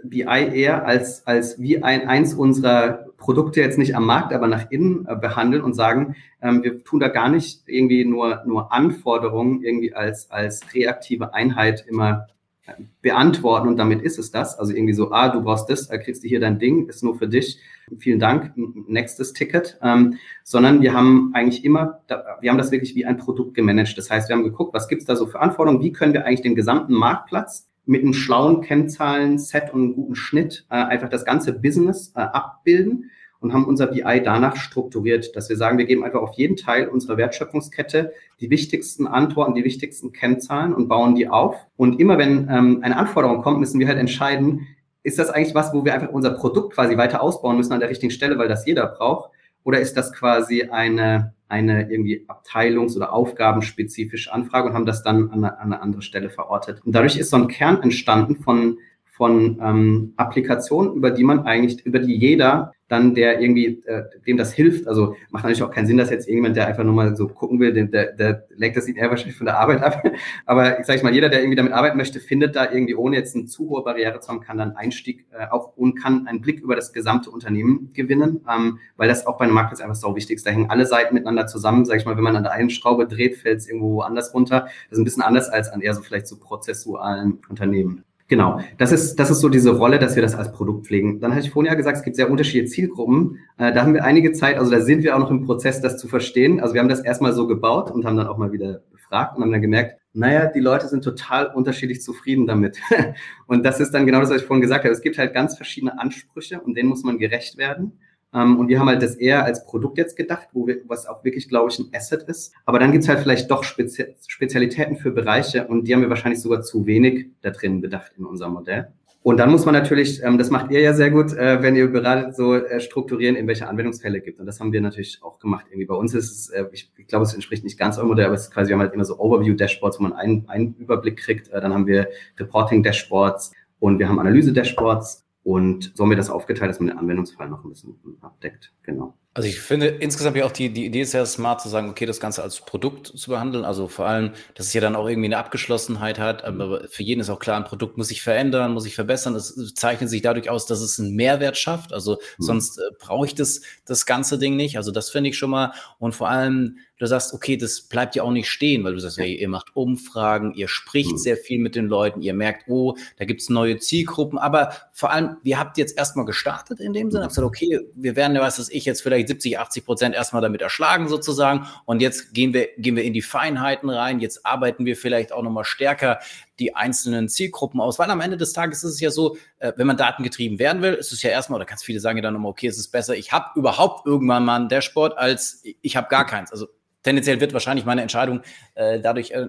BI 0.02 0.22
eher 0.22 0.86
als, 0.86 1.26
als 1.26 1.60
wie 1.60 1.82
ein, 1.82 2.08
eins 2.08 2.32
unserer 2.32 3.11
Produkte 3.22 3.60
jetzt 3.60 3.78
nicht 3.78 3.96
am 3.96 4.04
Markt, 4.04 4.32
aber 4.32 4.48
nach 4.48 4.70
innen 4.70 5.06
äh, 5.06 5.16
behandeln 5.16 5.62
und 5.62 5.74
sagen, 5.74 6.16
ähm, 6.42 6.62
wir 6.62 6.84
tun 6.84 7.00
da 7.00 7.08
gar 7.08 7.28
nicht 7.28 7.62
irgendwie 7.66 8.04
nur, 8.04 8.42
nur 8.44 8.72
Anforderungen 8.72 9.62
irgendwie 9.62 9.94
als, 9.94 10.30
als 10.30 10.74
reaktive 10.74 11.32
Einheit 11.32 11.84
immer 11.88 12.26
äh, 12.66 12.72
beantworten 13.00 13.68
und 13.68 13.76
damit 13.76 14.02
ist 14.02 14.18
es 14.18 14.30
das. 14.30 14.58
Also 14.58 14.74
irgendwie 14.74 14.92
so, 14.92 15.12
ah, 15.12 15.28
du 15.28 15.42
brauchst 15.42 15.70
das, 15.70 15.88
da 15.88 15.96
kriegst 15.98 16.24
du 16.24 16.28
hier 16.28 16.40
dein 16.40 16.58
Ding, 16.58 16.88
ist 16.88 17.02
nur 17.02 17.16
für 17.16 17.28
dich. 17.28 17.58
Vielen 17.98 18.18
Dank, 18.18 18.52
nächstes 18.56 19.32
Ticket. 19.32 19.78
Ähm, 19.82 20.18
sondern 20.42 20.82
wir 20.82 20.92
haben 20.92 21.30
eigentlich 21.34 21.64
immer, 21.64 22.00
wir 22.40 22.50
haben 22.50 22.58
das 22.58 22.70
wirklich 22.72 22.94
wie 22.94 23.06
ein 23.06 23.16
Produkt 23.16 23.54
gemanagt. 23.54 23.96
Das 23.96 24.10
heißt, 24.10 24.28
wir 24.28 24.36
haben 24.36 24.44
geguckt, 24.44 24.74
was 24.74 24.88
gibt's 24.88 25.04
da 25.04 25.16
so 25.16 25.26
für 25.26 25.40
Anforderungen, 25.40 25.82
wie 25.82 25.92
können 25.92 26.12
wir 26.12 26.26
eigentlich 26.26 26.42
den 26.42 26.54
gesamten 26.54 26.94
Marktplatz 26.94 27.71
mit 27.84 28.02
einem 28.02 28.14
schlauen 28.14 28.60
Kennzahlen-Set 28.60 29.72
und 29.72 29.82
einem 29.82 29.94
guten 29.94 30.14
Schnitt 30.14 30.66
äh, 30.70 30.74
einfach 30.74 31.08
das 31.08 31.24
ganze 31.24 31.52
Business 31.52 32.12
äh, 32.14 32.20
abbilden 32.20 33.10
und 33.40 33.52
haben 33.52 33.64
unser 33.64 33.88
BI 33.88 34.22
danach 34.24 34.56
strukturiert, 34.56 35.34
dass 35.34 35.48
wir 35.48 35.56
sagen, 35.56 35.76
wir 35.76 35.84
geben 35.84 36.04
einfach 36.04 36.20
auf 36.20 36.34
jeden 36.34 36.56
Teil 36.56 36.88
unserer 36.88 37.16
Wertschöpfungskette 37.16 38.12
die 38.40 38.50
wichtigsten 38.50 39.06
Antworten, 39.08 39.54
die 39.54 39.64
wichtigsten 39.64 40.12
Kennzahlen 40.12 40.72
und 40.72 40.88
bauen 40.88 41.16
die 41.16 41.28
auf. 41.28 41.56
Und 41.76 41.98
immer 41.98 42.18
wenn 42.18 42.48
ähm, 42.48 42.78
eine 42.82 42.96
Anforderung 42.96 43.42
kommt, 43.42 43.58
müssen 43.58 43.80
wir 43.80 43.88
halt 43.88 43.98
entscheiden, 43.98 44.68
ist 45.02 45.18
das 45.18 45.30
eigentlich 45.30 45.56
was, 45.56 45.74
wo 45.74 45.84
wir 45.84 45.92
einfach 45.92 46.10
unser 46.10 46.30
Produkt 46.30 46.74
quasi 46.74 46.96
weiter 46.96 47.20
ausbauen 47.20 47.56
müssen 47.56 47.72
an 47.72 47.80
der 47.80 47.90
richtigen 47.90 48.12
Stelle, 48.12 48.38
weil 48.38 48.48
das 48.48 48.64
jeder 48.64 48.86
braucht? 48.86 49.32
Oder 49.64 49.80
ist 49.80 49.96
das 49.96 50.12
quasi 50.12 50.62
eine, 50.64 51.34
eine 51.52 51.90
irgendwie 51.90 52.26
abteilungs- 52.28 52.96
oder 52.96 53.12
aufgabenspezifische 53.12 54.32
Anfrage 54.32 54.68
und 54.68 54.74
haben 54.74 54.86
das 54.86 55.02
dann 55.02 55.30
an 55.30 55.44
eine, 55.44 55.58
an 55.58 55.72
eine 55.72 55.82
andere 55.82 56.02
Stelle 56.02 56.30
verortet? 56.30 56.80
Und 56.84 56.94
dadurch 56.94 57.16
ist 57.16 57.30
so 57.30 57.36
ein 57.36 57.46
Kern 57.46 57.82
entstanden 57.82 58.36
von 58.36 58.78
von 59.14 59.60
ähm, 59.62 60.14
Applikationen, 60.16 60.94
über 60.94 61.10
die 61.10 61.22
man 61.22 61.40
eigentlich, 61.40 61.84
über 61.84 61.98
die 61.98 62.16
jeder 62.16 62.72
dann, 62.92 63.14
der 63.14 63.40
irgendwie, 63.40 63.82
äh, 63.86 64.04
dem 64.26 64.36
das 64.36 64.52
hilft, 64.52 64.86
also 64.86 65.16
macht 65.30 65.44
natürlich 65.44 65.62
auch 65.62 65.70
keinen 65.70 65.86
Sinn, 65.86 65.96
dass 65.96 66.10
jetzt 66.10 66.28
irgendjemand, 66.28 66.56
der 66.56 66.66
einfach 66.66 66.84
nur 66.84 66.92
mal 66.92 67.16
so 67.16 67.26
gucken 67.26 67.58
will, 67.58 67.72
der, 67.72 67.86
der, 67.86 68.12
der 68.12 68.46
lenkt 68.54 68.76
das 68.76 68.86
ihn 68.86 68.96
eher 68.96 69.08
wahrscheinlich 69.08 69.36
von 69.36 69.46
der 69.46 69.58
Arbeit 69.58 69.82
ab. 69.82 70.02
Aber 70.46 70.78
ich 70.78 70.84
sage 70.84 71.02
mal, 71.02 71.14
jeder, 71.14 71.30
der 71.30 71.40
irgendwie 71.40 71.56
damit 71.56 71.72
arbeiten 71.72 71.96
möchte, 71.96 72.20
findet 72.20 72.54
da 72.54 72.70
irgendwie, 72.70 72.94
ohne 72.94 73.16
jetzt 73.16 73.34
eine 73.34 73.46
zu 73.46 73.70
hohe 73.70 73.82
Barriere 73.82 74.20
zu 74.20 74.28
haben, 74.28 74.40
kann 74.40 74.58
dann 74.58 74.76
Einstieg 74.76 75.24
äh, 75.32 75.46
auch 75.50 75.76
und 75.76 75.94
kann 75.94 76.26
einen 76.26 76.42
Blick 76.42 76.60
über 76.60 76.76
das 76.76 76.92
gesamte 76.92 77.30
Unternehmen 77.30 77.90
gewinnen, 77.94 78.44
ähm, 78.48 78.78
weil 78.96 79.08
das 79.08 79.26
auch 79.26 79.38
bei 79.38 79.46
einem 79.46 79.54
Marktplatz 79.54 79.80
einfach 79.80 79.94
so 79.94 80.14
wichtig 80.14 80.36
ist. 80.36 80.46
Da 80.46 80.50
hängen 80.50 80.68
alle 80.68 80.84
Seiten 80.84 81.14
miteinander 81.14 81.46
zusammen. 81.46 81.86
Sag 81.86 81.96
ich 81.96 82.04
mal, 82.04 82.16
wenn 82.16 82.24
man 82.24 82.36
an 82.36 82.42
der 82.42 82.52
einen 82.52 82.68
Schraube 82.70 83.06
dreht, 83.06 83.36
fällt 83.36 83.60
es 83.60 83.68
irgendwo 83.68 84.02
anders 84.02 84.34
runter. 84.34 84.66
Das 84.90 84.92
ist 84.92 84.98
ein 84.98 85.04
bisschen 85.04 85.22
anders 85.22 85.48
als 85.48 85.70
an 85.70 85.80
eher 85.80 85.94
so 85.94 86.02
vielleicht 86.02 86.26
so 86.26 86.36
prozessualen 86.38 87.38
Unternehmen. 87.48 88.04
Genau, 88.32 88.60
das 88.78 88.92
ist, 88.92 89.16
das 89.16 89.28
ist 89.28 89.40
so 89.40 89.50
diese 89.50 89.76
Rolle, 89.76 89.98
dass 89.98 90.16
wir 90.16 90.22
das 90.22 90.34
als 90.34 90.50
Produkt 90.52 90.86
pflegen. 90.86 91.20
Dann 91.20 91.34
hatte 91.34 91.44
ich 91.44 91.50
vorhin 91.50 91.70
ja 91.70 91.76
gesagt, 91.76 91.98
es 91.98 92.02
gibt 92.02 92.16
sehr 92.16 92.30
unterschiedliche 92.30 92.64
Zielgruppen. 92.64 93.40
Äh, 93.58 93.74
da 93.74 93.82
haben 93.82 93.92
wir 93.92 94.04
einige 94.04 94.32
Zeit, 94.32 94.56
also 94.56 94.70
da 94.70 94.80
sind 94.80 95.02
wir 95.02 95.14
auch 95.14 95.18
noch 95.18 95.30
im 95.30 95.44
Prozess, 95.44 95.82
das 95.82 95.98
zu 95.98 96.08
verstehen. 96.08 96.58
Also 96.58 96.72
wir 96.72 96.80
haben 96.80 96.88
das 96.88 97.00
erstmal 97.00 97.34
so 97.34 97.46
gebaut 97.46 97.90
und 97.90 98.06
haben 98.06 98.16
dann 98.16 98.28
auch 98.28 98.38
mal 98.38 98.50
wieder 98.50 98.80
befragt 98.90 99.36
und 99.36 99.42
haben 99.42 99.52
dann 99.52 99.60
gemerkt, 99.60 100.00
naja, 100.14 100.46
die 100.46 100.60
Leute 100.60 100.88
sind 100.88 101.04
total 101.04 101.48
unterschiedlich 101.48 102.00
zufrieden 102.00 102.46
damit. 102.46 102.78
und 103.48 103.66
das 103.66 103.80
ist 103.80 103.92
dann 103.92 104.06
genau 104.06 104.20
das, 104.20 104.30
was 104.30 104.40
ich 104.40 104.46
vorhin 104.46 104.62
gesagt 104.62 104.84
habe. 104.84 104.94
Es 104.94 105.02
gibt 105.02 105.18
halt 105.18 105.34
ganz 105.34 105.58
verschiedene 105.58 106.00
Ansprüche 106.00 106.58
und 106.58 106.74
denen 106.74 106.88
muss 106.88 107.02
man 107.02 107.18
gerecht 107.18 107.58
werden. 107.58 107.98
Ähm, 108.34 108.58
und 108.58 108.68
wir 108.68 108.80
haben 108.80 108.88
halt 108.88 109.02
das 109.02 109.14
eher 109.14 109.44
als 109.44 109.64
Produkt 109.64 109.98
jetzt 109.98 110.16
gedacht, 110.16 110.48
wo 110.52 110.66
wir, 110.66 110.80
was 110.86 111.06
auch 111.06 111.24
wirklich, 111.24 111.48
glaube 111.48 111.70
ich, 111.70 111.78
ein 111.78 111.90
Asset 111.94 112.22
ist. 112.24 112.52
Aber 112.64 112.78
dann 112.78 112.92
gibt's 112.92 113.08
halt 113.08 113.20
vielleicht 113.20 113.50
doch 113.50 113.64
Spezi 113.64 114.14
Spezialitäten 114.26 114.96
für 114.96 115.10
Bereiche 115.10 115.66
und 115.66 115.86
die 115.86 115.94
haben 115.94 116.02
wir 116.02 116.10
wahrscheinlich 116.10 116.40
sogar 116.40 116.62
zu 116.62 116.86
wenig 116.86 117.28
da 117.42 117.50
drin 117.50 117.80
bedacht 117.80 118.12
in 118.16 118.24
unserem 118.24 118.54
Modell. 118.54 118.88
Und 119.24 119.36
dann 119.36 119.52
muss 119.52 119.64
man 119.64 119.74
natürlich, 119.74 120.20
ähm, 120.24 120.36
das 120.36 120.50
macht 120.50 120.72
ihr 120.72 120.80
ja 120.80 120.94
sehr 120.94 121.12
gut, 121.12 121.32
äh, 121.32 121.62
wenn 121.62 121.76
ihr 121.76 121.86
beratet, 121.86 122.34
so 122.34 122.54
äh, 122.54 122.80
strukturieren, 122.80 123.36
in 123.36 123.46
welche 123.46 123.68
Anwendungsfälle 123.68 124.20
gibt. 124.20 124.40
Und 124.40 124.46
das 124.46 124.58
haben 124.58 124.72
wir 124.72 124.80
natürlich 124.80 125.20
auch 125.22 125.38
gemacht. 125.38 125.66
Irgendwie 125.68 125.86
bei 125.86 125.94
uns 125.94 126.12
ist 126.12 126.32
es, 126.32 126.50
äh, 126.50 126.64
ich, 126.72 126.90
glaube, 127.06 127.24
es 127.24 127.32
entspricht 127.32 127.62
nicht 127.62 127.78
ganz 127.78 127.98
eurem 127.98 128.08
Modell, 128.08 128.26
aber 128.26 128.34
es 128.34 128.44
ist 128.44 128.50
quasi, 128.50 128.70
wir 128.70 128.74
haben 128.74 128.80
halt 128.80 128.94
immer 128.94 129.04
so 129.04 129.20
Overview-Dashboards, 129.20 130.00
wo 130.00 130.02
man 130.02 130.12
einen, 130.12 130.48
einen 130.48 130.74
Überblick 130.74 131.18
kriegt. 131.18 131.52
Dann 131.52 131.72
haben 131.72 131.86
wir 131.86 132.08
Reporting-Dashboards 132.38 133.52
und 133.78 134.00
wir 134.00 134.08
haben 134.08 134.18
Analyse-Dashboards 134.18 135.21
und 135.44 135.92
so 135.94 136.04
haben 136.04 136.10
wir 136.10 136.16
das 136.16 136.30
aufgeteilt, 136.30 136.70
dass 136.70 136.80
man 136.80 136.88
den 136.88 136.98
Anwendungsfall 136.98 137.48
noch 137.48 137.64
ein 137.64 137.70
bisschen 137.70 137.96
abdeckt. 138.20 138.72
Genau. 138.82 139.14
Also 139.34 139.48
ich 139.48 139.60
finde 139.60 139.86
insgesamt 139.86 140.36
ja 140.36 140.44
auch 140.44 140.52
die, 140.52 140.70
die 140.70 140.84
Idee 140.84 141.04
sehr 141.04 141.24
smart 141.24 141.62
zu 141.62 141.70
sagen, 141.70 141.88
okay, 141.88 142.04
das 142.04 142.20
Ganze 142.20 142.42
als 142.42 142.60
Produkt 142.60 143.06
zu 143.06 143.30
behandeln. 143.30 143.64
Also 143.64 143.88
vor 143.88 144.06
allem, 144.06 144.32
dass 144.54 144.66
es 144.66 144.74
ja 144.74 144.82
dann 144.82 144.94
auch 144.94 145.08
irgendwie 145.08 145.28
eine 145.28 145.38
Abgeschlossenheit 145.38 146.18
hat. 146.18 146.44
Aber 146.44 146.86
für 146.88 147.02
jeden 147.02 147.22
ist 147.22 147.30
auch 147.30 147.38
klar, 147.38 147.56
ein 147.56 147.64
Produkt 147.64 147.96
muss 147.96 148.08
sich 148.08 148.20
verändern, 148.20 148.74
muss 148.74 148.82
sich 148.82 148.94
verbessern. 148.94 149.34
Es 149.34 149.72
zeichnet 149.74 150.10
sich 150.10 150.20
dadurch 150.20 150.50
aus, 150.50 150.66
dass 150.66 150.82
es 150.82 151.00
einen 151.00 151.14
Mehrwert 151.14 151.56
schafft. 151.56 151.94
Also 151.94 152.18
mhm. 152.36 152.42
sonst 152.42 152.78
äh, 152.78 152.82
brauche 152.98 153.24
ich 153.24 153.34
das, 153.34 153.62
das 153.86 154.04
ganze 154.04 154.38
Ding 154.38 154.56
nicht. 154.56 154.76
Also 154.76 154.90
das 154.90 155.08
finde 155.08 155.30
ich 155.30 155.38
schon 155.38 155.48
mal. 155.48 155.72
Und 155.98 156.14
vor 156.14 156.28
allem, 156.28 156.76
du 156.98 157.06
sagst, 157.06 157.32
okay, 157.32 157.56
das 157.56 157.80
bleibt 157.80 158.14
ja 158.14 158.22
auch 158.22 158.30
nicht 158.30 158.48
stehen, 158.50 158.84
weil 158.84 158.92
du 158.92 159.00
sagst, 159.00 159.16
ja, 159.16 159.24
ihr 159.24 159.48
macht 159.48 159.74
Umfragen, 159.74 160.54
ihr 160.54 160.68
spricht 160.68 161.12
mhm. 161.12 161.18
sehr 161.18 161.36
viel 161.38 161.58
mit 161.58 161.74
den 161.74 161.86
Leuten, 161.86 162.22
ihr 162.22 162.34
merkt, 162.34 162.68
oh, 162.68 162.96
da 163.16 163.24
gibt 163.24 163.40
es 163.40 163.48
neue 163.48 163.78
Zielgruppen. 163.78 164.38
Aber 164.38 164.72
vor 164.92 165.10
allem, 165.10 165.38
ihr 165.42 165.58
habt 165.58 165.78
jetzt 165.78 165.96
erstmal 165.96 166.26
gestartet 166.26 166.80
in 166.80 166.92
dem 166.92 167.10
Sinne, 167.10 167.24
habt 167.24 167.32
gesagt, 167.32 167.46
okay, 167.46 167.80
wir 167.94 168.14
werden, 168.14 168.38
was 168.38 168.58
weiß 168.58 168.68
ich, 168.68 168.84
jetzt 168.84 169.02
vielleicht 169.02 169.21
vielleicht 169.22 169.28
70, 169.28 169.58
80 169.58 169.84
Prozent 169.84 170.14
erstmal 170.14 170.42
damit 170.42 170.60
erschlagen 170.62 171.08
sozusagen. 171.08 171.66
Und 171.84 172.00
jetzt 172.00 172.34
gehen 172.34 172.52
wir, 172.52 172.68
gehen 172.78 172.96
wir 172.96 173.04
in 173.04 173.12
die 173.12 173.22
Feinheiten 173.22 173.88
rein. 173.90 174.20
Jetzt 174.20 174.44
arbeiten 174.44 174.84
wir 174.84 174.96
vielleicht 174.96 175.32
auch 175.32 175.42
nochmal 175.42 175.64
stärker 175.64 176.18
die 176.58 176.74
einzelnen 176.76 177.28
Zielgruppen 177.28 177.80
aus. 177.80 177.98
Weil 177.98 178.10
am 178.10 178.20
Ende 178.20 178.36
des 178.36 178.52
Tages 178.52 178.84
ist 178.84 178.94
es 178.94 179.00
ja 179.00 179.10
so, 179.10 179.36
äh, 179.58 179.72
wenn 179.76 179.86
man 179.86 179.96
datengetrieben 179.96 180.58
werden 180.58 180.82
will, 180.82 180.94
ist 180.94 181.12
es 181.12 181.22
ja 181.22 181.30
erstmal, 181.30 181.58
oder 181.58 181.66
ganz 181.66 181.82
viele 181.82 182.00
sagen 182.00 182.18
ja 182.18 182.22
dann 182.22 182.34
nochmal, 182.34 182.50
okay, 182.50 182.66
es 182.66 182.78
ist 182.78 182.88
besser, 182.88 183.14
ich 183.14 183.32
habe 183.32 183.58
überhaupt 183.58 184.06
irgendwann 184.06 184.44
mal 184.44 184.60
ein 184.60 184.68
Dashboard, 184.68 185.16
als 185.16 185.62
ich 185.80 185.96
habe 185.96 186.08
gar 186.08 186.26
keins. 186.26 186.52
Also 186.52 186.68
tendenziell 187.02 187.40
wird 187.40 187.52
wahrscheinlich 187.52 187.84
meine 187.84 188.02
Entscheidung 188.02 188.42
äh, 188.74 189.00
dadurch 189.00 189.32
äh, 189.32 189.48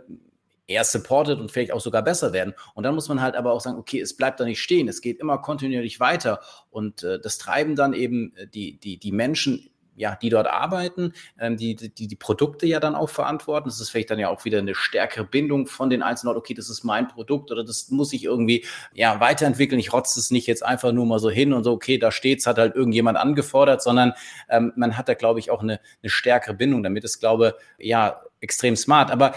eher 0.68 0.84
supported 0.84 1.40
und 1.40 1.52
vielleicht 1.52 1.72
auch 1.72 1.82
sogar 1.82 2.04
besser 2.04 2.34
werden. 2.34 2.54
Und 2.74 2.84
dann 2.84 2.96
muss 2.96 3.10
man 3.10 3.22
halt 3.22 3.36
aber 3.36 3.52
auch 3.52 3.62
sagen, 3.62 3.78
okay, 3.78 4.00
es 4.00 4.16
bleibt 4.16 4.40
da 4.40 4.46
nicht 4.46 4.62
stehen, 4.62 4.88
es 4.88 5.02
geht 5.02 5.20
immer 5.20 5.38
kontinuierlich 5.40 6.00
weiter. 6.00 6.40
Und 6.70 7.04
äh, 7.04 7.20
das 7.20 7.38
treiben 7.38 7.76
dann 7.76 7.94
eben 7.94 8.36
äh, 8.36 8.48
die, 8.48 8.78
die, 8.78 8.98
die 8.98 9.12
Menschen, 9.12 9.70
ja, 9.96 10.18
die 10.20 10.30
dort 10.30 10.48
arbeiten, 10.48 11.14
ähm, 11.40 11.58
die, 11.58 11.76
die 11.76 12.08
die 12.08 12.16
Produkte 12.16 12.66
ja 12.66 12.80
dann 12.80 12.96
auch 12.96 13.10
verantworten. 13.10 13.70
Das 13.70 13.80
ist 13.80 13.90
vielleicht 13.90 14.10
dann 14.10 14.20
ja 14.20 14.30
auch 14.30 14.46
wieder 14.46 14.60
eine 14.60 14.74
stärkere 14.74 15.24
Bindung 15.24 15.68
von 15.68 15.90
den 15.90 16.02
einzelnen, 16.02 16.36
okay, 16.36 16.54
das 16.54 16.70
ist 16.70 16.84
mein 16.84 17.08
Produkt 17.08 17.52
oder 17.52 17.64
das 17.64 17.92
muss 17.92 18.14
ich 18.14 18.24
irgendwie 18.24 18.66
ja 18.94 19.20
weiterentwickeln. 19.20 19.80
Ich 19.80 19.94
rotze 19.94 20.20
es 20.20 20.32
nicht 20.32 20.48
jetzt 20.48 20.64
einfach 20.64 20.92
nur 20.94 21.06
mal 21.06 21.20
so 21.20 21.30
hin 21.30 21.54
und 21.54 21.64
so, 21.64 21.74
okay, 21.74 21.98
da 21.98 22.12
steht's, 22.12 22.48
hat 22.48 22.58
halt 22.58 22.76
irgendjemand 22.76 23.18
angefordert, 23.18 23.84
sondern 23.84 24.14
ähm, 24.50 24.74
man 24.76 24.98
hat 24.98 25.10
da, 25.10 25.14
glaube 25.14 25.40
ich, 25.40 25.52
auch 25.52 25.62
eine, 25.62 25.80
eine 26.02 26.10
stärkere 26.10 26.56
Bindung. 26.56 26.82
Damit 26.82 27.04
ist, 27.04 27.20
glaube 27.20 27.56
ja 27.78 28.22
extrem 28.40 28.76
smart. 28.76 29.12
Aber 29.12 29.34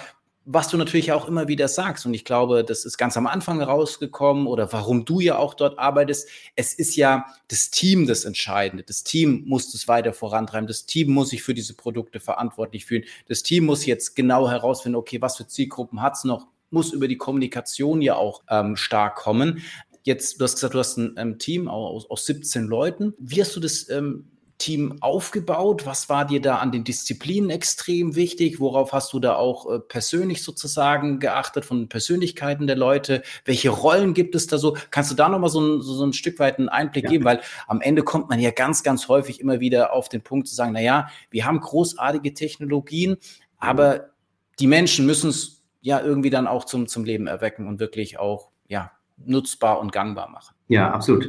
was 0.48 0.68
du 0.68 0.76
natürlich 0.76 1.10
auch 1.10 1.26
immer 1.26 1.48
wieder 1.48 1.66
sagst, 1.66 2.06
und 2.06 2.14
ich 2.14 2.24
glaube, 2.24 2.62
das 2.62 2.84
ist 2.84 2.96
ganz 2.96 3.16
am 3.16 3.26
Anfang 3.26 3.60
rausgekommen 3.60 4.46
oder 4.46 4.72
warum 4.72 5.04
du 5.04 5.18
ja 5.18 5.38
auch 5.38 5.54
dort 5.54 5.76
arbeitest, 5.76 6.28
es 6.54 6.72
ist 6.72 6.94
ja 6.94 7.26
das 7.48 7.70
Team 7.70 8.06
das 8.06 8.24
Entscheidende. 8.24 8.84
Das 8.84 9.02
Team 9.02 9.42
muss 9.46 9.74
es 9.74 9.88
weiter 9.88 10.12
vorantreiben. 10.12 10.68
Das 10.68 10.86
Team 10.86 11.10
muss 11.10 11.30
sich 11.30 11.42
für 11.42 11.52
diese 11.52 11.74
Produkte 11.74 12.20
verantwortlich 12.20 12.86
fühlen. 12.86 13.02
Das 13.26 13.42
Team 13.42 13.66
muss 13.66 13.86
jetzt 13.86 14.14
genau 14.14 14.48
herausfinden, 14.48 14.94
okay, 14.94 15.20
was 15.20 15.36
für 15.36 15.48
Zielgruppen 15.48 16.00
hat's 16.00 16.22
noch, 16.22 16.46
muss 16.70 16.92
über 16.92 17.08
die 17.08 17.16
Kommunikation 17.16 18.00
ja 18.00 18.14
auch 18.14 18.42
ähm, 18.48 18.76
stark 18.76 19.16
kommen. 19.16 19.62
jetzt, 20.04 20.40
du 20.40 20.44
hast 20.44 20.54
gesagt, 20.54 20.74
du 20.74 20.78
hast 20.78 20.96
ein 20.96 21.14
ähm, 21.16 21.38
Team 21.40 21.66
aus, 21.66 22.08
aus 22.08 22.24
17 22.24 22.66
Leuten. 22.66 23.14
Wie 23.18 23.40
hast 23.40 23.56
du 23.56 23.60
das 23.60 23.88
ähm, 23.88 24.30
Team 24.58 24.96
aufgebaut? 25.00 25.86
Was 25.86 26.08
war 26.08 26.26
dir 26.26 26.40
da 26.40 26.56
an 26.58 26.72
den 26.72 26.84
Disziplinen 26.84 27.50
extrem 27.50 28.14
wichtig? 28.14 28.60
Worauf 28.60 28.92
hast 28.92 29.12
du 29.12 29.20
da 29.20 29.36
auch 29.36 29.70
äh, 29.70 29.78
persönlich 29.78 30.42
sozusagen 30.42 31.18
geachtet 31.18 31.64
von 31.64 31.78
den 31.78 31.88
Persönlichkeiten 31.88 32.66
der 32.66 32.76
Leute? 32.76 33.22
Welche 33.44 33.70
Rollen 33.70 34.14
gibt 34.14 34.34
es 34.34 34.46
da 34.46 34.58
so? 34.58 34.76
Kannst 34.90 35.10
du 35.10 35.14
da 35.14 35.28
nochmal 35.28 35.50
so 35.50 35.60
ein, 35.60 35.82
so, 35.82 35.94
so 35.94 36.04
ein 36.04 36.12
Stück 36.12 36.38
weit 36.38 36.58
einen 36.58 36.68
Einblick 36.68 37.04
ja. 37.04 37.10
geben? 37.10 37.24
Weil 37.24 37.40
am 37.66 37.80
Ende 37.80 38.02
kommt 38.02 38.28
man 38.28 38.40
ja 38.40 38.50
ganz, 38.50 38.82
ganz 38.82 39.08
häufig 39.08 39.40
immer 39.40 39.60
wieder 39.60 39.92
auf 39.92 40.08
den 40.08 40.22
Punkt 40.22 40.48
zu 40.48 40.54
sagen, 40.54 40.72
na 40.72 40.80
ja, 40.80 41.08
wir 41.30 41.44
haben 41.44 41.60
großartige 41.60 42.34
Technologien, 42.34 43.16
aber 43.58 44.10
die 44.58 44.66
Menschen 44.66 45.06
müssen 45.06 45.30
es 45.30 45.62
ja 45.80 46.00
irgendwie 46.00 46.30
dann 46.30 46.46
auch 46.46 46.64
zum, 46.64 46.88
zum 46.88 47.04
Leben 47.04 47.26
erwecken 47.26 47.66
und 47.68 47.78
wirklich 47.78 48.18
auch, 48.18 48.50
ja, 48.68 48.92
nutzbar 49.18 49.80
und 49.80 49.92
gangbar 49.92 50.28
machen. 50.28 50.54
Ja, 50.68 50.90
absolut. 50.90 51.28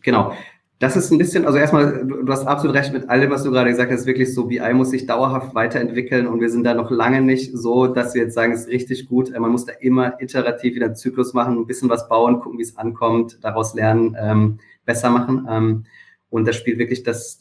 Genau. 0.00 0.34
Das 0.82 0.96
ist 0.96 1.12
ein 1.12 1.18
bisschen, 1.18 1.46
also 1.46 1.58
erstmal, 1.58 2.04
du 2.04 2.26
hast 2.32 2.44
absolut 2.44 2.74
recht 2.74 2.92
mit 2.92 3.08
allem, 3.08 3.30
was 3.30 3.44
du 3.44 3.52
gerade 3.52 3.70
gesagt 3.70 3.92
hast, 3.92 4.04
wirklich 4.04 4.34
so, 4.34 4.46
BI 4.46 4.74
muss 4.74 4.90
sich 4.90 5.06
dauerhaft 5.06 5.54
weiterentwickeln 5.54 6.26
und 6.26 6.40
wir 6.40 6.50
sind 6.50 6.64
da 6.64 6.74
noch 6.74 6.90
lange 6.90 7.20
nicht 7.20 7.56
so, 7.56 7.86
dass 7.86 8.14
wir 8.14 8.22
jetzt 8.22 8.34
sagen, 8.34 8.52
es 8.52 8.62
ist 8.62 8.68
richtig 8.68 9.08
gut. 9.08 9.30
Man 9.30 9.52
muss 9.52 9.64
da 9.64 9.74
immer 9.74 10.20
iterativ 10.20 10.74
wieder 10.74 10.86
einen 10.86 10.96
Zyklus 10.96 11.34
machen, 11.34 11.56
ein 11.56 11.66
bisschen 11.68 11.88
was 11.88 12.08
bauen, 12.08 12.40
gucken, 12.40 12.58
wie 12.58 12.64
es 12.64 12.76
ankommt, 12.76 13.38
daraus 13.42 13.74
lernen, 13.74 14.16
ähm, 14.20 14.58
besser 14.84 15.10
machen. 15.10 15.46
Ähm, 15.48 15.84
und 16.30 16.48
das 16.48 16.56
spielt 16.56 16.80
wirklich 16.80 17.04
das, 17.04 17.38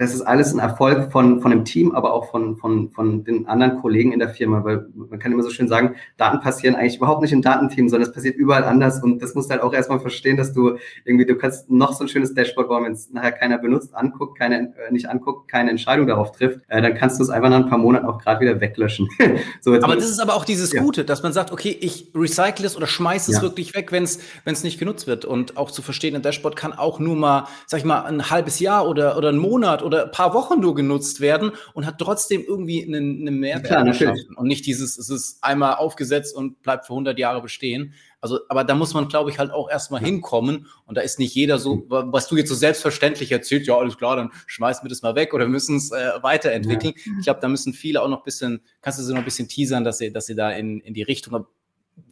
das 0.00 0.14
ist 0.14 0.22
alles 0.22 0.54
ein 0.54 0.60
Erfolg 0.60 1.12
von, 1.12 1.42
von 1.42 1.50
dem 1.50 1.66
Team, 1.66 1.92
aber 1.92 2.14
auch 2.14 2.30
von, 2.30 2.56
von, 2.56 2.90
von 2.90 3.22
den 3.22 3.46
anderen 3.46 3.82
Kollegen 3.82 4.12
in 4.12 4.18
der 4.18 4.30
Firma, 4.30 4.64
weil 4.64 4.86
man 4.94 5.18
kann 5.18 5.30
immer 5.30 5.42
so 5.42 5.50
schön 5.50 5.68
sagen, 5.68 5.94
Daten 6.16 6.40
passieren 6.40 6.74
eigentlich 6.74 6.96
überhaupt 6.96 7.20
nicht 7.20 7.32
im 7.32 7.42
Datenteam, 7.42 7.90
sondern 7.90 8.08
es 8.08 8.14
passiert 8.14 8.36
überall 8.36 8.64
anders 8.64 9.02
und 9.02 9.20
das 9.20 9.34
musst 9.34 9.50
du 9.50 9.52
halt 9.52 9.62
auch 9.62 9.74
erstmal 9.74 10.00
verstehen, 10.00 10.38
dass 10.38 10.54
du 10.54 10.78
irgendwie, 11.04 11.26
du 11.26 11.36
kannst 11.36 11.68
noch 11.70 11.92
so 11.92 12.04
ein 12.04 12.08
schönes 12.08 12.32
Dashboard 12.32 12.68
bauen, 12.68 12.84
wenn 12.84 12.92
es 12.92 13.10
nachher 13.10 13.32
keiner 13.32 13.58
benutzt, 13.58 13.94
anguckt, 13.94 14.38
keine, 14.38 14.72
äh, 14.88 14.90
nicht 14.90 15.06
anguckt, 15.06 15.50
keine 15.50 15.68
Entscheidung 15.68 16.06
darauf 16.06 16.32
trifft, 16.32 16.60
äh, 16.68 16.80
dann 16.80 16.94
kannst 16.94 17.18
du 17.18 17.22
es 17.22 17.28
einfach 17.28 17.50
nach 17.50 17.58
ein 17.58 17.68
paar 17.68 17.76
Monaten 17.76 18.06
auch 18.06 18.16
gerade 18.22 18.40
wieder 18.40 18.58
weglöschen. 18.58 19.06
so, 19.60 19.74
aber 19.74 19.96
das 19.96 20.08
ist 20.08 20.18
aber 20.18 20.34
auch 20.34 20.46
dieses 20.46 20.72
ja. 20.72 20.80
Gute, 20.80 21.04
dass 21.04 21.22
man 21.22 21.34
sagt, 21.34 21.52
okay, 21.52 21.76
ich 21.78 22.10
recycle 22.14 22.64
es 22.64 22.74
oder 22.74 22.86
schmeiße 22.86 23.32
es 23.32 23.36
ja. 23.36 23.42
wirklich 23.42 23.74
weg, 23.74 23.92
wenn 23.92 24.04
es 24.04 24.64
nicht 24.64 24.78
genutzt 24.78 25.06
wird 25.06 25.26
und 25.26 25.58
auch 25.58 25.70
zu 25.70 25.82
verstehen, 25.82 26.16
ein 26.16 26.22
Dashboard 26.22 26.56
kann 26.56 26.72
auch 26.72 27.00
nur 27.00 27.16
mal, 27.16 27.48
sag 27.66 27.80
ich 27.80 27.84
mal, 27.84 28.06
ein 28.06 28.30
halbes 28.30 28.60
Jahr 28.60 28.88
oder, 28.88 29.18
oder 29.18 29.28
einen 29.28 29.38
Monat 29.38 29.82
oder 29.82 29.89
ein 29.94 30.10
paar 30.10 30.34
Wochen 30.34 30.60
nur 30.60 30.74
genutzt 30.74 31.20
werden 31.20 31.52
und 31.74 31.86
hat 31.86 31.98
trotzdem 31.98 32.42
irgendwie 32.46 32.82
einen, 32.82 33.26
einen 33.26 33.38
Mehrwert 33.38 33.66
Klar, 33.66 33.84
geschaffen. 33.84 34.36
Und 34.36 34.46
nicht 34.46 34.66
dieses, 34.66 34.98
es 34.98 35.10
ist 35.10 35.42
einmal 35.42 35.74
aufgesetzt 35.74 36.34
und 36.34 36.62
bleibt 36.62 36.86
für 36.86 36.92
100 36.92 37.18
Jahre 37.18 37.42
bestehen. 37.42 37.94
Also, 38.20 38.40
aber 38.48 38.64
da 38.64 38.74
muss 38.74 38.92
man, 38.92 39.08
glaube 39.08 39.30
ich, 39.30 39.38
halt 39.38 39.50
auch 39.50 39.70
erstmal 39.70 40.00
hinkommen. 40.00 40.66
Und 40.86 40.96
da 40.96 41.00
ist 41.00 41.18
nicht 41.18 41.34
jeder 41.34 41.58
so, 41.58 41.76
mhm. 41.76 41.84
was 41.88 42.28
du 42.28 42.36
jetzt 42.36 42.48
so 42.48 42.54
selbstverständlich 42.54 43.32
erzählst, 43.32 43.66
ja, 43.66 43.76
alles 43.76 43.96
klar, 43.96 44.16
dann 44.16 44.30
schmeißen 44.46 44.84
wir 44.84 44.90
das 44.90 45.02
mal 45.02 45.14
weg 45.14 45.32
oder 45.32 45.48
müssen 45.48 45.76
es 45.76 45.90
äh, 45.90 46.10
weiterentwickeln. 46.22 46.94
Ja. 46.96 47.12
Ich 47.18 47.24
glaube, 47.24 47.40
da 47.40 47.48
müssen 47.48 47.72
viele 47.72 48.02
auch 48.02 48.08
noch 48.08 48.18
ein 48.18 48.24
bisschen, 48.24 48.60
kannst 48.82 48.98
du 48.98 49.02
sie 49.02 49.12
noch 49.12 49.20
ein 49.20 49.24
bisschen 49.24 49.48
teasern, 49.48 49.84
dass 49.84 49.98
sie, 49.98 50.12
dass 50.12 50.26
sie 50.26 50.34
da 50.34 50.50
in, 50.50 50.80
in 50.80 50.94
die 50.94 51.02
Richtung 51.02 51.46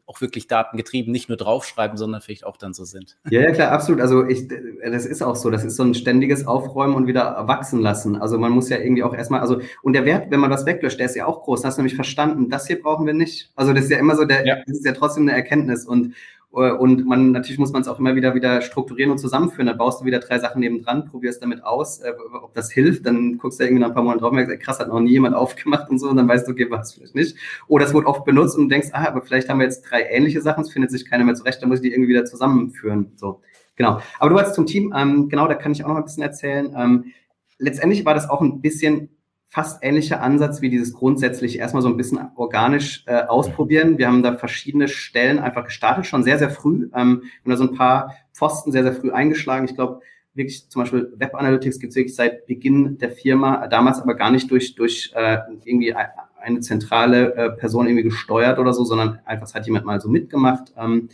auch 0.07 0.21
wirklich 0.21 0.47
datengetrieben 0.47 1.13
nicht 1.13 1.29
nur 1.29 1.37
draufschreiben, 1.37 1.97
sondern 1.97 2.21
vielleicht 2.21 2.45
auch 2.45 2.57
dann 2.57 2.75
so 2.75 2.85
sind. 2.85 3.19
Ja, 3.31 3.43
ja, 3.43 3.51
klar, 3.53 3.73
absolut. 3.73 4.01
Also 4.01 4.27
ich, 4.27 4.49
das 4.49 5.07
ist 5.07 5.23
auch 5.23 5.37
so. 5.37 5.51
Das 5.51 5.65
ist 5.65 5.77
so 5.77 5.83
ein 5.83 5.95
ständiges 5.95 6.47
Aufräumen 6.47 6.95
und 6.95 7.07
wieder 7.07 7.47
wachsen 7.47 7.81
lassen. 7.81 8.17
Also 8.17 8.39
man 8.39 8.53
muss 8.53 8.69
ja 8.69 8.79
irgendwie 8.79 9.03
auch 9.03 9.15
erstmal, 9.15 9.41
also, 9.41 9.61
und 9.83 9.93
der 9.93 10.05
Wert, 10.05 10.31
wenn 10.31 10.41
man 10.41 10.51
was 10.51 10.67
weglöscht, 10.67 10.99
der 10.99 11.07
ist 11.07 11.17
ja 11.17 11.27
auch 11.27 11.43
groß. 11.43 11.61
Das 11.61 11.69
hast 11.71 11.77
du 11.79 11.83
nämlich 11.83 11.97
verstanden. 11.97 12.49
Das 12.49 12.67
hier 12.67 12.81
brauchen 12.81 13.07
wir 13.07 13.15
nicht. 13.15 13.51
Also 13.55 13.73
das 13.73 13.85
ist 13.85 13.91
ja 13.91 13.99
immer 13.99 14.17
so, 14.17 14.25
der, 14.25 14.47
ja. 14.47 14.57
das 14.67 14.79
ist 14.79 14.87
ja 14.87 14.93
trotzdem 14.93 15.25
eine 15.25 15.33
Erkenntnis. 15.33 15.85
Und 15.85 16.15
und 16.51 17.05
man, 17.05 17.33
natürlich 17.33 17.59
muss 17.59 17.73
man 17.73 17.83
es 17.83 17.89
auch 17.89 17.99
immer 17.99 18.17
wieder 18.17 18.35
wieder 18.35 18.63
strukturieren 18.63 19.13
und 19.13 19.19
zusammenführen. 19.19 19.67
Dann 19.67 19.77
baust 19.77 20.01
du 20.01 20.07
wieder 20.07 20.19
drei 20.19 20.39
Sachen 20.39 20.61
nebendran, 20.61 21.05
probierst 21.05 21.43
damit 21.43 21.63
aus, 21.63 22.01
äh, 22.01 22.13
ob 22.43 22.55
das 22.55 22.71
hilft. 22.71 23.05
Dann 23.05 23.37
guckst 23.37 23.61
du 23.61 23.65
irgendwie 23.65 23.81
nach 23.81 23.89
ein 23.89 23.95
paar 23.95 24.03
Monaten 24.03 24.21
drauf 24.21 24.31
und 24.31 24.37
merkst, 24.37 24.59
krass, 24.61 24.81
hat 24.81 24.89
noch 24.89 24.99
nie 25.01 25.11
jemand 25.11 25.35
aufgemacht 25.37 25.91
und 25.91 25.99
so. 25.99 26.09
Und 26.09 26.17
dann 26.17 26.27
weißt 26.27 26.49
du, 26.49 26.53
okay, 26.53 26.67
was 26.71 26.95
vielleicht 26.95 27.15
nicht. 27.15 27.37
Oder 27.67 27.85
es 27.85 27.93
wurde 27.93 28.07
oft 28.07 28.25
benutzt 28.25 28.57
und 28.57 28.71
denkst, 28.71 28.89
ah, 28.93 29.07
aber 29.09 29.21
vielleicht 29.21 29.49
haben 29.51 29.59
wir 29.59 29.65
jetzt 29.65 29.83
drei 29.83 30.03
ähnliche 30.03 30.41
Sachen, 30.41 30.63
es 30.63 30.73
findet 30.73 30.91
sich 30.91 31.09
keiner 31.09 31.25
mehr 31.25 31.35
zurecht, 31.35 31.61
dann 31.61 31.69
muss 31.69 31.81
ich 31.81 31.83
die 31.83 31.93
irgendwie 31.93 32.09
wieder 32.09 32.25
zusammenführen. 32.25 33.13
So, 33.17 33.43
genau. 33.77 34.01
Aber 34.19 34.31
du 34.31 34.41
hast 34.41 34.55
zum 34.55 34.65
Team, 34.65 34.95
ähm, 34.97 35.29
genau, 35.29 35.49
da 35.49 35.55
kann 35.55 35.73
ich 35.73 35.85
auch 35.85 35.89
noch 35.89 35.97
ein 35.97 36.05
bisschen 36.05 36.23
erzählen. 36.23 36.75
Ähm, 36.75 37.13
letztendlich 37.59 38.07
war 38.07 38.15
das 38.15 38.31
auch 38.31 38.41
ein 38.41 38.63
bisschen 38.63 39.11
fast 39.49 39.83
ähnlicher 39.83 40.23
Ansatz 40.23 40.61
wie 40.61 40.69
dieses 40.69 40.93
grundsätzlich 40.93 41.59
erstmal 41.59 41.83
so 41.83 41.89
ein 41.89 41.97
bisschen 41.97 42.21
organisch 42.37 43.05
äh, 43.07 43.23
ausprobieren. 43.23 43.97
Wir 43.97 44.07
haben 44.07 44.23
da 44.23 44.37
verschiedene 44.37 44.89
Stellen 44.89 45.39
einfach 45.39 45.65
gestartet, 45.65 46.07
schon 46.07 46.23
sehr, 46.23 46.39
sehr 46.39 46.51
früh. 46.51 46.91
Ähm, 46.95 47.23
wir 47.43 47.45
haben 47.45 47.51
da 47.51 47.57
so 47.57 47.65
ein 47.65 47.75
paar 47.75 48.15
Pfosten 48.33 48.73
sehr, 48.73 48.83
sehr 48.83 48.93
früh 48.93 49.11
eingeschlagen. 49.11 49.65
Ich 49.65 49.75
glaube, 49.75 50.01
wirklich 50.35 50.69
zum 50.69 50.83
Beispiel 50.83 51.13
Web 51.17 51.35
Analytics 51.35 51.79
gibt 51.79 51.93
es 51.93 51.97
wirklich 51.97 52.15
seit 52.15 52.47
Beginn 52.47 52.99
der 52.99 53.11
Firma, 53.11 53.67
damals 53.69 54.01
aber 54.01 54.15
gar 54.15 54.31
nicht 54.31 54.51
durch, 54.51 54.75
durch 54.75 55.13
äh, 55.15 55.39
irgendwie 55.65 55.95
eine 55.95 56.61
zentrale 56.61 57.35
äh, 57.35 57.51
Person 57.51 57.87
irgendwie 57.87 58.05
gesteuert 58.05 58.59
oder 58.59 58.73
so, 58.73 58.85
sondern 58.85 59.19
einfach, 59.25 59.47
es 59.47 59.55
hat 59.55 59.67
jemand 59.67 59.87
mal 59.87 60.01
so 60.01 60.09
mitgemacht. 60.09 60.73
Ähm, 60.77 61.09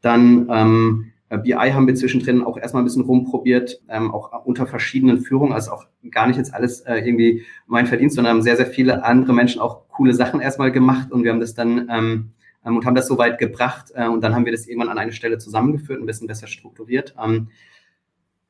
dann 0.00 0.48
ähm, 0.50 1.12
äh, 1.12 1.15
BI 1.28 1.52
haben 1.52 1.88
wir 1.88 1.94
zwischendrin 1.96 2.42
auch 2.42 2.56
erstmal 2.56 2.82
ein 2.82 2.86
bisschen 2.86 3.02
rumprobiert, 3.02 3.82
ähm, 3.88 4.14
auch 4.14 4.44
unter 4.44 4.66
verschiedenen 4.66 5.20
Führungen, 5.20 5.52
also 5.52 5.72
auch 5.72 5.86
gar 6.12 6.28
nicht 6.28 6.36
jetzt 6.36 6.54
alles 6.54 6.82
äh, 6.82 6.98
irgendwie 6.98 7.44
mein 7.66 7.86
Verdienst, 7.86 8.14
sondern 8.14 8.34
haben 8.34 8.42
sehr, 8.42 8.56
sehr 8.56 8.66
viele 8.66 9.04
andere 9.04 9.32
Menschen 9.32 9.60
auch 9.60 9.88
coole 9.88 10.14
Sachen 10.14 10.40
erstmal 10.40 10.70
gemacht 10.70 11.10
und 11.10 11.24
wir 11.24 11.32
haben 11.32 11.40
das 11.40 11.54
dann 11.54 11.88
ähm, 11.90 12.30
ähm, 12.64 12.76
und 12.76 12.84
haben 12.84 12.94
das 12.94 13.08
so 13.08 13.18
weit 13.18 13.38
gebracht 13.38 13.92
äh, 13.94 14.06
und 14.06 14.22
dann 14.22 14.34
haben 14.34 14.44
wir 14.44 14.52
das 14.52 14.66
irgendwann 14.66 14.88
an 14.88 14.98
eine 14.98 15.12
Stelle 15.12 15.38
zusammengeführt, 15.38 16.00
ein 16.00 16.06
bisschen 16.06 16.26
besser 16.26 16.46
strukturiert. 16.46 17.14
Ähm, 17.22 17.48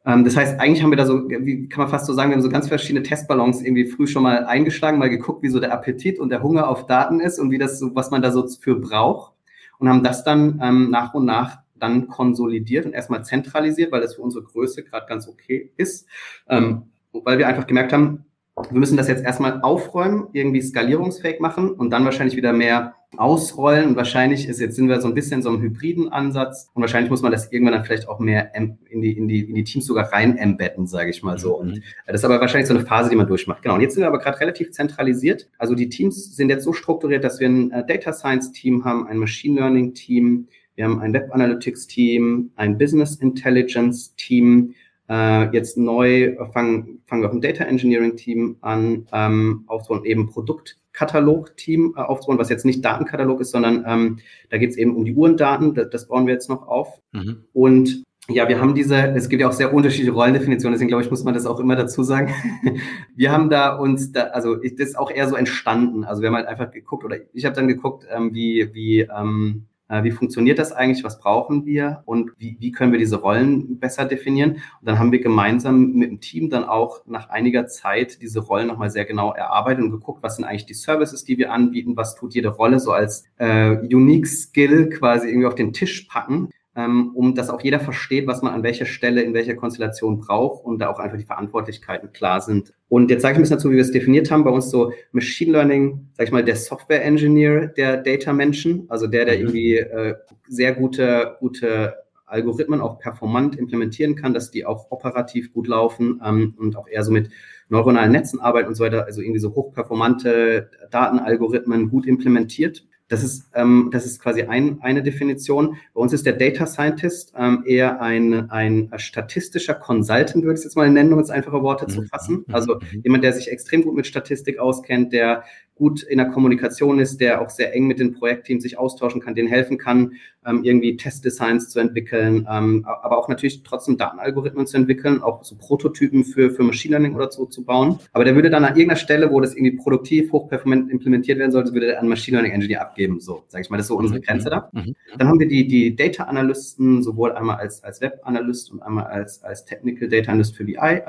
ähm, 0.04 0.24
das 0.24 0.36
heißt, 0.36 0.60
eigentlich 0.60 0.82
haben 0.82 0.90
wir 0.90 0.96
da 0.96 1.06
so, 1.06 1.28
wie 1.28 1.68
kann 1.68 1.82
man 1.82 1.90
fast 1.90 2.06
so 2.06 2.12
sagen, 2.12 2.30
wir 2.30 2.36
haben 2.36 2.42
so 2.42 2.48
ganz 2.48 2.68
verschiedene 2.68 3.02
Testballons 3.02 3.62
irgendwie 3.62 3.86
früh 3.86 4.06
schon 4.06 4.22
mal 4.22 4.44
eingeschlagen, 4.44 4.98
mal 4.98 5.10
geguckt, 5.10 5.42
wie 5.42 5.48
so 5.48 5.60
der 5.60 5.72
Appetit 5.72 6.18
und 6.18 6.30
der 6.30 6.42
Hunger 6.42 6.68
auf 6.68 6.86
Daten 6.86 7.20
ist 7.20 7.38
und 7.38 7.50
wie 7.50 7.58
das 7.58 7.78
so, 7.78 7.94
was 7.94 8.10
man 8.10 8.22
da 8.22 8.30
so 8.30 8.46
für 8.46 8.76
braucht 8.76 9.34
und 9.78 9.88
haben 9.88 10.02
das 10.02 10.24
dann 10.24 10.60
ähm, 10.62 10.90
nach 10.90 11.14
und 11.14 11.24
nach 11.24 11.58
dann 11.78 12.08
konsolidiert 12.08 12.86
und 12.86 12.92
erstmal 12.92 13.24
zentralisiert, 13.24 13.92
weil 13.92 14.00
das 14.00 14.14
für 14.14 14.22
unsere 14.22 14.44
Größe 14.44 14.84
gerade 14.84 15.06
ganz 15.06 15.28
okay 15.28 15.72
ist, 15.76 16.06
ähm, 16.48 16.90
weil 17.12 17.38
wir 17.38 17.48
einfach 17.48 17.66
gemerkt 17.66 17.92
haben, 17.92 18.26
wir 18.70 18.78
müssen 18.78 18.96
das 18.96 19.08
jetzt 19.08 19.22
erstmal 19.22 19.60
aufräumen, 19.60 20.28
irgendwie 20.32 20.62
skalierungsfähig 20.62 21.40
machen 21.40 21.70
und 21.72 21.90
dann 21.90 22.06
wahrscheinlich 22.06 22.36
wieder 22.36 22.54
mehr 22.54 22.94
ausrollen. 23.18 23.88
Und 23.88 23.96
wahrscheinlich 23.96 24.48
ist 24.48 24.60
jetzt 24.60 24.76
sind 24.76 24.88
wir 24.88 25.00
so 25.02 25.08
ein 25.08 25.14
bisschen 25.14 25.42
so 25.42 25.50
einem 25.50 25.60
hybriden 25.60 26.10
Ansatz 26.10 26.70
und 26.72 26.80
wahrscheinlich 26.80 27.10
muss 27.10 27.20
man 27.20 27.32
das 27.32 27.52
irgendwann 27.52 27.74
dann 27.74 27.84
vielleicht 27.84 28.08
auch 28.08 28.18
mehr 28.18 28.54
in 28.54 28.78
die, 28.90 29.12
in 29.12 29.28
die, 29.28 29.40
in 29.40 29.54
die 29.54 29.64
Teams 29.64 29.84
sogar 29.84 30.10
rein 30.10 30.38
embedden, 30.38 30.86
sage 30.86 31.10
ich 31.10 31.22
mal 31.22 31.38
so. 31.38 31.54
Und 31.58 31.76
mhm. 31.76 31.82
das 32.06 32.16
ist 32.20 32.24
aber 32.24 32.40
wahrscheinlich 32.40 32.68
so 32.68 32.74
eine 32.74 32.86
Phase, 32.86 33.10
die 33.10 33.16
man 33.16 33.26
durchmacht. 33.26 33.62
Genau. 33.62 33.74
Und 33.74 33.82
jetzt 33.82 33.94
sind 33.94 34.02
wir 34.02 34.08
aber 34.08 34.20
gerade 34.20 34.40
relativ 34.40 34.70
zentralisiert. 34.70 35.48
Also 35.58 35.74
die 35.74 35.90
Teams 35.90 36.34
sind 36.34 36.48
jetzt 36.48 36.64
so 36.64 36.72
strukturiert, 36.72 37.24
dass 37.24 37.40
wir 37.40 37.48
ein 37.48 37.70
äh, 37.72 37.86
Data 37.86 38.14
Science 38.14 38.52
Team 38.52 38.86
haben, 38.86 39.06
ein 39.06 39.18
Machine 39.18 39.60
Learning 39.60 39.92
Team, 39.92 40.48
wir 40.76 40.84
haben 40.84 41.00
ein 41.00 41.12
Web 41.12 41.30
Analytics 41.32 41.86
Team, 41.86 42.50
ein 42.56 42.78
Business 42.78 43.16
Intelligence 43.16 44.14
Team. 44.16 44.74
Äh, 45.08 45.50
jetzt 45.54 45.78
neu 45.78 46.36
fangen, 46.52 47.00
fangen 47.06 47.22
wir 47.22 47.30
auch 47.30 47.34
ein 47.34 47.40
Data 47.40 47.64
Engineering 47.64 48.16
Team 48.16 48.56
an, 48.60 49.06
ähm, 49.12 49.64
aufzubauen, 49.66 50.04
eben 50.04 50.28
Produktkatalog-Team 50.28 51.94
äh, 51.96 52.00
aufzubauen, 52.00 52.38
was 52.38 52.50
jetzt 52.50 52.64
nicht 52.64 52.84
Datenkatalog 52.84 53.40
ist, 53.40 53.52
sondern 53.52 53.84
ähm, 53.86 54.18
da 54.50 54.58
geht 54.58 54.70
es 54.70 54.76
eben 54.76 54.96
um 54.96 55.04
die 55.04 55.14
Uhrendaten, 55.14 55.74
das, 55.74 55.90
das 55.90 56.08
bauen 56.08 56.26
wir 56.26 56.34
jetzt 56.34 56.50
noch 56.50 56.66
auf. 56.66 57.00
Mhm. 57.12 57.44
Und 57.52 58.04
ja, 58.28 58.48
wir 58.48 58.60
haben 58.60 58.74
diese, 58.74 58.96
es 58.96 59.28
gibt 59.28 59.40
ja 59.40 59.48
auch 59.48 59.52
sehr 59.52 59.72
unterschiedliche 59.72 60.10
Rollendefinitionen, 60.10 60.74
deswegen 60.74 60.88
glaube 60.88 61.04
ich, 61.04 61.10
muss 61.10 61.22
man 61.22 61.34
das 61.34 61.46
auch 61.46 61.60
immer 61.60 61.76
dazu 61.76 62.02
sagen. 62.02 62.32
wir 63.16 63.30
haben 63.30 63.48
da 63.48 63.76
uns, 63.76 64.10
da, 64.10 64.24
also 64.24 64.56
das 64.56 64.88
ist 64.88 64.98
auch 64.98 65.12
eher 65.12 65.28
so 65.28 65.36
entstanden. 65.36 66.02
Also 66.02 66.20
wir 66.20 66.28
haben 66.28 66.36
halt 66.36 66.48
einfach 66.48 66.72
geguckt, 66.72 67.04
oder 67.04 67.18
ich 67.32 67.44
habe 67.44 67.54
dann 67.54 67.68
geguckt, 67.68 68.04
ähm, 68.10 68.34
wie, 68.34 68.74
wie 68.74 69.00
ähm, 69.02 69.66
äh, 69.68 69.75
wie 69.88 70.10
funktioniert 70.10 70.58
das 70.58 70.72
eigentlich? 70.72 71.04
Was 71.04 71.20
brauchen 71.20 71.64
wir? 71.64 72.02
Und 72.06 72.32
wie, 72.38 72.56
wie 72.58 72.72
können 72.72 72.92
wir 72.92 72.98
diese 72.98 73.16
Rollen 73.16 73.78
besser 73.78 74.04
definieren? 74.04 74.52
Und 74.52 74.62
dann 74.82 74.98
haben 74.98 75.12
wir 75.12 75.20
gemeinsam 75.20 75.92
mit 75.92 76.10
dem 76.10 76.20
Team 76.20 76.50
dann 76.50 76.64
auch 76.64 77.06
nach 77.06 77.28
einiger 77.28 77.66
Zeit 77.66 78.20
diese 78.22 78.40
Rollen 78.40 78.66
nochmal 78.66 78.90
sehr 78.90 79.04
genau 79.04 79.32
erarbeitet 79.32 79.84
und 79.84 79.90
geguckt, 79.92 80.22
was 80.22 80.36
sind 80.36 80.44
eigentlich 80.44 80.66
die 80.66 80.74
Services, 80.74 81.24
die 81.24 81.38
wir 81.38 81.52
anbieten? 81.52 81.96
Was 81.96 82.16
tut 82.16 82.34
jede 82.34 82.48
Rolle 82.48 82.80
so 82.80 82.92
als 82.92 83.24
äh, 83.38 83.76
Unique 83.76 84.26
Skill 84.26 84.88
quasi 84.88 85.28
irgendwie 85.28 85.46
auf 85.46 85.54
den 85.54 85.72
Tisch 85.72 86.02
packen? 86.02 86.50
Ähm, 86.76 87.12
um 87.14 87.34
dass 87.34 87.48
auch 87.48 87.62
jeder 87.62 87.80
versteht, 87.80 88.26
was 88.26 88.42
man 88.42 88.52
an 88.52 88.62
welcher 88.62 88.84
Stelle, 88.84 89.22
in 89.22 89.32
welcher 89.32 89.54
Konstellation 89.54 90.20
braucht 90.20 90.64
und 90.64 90.78
da 90.78 90.88
auch 90.88 90.98
einfach 90.98 91.16
die 91.16 91.24
Verantwortlichkeiten 91.24 92.12
klar 92.12 92.40
sind. 92.40 92.74
Und 92.88 93.10
jetzt 93.10 93.22
sage 93.22 93.32
ich 93.32 93.38
ein 93.38 93.42
bisschen 93.42 93.56
dazu, 93.56 93.70
wie 93.70 93.76
wir 93.76 93.82
es 93.82 93.92
definiert 93.92 94.30
haben. 94.30 94.44
Bei 94.44 94.50
uns 94.50 94.70
so 94.70 94.92
Machine 95.12 95.52
Learning, 95.52 96.08
sage 96.12 96.28
ich 96.28 96.32
mal, 96.32 96.44
der 96.44 96.56
Software 96.56 97.02
Engineer 97.02 97.68
der 97.68 97.96
Data 97.96 98.32
Menschen, 98.32 98.84
also 98.88 99.06
der, 99.06 99.24
der 99.24 99.36
mhm. 99.36 99.40
irgendwie 99.40 99.76
äh, 99.76 100.14
sehr 100.48 100.74
gute, 100.74 101.36
gute 101.40 101.94
Algorithmen 102.26 102.80
auch 102.80 102.98
performant 102.98 103.56
implementieren 103.56 104.14
kann, 104.14 104.34
dass 104.34 104.50
die 104.50 104.66
auch 104.66 104.90
operativ 104.90 105.52
gut 105.52 105.68
laufen 105.68 106.20
ähm, 106.24 106.54
und 106.58 106.76
auch 106.76 106.88
eher 106.88 107.04
so 107.04 107.12
mit 107.12 107.30
neuronalen 107.68 108.12
Netzen 108.12 108.40
arbeiten 108.40 108.68
und 108.68 108.74
so 108.74 108.84
weiter, 108.84 109.06
also 109.06 109.22
irgendwie 109.22 109.40
so 109.40 109.54
hochperformante 109.54 110.70
Datenalgorithmen 110.90 111.88
gut 111.88 112.06
implementiert. 112.06 112.84
Das 113.08 113.22
ist, 113.22 113.48
ähm, 113.54 113.90
das 113.92 114.04
ist 114.04 114.20
quasi 114.20 114.42
ein, 114.42 114.78
eine 114.82 115.02
Definition. 115.02 115.76
Bei 115.94 116.00
uns 116.00 116.12
ist 116.12 116.26
der 116.26 116.32
Data 116.32 116.66
Scientist 116.66 117.32
ähm, 117.36 117.62
eher 117.64 118.00
ein, 118.00 118.50
ein 118.50 118.90
statistischer 118.96 119.74
Consultant, 119.74 120.42
würde 120.42 120.54
ich 120.54 120.58
es 120.58 120.64
jetzt 120.64 120.76
mal 120.76 120.90
nennen, 120.90 121.12
um 121.12 121.20
jetzt 121.20 121.30
einfache 121.30 121.62
Worte 121.62 121.86
zu 121.86 122.02
mhm. 122.02 122.06
fassen. 122.06 122.44
Mhm. 122.46 122.54
Also 122.54 122.74
mhm. 122.74 123.02
jemand, 123.04 123.24
der 123.24 123.32
sich 123.32 123.50
extrem 123.50 123.82
gut 123.82 123.94
mit 123.94 124.06
Statistik 124.06 124.58
auskennt, 124.58 125.12
der 125.12 125.44
gut 125.76 126.02
in 126.02 126.18
der 126.18 126.28
Kommunikation 126.28 126.98
ist, 126.98 127.20
der 127.20 127.40
auch 127.40 127.50
sehr 127.50 127.74
eng 127.74 127.86
mit 127.86 128.00
den 128.00 128.14
Projektteams 128.14 128.62
sich 128.62 128.78
austauschen 128.78 129.20
kann, 129.20 129.34
denen 129.34 129.48
helfen 129.48 129.76
kann, 129.76 130.12
ähm, 130.46 130.64
irgendwie 130.64 130.96
Testdesigns 130.96 131.68
zu 131.68 131.80
entwickeln, 131.80 132.46
ähm, 132.50 132.84
aber 132.86 133.18
auch 133.18 133.28
natürlich 133.28 133.62
trotzdem 133.62 133.98
Datenalgorithmen 133.98 134.66
zu 134.66 134.78
entwickeln, 134.78 135.22
auch 135.22 135.44
so 135.44 135.54
Prototypen 135.56 136.24
für, 136.24 136.50
für 136.50 136.62
Machine 136.62 136.92
Learning 136.92 137.14
oder 137.14 137.30
so 137.30 137.44
zu 137.44 137.62
bauen. 137.62 137.98
Aber 138.14 138.24
der 138.24 138.34
würde 138.34 138.48
dann 138.48 138.64
an 138.64 138.74
irgendeiner 138.74 138.96
Stelle, 138.96 139.30
wo 139.30 139.40
das 139.40 139.54
irgendwie 139.54 139.76
produktiv, 139.76 140.32
hochperformant 140.32 140.90
implementiert 140.90 141.38
werden 141.38 141.52
sollte, 141.52 141.74
würde 141.74 141.88
der 141.88 142.00
an 142.00 142.08
Machine 142.08 142.38
Learning 142.38 142.52
Engineer 142.52 142.80
abgeben. 142.80 143.20
So, 143.20 143.44
sage 143.48 143.62
ich 143.62 143.70
mal, 143.70 143.76
das 143.76 143.84
ist 143.84 143.88
so 143.88 143.96
unsere 143.96 144.20
mhm. 144.20 144.24
Grenze 144.24 144.48
da. 144.48 144.70
Mhm. 144.72 144.94
Dann 145.18 145.28
haben 145.28 145.38
wir 145.38 145.48
die, 145.48 145.68
die 145.68 145.94
Data 145.94 146.24
Analysten, 146.24 147.02
sowohl 147.02 147.32
einmal 147.32 147.56
als, 147.56 147.84
als 147.84 148.00
Web 148.00 148.20
Analyst 148.22 148.72
und 148.72 148.82
einmal 148.82 149.06
als, 149.06 149.42
als 149.42 149.66
Technical 149.66 150.08
Data 150.08 150.32
Analyst 150.32 150.56
für 150.56 150.64
BI. 150.64 151.02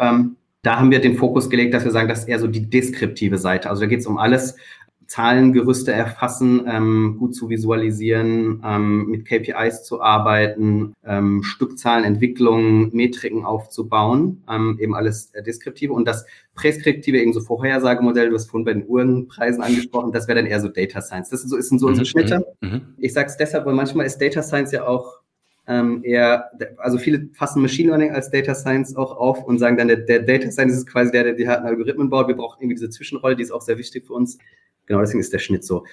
Da 0.68 0.78
haben 0.78 0.92
wir 0.92 1.00
den 1.00 1.16
Fokus 1.16 1.50
gelegt, 1.50 1.74
dass 1.74 1.86
wir 1.86 1.92
sagen, 1.92 2.10
das 2.10 2.20
ist 2.20 2.28
eher 2.28 2.40
so 2.40 2.48
die 2.48 2.70
deskriptive 2.70 3.38
Seite. 3.38 3.70
Also 3.70 3.84
da 3.84 3.88
geht 3.88 4.02
es 4.02 4.06
um 4.06 4.18
alles, 4.18 4.58
Zahlengerüste 5.06 5.94
erfassen, 5.94 6.66
ähm, 6.68 7.16
gut 7.18 7.34
zu 7.34 7.48
visualisieren, 7.48 8.62
ähm, 8.66 9.06
mit 9.08 9.24
KPIs 9.24 9.84
zu 9.86 10.02
arbeiten, 10.02 10.94
ähm, 11.06 11.42
Stückzahlenentwicklung, 11.42 12.94
Metriken 12.94 13.46
aufzubauen, 13.46 14.44
ähm, 14.52 14.78
eben 14.82 14.94
alles 14.94 15.32
äh, 15.36 15.42
deskriptive 15.42 15.94
und 15.94 16.06
das 16.06 16.26
präskriptive, 16.56 17.18
eben 17.18 17.32
so 17.32 17.40
Vorhersagemodell, 17.40 18.28
du 18.28 18.36
hast 18.36 18.50
vorhin 18.50 18.66
bei 18.66 18.74
den 18.74 18.86
Uhrenpreisen 18.86 19.64
angesprochen, 19.64 20.12
das 20.12 20.28
wäre 20.28 20.40
dann 20.40 20.48
eher 20.48 20.60
so 20.60 20.68
Data 20.68 21.00
Science. 21.00 21.30
Das 21.30 21.40
sind 21.40 21.50
so, 21.50 21.56
ist 21.56 21.70
so 21.70 21.88
unsere 21.88 22.04
mhm, 22.04 22.10
Schnitte. 22.10 22.46
Mhm, 22.60 22.70
mhm. 22.70 22.82
Ich 22.98 23.14
sage 23.14 23.28
es 23.30 23.38
deshalb, 23.38 23.66
weil 23.66 23.74
manchmal 23.74 24.06
ist 24.06 24.18
Data 24.18 24.44
Science 24.44 24.74
ja 24.74 24.86
auch 24.86 25.22
ähm, 25.68 26.02
eher, 26.04 26.50
also 26.78 26.98
viele 26.98 27.30
fassen 27.34 27.62
Machine 27.62 27.90
Learning 27.90 28.12
als 28.12 28.32
Data 28.32 28.56
Science 28.56 28.96
auch 28.96 29.18
auf 29.18 29.44
und 29.44 29.60
sagen 29.60 29.78
dann, 29.78 29.90
der, 29.90 29.98
der 29.98 30.22
Data 30.22 30.50
Science 30.50 30.74
ist 30.74 30.88
quasi 30.88 31.12
der, 31.12 31.26
der 31.26 31.34
die 31.34 31.48
harten 31.48 31.66
Algorithmen 31.66 32.10
baut. 32.10 32.28
Wir 32.30 32.36
brauchen 32.36 32.62
irgendwie 32.62 32.76
diese 32.76 32.90
Zwischenrolle, 32.90 33.36
die 33.36 33.44
ist 33.44 33.52
auch 33.52 33.62
sehr 33.62 33.78
wichtig 33.78 34.06
für 34.08 34.14
uns. 34.14 34.38
Genau, 34.86 35.02
deswegen 35.02 35.20
ist 35.20 35.34
der 35.34 35.40
Schnitt 35.40 35.66
so. 35.66 35.84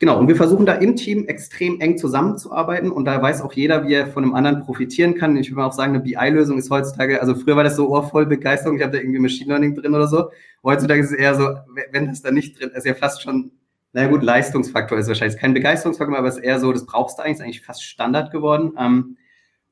Genau, 0.00 0.18
und 0.18 0.28
wir 0.28 0.36
versuchen 0.36 0.64
da 0.64 0.72
im 0.74 0.96
Team 0.96 1.26
extrem 1.26 1.78
eng 1.78 1.98
zusammenzuarbeiten 1.98 2.90
und 2.90 3.04
da 3.04 3.20
weiß 3.20 3.42
auch 3.42 3.52
jeder, 3.52 3.86
wie 3.86 3.92
er 3.92 4.06
von 4.06 4.24
einem 4.24 4.34
anderen 4.34 4.60
profitieren 4.60 5.14
kann. 5.14 5.36
Ich 5.36 5.50
würde 5.50 5.62
auch 5.62 5.74
sagen, 5.74 5.94
eine 5.94 6.02
BI-Lösung 6.02 6.56
ist 6.56 6.70
heutzutage, 6.70 7.20
also 7.20 7.34
früher 7.34 7.54
war 7.54 7.64
das 7.64 7.76
so 7.76 7.90
ohrvoll 7.90 8.24
Begeisterung, 8.24 8.78
ich 8.78 8.82
habe 8.82 8.92
da 8.92 8.98
irgendwie 8.98 9.18
Machine 9.18 9.50
Learning 9.50 9.74
drin 9.74 9.94
oder 9.94 10.08
so. 10.08 10.30
Heutzutage 10.64 11.02
ist 11.02 11.12
es 11.12 11.18
eher 11.18 11.34
so, 11.34 11.50
wenn 11.92 12.06
das 12.06 12.22
da 12.22 12.30
nicht 12.30 12.58
drin 12.58 12.70
ist, 12.70 12.86
ja 12.86 12.94
fast 12.94 13.22
schon, 13.22 13.52
naja 13.92 14.08
gut, 14.08 14.22
Leistungsfaktor 14.22 14.98
ist 14.98 15.08
wahrscheinlich 15.08 15.38
kein 15.38 15.52
Begeisterungsfaktor, 15.52 16.16
aber 16.16 16.28
es 16.28 16.38
ist 16.38 16.44
eher 16.44 16.58
so, 16.60 16.72
das 16.72 16.86
brauchst 16.86 17.18
du 17.18 17.22
eigentlich, 17.22 17.36
ist 17.36 17.42
eigentlich 17.42 17.60
fast 17.60 17.84
Standard 17.84 18.30
geworden. 18.30 18.72
Ähm, 18.78 19.18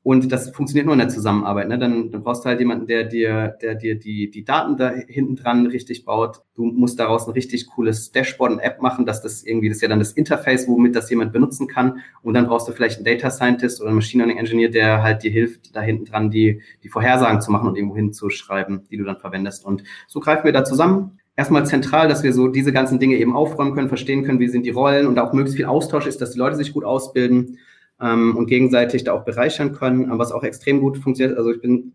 und 0.01 0.31
das 0.31 0.49
funktioniert 0.51 0.85
nur 0.85 0.93
in 0.93 0.99
der 0.99 1.09
Zusammenarbeit. 1.09 1.67
Ne? 1.67 1.77
Dann, 1.77 2.09
dann 2.09 2.23
brauchst 2.23 2.45
du 2.45 2.49
halt 2.49 2.59
jemanden, 2.59 2.87
der 2.87 3.03
dir, 3.03 3.57
der 3.61 3.75
dir 3.75 3.99
die, 3.99 4.31
die 4.31 4.45
Daten 4.45 4.77
da 4.77 4.91
hinten 4.91 5.35
dran 5.35 5.67
richtig 5.67 6.05
baut. 6.05 6.41
Du 6.55 6.63
musst 6.63 6.99
daraus 6.99 7.27
ein 7.27 7.33
richtig 7.33 7.67
cooles 7.67 8.13
Dashboard 8.13 8.53
und 8.53 8.59
App 8.59 8.81
machen, 8.81 9.05
dass 9.05 9.21
das 9.21 9.43
irgendwie, 9.43 9.67
das 9.67 9.77
ist 9.77 9.81
ja 9.81 9.89
dann 9.89 9.99
das 9.99 10.13
Interface, 10.13 10.69
womit 10.69 10.95
das 10.95 11.09
jemand 11.09 11.33
benutzen 11.33 11.67
kann. 11.67 11.99
Und 12.21 12.33
dann 12.33 12.47
brauchst 12.47 12.69
du 12.69 12.71
vielleicht 12.71 12.95
einen 12.95 13.05
Data 13.05 13.29
Scientist 13.29 13.81
oder 13.81 13.89
einen 13.89 13.97
Machine 13.97 14.23
Learning 14.23 14.39
Engineer, 14.39 14.69
der 14.69 15.03
halt 15.03 15.21
dir 15.23 15.31
hilft, 15.31 15.75
da 15.75 15.81
hinten 15.81 16.05
dran 16.05 16.31
die, 16.31 16.61
die 16.81 16.89
Vorhersagen 16.89 17.41
zu 17.41 17.51
machen 17.51 17.67
und 17.67 17.75
irgendwo 17.75 17.97
hinzuschreiben, 17.97 18.87
die 18.89 18.95
du 18.95 19.03
dann 19.03 19.17
verwendest. 19.17 19.65
Und 19.65 19.83
so 20.07 20.21
greifen 20.21 20.45
wir 20.45 20.53
da 20.53 20.63
zusammen 20.63 21.19
erstmal 21.35 21.65
zentral, 21.65 22.07
dass 22.07 22.23
wir 22.23 22.33
so 22.33 22.47
diese 22.47 22.71
ganzen 22.71 22.99
Dinge 22.99 23.15
eben 23.17 23.35
aufräumen 23.35 23.73
können, 23.73 23.89
verstehen 23.89 24.23
können, 24.23 24.39
wie 24.39 24.47
sind 24.47 24.65
die 24.65 24.71
Rollen 24.71 25.07
und 25.07 25.19
auch 25.19 25.33
möglichst 25.33 25.57
viel 25.57 25.65
Austausch 25.65 26.05
ist, 26.05 26.21
dass 26.21 26.31
die 26.31 26.39
Leute 26.39 26.55
sich 26.55 26.73
gut 26.73 26.85
ausbilden 26.85 27.59
ähm, 28.01 28.35
und 28.37 28.47
gegenseitig 28.47 29.03
da 29.03 29.13
auch 29.13 29.25
bereichern 29.25 29.73
können, 29.73 30.07
was 30.17 30.31
auch 30.31 30.43
extrem 30.43 30.79
gut 30.79 30.97
funktioniert. 30.97 31.37
Also 31.37 31.51
ich 31.51 31.61
bin 31.61 31.93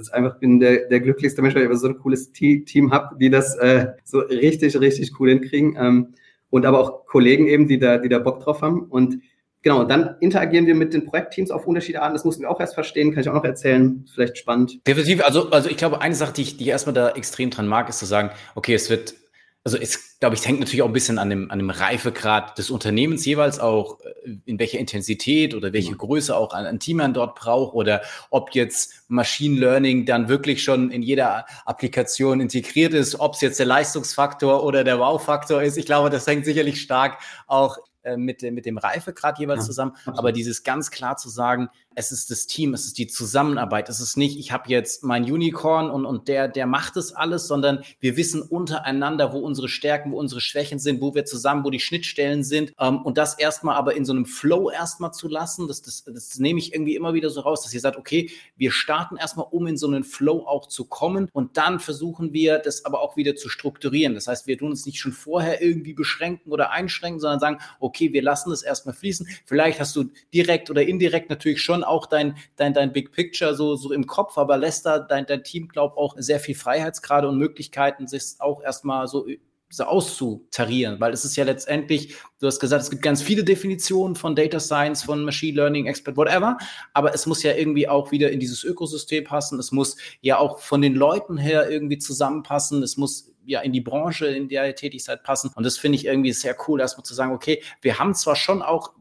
ist 0.00 0.12
einfach 0.12 0.38
bin 0.38 0.60
der, 0.60 0.88
der 0.88 1.00
glücklichste 1.00 1.42
Mensch, 1.42 1.54
weil 1.54 1.70
ich 1.70 1.78
so 1.78 1.88
ein 1.88 1.98
cooles 1.98 2.32
Team 2.32 2.90
habe, 2.90 3.16
die 3.18 3.30
das 3.30 3.56
äh, 3.56 3.88
so 4.04 4.20
richtig, 4.20 4.78
richtig 4.80 5.18
cool 5.20 5.30
hinkriegen. 5.30 5.76
Ähm, 5.78 6.14
und 6.50 6.66
aber 6.66 6.80
auch 6.80 7.06
Kollegen 7.06 7.46
eben, 7.46 7.68
die 7.68 7.78
da, 7.78 7.98
die 7.98 8.08
da 8.08 8.18
Bock 8.18 8.40
drauf 8.40 8.62
haben. 8.62 8.82
Und 8.82 9.20
genau, 9.62 9.84
dann 9.84 10.16
interagieren 10.20 10.66
wir 10.66 10.74
mit 10.74 10.92
den 10.92 11.04
Projektteams 11.04 11.50
auf 11.50 11.66
unterschiedliche 11.66 12.02
Arten. 12.02 12.14
Das 12.14 12.24
mussten 12.24 12.42
wir 12.42 12.50
auch 12.50 12.58
erst 12.58 12.74
verstehen, 12.74 13.12
kann 13.12 13.20
ich 13.20 13.28
auch 13.28 13.34
noch 13.34 13.44
erzählen. 13.44 14.04
Vielleicht 14.12 14.38
spannend. 14.38 14.84
Definitiv. 14.86 15.24
Also, 15.24 15.50
also 15.50 15.68
ich 15.68 15.76
glaube, 15.76 16.00
eine 16.00 16.14
Sache, 16.14 16.32
die 16.32 16.42
ich, 16.42 16.56
die 16.56 16.64
ich 16.64 16.70
erstmal 16.70 16.94
da 16.94 17.10
extrem 17.10 17.50
dran 17.50 17.68
mag, 17.68 17.88
ist 17.88 18.00
zu 18.00 18.06
sagen, 18.06 18.30
okay, 18.56 18.74
es 18.74 18.90
wird 18.90 19.14
also 19.62 19.76
es, 19.76 20.18
glaube 20.20 20.34
ich, 20.34 20.46
hängt 20.46 20.60
natürlich 20.60 20.82
auch 20.82 20.86
ein 20.86 20.94
bisschen 20.94 21.18
an 21.18 21.28
dem, 21.28 21.50
an 21.50 21.58
dem 21.58 21.68
Reifegrad 21.68 22.56
des 22.56 22.70
Unternehmens 22.70 23.26
jeweils 23.26 23.58
auch, 23.58 24.00
äh, 24.00 24.36
in 24.46 24.58
welcher 24.58 24.78
Intensität 24.78 25.54
oder 25.54 25.72
welche 25.72 25.94
Größe 25.94 26.34
auch 26.34 26.54
ein, 26.54 26.64
ein 26.64 26.80
Team 26.80 26.96
man 26.96 27.12
dort 27.12 27.38
braucht 27.38 27.74
oder 27.74 28.00
ob 28.30 28.54
jetzt 28.54 29.04
Machine 29.08 29.60
Learning 29.60 30.06
dann 30.06 30.28
wirklich 30.28 30.62
schon 30.62 30.90
in 30.90 31.02
jeder 31.02 31.44
Applikation 31.66 32.40
integriert 32.40 32.94
ist, 32.94 33.20
ob 33.20 33.34
es 33.34 33.42
jetzt 33.42 33.58
der 33.58 33.66
Leistungsfaktor 33.66 34.64
oder 34.64 34.82
der 34.82 34.98
Wow-Faktor 34.98 35.62
ist. 35.62 35.76
Ich 35.76 35.86
glaube, 35.86 36.08
das 36.08 36.26
hängt 36.26 36.46
sicherlich 36.46 36.80
stark 36.80 37.18
auch 37.46 37.76
äh, 38.02 38.16
mit, 38.16 38.40
mit 38.40 38.64
dem 38.64 38.78
Reifegrad 38.78 39.38
jeweils 39.38 39.60
ja, 39.60 39.66
zusammen. 39.66 39.92
Aber 40.06 40.32
dieses 40.32 40.62
ganz 40.62 40.90
klar 40.90 41.18
zu 41.18 41.28
sagen, 41.28 41.68
es 41.96 42.12
ist 42.12 42.30
das 42.30 42.46
Team, 42.46 42.72
es 42.72 42.86
ist 42.86 42.98
die 42.98 43.08
Zusammenarbeit, 43.08 43.88
es 43.88 44.00
ist 44.00 44.16
nicht, 44.16 44.38
ich 44.38 44.52
habe 44.52 44.70
jetzt 44.70 45.02
mein 45.02 45.24
Unicorn 45.24 45.90
und, 45.90 46.06
und 46.06 46.28
der, 46.28 46.46
der 46.46 46.66
macht 46.66 46.96
es 46.96 47.12
alles, 47.12 47.48
sondern 47.48 47.82
wir 47.98 48.16
wissen 48.16 48.42
untereinander, 48.42 49.32
wo 49.32 49.38
unsere 49.38 49.68
Stärken, 49.68 50.12
wo 50.12 50.18
unsere 50.18 50.40
Schwächen 50.40 50.78
sind, 50.78 51.00
wo 51.00 51.14
wir 51.14 51.24
zusammen, 51.24 51.64
wo 51.64 51.70
die 51.70 51.80
Schnittstellen 51.80 52.44
sind. 52.44 52.72
Ähm, 52.78 53.02
und 53.02 53.18
das 53.18 53.34
erstmal 53.34 53.74
aber 53.76 53.96
in 53.96 54.04
so 54.04 54.12
einem 54.12 54.24
Flow 54.24 54.70
erstmal 54.70 55.12
zu 55.12 55.28
lassen, 55.28 55.66
das, 55.66 55.82
das, 55.82 56.04
das 56.04 56.38
nehme 56.38 56.60
ich 56.60 56.72
irgendwie 56.72 56.94
immer 56.94 57.12
wieder 57.12 57.28
so 57.28 57.40
raus, 57.40 57.62
dass 57.62 57.74
ihr 57.74 57.80
sagt, 57.80 57.96
okay, 57.96 58.30
wir 58.56 58.70
starten 58.70 59.16
erstmal, 59.16 59.46
um 59.50 59.66
in 59.66 59.76
so 59.76 59.88
einen 59.88 60.04
Flow 60.04 60.46
auch 60.46 60.68
zu 60.68 60.84
kommen 60.84 61.28
und 61.32 61.56
dann 61.56 61.80
versuchen 61.80 62.32
wir 62.32 62.58
das 62.58 62.84
aber 62.84 63.00
auch 63.00 63.16
wieder 63.16 63.34
zu 63.34 63.48
strukturieren. 63.48 64.14
Das 64.14 64.28
heißt, 64.28 64.46
wir 64.46 64.56
tun 64.56 64.70
uns 64.70 64.86
nicht 64.86 64.98
schon 64.98 65.12
vorher 65.12 65.60
irgendwie 65.60 65.94
beschränken 65.94 66.52
oder 66.52 66.70
einschränken, 66.70 67.20
sondern 67.20 67.40
sagen, 67.40 67.58
okay, 67.80 68.12
wir 68.12 68.22
lassen 68.22 68.50
das 68.50 68.62
erstmal 68.62 68.94
fließen. 68.94 69.26
Vielleicht 69.44 69.80
hast 69.80 69.96
du 69.96 70.04
direkt 70.32 70.70
oder 70.70 70.82
indirekt 70.82 71.30
natürlich 71.30 71.60
schon 71.60 71.79
auch 71.84 72.06
dein, 72.06 72.36
dein, 72.56 72.74
dein 72.74 72.92
Big 72.92 73.12
Picture 73.12 73.54
so, 73.54 73.76
so 73.76 73.92
im 73.92 74.06
Kopf, 74.06 74.38
aber 74.38 74.56
lässt 74.56 74.86
da 74.86 74.98
dein, 74.98 75.26
dein 75.26 75.44
Team, 75.44 75.68
glaubt 75.68 75.96
auch 75.96 76.14
sehr 76.18 76.40
viel 76.40 76.54
Freiheitsgrade 76.54 77.28
und 77.28 77.38
Möglichkeiten, 77.38 78.06
sich 78.06 78.34
auch 78.38 78.62
erstmal 78.62 79.06
so 79.08 79.26
so 79.72 79.84
auszutarieren, 79.84 80.98
weil 80.98 81.12
es 81.12 81.24
ist 81.24 81.36
ja 81.36 81.44
letztendlich, 81.44 82.16
du 82.40 82.48
hast 82.48 82.58
gesagt, 82.58 82.82
es 82.82 82.90
gibt 82.90 83.02
ganz 83.02 83.22
viele 83.22 83.44
Definitionen 83.44 84.16
von 84.16 84.34
Data 84.34 84.58
Science, 84.58 85.04
von 85.04 85.24
Machine 85.24 85.56
Learning, 85.56 85.86
Expert, 85.86 86.16
whatever, 86.16 86.58
aber 86.92 87.14
es 87.14 87.26
muss 87.26 87.44
ja 87.44 87.54
irgendwie 87.54 87.88
auch 87.88 88.10
wieder 88.10 88.32
in 88.32 88.40
dieses 88.40 88.64
Ökosystem 88.64 89.22
passen, 89.22 89.60
es 89.60 89.70
muss 89.70 89.96
ja 90.20 90.38
auch 90.38 90.58
von 90.58 90.82
den 90.82 90.96
Leuten 90.96 91.36
her 91.36 91.70
irgendwie 91.70 91.98
zusammenpassen, 91.98 92.82
es 92.82 92.96
muss 92.96 93.32
ja 93.46 93.60
in 93.60 93.72
die 93.72 93.80
Branche, 93.80 94.26
in 94.26 94.48
der 94.48 94.66
ihr 94.66 94.74
tätig 94.74 95.04
seid, 95.04 95.22
passen 95.22 95.52
und 95.54 95.64
das 95.64 95.78
finde 95.78 95.96
ich 95.96 96.06
irgendwie 96.06 96.32
sehr 96.32 96.56
cool, 96.66 96.80
erstmal 96.80 97.04
zu 97.04 97.14
sagen, 97.14 97.32
okay, 97.32 97.62
wir 97.80 98.00
haben 98.00 98.14
zwar 98.14 98.34
schon 98.34 98.62
auch 98.62 98.92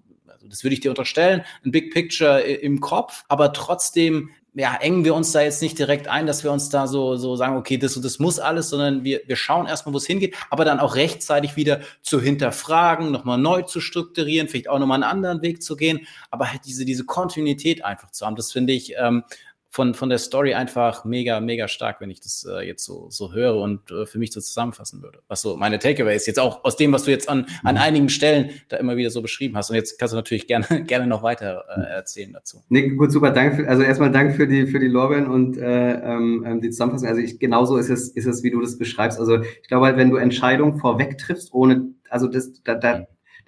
das 0.50 0.64
würde 0.64 0.74
ich 0.74 0.80
dir 0.80 0.90
unterstellen, 0.90 1.44
ein 1.66 1.72
Big 1.72 1.94
Picture 1.94 2.42
im 2.42 2.80
Kopf, 2.80 3.24
aber 3.28 3.54
trotzdem 3.54 4.30
ja, 4.56 4.76
engen 4.76 5.06
wir 5.06 5.14
uns 5.14 5.32
da 5.32 5.42
jetzt 5.42 5.62
nicht 5.62 5.78
direkt 5.78 6.08
ein, 6.08 6.26
dass 6.26 6.44
wir 6.44 6.52
uns 6.52 6.70
da 6.70 6.88
so, 6.88 7.16
so 7.16 7.36
sagen, 7.36 7.56
okay, 7.56 7.78
das 7.78 7.96
und 7.96 8.04
das 8.04 8.20
muss 8.20 8.40
alles, 8.40 8.70
sondern 8.70 9.04
wir, 9.04 9.22
wir 9.28 9.36
schauen 9.36 9.68
erstmal, 9.68 9.94
wo 9.94 9.98
es 9.98 10.08
hingeht, 10.08 10.36
aber 10.50 10.66
dann 10.66 10.80
auch 10.80 10.96
rechtzeitig 10.96 11.56
wieder 11.56 11.82
zu 12.02 12.20
hinterfragen, 12.20 13.12
nochmal 13.12 13.38
neu 13.38 13.62
zu 13.62 13.80
strukturieren, 13.80 14.48
vielleicht 14.48 14.70
auch 14.70 14.80
nochmal 14.80 15.04
einen 15.04 15.12
anderen 15.12 15.42
Weg 15.44 15.62
zu 15.62 15.76
gehen, 15.76 16.08
aber 16.32 16.52
halt 16.52 16.62
diese, 16.66 16.84
diese 16.84 17.06
Kontinuität 17.06 17.86
einfach 17.86 18.12
zu 18.12 18.26
haben, 18.26 18.36
das 18.36 18.52
finde 18.52 18.74
ich 18.74 18.96
ähm, 18.98 19.24
von, 19.72 19.94
von 19.94 20.10
der 20.10 20.18
Story 20.18 20.56
einfach 20.56 21.06
mega, 21.06 21.40
mega 21.40 21.68
stark, 21.68 22.02
wenn 22.02 22.10
ich 22.10 22.20
das 22.20 22.46
äh, 22.50 22.66
jetzt 22.66 22.84
so, 22.84 23.08
so 23.10 23.34
höre 23.34 23.56
und 23.56 23.92
äh, 23.92 24.08
für 24.08 24.18
mich 24.18 24.32
so 24.32 24.42
zusammenfassen 24.42 25.04
würde. 25.04 25.20
Was 25.28 25.44
so 25.44 25.58
meine 25.58 25.78
Takeaway 25.78 26.16
ist, 26.16 26.26
jetzt 26.26 26.40
auch 26.40 26.64
aus 26.64 26.76
dem, 26.76 26.92
was 26.92 27.04
du 27.04 27.12
jetzt 27.12 27.30
an, 27.30 27.46
an 27.64 27.76
mhm. 27.76 27.82
einigen 27.82 28.10
Stellen 28.10 28.50
da 28.70 28.78
immer 28.78 28.98
wieder 28.98 29.12
so 29.12 29.22
beschrieben 29.22 29.56
hast. 29.56 29.70
Und 29.70 29.76
jetzt 29.76 30.00
kannst 30.00 30.14
du 30.14 30.16
natürlich 30.16 30.48
gerne, 30.48 30.66
gerne 30.88 31.06
noch 31.06 31.22
weiter 31.22 31.66
äh, 31.70 31.82
erzählen 31.82 32.34
dazu. 32.34 32.64
Nee, 32.70 32.90
gut, 32.90 33.12
super, 33.12 33.30
danke. 33.30 33.58
Für, 33.58 33.68
also 33.68 33.84
erstmal 33.84 34.12
danke 34.12 34.34
für 34.34 34.48
die, 34.48 34.66
für 34.66 34.80
die 34.80 34.88
Lorbeeren 34.88 35.28
und 35.28 35.58
äh, 35.58 35.94
ähm, 35.94 36.44
ähm, 36.48 36.62
die 36.62 36.72
Zusammenfassung. 36.72 37.08
Also 37.08 37.22
ich, 37.22 37.40
genauso 37.40 37.78
ist 37.78 37.90
es, 37.90 38.10
ist 38.10 38.26
es, 38.26 38.42
wie 38.42 38.50
du 38.50 38.62
das 38.62 38.78
beschreibst. 38.78 39.20
Also 39.20 39.42
ich 39.42 39.68
glaube 39.68 39.86
halt, 39.86 39.98
wenn 39.98 40.10
du 40.10 40.18
Entscheidungen 40.18 40.80
vorweg 40.80 41.20
triffst, 41.20 41.54
ohne, 41.54 41.90
also 42.10 42.28
das, 42.28 42.64
da, 42.64 42.74
da, 42.74 43.00
mhm 43.00 43.06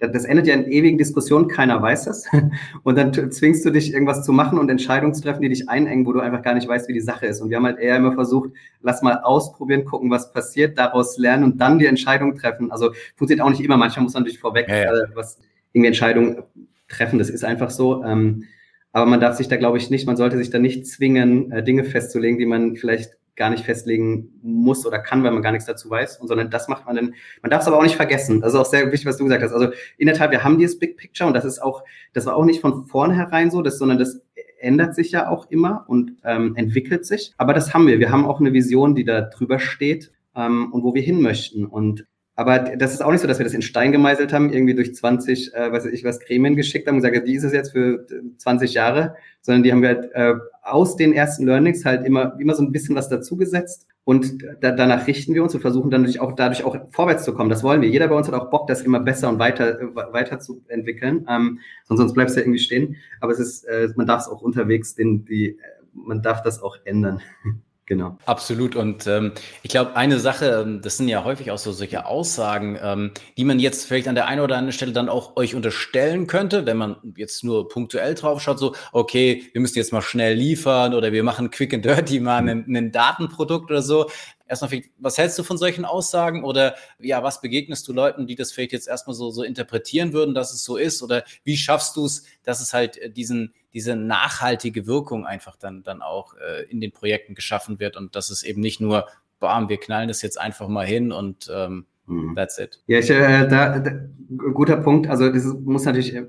das 0.08 0.24
endet 0.24 0.46
ja 0.46 0.54
in 0.54 0.64
ewigen 0.64 0.98
Diskussionen, 0.98 1.48
keiner 1.48 1.80
weiß 1.80 2.04
das. 2.04 2.26
Und 2.82 2.96
dann 2.96 3.12
zwingst 3.12 3.64
du 3.64 3.70
dich, 3.70 3.92
irgendwas 3.92 4.24
zu 4.24 4.32
machen 4.32 4.58
und 4.58 4.68
Entscheidungen 4.68 5.14
zu 5.14 5.22
treffen, 5.22 5.42
die 5.42 5.48
dich 5.48 5.68
einengen, 5.68 6.06
wo 6.06 6.12
du 6.12 6.20
einfach 6.20 6.42
gar 6.42 6.54
nicht 6.54 6.66
weißt, 6.66 6.88
wie 6.88 6.92
die 6.92 7.00
Sache 7.00 7.26
ist. 7.26 7.40
Und 7.40 7.50
wir 7.50 7.56
haben 7.56 7.66
halt 7.66 7.78
eher 7.78 7.96
immer 7.96 8.12
versucht, 8.12 8.50
lass 8.80 9.02
mal 9.02 9.18
ausprobieren, 9.18 9.84
gucken, 9.84 10.10
was 10.10 10.32
passiert, 10.32 10.78
daraus 10.78 11.18
lernen 11.18 11.44
und 11.44 11.60
dann 11.60 11.78
die 11.78 11.86
Entscheidung 11.86 12.36
treffen. 12.36 12.72
Also 12.72 12.92
funktioniert 13.16 13.46
auch 13.46 13.50
nicht 13.50 13.62
immer. 13.62 13.76
Manchmal 13.76 14.04
muss 14.04 14.14
man 14.14 14.22
natürlich 14.22 14.40
vorweg 14.40 14.68
ja, 14.68 14.76
ja. 14.76 14.92
Äh, 14.92 15.06
was 15.14 15.38
irgendwie 15.72 15.88
Entscheidungen 15.88 16.42
treffen. 16.88 17.18
Das 17.18 17.30
ist 17.30 17.44
einfach 17.44 17.70
so. 17.70 18.04
Ähm, 18.04 18.44
aber 18.92 19.06
man 19.06 19.20
darf 19.20 19.36
sich 19.36 19.48
da, 19.48 19.56
glaube 19.56 19.78
ich, 19.78 19.90
nicht, 19.90 20.06
man 20.06 20.16
sollte 20.16 20.36
sich 20.36 20.50
da 20.50 20.58
nicht 20.58 20.86
zwingen, 20.86 21.50
äh, 21.50 21.62
Dinge 21.62 21.84
festzulegen, 21.84 22.38
die 22.38 22.46
man 22.46 22.76
vielleicht 22.76 23.16
gar 23.36 23.50
nicht 23.50 23.64
festlegen 23.64 24.30
muss 24.42 24.86
oder 24.86 24.98
kann, 24.98 25.24
weil 25.24 25.32
man 25.32 25.42
gar 25.42 25.52
nichts 25.52 25.66
dazu 25.66 25.88
weiß, 25.88 26.18
und 26.18 26.28
sondern 26.28 26.50
das 26.50 26.68
macht 26.68 26.86
man 26.86 26.96
dann, 26.96 27.14
man 27.40 27.50
darf 27.50 27.62
es 27.62 27.68
aber 27.68 27.78
auch 27.78 27.82
nicht 27.82 27.96
vergessen. 27.96 28.40
Das 28.40 28.52
ist 28.52 28.58
auch 28.58 28.66
sehr 28.66 28.86
wichtig, 28.92 29.06
was 29.06 29.16
du 29.16 29.24
gesagt 29.24 29.42
hast. 29.42 29.52
Also 29.52 29.72
in 29.96 30.06
der 30.06 30.16
Tat, 30.16 30.30
wir 30.30 30.44
haben 30.44 30.58
dieses 30.58 30.78
Big 30.78 30.96
Picture 30.96 31.26
und 31.26 31.34
das 31.34 31.44
ist 31.44 31.60
auch, 31.60 31.82
das 32.12 32.26
war 32.26 32.36
auch 32.36 32.44
nicht 32.44 32.60
von 32.60 32.86
vornherein 32.86 33.50
so, 33.50 33.62
das, 33.62 33.78
sondern 33.78 33.98
das 33.98 34.20
ändert 34.58 34.94
sich 34.94 35.10
ja 35.10 35.28
auch 35.28 35.50
immer 35.50 35.84
und 35.88 36.16
ähm, 36.24 36.56
entwickelt 36.56 37.04
sich. 37.04 37.34
Aber 37.36 37.52
das 37.54 37.74
haben 37.74 37.86
wir. 37.86 37.98
Wir 37.98 38.10
haben 38.10 38.24
auch 38.24 38.40
eine 38.40 38.52
Vision, 38.52 38.94
die 38.94 39.04
da 39.04 39.22
drüber 39.22 39.58
steht 39.58 40.12
ähm, 40.36 40.72
und 40.72 40.84
wo 40.84 40.94
wir 40.94 41.02
hin 41.02 41.20
möchten. 41.20 41.66
Und 41.66 42.06
aber 42.42 42.76
das 42.76 42.92
ist 42.92 43.02
auch 43.02 43.10
nicht 43.10 43.20
so, 43.20 43.28
dass 43.28 43.38
wir 43.38 43.44
das 43.44 43.54
in 43.54 43.62
Stein 43.62 43.92
gemeißelt 43.92 44.32
haben, 44.32 44.52
irgendwie 44.52 44.74
durch 44.74 44.94
20, 44.94 45.54
äh, 45.54 45.72
weiß 45.72 45.86
ich 45.86 46.04
was, 46.04 46.20
Gremien 46.20 46.56
geschickt 46.56 46.86
haben 46.86 46.96
und 46.96 47.02
gesagt, 47.02 47.26
die 47.26 47.34
ist 47.34 47.44
es 47.44 47.52
jetzt 47.52 47.72
für 47.72 48.04
20 48.38 48.74
Jahre, 48.74 49.14
sondern 49.40 49.62
die 49.62 49.72
haben 49.72 49.82
wir 49.82 49.88
halt 49.88 50.10
äh, 50.12 50.34
aus 50.62 50.96
den 50.96 51.12
ersten 51.12 51.46
Learnings 51.46 51.84
halt 51.84 52.04
immer, 52.04 52.36
immer 52.38 52.54
so 52.54 52.62
ein 52.62 52.72
bisschen 52.72 52.94
was 52.94 53.08
dazugesetzt 53.08 53.86
und 54.04 54.44
da, 54.60 54.72
danach 54.72 55.06
richten 55.06 55.32
wir 55.34 55.44
uns 55.44 55.54
und 55.54 55.60
versuchen 55.60 55.90
dann 55.90 56.02
natürlich 56.02 56.20
auch 56.20 56.32
dadurch 56.32 56.64
auch 56.64 56.76
vorwärts 56.90 57.24
zu 57.24 57.34
kommen. 57.34 57.50
Das 57.50 57.62
wollen 57.62 57.80
wir. 57.82 57.88
Jeder 57.88 58.08
bei 58.08 58.16
uns 58.16 58.26
hat 58.26 58.34
auch 58.34 58.50
Bock, 58.50 58.66
das 58.66 58.82
immer 58.82 58.98
besser 58.98 59.28
und 59.28 59.38
weiter, 59.38 59.80
äh, 59.80 59.94
weiter 59.94 60.40
zu 60.40 60.64
entwickeln. 60.66 61.24
Ähm, 61.28 61.60
sonst, 61.84 62.00
sonst 62.00 62.14
bleibst 62.14 62.34
du 62.34 62.40
ja 62.40 62.46
irgendwie 62.46 62.58
stehen. 62.58 62.96
Aber 63.20 63.32
es 63.32 63.38
ist, 63.38 63.64
äh, 63.64 63.88
man 63.94 64.06
darf 64.06 64.22
es 64.22 64.28
auch 64.28 64.42
unterwegs, 64.42 64.96
den, 64.96 65.24
die, 65.24 65.50
äh, 65.50 65.56
man 65.92 66.20
darf 66.20 66.42
das 66.42 66.60
auch 66.60 66.76
ändern. 66.84 67.20
Genau. 67.92 68.16
Absolut. 68.24 68.74
Und 68.74 69.06
ähm, 69.06 69.32
ich 69.62 69.70
glaube, 69.70 69.96
eine 69.96 70.18
Sache, 70.18 70.62
ähm, 70.62 70.80
das 70.80 70.96
sind 70.96 71.08
ja 71.08 71.24
häufig 71.24 71.50
auch 71.50 71.58
so 71.58 71.72
solche 71.72 72.06
Aussagen, 72.06 72.78
ähm, 72.82 73.10
die 73.36 73.44
man 73.44 73.58
jetzt 73.58 73.84
vielleicht 73.84 74.08
an 74.08 74.14
der 74.14 74.28
einen 74.28 74.40
oder 74.40 74.56
anderen 74.56 74.72
Stelle 74.72 74.92
dann 74.92 75.10
auch 75.10 75.36
euch 75.36 75.54
unterstellen 75.54 76.26
könnte, 76.26 76.64
wenn 76.64 76.78
man 76.78 76.96
jetzt 77.18 77.44
nur 77.44 77.68
punktuell 77.68 78.14
drauf 78.14 78.40
schaut, 78.40 78.58
so, 78.58 78.74
okay, 78.92 79.44
wir 79.52 79.60
müssen 79.60 79.76
jetzt 79.76 79.92
mal 79.92 80.00
schnell 80.00 80.34
liefern 80.34 80.94
oder 80.94 81.12
wir 81.12 81.22
machen 81.22 81.50
quick 81.50 81.74
and 81.74 81.84
dirty 81.84 82.18
mal 82.18 82.38
ein, 82.38 82.64
ein 82.74 82.92
Datenprodukt 82.92 83.70
oder 83.70 83.82
so. 83.82 84.08
Erstmal, 84.52 84.82
was 84.98 85.16
hältst 85.16 85.38
du 85.38 85.44
von 85.44 85.56
solchen 85.56 85.86
Aussagen 85.86 86.44
oder 86.44 86.74
ja, 86.98 87.22
was 87.22 87.40
begegnest 87.40 87.88
du 87.88 87.94
Leuten, 87.94 88.26
die 88.26 88.34
das 88.34 88.52
vielleicht 88.52 88.72
jetzt 88.72 88.86
erstmal 88.86 89.14
so, 89.14 89.30
so 89.30 89.44
interpretieren 89.44 90.12
würden, 90.12 90.34
dass 90.34 90.52
es 90.52 90.62
so 90.62 90.76
ist 90.76 91.02
oder 91.02 91.24
wie 91.42 91.56
schaffst 91.56 91.96
du 91.96 92.04
es, 92.04 92.24
dass 92.44 92.60
es 92.60 92.74
halt 92.74 92.98
äh, 92.98 93.08
diesen, 93.08 93.54
diese 93.72 93.96
nachhaltige 93.96 94.86
Wirkung 94.86 95.24
einfach 95.24 95.56
dann, 95.56 95.82
dann 95.84 96.02
auch 96.02 96.34
äh, 96.34 96.64
in 96.70 96.82
den 96.82 96.92
Projekten 96.92 97.34
geschaffen 97.34 97.80
wird 97.80 97.96
und 97.96 98.14
dass 98.14 98.28
es 98.28 98.42
eben 98.42 98.60
nicht 98.60 98.78
nur, 98.78 99.06
bam, 99.40 99.70
wir 99.70 99.80
knallen 99.80 100.08
das 100.08 100.20
jetzt 100.20 100.38
einfach 100.38 100.68
mal 100.68 100.84
hin 100.84 101.12
und 101.12 101.50
ähm, 101.50 101.86
mhm. 102.04 102.34
that's 102.36 102.58
it. 102.58 102.78
Ja, 102.88 102.98
ich, 102.98 103.08
äh, 103.08 103.48
da, 103.48 103.78
da, 103.78 103.90
guter 104.52 104.76
Punkt. 104.76 105.08
Also 105.08 105.30
das 105.30 105.46
muss 105.46 105.86
natürlich, 105.86 106.14
äh, 106.14 106.26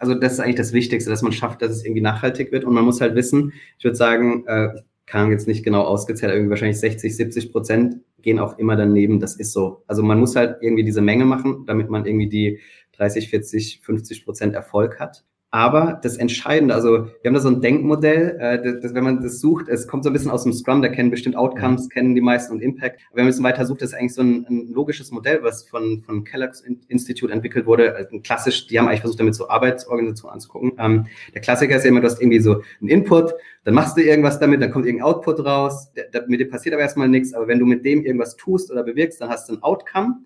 also 0.00 0.14
das 0.14 0.32
ist 0.32 0.40
eigentlich 0.40 0.56
das 0.56 0.72
Wichtigste, 0.72 1.10
dass 1.10 1.22
man 1.22 1.30
schafft, 1.30 1.62
dass 1.62 1.70
es 1.70 1.84
irgendwie 1.84 2.02
nachhaltig 2.02 2.50
wird 2.50 2.64
und 2.64 2.74
man 2.74 2.84
muss 2.84 3.00
halt 3.00 3.14
wissen, 3.14 3.52
ich 3.78 3.84
würde 3.84 3.96
sagen, 3.96 4.44
äh, 4.48 4.82
kann 5.12 5.30
jetzt 5.30 5.46
nicht 5.46 5.62
genau 5.62 5.82
ausgezählt, 5.82 6.32
irgendwie 6.32 6.48
wahrscheinlich 6.48 6.80
60, 6.80 7.14
70 7.14 7.52
Prozent 7.52 7.96
gehen 8.22 8.38
auch 8.38 8.56
immer 8.58 8.76
daneben. 8.76 9.20
Das 9.20 9.36
ist 9.36 9.52
so. 9.52 9.82
Also 9.86 10.02
man 10.02 10.18
muss 10.18 10.36
halt 10.36 10.56
irgendwie 10.62 10.84
diese 10.84 11.02
Menge 11.02 11.26
machen, 11.26 11.66
damit 11.66 11.90
man 11.90 12.06
irgendwie 12.06 12.30
die 12.30 12.60
30, 12.92 13.28
40, 13.28 13.82
50 13.82 14.24
Prozent 14.24 14.54
Erfolg 14.54 14.98
hat. 14.98 15.26
Aber 15.54 16.00
das 16.02 16.16
Entscheidende, 16.16 16.74
also 16.74 17.04
wir 17.04 17.26
haben 17.26 17.34
da 17.34 17.40
so 17.40 17.50
ein 17.50 17.60
Denkmodell, 17.60 18.38
äh, 18.40 18.62
das, 18.62 18.80
das, 18.80 18.94
wenn 18.94 19.04
man 19.04 19.22
das 19.22 19.38
sucht, 19.38 19.68
es 19.68 19.86
kommt 19.86 20.02
so 20.02 20.08
ein 20.08 20.14
bisschen 20.14 20.30
aus 20.30 20.44
dem 20.44 20.54
Scrum, 20.54 20.80
da 20.80 20.88
kennen 20.88 21.10
bestimmt 21.10 21.36
Outcomes, 21.36 21.90
kennen 21.90 22.14
die 22.14 22.22
meisten 22.22 22.54
und 22.54 22.62
Impact. 22.62 23.00
Aber 23.08 23.18
wenn 23.18 23.24
man 23.24 23.26
ein 23.26 23.32
bisschen 23.32 23.44
weiter 23.44 23.66
sucht, 23.66 23.82
das 23.82 23.90
ist 23.90 23.94
eigentlich 23.94 24.14
so 24.14 24.22
ein, 24.22 24.46
ein 24.48 24.68
logisches 24.72 25.10
Modell, 25.10 25.42
was 25.42 25.64
von, 25.64 26.02
von 26.06 26.24
Kellogg's 26.24 26.62
Institute 26.88 27.30
entwickelt 27.30 27.66
wurde. 27.66 27.94
Also 27.94 28.18
klassisch, 28.20 28.66
die 28.66 28.78
haben 28.78 28.88
eigentlich 28.88 29.02
versucht, 29.02 29.20
damit 29.20 29.34
so 29.34 29.50
Arbeitsorganisationen 29.50 30.32
anzugucken. 30.32 30.72
Ähm, 30.78 31.06
der 31.34 31.42
Klassiker 31.42 31.76
ist 31.76 31.84
ja 31.84 31.90
immer, 31.90 32.00
du 32.00 32.06
hast 32.06 32.22
irgendwie 32.22 32.40
so 32.40 32.62
einen 32.80 32.88
Input, 32.88 33.34
dann 33.64 33.74
machst 33.74 33.98
du 33.98 34.00
irgendwas 34.00 34.40
damit, 34.40 34.62
dann 34.62 34.70
kommt 34.70 34.86
irgendein 34.86 35.06
Output 35.06 35.44
raus, 35.44 35.92
der, 35.94 36.04
der, 36.08 36.26
mit 36.28 36.40
dem 36.40 36.48
passiert 36.48 36.74
aber 36.74 36.82
erstmal 36.82 37.08
nichts. 37.08 37.34
Aber 37.34 37.46
wenn 37.46 37.58
du 37.58 37.66
mit 37.66 37.84
dem 37.84 38.06
irgendwas 38.06 38.36
tust 38.36 38.72
oder 38.72 38.84
bewirkst, 38.84 39.20
dann 39.20 39.28
hast 39.28 39.50
du 39.50 39.56
ein 39.56 39.62
Outcome. 39.62 40.22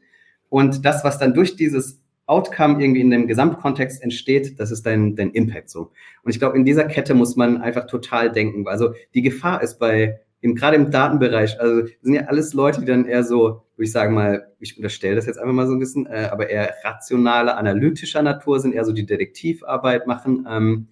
Und 0.51 0.85
das, 0.85 1.03
was 1.03 1.19
dann 1.19 1.35
durch 1.35 1.57
dieses 1.57 2.01
Outcome 2.27 2.83
irgendwie 2.83 3.01
in 3.01 3.11
dem 3.11 3.27
Gesamtkontext 3.27 4.03
entsteht, 4.03 4.59
das 4.59 4.71
ist 4.71 4.85
dein, 4.85 5.15
dein 5.15 5.31
Impact 5.31 5.71
so. 5.71 5.93
Und 6.23 6.31
ich 6.31 6.39
glaube, 6.39 6.57
in 6.57 6.65
dieser 6.65 6.85
Kette 6.85 7.15
muss 7.15 7.37
man 7.37 7.61
einfach 7.63 7.87
total 7.87 8.33
denken. 8.33 8.67
Also 8.67 8.95
die 9.15 9.23
Gefahr 9.23 9.63
ist 9.63 9.79
bei, 9.79 10.21
im, 10.41 10.57
gerade 10.57 10.77
im 10.77 10.91
Datenbereich, 10.91 11.61
also 11.61 11.87
sind 12.03 12.15
ja 12.15 12.23
alles 12.23 12.53
Leute, 12.53 12.81
die 12.81 12.87
dann 12.87 13.07
eher 13.07 13.23
so, 13.23 13.63
würde 13.77 13.85
ich 13.85 13.93
sagen 13.93 14.15
mal, 14.15 14.53
ich 14.59 14.77
unterstelle 14.77 15.15
das 15.15 15.27
jetzt 15.27 15.39
einfach 15.39 15.55
mal 15.55 15.67
so 15.67 15.75
ein 15.75 15.79
bisschen, 15.79 16.07
äh, 16.07 16.29
aber 16.31 16.51
eher 16.51 16.75
rationale, 16.83 17.57
analytischer 17.57 18.23
Natur 18.23 18.59
sind, 18.59 18.75
eher 18.75 18.85
so 18.85 18.93
die 18.93 19.07
Detektivarbeit 19.07 20.07
machen. 20.07 20.47
Ähm, 20.51 20.89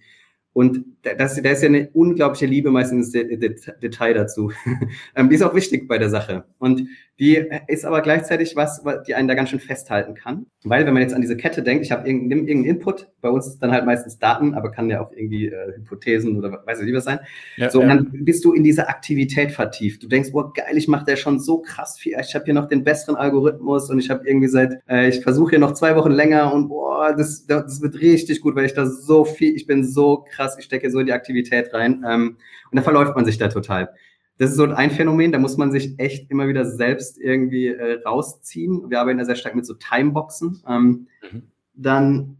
und 0.53 0.85
das, 1.01 1.41
da 1.41 1.49
ist 1.49 1.63
ja 1.63 1.67
eine 1.67 1.89
unglaubliche 1.91 2.45
Liebe 2.45 2.71
meistens 2.71 3.11
Detail 3.11 4.13
dazu. 4.13 4.53
Ähm, 5.15 5.29
die 5.29 5.35
ist 5.35 5.41
auch 5.41 5.53
wichtig 5.53 5.87
bei 5.87 5.97
der 5.97 6.09
Sache. 6.09 6.45
Und 6.59 6.87
die 7.17 7.49
ist 7.67 7.85
aber 7.85 8.01
gleichzeitig 8.01 8.57
was, 8.57 8.83
die 9.07 9.15
einen 9.15 9.29
da 9.29 9.35
ganz 9.35 9.49
schön 9.49 9.61
festhalten 9.61 10.15
kann. 10.15 10.47
Weil 10.65 10.85
wenn 10.85 10.93
man 10.93 11.01
jetzt 11.01 11.13
an 11.13 11.21
diese 11.21 11.37
Kette 11.37 11.63
denkt, 11.63 11.85
ich 11.85 11.91
habe 11.91 12.05
irgendeinen, 12.05 12.47
irgendeinen 12.47 12.75
Input, 12.75 13.07
bei 13.21 13.29
uns 13.29 13.47
ist 13.47 13.59
dann 13.59 13.71
halt 13.71 13.85
meistens 13.85 14.19
Daten, 14.19 14.53
aber 14.53 14.69
kann 14.69 14.89
ja 14.89 14.99
auch 14.99 15.11
irgendwie 15.13 15.47
äh, 15.47 15.77
Hypothesen 15.77 16.37
oder 16.37 16.61
weiß 16.65 16.79
ich 16.79 16.85
nicht 16.85 16.95
was 16.95 17.05
sein. 17.05 17.19
Ja, 17.55 17.69
so, 17.69 17.79
und 17.81 17.87
dann 17.87 18.11
bist 18.11 18.43
du 18.43 18.51
in 18.51 18.65
diese 18.65 18.89
Aktivität 18.89 19.53
vertieft. 19.53 20.03
Du 20.03 20.07
denkst, 20.07 20.33
boah, 20.33 20.51
geil, 20.51 20.75
ich 20.75 20.89
mache 20.89 21.05
da 21.05 21.15
schon 21.15 21.39
so 21.39 21.61
krass 21.61 21.97
viel. 21.97 22.17
Ich 22.19 22.35
habe 22.35 22.43
hier 22.43 22.53
noch 22.53 22.67
den 22.67 22.83
besseren 22.83 23.15
Algorithmus 23.15 23.89
und 23.89 23.99
ich 23.99 24.09
habe 24.09 24.27
irgendwie 24.27 24.49
seit, 24.49 24.81
äh, 24.89 25.07
ich 25.07 25.21
versuche 25.21 25.51
hier 25.51 25.59
noch 25.59 25.73
zwei 25.73 25.95
Wochen 25.95 26.11
länger 26.11 26.53
und 26.53 26.67
boah, 26.67 27.15
das, 27.15 27.45
das 27.45 27.81
wird 27.81 28.01
richtig 28.01 28.41
gut, 28.41 28.55
weil 28.55 28.65
ich 28.65 28.73
da 28.73 28.85
so 28.85 29.23
viel, 29.23 29.55
ich 29.55 29.67
bin 29.67 29.85
so 29.85 30.25
krass, 30.29 30.57
ich 30.59 30.65
stecke 30.65 30.91
so 30.91 30.99
in 30.99 31.05
die 31.05 31.13
Aktivität 31.13 31.73
rein. 31.73 32.03
Ähm, 32.05 32.37
und 32.71 32.75
da 32.75 32.81
verläuft 32.81 33.15
man 33.15 33.23
sich 33.23 33.37
da 33.37 33.47
total 33.47 33.89
das 34.37 34.51
ist 34.51 34.57
so 34.57 34.65
ein 34.65 34.91
Phänomen, 34.91 35.31
da 35.31 35.39
muss 35.39 35.57
man 35.57 35.71
sich 35.71 35.97
echt 35.97 36.29
immer 36.29 36.47
wieder 36.47 36.65
selbst 36.65 37.17
irgendwie 37.17 37.67
äh, 37.67 38.01
rausziehen. 38.03 38.89
Wir 38.89 38.99
arbeiten 38.99 39.17
da 39.17 39.25
sehr 39.25 39.35
stark 39.35 39.55
mit 39.55 39.65
so 39.65 39.75
Timeboxen. 39.75 40.61
Ähm, 40.67 41.07
mhm. 41.31 41.43
Dann 41.73 42.37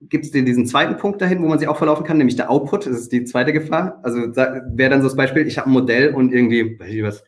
gibt 0.00 0.26
es 0.26 0.30
diesen 0.30 0.66
zweiten 0.66 0.98
Punkt 0.98 1.22
dahin, 1.22 1.42
wo 1.42 1.48
man 1.48 1.58
sich 1.58 1.68
auch 1.68 1.78
verlaufen 1.78 2.04
kann, 2.04 2.18
nämlich 2.18 2.36
der 2.36 2.50
Output. 2.50 2.86
Das 2.86 2.98
ist 2.98 3.12
die 3.12 3.24
zweite 3.24 3.52
Gefahr. 3.52 4.00
Also 4.02 4.18
wäre 4.18 4.90
dann 4.90 5.00
so 5.00 5.08
das 5.08 5.16
Beispiel, 5.16 5.46
ich 5.46 5.56
habe 5.56 5.70
ein 5.70 5.72
Modell 5.72 6.14
und 6.14 6.32
irgendwie, 6.32 6.78
weiß 6.78 6.88
ich 6.90 7.02
was, 7.02 7.24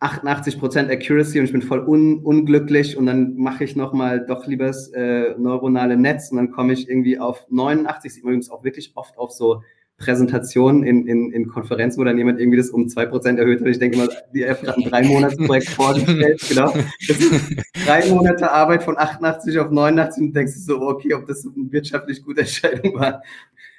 88% 0.00 0.90
Accuracy 0.90 1.38
und 1.38 1.46
ich 1.46 1.52
bin 1.52 1.62
voll 1.62 1.86
un 1.86 2.18
unglücklich 2.18 2.96
und 2.96 3.06
dann 3.06 3.36
mache 3.36 3.64
ich 3.64 3.76
nochmal 3.76 4.26
doch 4.26 4.46
lieber 4.46 4.66
das 4.66 4.88
äh, 4.88 5.34
neuronale 5.38 5.96
Netz 5.96 6.30
und 6.30 6.36
dann 6.36 6.50
komme 6.50 6.74
ich 6.74 6.88
irgendwie 6.88 7.18
auf 7.18 7.46
89, 7.48 8.12
sieht 8.12 8.24
man 8.24 8.32
übrigens 8.32 8.50
auch 8.50 8.62
wirklich 8.62 8.92
oft 8.94 9.16
auf 9.16 9.30
so 9.30 9.62
Präsentationen 9.98 10.82
in, 10.82 11.06
in, 11.06 11.32
in 11.32 11.48
Konferenzen, 11.48 11.98
wo 11.98 12.04
dann 12.04 12.18
jemand 12.18 12.38
irgendwie 12.38 12.58
das 12.58 12.68
um 12.68 12.88
zwei 12.88 13.06
Prozent 13.06 13.38
erhöht 13.38 13.60
hat. 13.60 13.68
Ich 13.68 13.78
denke 13.78 13.96
mal, 13.96 14.08
die 14.34 14.46
hat 14.46 14.66
ein 14.68 14.82
drei 14.82 15.02
Monats 15.02 15.36
Projekt 15.36 15.68
vorgestellt, 15.70 16.42
genau. 16.48 16.74
Das 17.08 17.18
ist 17.18 17.56
drei 17.86 18.06
Monate 18.10 18.50
Arbeit 18.50 18.82
von 18.82 18.98
88 18.98 19.58
auf 19.58 19.70
89 19.70 20.22
und 20.22 20.36
denkst 20.36 20.52
du 20.54 20.60
so, 20.60 20.80
okay, 20.82 21.14
ob 21.14 21.26
das 21.26 21.46
eine 21.46 21.72
wirtschaftlich 21.72 22.22
gute 22.22 22.40
Entscheidung 22.40 22.94
war. 22.94 23.22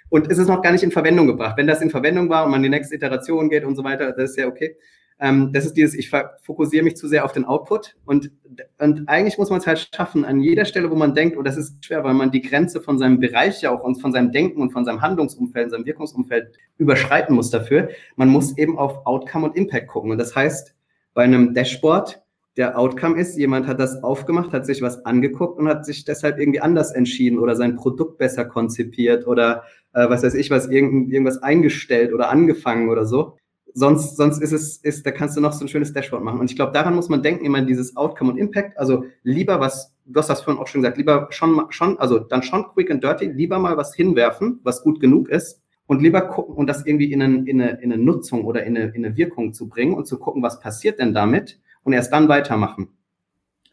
Und 0.09 0.31
es 0.31 0.37
ist 0.37 0.47
noch 0.47 0.61
gar 0.61 0.71
nicht 0.71 0.83
in 0.83 0.91
Verwendung 0.91 1.27
gebracht. 1.27 1.57
Wenn 1.57 1.67
das 1.67 1.81
in 1.81 1.89
Verwendung 1.89 2.29
war 2.29 2.45
und 2.45 2.51
man 2.51 2.63
die 2.63 2.69
nächste 2.69 2.95
Iteration 2.95 3.49
geht 3.49 3.63
und 3.63 3.75
so 3.75 3.83
weiter, 3.83 4.11
das 4.11 4.31
ist 4.31 4.37
ja 4.37 4.47
okay. 4.47 4.75
Ähm, 5.19 5.51
das 5.51 5.65
ist 5.65 5.73
dieses, 5.73 5.95
ich 5.95 6.11
fokussiere 6.43 6.83
mich 6.83 6.95
zu 6.95 7.07
sehr 7.07 7.25
auf 7.25 7.31
den 7.31 7.45
Output 7.45 7.95
und, 8.05 8.31
und 8.77 9.09
eigentlich 9.09 9.37
muss 9.39 9.49
man 9.49 9.59
es 9.59 9.65
halt 9.65 9.89
schaffen, 9.93 10.25
an 10.25 10.39
jeder 10.39 10.65
Stelle, 10.65 10.91
wo 10.91 10.95
man 10.95 11.15
denkt, 11.15 11.37
und 11.37 11.45
das 11.45 11.57
ist 11.57 11.83
schwer, 11.83 12.03
weil 12.03 12.13
man 12.13 12.29
die 12.29 12.41
Grenze 12.41 12.81
von 12.81 12.99
seinem 12.99 13.19
Bereich 13.19 13.61
ja 13.61 13.71
auch 13.71 13.83
und 13.83 13.99
von 13.99 14.11
seinem 14.11 14.31
Denken 14.31 14.61
und 14.61 14.71
von 14.71 14.85
seinem 14.85 15.01
Handlungsumfeld, 15.01 15.71
seinem 15.71 15.85
Wirkungsumfeld 15.85 16.55
überschreiten 16.77 17.35
muss 17.35 17.49
dafür. 17.49 17.89
Man 18.15 18.29
muss 18.29 18.57
eben 18.57 18.77
auf 18.77 19.05
Outcome 19.07 19.47
und 19.47 19.55
Impact 19.55 19.87
gucken. 19.87 20.11
Und 20.11 20.19
das 20.19 20.35
heißt, 20.35 20.75
bei 21.15 21.23
einem 21.23 21.55
Dashboard, 21.55 22.21
der 22.55 22.77
Outcome 22.77 23.19
ist, 23.19 23.37
jemand 23.37 23.65
hat 23.67 23.79
das 23.79 24.03
aufgemacht, 24.03 24.51
hat 24.51 24.67
sich 24.67 24.81
was 24.83 25.03
angeguckt 25.05 25.59
und 25.59 25.67
hat 25.67 25.85
sich 25.85 26.05
deshalb 26.05 26.39
irgendwie 26.39 26.59
anders 26.59 26.91
entschieden 26.91 27.39
oder 27.39 27.55
sein 27.55 27.75
Produkt 27.75 28.19
besser 28.19 28.45
konzipiert 28.45 29.25
oder 29.25 29.63
äh, 29.93 30.09
was 30.09 30.23
weiß 30.23 30.35
ich 30.35 30.51
was, 30.51 30.67
irgend, 30.67 31.11
irgendwas 31.11 31.41
eingestellt 31.41 32.13
oder 32.13 32.29
angefangen 32.29 32.89
oder 32.89 33.05
so 33.05 33.37
sonst, 33.73 34.17
sonst 34.17 34.41
ist 34.41 34.51
es, 34.51 34.77
ist, 34.77 35.05
da 35.05 35.11
kannst 35.11 35.37
du 35.37 35.41
noch 35.41 35.53
so 35.53 35.65
ein 35.65 35.67
schönes 35.67 35.93
Dashboard 35.93 36.23
machen. 36.23 36.39
Und 36.39 36.49
ich 36.49 36.55
glaube, 36.55 36.71
daran 36.73 36.95
muss 36.95 37.09
man 37.09 37.21
denken, 37.21 37.45
immer 37.45 37.61
dieses 37.61 37.95
Outcome 37.95 38.31
und 38.31 38.37
Impact. 38.37 38.77
Also 38.77 39.05
lieber 39.23 39.59
was, 39.59 39.93
du 40.05 40.19
hast 40.19 40.29
das 40.29 40.41
vorhin 40.41 40.61
auch 40.61 40.67
schon 40.67 40.81
gesagt, 40.81 40.97
lieber 40.97 41.27
schon, 41.31 41.65
schon, 41.69 41.99
also 41.99 42.19
dann 42.19 42.43
schon 42.43 42.65
quick 42.73 42.91
and 42.91 43.03
dirty, 43.03 43.25
lieber 43.27 43.59
mal 43.59 43.77
was 43.77 43.93
hinwerfen, 43.93 44.59
was 44.63 44.83
gut 44.83 44.99
genug 44.99 45.29
ist. 45.29 45.61
Und 45.85 46.01
lieber 46.01 46.21
gucken 46.21 46.55
und 46.55 46.67
das 46.67 46.85
irgendwie 46.85 47.13
in 47.13 47.21
eine, 47.21 47.49
in 47.49 47.61
eine, 47.61 47.79
in 47.81 47.93
eine 47.93 48.03
Nutzung 48.03 48.43
oder 48.43 48.65
in 48.65 48.75
eine, 48.75 48.87
in 48.89 49.05
eine 49.05 49.15
Wirkung 49.15 49.53
zu 49.53 49.69
bringen 49.69 49.93
und 49.93 50.05
zu 50.05 50.19
gucken, 50.19 50.43
was 50.43 50.59
passiert 50.59 50.99
denn 50.99 51.13
damit 51.13 51.59
und 51.83 51.93
erst 51.93 52.11
dann 52.11 52.27
weitermachen. 52.27 52.89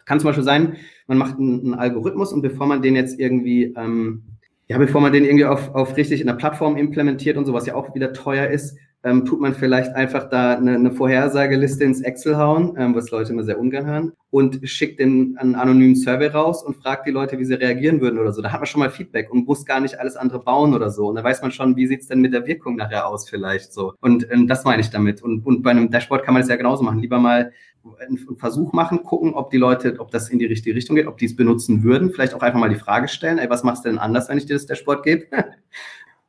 Kann 0.05 0.21
zum 0.21 0.29
Beispiel 0.29 0.45
sein, 0.45 0.77
man 1.09 1.19
macht 1.19 1.39
einen, 1.39 1.61
einen 1.61 1.75
Algorithmus 1.75 2.33
und 2.33 2.43
bevor 2.43 2.69
man 2.69 2.83
den 2.83 2.95
jetzt 2.95 3.19
irgendwie, 3.19 3.75
ähm, 3.77 4.23
ja, 4.69 4.79
bevor 4.79 5.01
man 5.01 5.13
den 5.13 5.25
irgendwie 5.25 5.47
auf, 5.47 5.75
auf 5.75 5.97
richtig 5.97 6.21
in 6.21 6.29
der 6.29 6.35
Plattform 6.35 6.77
implementiert 6.77 7.37
und 7.37 7.47
sowas 7.47 7.67
ja 7.67 7.75
auch 7.75 7.95
wieder 7.97 8.13
teuer 8.13 8.47
ist, 8.47 8.77
ähm, 9.05 9.27
tut 9.27 9.41
man 9.41 9.55
vielleicht 9.55 9.95
einfach 9.95 10.31
da 10.31 10.57
eine, 10.57 10.75
eine 10.75 10.91
Vorhersageliste 10.91 11.85
ins 11.85 12.01
Excel 12.01 12.39
hauen, 12.39 12.75
ähm, 12.79 12.95
was 12.95 13.11
Leute 13.11 13.33
immer 13.33 13.45
sehr 13.45 13.61
ungern 13.61 13.87
hören, 13.87 14.13
und 14.31 14.67
schickt 14.69 14.99
den, 14.99 15.37
einen 15.39 15.55
anonymen 15.55 15.95
Survey 15.95 16.29
raus 16.29 16.65
und 16.65 16.77
fragt 16.77 17.07
die 17.07 17.11
Leute, 17.11 17.39
wie 17.39 17.45
sie 17.45 17.55
reagieren 17.55 18.01
würden 18.01 18.19
oder 18.19 18.33
so. 18.33 18.41
Da 18.41 18.51
hat 18.51 18.61
man 18.61 18.67
schon 18.67 18.81
mal 18.81 18.91
Feedback 18.91 19.31
und 19.31 19.47
muss 19.47 19.67
gar 19.67 19.79
nicht 19.81 20.01
alles 20.01 20.17
andere 20.17 20.41
bauen 20.41 20.75
oder 20.75 20.91
so. 20.91 21.07
Und 21.07 21.17
da 21.17 21.23
weiß 21.23 21.43
man 21.43 21.53
schon, 21.53 21.77
wie 21.77 21.87
sieht's 21.87 22.09
denn 22.09 22.21
mit 22.21 22.33
der 22.33 22.47
Wirkung 22.47 22.77
nachher 22.77 23.07
aus 23.07 23.29
vielleicht 23.29 23.75
so. 23.75 23.93
Und 24.01 24.27
ähm, 24.31 24.49
das 24.49 24.65
meine 24.65 24.81
ich 24.81 24.89
damit. 24.89 25.23
Und, 25.23 25.45
und 25.47 25.63
bei 25.63 25.71
einem 25.71 25.91
Dashboard 25.91 26.25
kann 26.25 26.33
man 26.33 26.43
das 26.43 26.49
ja 26.49 26.57
genauso 26.57 26.83
machen. 26.83 26.99
Lieber 26.99 27.19
mal 27.19 27.53
einen 28.01 28.19
Versuch 28.39 28.73
machen, 28.73 29.03
gucken, 29.03 29.35
ob 29.35 29.51
die 29.51 29.59
Leute, 29.59 29.97
ob 29.99 30.11
das 30.11 30.31
in 30.31 30.39
die 30.39 30.47
richtige 30.47 30.75
Richtung 30.75 30.97
geht, 30.97 31.07
ob 31.07 31.19
die 31.19 31.27
es 31.27 31.37
benutzen 31.37 31.83
würden. 31.83 32.11
Vielleicht 32.11 32.33
auch 32.33 32.41
einfach 32.41 32.59
mal 32.59 32.71
die 32.71 32.77
Frage 32.77 33.09
stellen, 33.09 33.39
ey, 33.39 33.51
was 33.51 33.63
machst 33.63 33.85
du 33.85 33.91
denn 33.91 33.99
anders, 33.99 34.31
wenn 34.31 34.39
ich 34.39 34.47
dir 34.47 34.55
das 34.55 34.65
Dashboard 34.67 35.03
gebe? 35.03 35.27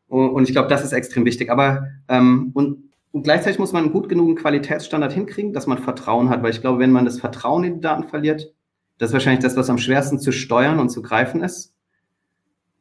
Und 0.07 0.43
ich 0.43 0.51
glaube, 0.51 0.69
das 0.69 0.83
ist 0.83 0.93
extrem 0.93 1.25
wichtig. 1.25 1.49
Aber 1.49 1.87
ähm, 2.07 2.51
und, 2.53 2.91
und 3.11 3.23
gleichzeitig 3.23 3.59
muss 3.59 3.73
man 3.73 3.83
einen 3.83 3.93
gut 3.93 4.09
genugen 4.09 4.35
Qualitätsstandard 4.35 5.13
hinkriegen, 5.13 5.53
dass 5.53 5.67
man 5.67 5.79
Vertrauen 5.79 6.29
hat. 6.29 6.43
Weil 6.43 6.51
ich 6.51 6.61
glaube, 6.61 6.79
wenn 6.79 6.91
man 6.91 7.05
das 7.05 7.19
Vertrauen 7.19 7.63
in 7.63 7.75
die 7.75 7.81
Daten 7.81 8.03
verliert, 8.03 8.53
das 8.97 9.09
ist 9.09 9.13
wahrscheinlich 9.13 9.43
das, 9.43 9.57
was 9.57 9.69
am 9.69 9.77
schwersten 9.77 10.19
zu 10.19 10.31
steuern 10.31 10.79
und 10.79 10.89
zu 10.89 11.01
greifen 11.01 11.43
ist, 11.43 11.73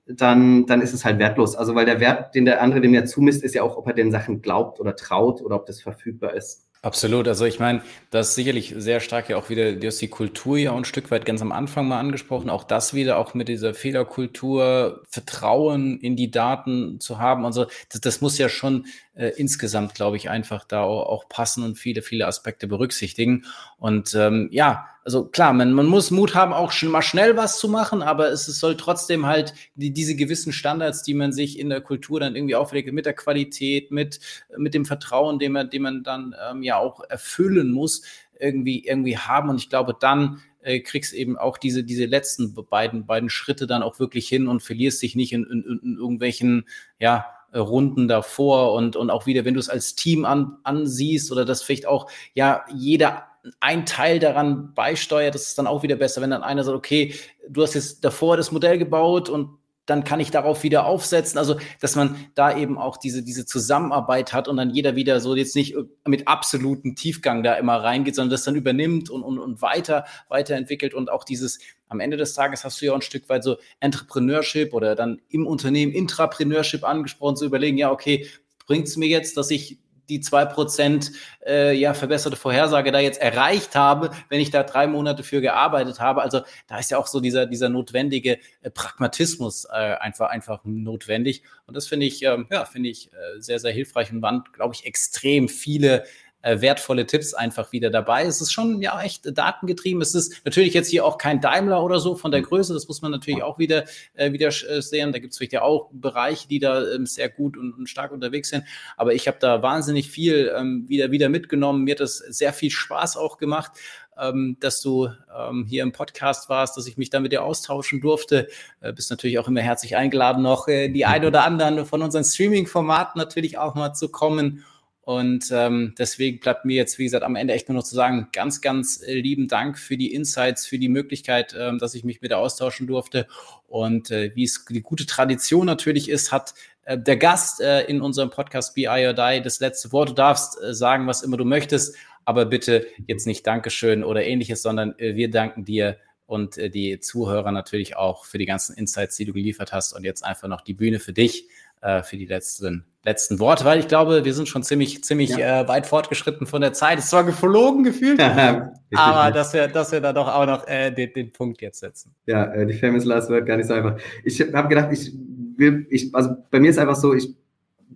dann, 0.07 0.67
dann 0.67 0.83
ist 0.83 0.93
es 0.93 1.05
halt 1.05 1.19
wertlos. 1.19 1.57
Also 1.57 1.75
weil 1.75 1.87
der 1.87 1.99
Wert, 2.01 2.35
den 2.35 2.45
der 2.45 2.63
andere 2.63 2.81
dem 2.81 2.95
ja 2.95 3.05
zumisst, 3.05 3.43
ist 3.43 3.55
ja 3.55 3.63
auch, 3.63 3.77
ob 3.77 3.87
er 3.87 3.95
den 3.95 4.13
Sachen 4.13 4.43
glaubt 4.43 4.81
oder 4.81 4.97
traut 4.97 5.41
oder 5.41 5.57
ob 5.57 5.67
das 5.67 5.81
verfügbar 5.81 6.35
ist. 6.35 6.64
Absolut. 6.85 7.27
Also 7.29 7.47
ich 7.47 7.59
meine, 7.61 7.81
das 8.11 8.29
ist 8.29 8.35
sicherlich 8.35 8.75
sehr 8.77 9.01
stark 9.01 9.31
ja 9.31 9.39
auch 9.39 9.49
wieder, 9.49 9.73
du 9.73 9.87
hast 9.87 10.03
die 10.03 10.09
Kultur 10.09 10.59
ja 10.59 10.75
ein 10.77 10.85
Stück 10.85 11.11
weit 11.11 11.25
ganz 11.25 11.41
am 11.41 11.51
Anfang 11.51 11.89
mal 11.89 11.99
angesprochen. 11.99 12.51
Auch 12.51 12.63
das 12.63 12.93
wieder, 12.93 13.17
auch 13.17 13.33
mit 13.33 13.49
dieser 13.49 13.73
Fehlerkultur, 13.73 15.03
Vertrauen 15.09 15.99
in 15.99 16.15
die 16.15 16.31
Daten 16.31 17.01
zu 17.01 17.19
haben 17.19 17.47
und 17.47 17.55
so. 17.55 17.65
Das, 17.91 18.03
das 18.03 18.21
muss 18.21 18.37
ja 18.37 18.51
schon 18.51 18.85
äh, 19.15 19.29
insgesamt, 19.37 19.95
glaube 19.95 20.17
ich, 20.17 20.29
einfach 20.29 20.65
da 20.65 20.83
auch, 20.83 21.07
auch, 21.07 21.29
passen 21.29 21.63
und 21.63 21.77
viele, 21.77 22.03
viele 22.03 22.27
Aspekte 22.27 22.67
berücksichtigen. 22.67 23.45
Und 23.79 24.15
ähm, 24.15 24.49
ja, 24.51 24.89
also 25.05 25.27
klar, 25.27 25.53
man, 25.53 25.73
man 25.73 25.87
muss 25.87 26.11
Mut 26.11 26.35
haben, 26.35 26.53
auch 26.53 26.73
schon 26.73 26.89
mal 26.89 27.03
schnell 27.03 27.37
was 27.37 27.59
zu 27.59 27.69
machen, 27.69 28.03
aber 28.03 28.31
es, 28.31 28.49
es 28.49 28.59
soll 28.59 28.77
trotzdem 28.77 29.27
halt 29.27 29.55
die, 29.75 29.93
diese 29.93 30.17
gewissen 30.17 30.53
Standards, 30.53 31.03
die 31.03 31.15
man 31.15 31.33
sich 31.33 31.59
in 31.59 31.69
der 31.69 31.81
Kultur 31.81 32.21
dann 32.21 32.35
irgendwie 32.35 32.57
auflegt, 32.57 32.93
mit 32.93 33.07
der 33.07 33.15
Qualität, 33.15 33.91
mit, 33.91 34.21
mit 34.57 34.75
dem 34.75 34.85
Vertrauen, 34.85 35.39
den 35.39 35.53
man, 35.53 35.71
den 35.71 35.83
man 35.83 36.03
dann 36.03 36.35
ähm, 36.51 36.63
ja 36.63 36.79
auch 36.79 37.01
erfüllen 37.09 37.71
muss, 37.71 38.03
irgendwie, 38.39 38.85
irgendwie 38.85 39.19
haben. 39.19 39.49
Und 39.49 39.57
ich 39.57 39.69
glaube, 39.69 39.95
dann 39.99 40.43
äh, 40.63 40.81
kriegst 40.81 41.13
eben 41.13 41.37
auch 41.37 41.59
diese, 41.59 41.85
diese 41.85 42.07
letzten 42.07 42.55
beiden, 42.55 43.07
beiden 43.07 43.31
Schritte 43.31 43.67
dann 43.67 43.83
auch 43.83 44.01
wirklich 44.01 44.29
hin 44.29 44.49
und 44.49 44.63
verlierst 44.63 45.03
dich 45.03 45.15
nicht 45.15 45.33
in, 45.33 45.45
in, 45.45 45.81
in 45.83 45.97
irgendwelchen, 45.97 46.67
ja, 46.99 47.27
Runden 47.59 48.09
davor 48.09 48.73
und, 48.75 48.97
und 48.97 49.11
auch 49.11 49.27
wieder, 49.27 49.45
wenn 49.45 49.55
du 49.55 49.61
es 49.61 49.69
als 49.69 49.95
Team 49.95 50.25
an, 50.25 50.59
ansiehst 50.63 51.31
oder 51.33 51.45
das 51.45 51.63
vielleicht 51.63 51.87
auch, 51.87 52.11
ja, 52.35 52.65
jeder 52.75 53.25
ein 53.61 53.85
Teil 53.87 54.19
daran 54.19 54.73
beisteuert, 54.75 55.35
das 55.35 55.49
ist 55.49 55.59
dann 55.59 55.67
auch 55.67 55.83
wieder 55.83 55.97
besser, 55.97 56.23
wenn 56.23 56.31
dann 56.31 56.43
einer 56.43 56.65
sagt, 56.65 56.77
okay, 56.77 57.15
du 57.49 57.63
hast 57.63 57.75
jetzt 57.75 58.05
davor 58.05 58.37
das 58.37 58.53
Modell 58.53 58.79
gebaut 58.79 59.29
und 59.29 59.59
dann 59.87 60.05
kann 60.05 60.21
ich 60.21 60.31
darauf 60.31 60.63
wieder 60.63 60.87
aufsetzen. 60.87 61.39
Also, 61.39 61.57
dass 61.81 61.97
man 61.97 62.17
da 62.35 62.57
eben 62.57 62.79
auch 62.79 62.97
diese, 62.97 63.23
diese 63.23 63.47
Zusammenarbeit 63.47 64.33
hat 64.33 64.49
und 64.49 64.57
dann 64.57 64.71
jeder 64.71 64.97
wieder 64.97 65.21
so 65.21 65.35
jetzt 65.35 65.57
nicht 65.57 65.77
mit 66.07 66.27
absolutem 66.27 66.97
Tiefgang 66.97 67.43
da 67.43 67.55
immer 67.55 67.77
reingeht, 67.77 68.15
sondern 68.15 68.31
das 68.31 68.45
dann 68.45 68.57
übernimmt 68.57 69.11
und, 69.11 69.23
und, 69.23 69.39
und 69.39 69.63
weiter, 69.63 70.05
weiterentwickelt 70.29 70.95
und 70.95 71.11
auch 71.11 71.25
dieses, 71.25 71.59
am 71.89 72.01
Ende 72.01 72.17
des 72.17 72.35
Tages 72.35 72.65
hast 72.65 72.81
du 72.81 72.87
ja 72.87 72.95
ein 72.95 73.03
Stück 73.03 73.29
weit 73.29 73.45
so 73.45 73.57
Entrepreneurship 73.81 74.73
oder 74.73 74.95
dann 74.95 75.21
im 75.29 75.47
Unternehmen 75.47 75.93
Intrapreneurship 75.93 76.85
angesprochen, 76.85 77.37
zu 77.37 77.45
überlegen, 77.45 77.77
ja, 77.77 77.91
okay, 77.91 78.27
bringt 78.67 78.89
es 78.89 78.97
mir 78.97 79.09
jetzt, 79.09 79.37
dass 79.37 79.51
ich 79.51 79.79
die 80.09 80.21
zwei 80.21 80.45
Prozent 80.45 81.13
äh, 81.47 81.75
ja, 81.75 81.95
verbesserte 81.95 82.37
Vorhersage 82.37 82.93
da 82.93 82.99
jetzt 82.99 83.21
erreicht 83.21 83.75
habe, 83.75 84.11
wenn 84.29 84.41
ich 84.41 84.51
da 84.51 84.63
drei 84.63 84.87
Monate 84.87 85.23
für 85.23 85.41
gearbeitet 85.41 86.01
habe. 86.01 86.23
Also 86.23 86.43
da 86.67 86.79
ist 86.79 86.91
ja 86.91 86.99
auch 86.99 87.07
so 87.07 87.21
dieser, 87.21 87.47
dieser 87.47 87.69
notwendige 87.69 88.39
äh, 88.63 88.71
Pragmatismus 88.71 89.65
äh, 89.67 89.71
einfach, 89.73 90.31
einfach 90.31 90.61
notwendig. 90.65 91.43
Und 91.67 91.77
das 91.77 91.87
finde 91.87 92.07
ich, 92.07 92.23
ähm, 92.23 92.47
ja, 92.51 92.65
finde 92.65 92.91
ich 92.91 93.13
äh, 93.13 93.41
sehr, 93.41 93.59
sehr 93.59 93.73
hilfreich 93.73 94.13
und 94.13 94.23
waren, 94.23 94.45
glaube 94.53 94.75
ich, 94.75 94.87
extrem 94.87 95.49
viele 95.49 96.05
äh, 96.45 96.61
wertvolle 96.61 97.07
Tipps 97.07 97.33
einfach 97.33 97.73
wieder 97.73 97.91
dabei. 97.91 98.25
Es 98.25 98.41
ist 98.41 98.53
schon 98.53 98.83
ja 98.83 99.01
echt 99.01 99.37
datengetrieben. 99.37 100.03
Es 100.03 100.15
ist 100.15 100.43
natürlich 100.45 100.75
jetzt 100.75 100.89
hier 100.89 101.05
auch 101.05 101.17
kein 101.17 101.41
Daimler 101.41 101.83
oder 101.83 102.01
so 102.01 102.15
von 102.17 102.31
der 102.31 102.41
mhm. 102.41 102.47
Größe. 102.47 102.75
Das 102.75 102.87
muss 102.87 103.01
man 103.01 103.11
natürlich 103.11 103.43
auch 103.43 103.59
wieder, 103.59 103.85
äh, 104.13 104.33
wieder 104.33 104.49
äh, 104.49 104.83
sehen. 104.83 105.13
Da 105.13 105.19
gibt 105.19 105.33
es 105.33 105.39
vielleicht 105.39 105.55
ja 105.55 105.63
auch 105.63 105.89
Bereiche, 105.93 106.47
die 106.47 106.59
da 106.59 106.87
ähm, 106.87 107.07
sehr 107.07 107.31
gut 107.31 107.57
und, 107.57 107.73
und, 107.73 107.89
stark 107.89 108.13
unterwegs 108.13 108.51
sind. 108.51 108.65
Aber 108.97 109.15
ich 109.15 109.27
habe 109.27 109.39
da 109.41 109.63
wahnsinnig 109.63 110.11
viel 110.11 110.53
ähm, 110.57 110.85
wieder, 110.87 111.11
wieder 111.11 111.31
mitgenommen. 111.31 111.85
Mir 111.85 111.93
hat 111.93 112.01
das 112.01 112.19
sehr 112.19 112.53
viel 112.53 112.71
Spaß 112.71 113.17
auch 113.17 113.39
gemacht. 113.39 113.73
Ähm, 114.17 114.59
dass 114.61 114.81
du 114.81 115.09
ähm, 115.37 115.67
hier 115.69 115.83
im 115.83 115.91
Podcast 115.91 116.49
warst, 116.49 116.77
dass 116.77 116.87
ich 116.87 116.97
mich 116.97 117.11
da 117.11 117.19
mit 117.19 117.33
dir 117.33 117.43
austauschen 117.43 118.01
durfte. 118.01 118.47
Äh, 118.81 118.93
bist 118.93 119.11
natürlich 119.11 119.41
auch 119.41 119.49
immer 119.49 119.61
herzlich 119.61 119.97
eingeladen, 119.97 120.41
noch 120.41 120.69
äh, 120.69 120.89
die 120.89 121.05
ein 121.05 121.25
oder 121.25 121.43
anderen 121.43 121.85
von 121.85 122.01
unseren 122.01 122.23
Streaming-Formaten 122.23 123.19
natürlich 123.19 123.59
auch 123.59 123.75
mal 123.75 123.93
zu 123.93 124.09
kommen 124.09 124.65
und 125.05 125.51
ähm, 125.53 125.95
deswegen 125.99 126.41
bleibt 126.41 126.65
mir 126.65 126.77
jetzt, 126.77 126.99
wie 126.99 127.05
gesagt, 127.05 127.25
am 127.25 127.37
Ende 127.37 127.53
echt 127.53 127.69
nur 127.69 127.77
noch 127.77 127.85
zu 127.85 127.95
sagen, 127.95 128.29
ganz, 128.33 128.63
ganz 128.63 129.03
äh, 129.03 129.13
lieben 129.13 129.49
Dank 129.49 129.79
für 129.79 129.99
die 129.99 130.15
Insights, 130.15 130.67
für 130.67 130.79
die 130.79 130.89
Möglichkeit, 130.89 131.55
ähm, 131.59 131.79
dass 131.79 131.95
ich 131.95 132.05
mich 132.05 132.23
mit 132.23 132.33
austauschen 132.33 132.87
durfte. 132.87 133.27
Und 133.69 134.11
äh, 134.11 134.35
wie 134.35 134.45
es 134.45 134.65
die 134.65 134.81
gute 134.81 135.05
Tradition 135.05 135.67
natürlich 135.67 136.09
ist, 136.09 136.33
hat 136.33 136.55
äh, 136.85 136.97
der 136.97 137.19
Gast 137.19 137.61
äh, 137.61 137.85
in 137.85 138.01
unserem 138.01 138.31
Podcast 138.31 138.75
Be 138.75 138.83
I 138.83 139.07
or 139.07 139.13
Die 139.13 139.43
das 139.43 139.61
letzte 139.61 139.93
Wort. 139.93 140.09
Du 140.09 140.15
darfst 140.15 140.59
äh, 140.63 140.73
sagen, 140.73 141.07
was 141.07 141.23
immer 141.23 141.37
du 141.37 141.45
möchtest, 141.45 141.97
aber 142.25 142.47
bitte 142.47 142.87
jetzt 143.07 143.27
nicht 143.27 143.47
Dankeschön 143.47 144.05
oder 144.05 144.25
ähnliches, 144.25 144.63
sondern 144.63 144.99
äh, 144.99 145.17
wir 145.17 145.31
danken 145.31 145.67
dir 145.67 145.99
und 146.27 146.57
die 146.57 146.99
Zuhörer 147.01 147.53
natürlich 147.53 147.97
auch 147.97 148.25
für 148.25 148.39
die 148.39 148.47
ganzen 148.47 148.75
Insights, 148.75 149.17
die 149.17 149.27
du 149.27 149.35
geliefert 149.35 149.75
hast. 149.75 149.93
Und 149.93 150.05
jetzt 150.05 150.25
einfach 150.25 150.49
noch 150.49 150.63
die 150.63 150.73
Bühne 150.73 150.99
für 150.99 151.13
dich, 151.13 151.49
äh, 151.85 152.03
für 152.03 152.17
die 152.17 152.27
letzten 152.27 152.85
letzten 153.05 153.39
Worte, 153.39 153.65
weil 153.65 153.79
ich 153.79 153.89
glaube, 153.89 154.25
wir 154.25 154.35
sind 154.35 154.49
schon 154.49 154.63
ziemlich, 154.63 155.05
ziemlich 155.05 155.37
ja. 155.37 155.61
äh, 155.61 155.69
weit 155.69 155.87
fortgeschritten 155.87 156.47
von 156.47 156.63
der 156.63 156.73
Zeit. 156.73 156.99
Es 156.99 157.05
ist 157.05 157.11
zwar 157.11 157.25
geflogen 157.25 157.85
gefühlt, 157.85 158.19
aber 158.95 159.31
dass 159.31 159.53
wir, 159.53 159.69
dass 159.69 159.93
wir 159.93 160.01
da 160.01 160.13
doch 160.13 160.27
auch 160.27 160.47
noch 160.47 160.67
äh, 160.67 160.91
den, 160.91 161.13
den 161.13 161.33
Punkt 161.33 161.61
jetzt 161.61 161.81
setzen. 161.81 162.15
Ja, 162.27 162.47
äh, 162.53 162.67
die 162.67 162.73
Famous 162.75 163.05
Last 163.05 163.31
Word 163.31 163.47
gar 163.47 163.59
nicht 163.59 163.67
so 163.67 163.75
einfach. 163.75 163.99
Ich 164.25 164.41
habe 164.41 164.69
gedacht, 164.69 164.89
ich 164.91 165.13
will, 165.57 165.87
ich, 165.91 166.15
also 166.15 166.31
bei 166.51 166.61
mir 166.61 166.71
ist 166.71 166.79
einfach 166.79 166.97
so, 166.97 167.13
ich 167.15 167.35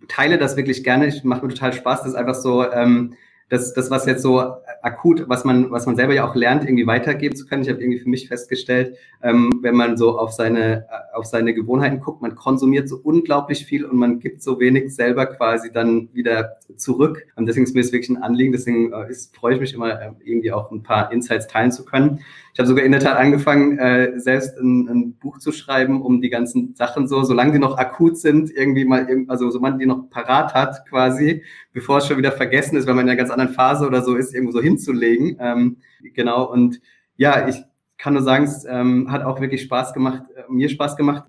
teile 0.09 0.39
das 0.39 0.57
wirklich 0.57 0.84
gerne, 0.84 1.07
ich 1.07 1.24
mache 1.24 1.45
mir 1.45 1.55
total 1.55 1.72
Spaß, 1.72 2.01
das 2.01 2.09
ist 2.09 2.14
einfach 2.14 2.34
so, 2.34 2.70
ähm, 2.70 3.14
das, 3.49 3.72
das, 3.72 3.90
was 3.90 4.05
jetzt 4.05 4.22
so 4.22 4.40
akut, 4.82 5.28
was 5.28 5.44
man, 5.44 5.70
was 5.70 5.86
man 5.86 5.96
selber 5.96 6.14
ja 6.14 6.28
auch 6.28 6.34
lernt, 6.34 6.64
irgendwie 6.64 6.86
weitergeben 6.86 7.34
zu 7.34 7.46
können. 7.46 7.62
Ich 7.62 7.68
habe 7.68 7.80
irgendwie 7.80 7.99
für 7.99 8.09
mich 8.09 8.28
festgestellt, 8.28 8.96
ähm, 9.22 9.61
wenn 9.62 9.74
man 9.74 9.96
so 9.96 10.18
auf 10.18 10.32
seine, 10.32 10.86
auf 11.14 11.24
seine 11.24 11.55
Gewohnheiten 11.55 12.01
guckt, 12.01 12.20
man 12.20 12.34
konsumiert 12.34 12.88
so 12.88 12.96
unglaublich 13.03 13.64
viel 13.64 13.84
und 13.84 13.96
man 13.96 14.20
gibt 14.20 14.42
so 14.42 14.61
wenig 14.61 14.94
selber 14.94 15.26
quasi 15.26 15.72
dann 15.72 16.09
wieder 16.12 16.59
zurück. 16.76 17.26
Und 17.36 17.46
deswegen 17.46 17.64
ist 17.64 17.74
mir 17.74 17.82
das 17.82 17.92
wirklich 17.92 18.11
ein 18.11 18.22
Anliegen, 18.22 18.53
deswegen 18.53 18.92
äh, 18.92 19.09
ist, 19.09 19.34
freue 19.34 19.55
ich 19.55 19.61
mich 19.61 19.74
immer, 19.74 20.01
äh, 20.01 20.11
irgendwie 20.24 20.53
auch 20.53 20.70
ein 20.70 20.82
paar 20.82 21.11
Insights 21.11 21.46
teilen 21.46 21.72
zu 21.72 21.84
können. 21.84 22.20
Ich 22.53 22.59
habe 22.59 22.66
sogar 22.66 22.84
in 22.84 22.92
der 22.92 23.01
Tat 23.01 23.16
angefangen, 23.16 23.78
äh, 23.78 24.18
selbst 24.18 24.59
ein, 24.59 24.88
ein, 24.88 25.14
Buch 25.14 25.38
zu 25.38 25.53
schreiben, 25.53 26.03
um 26.03 26.20
die 26.20 26.30
ganzen 26.30 26.74
Sachen 26.74 27.09
so, 27.09 27.22
solange 27.22 27.53
die 27.53 27.59
noch 27.59 27.78
akut 27.78 28.18
sind, 28.18 28.51
irgendwie 28.51 28.84
mal, 28.84 29.07
also 29.28 29.51
so 29.51 29.61
man 29.61 29.78
die 29.78 29.86
noch 29.86 30.11
parat 30.11 30.55
hat 30.55 30.86
quasi, 30.88 31.42
bevor 31.72 31.99
es 31.99 32.07
schon 32.07 32.18
wieder 32.18 32.32
vergessen 32.32 32.76
ist, 32.76 32.86
wenn 32.86 32.96
man 32.96 33.07
in 33.07 33.11
einer 33.11 33.18
ganz 33.18 33.30
anderen 33.30 33.53
Phase 33.53 33.86
oder 33.86 34.03
so 34.03 34.14
ist, 34.16 34.34
irgendwo 34.34 34.53
so 34.53 34.61
hinzulegen. 34.61 35.36
Ähm, 35.40 35.76
genau, 36.14 36.51
und 36.51 36.80
ja, 37.16 37.49
ich 37.49 37.62
kann 37.99 38.14
nur 38.14 38.22
sagen, 38.22 38.44
es 38.44 38.64
ähm, 38.68 39.11
hat 39.11 39.22
auch 39.22 39.40
wirklich 39.40 39.62
Spaß 39.62 39.92
gemacht, 39.92 40.22
äh, 40.36 40.42
mir 40.49 40.68
Spaß 40.68 40.96
gemacht, 40.96 41.24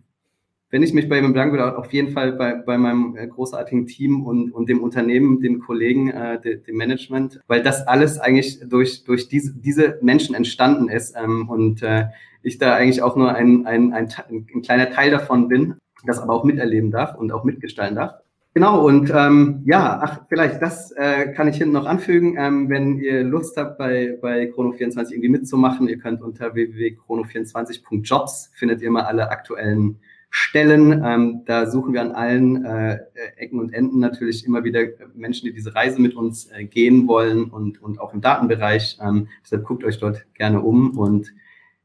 wenn 0.71 0.83
ich 0.83 0.93
mich 0.93 1.09
bei 1.09 1.17
ihm 1.17 1.33
bedanken 1.33 1.57
würde, 1.57 1.77
auf 1.77 1.91
jeden 1.93 2.11
Fall 2.11 2.33
bei, 2.33 2.53
bei 2.53 2.77
meinem 2.77 3.15
äh, 3.17 3.27
großartigen 3.27 3.87
Team 3.87 4.23
und, 4.23 4.51
und 4.51 4.69
dem 4.69 4.81
Unternehmen, 4.81 5.41
den 5.41 5.59
Kollegen, 5.59 6.09
äh, 6.11 6.39
de, 6.39 6.57
dem 6.57 6.77
Management, 6.77 7.39
weil 7.47 7.63
das 7.63 7.87
alles 7.87 8.19
eigentlich 8.19 8.59
durch, 8.67 9.03
durch 9.03 9.27
diese, 9.27 9.53
diese 9.53 9.97
Menschen 10.01 10.35
entstanden 10.35 10.89
ist 10.89 11.15
ähm, 11.17 11.49
und 11.49 11.81
äh, 11.81 12.05
ich 12.43 12.57
da 12.57 12.75
eigentlich 12.75 13.01
auch 13.01 13.15
nur 13.15 13.33
ein, 13.33 13.65
ein, 13.65 13.93
ein, 13.93 14.09
ein 14.29 14.61
kleiner 14.61 14.91
Teil 14.91 15.11
davon 15.11 15.47
bin, 15.47 15.75
das 16.05 16.19
aber 16.19 16.33
auch 16.33 16.43
miterleben 16.43 16.91
darf 16.91 17.15
und 17.15 17.31
auch 17.31 17.43
mitgestalten 17.43 17.95
darf. 17.95 18.13
Genau, 18.55 18.85
und 18.85 19.11
ähm, 19.15 19.61
ja, 19.65 19.99
ach, 20.01 20.21
vielleicht 20.27 20.61
das 20.61 20.91
äh, 20.91 21.31
kann 21.33 21.47
ich 21.47 21.57
hinten 21.57 21.73
noch 21.73 21.85
anfügen. 21.85 22.35
Ähm, 22.37 22.67
wenn 22.69 22.99
ihr 22.99 23.23
Lust 23.23 23.57
habt, 23.57 23.77
bei, 23.77 24.17
bei 24.21 24.51
Chrono24 24.51 25.11
irgendwie 25.11 25.29
mitzumachen, 25.29 25.87
ihr 25.87 25.99
könnt 25.99 26.21
unter 26.21 26.55
www.chrono24.jobs 26.55 28.51
findet 28.55 28.81
ihr 28.81 28.89
mal 28.89 29.03
alle 29.03 29.29
aktuellen 29.29 29.99
Stellen. 30.29 31.03
Ähm, 31.03 31.41
da 31.45 31.69
suchen 31.69 31.93
wir 31.93 32.01
an 32.01 32.11
allen 32.11 32.65
äh, 32.65 32.99
Ecken 33.37 33.59
und 33.59 33.73
Enden 33.73 33.99
natürlich 33.99 34.45
immer 34.45 34.63
wieder 34.63 34.81
Menschen, 35.15 35.45
die 35.45 35.53
diese 35.53 35.73
Reise 35.75 36.01
mit 36.01 36.15
uns 36.15 36.51
äh, 36.51 36.65
gehen 36.65 37.07
wollen 37.07 37.45
und, 37.45 37.81
und 37.81 37.99
auch 37.99 38.13
im 38.13 38.21
Datenbereich. 38.21 38.99
Ähm, 39.01 39.27
deshalb 39.43 39.63
guckt 39.63 39.83
euch 39.83 39.99
dort 39.99 40.25
gerne 40.35 40.61
um. 40.61 40.97
Und 40.97 41.33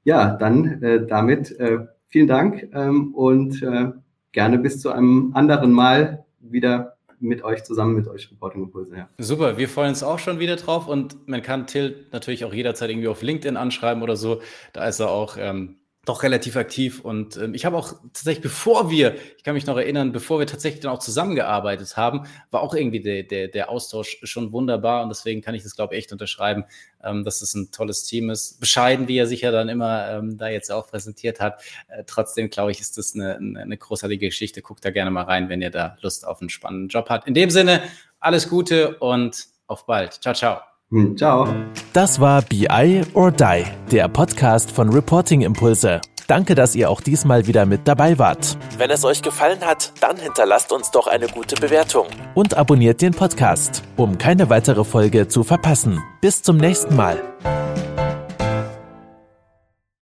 ja, 0.05 0.36
dann 0.36 0.82
äh, 0.82 1.07
damit 1.07 1.59
äh, 1.59 1.86
vielen 2.09 2.26
Dank 2.26 2.68
ähm, 2.74 3.14
und 3.14 3.62
äh, 3.62 3.92
gerne 4.32 4.59
bis 4.59 4.80
zu 4.80 4.90
einem 4.90 5.32
anderen 5.34 5.72
Mal 5.72 6.24
wieder 6.40 6.95
mit 7.20 7.42
euch 7.42 7.64
zusammen, 7.64 7.95
mit 7.95 8.07
euch 8.07 8.30
Reporting 8.30 8.64
Impulse. 8.64 8.97
Ja. 8.97 9.09
Super, 9.18 9.57
wir 9.57 9.68
freuen 9.68 9.90
uns 9.90 10.03
auch 10.03 10.18
schon 10.18 10.38
wieder 10.38 10.57
drauf 10.57 10.86
und 10.88 11.26
man 11.26 11.42
kann 11.42 11.66
Till 11.66 12.07
natürlich 12.12 12.45
auch 12.45 12.53
jederzeit 12.53 12.90
irgendwie 12.90 13.09
auf 13.09 13.22
LinkedIn 13.22 13.57
anschreiben 13.57 14.03
oder 14.03 14.16
so. 14.16 14.42
Da 14.72 14.86
ist 14.86 15.01
er 15.01 15.11
auch 15.11 15.36
ähm, 15.38 15.76
doch 16.05 16.22
relativ 16.22 16.57
aktiv. 16.57 17.00
Und 17.00 17.36
ähm, 17.36 17.55
ich 17.55 17.64
habe 17.64 17.76
auch 17.76 17.94
tatsächlich, 18.12 18.42
bevor 18.42 18.90
wir, 18.90 19.16
ich 19.36 19.44
kann 19.44 19.55
mich 19.55 19.66
noch 19.66 19.76
erinnern, 19.76 20.12
bevor 20.12 20.38
wir 20.38 20.46
tatsächlich 20.46 20.80
dann 20.80 20.92
auch 20.92 20.98
zusammengearbeitet 20.98 21.96
haben, 21.96 22.26
war 22.50 22.62
auch 22.62 22.74
irgendwie 22.74 23.00
der, 23.00 23.22
der, 23.22 23.48
der 23.48 23.70
Austausch 23.70 24.18
schon 24.22 24.52
wunderbar. 24.52 25.02
Und 25.02 25.09
deswegen 25.09 25.42
kann 25.42 25.55
ich 25.55 25.62
das, 25.62 25.76
glaube 25.76 25.94
ich, 25.94 26.00
echt 26.00 26.12
unterschreiben, 26.12 26.64
ähm, 27.02 27.24
dass 27.24 27.42
es 27.42 27.55
ein 27.55 27.70
tolles 27.70 28.05
Team 28.05 28.30
ist. 28.30 28.61
Bescheiden, 28.61 29.09
wie 29.09 29.18
er 29.18 29.26
sich 29.26 29.42
ja 29.42 29.50
dann 29.50 29.68
immer 29.68 30.11
ähm, 30.11 30.36
da 30.36 30.48
jetzt 30.48 30.70
auch 30.70 30.86
präsentiert 30.88 31.40
hat. 31.40 31.62
Äh, 31.88 32.05
trotzdem, 32.07 32.50
glaube 32.50 32.70
ich, 32.70 32.80
ist 32.80 32.98
das 32.98 33.14
eine, 33.14 33.36
eine 33.36 33.76
großartige 33.76 34.28
Geschichte. 34.28 34.62
Guckt 34.62 34.84
da 34.84 34.90
gerne 34.90 35.11
mal 35.11 35.24
rein, 35.24 35.48
wenn 35.48 35.62
ihr 35.62 35.70
da 35.70 35.96
Lust 36.00 36.26
auf 36.26 36.40
einen 36.40 36.50
spannenden 36.50 36.88
Job 36.88 37.09
habt. 37.09 37.26
In 37.26 37.34
dem 37.34 37.50
Sinne, 37.50 37.82
alles 38.20 38.48
Gute 38.48 38.96
und 38.98 39.46
auf 39.66 39.86
bald. 39.86 40.14
Ciao, 40.22 40.34
ciao. 40.34 40.74
Hm, 40.95 41.16
ciao. 41.16 41.49
Das 41.92 42.20
war 42.20 42.40
BI 42.42 43.03
or 43.14 43.32
Die, 43.32 43.64
der 43.90 44.07
Podcast 44.07 44.70
von 44.70 44.90
Reporting 44.90 45.40
Impulse. 45.40 46.01
Danke, 46.28 46.55
dass 46.55 46.76
ihr 46.76 46.88
auch 46.88 47.01
diesmal 47.01 47.49
wieder 47.49 47.66
mit 47.66 47.88
dabei 47.88 48.16
wart. 48.20 48.57
Wenn 48.78 48.90
es 48.90 49.05
euch 49.05 49.20
gefallen 49.20 49.61
hat, 49.62 49.92
dann 50.01 50.16
hinterlasst 50.16 50.72
uns 50.72 50.92
doch 50.92 51.09
eine 51.09 51.26
gute 51.26 51.57
Bewertung. 51.57 52.07
Und 52.34 52.57
abonniert 52.57 53.03
den 53.03 53.12
Podcast, 53.12 53.82
um 53.97 54.18
keine 54.18 54.49
weitere 54.51 54.84
Folge 54.84 55.26
zu 55.26 55.42
verpassen. 55.42 56.01
Bis 56.20 56.42
zum 56.42 56.59
nächsten 56.59 56.95
Mal. 56.95 57.20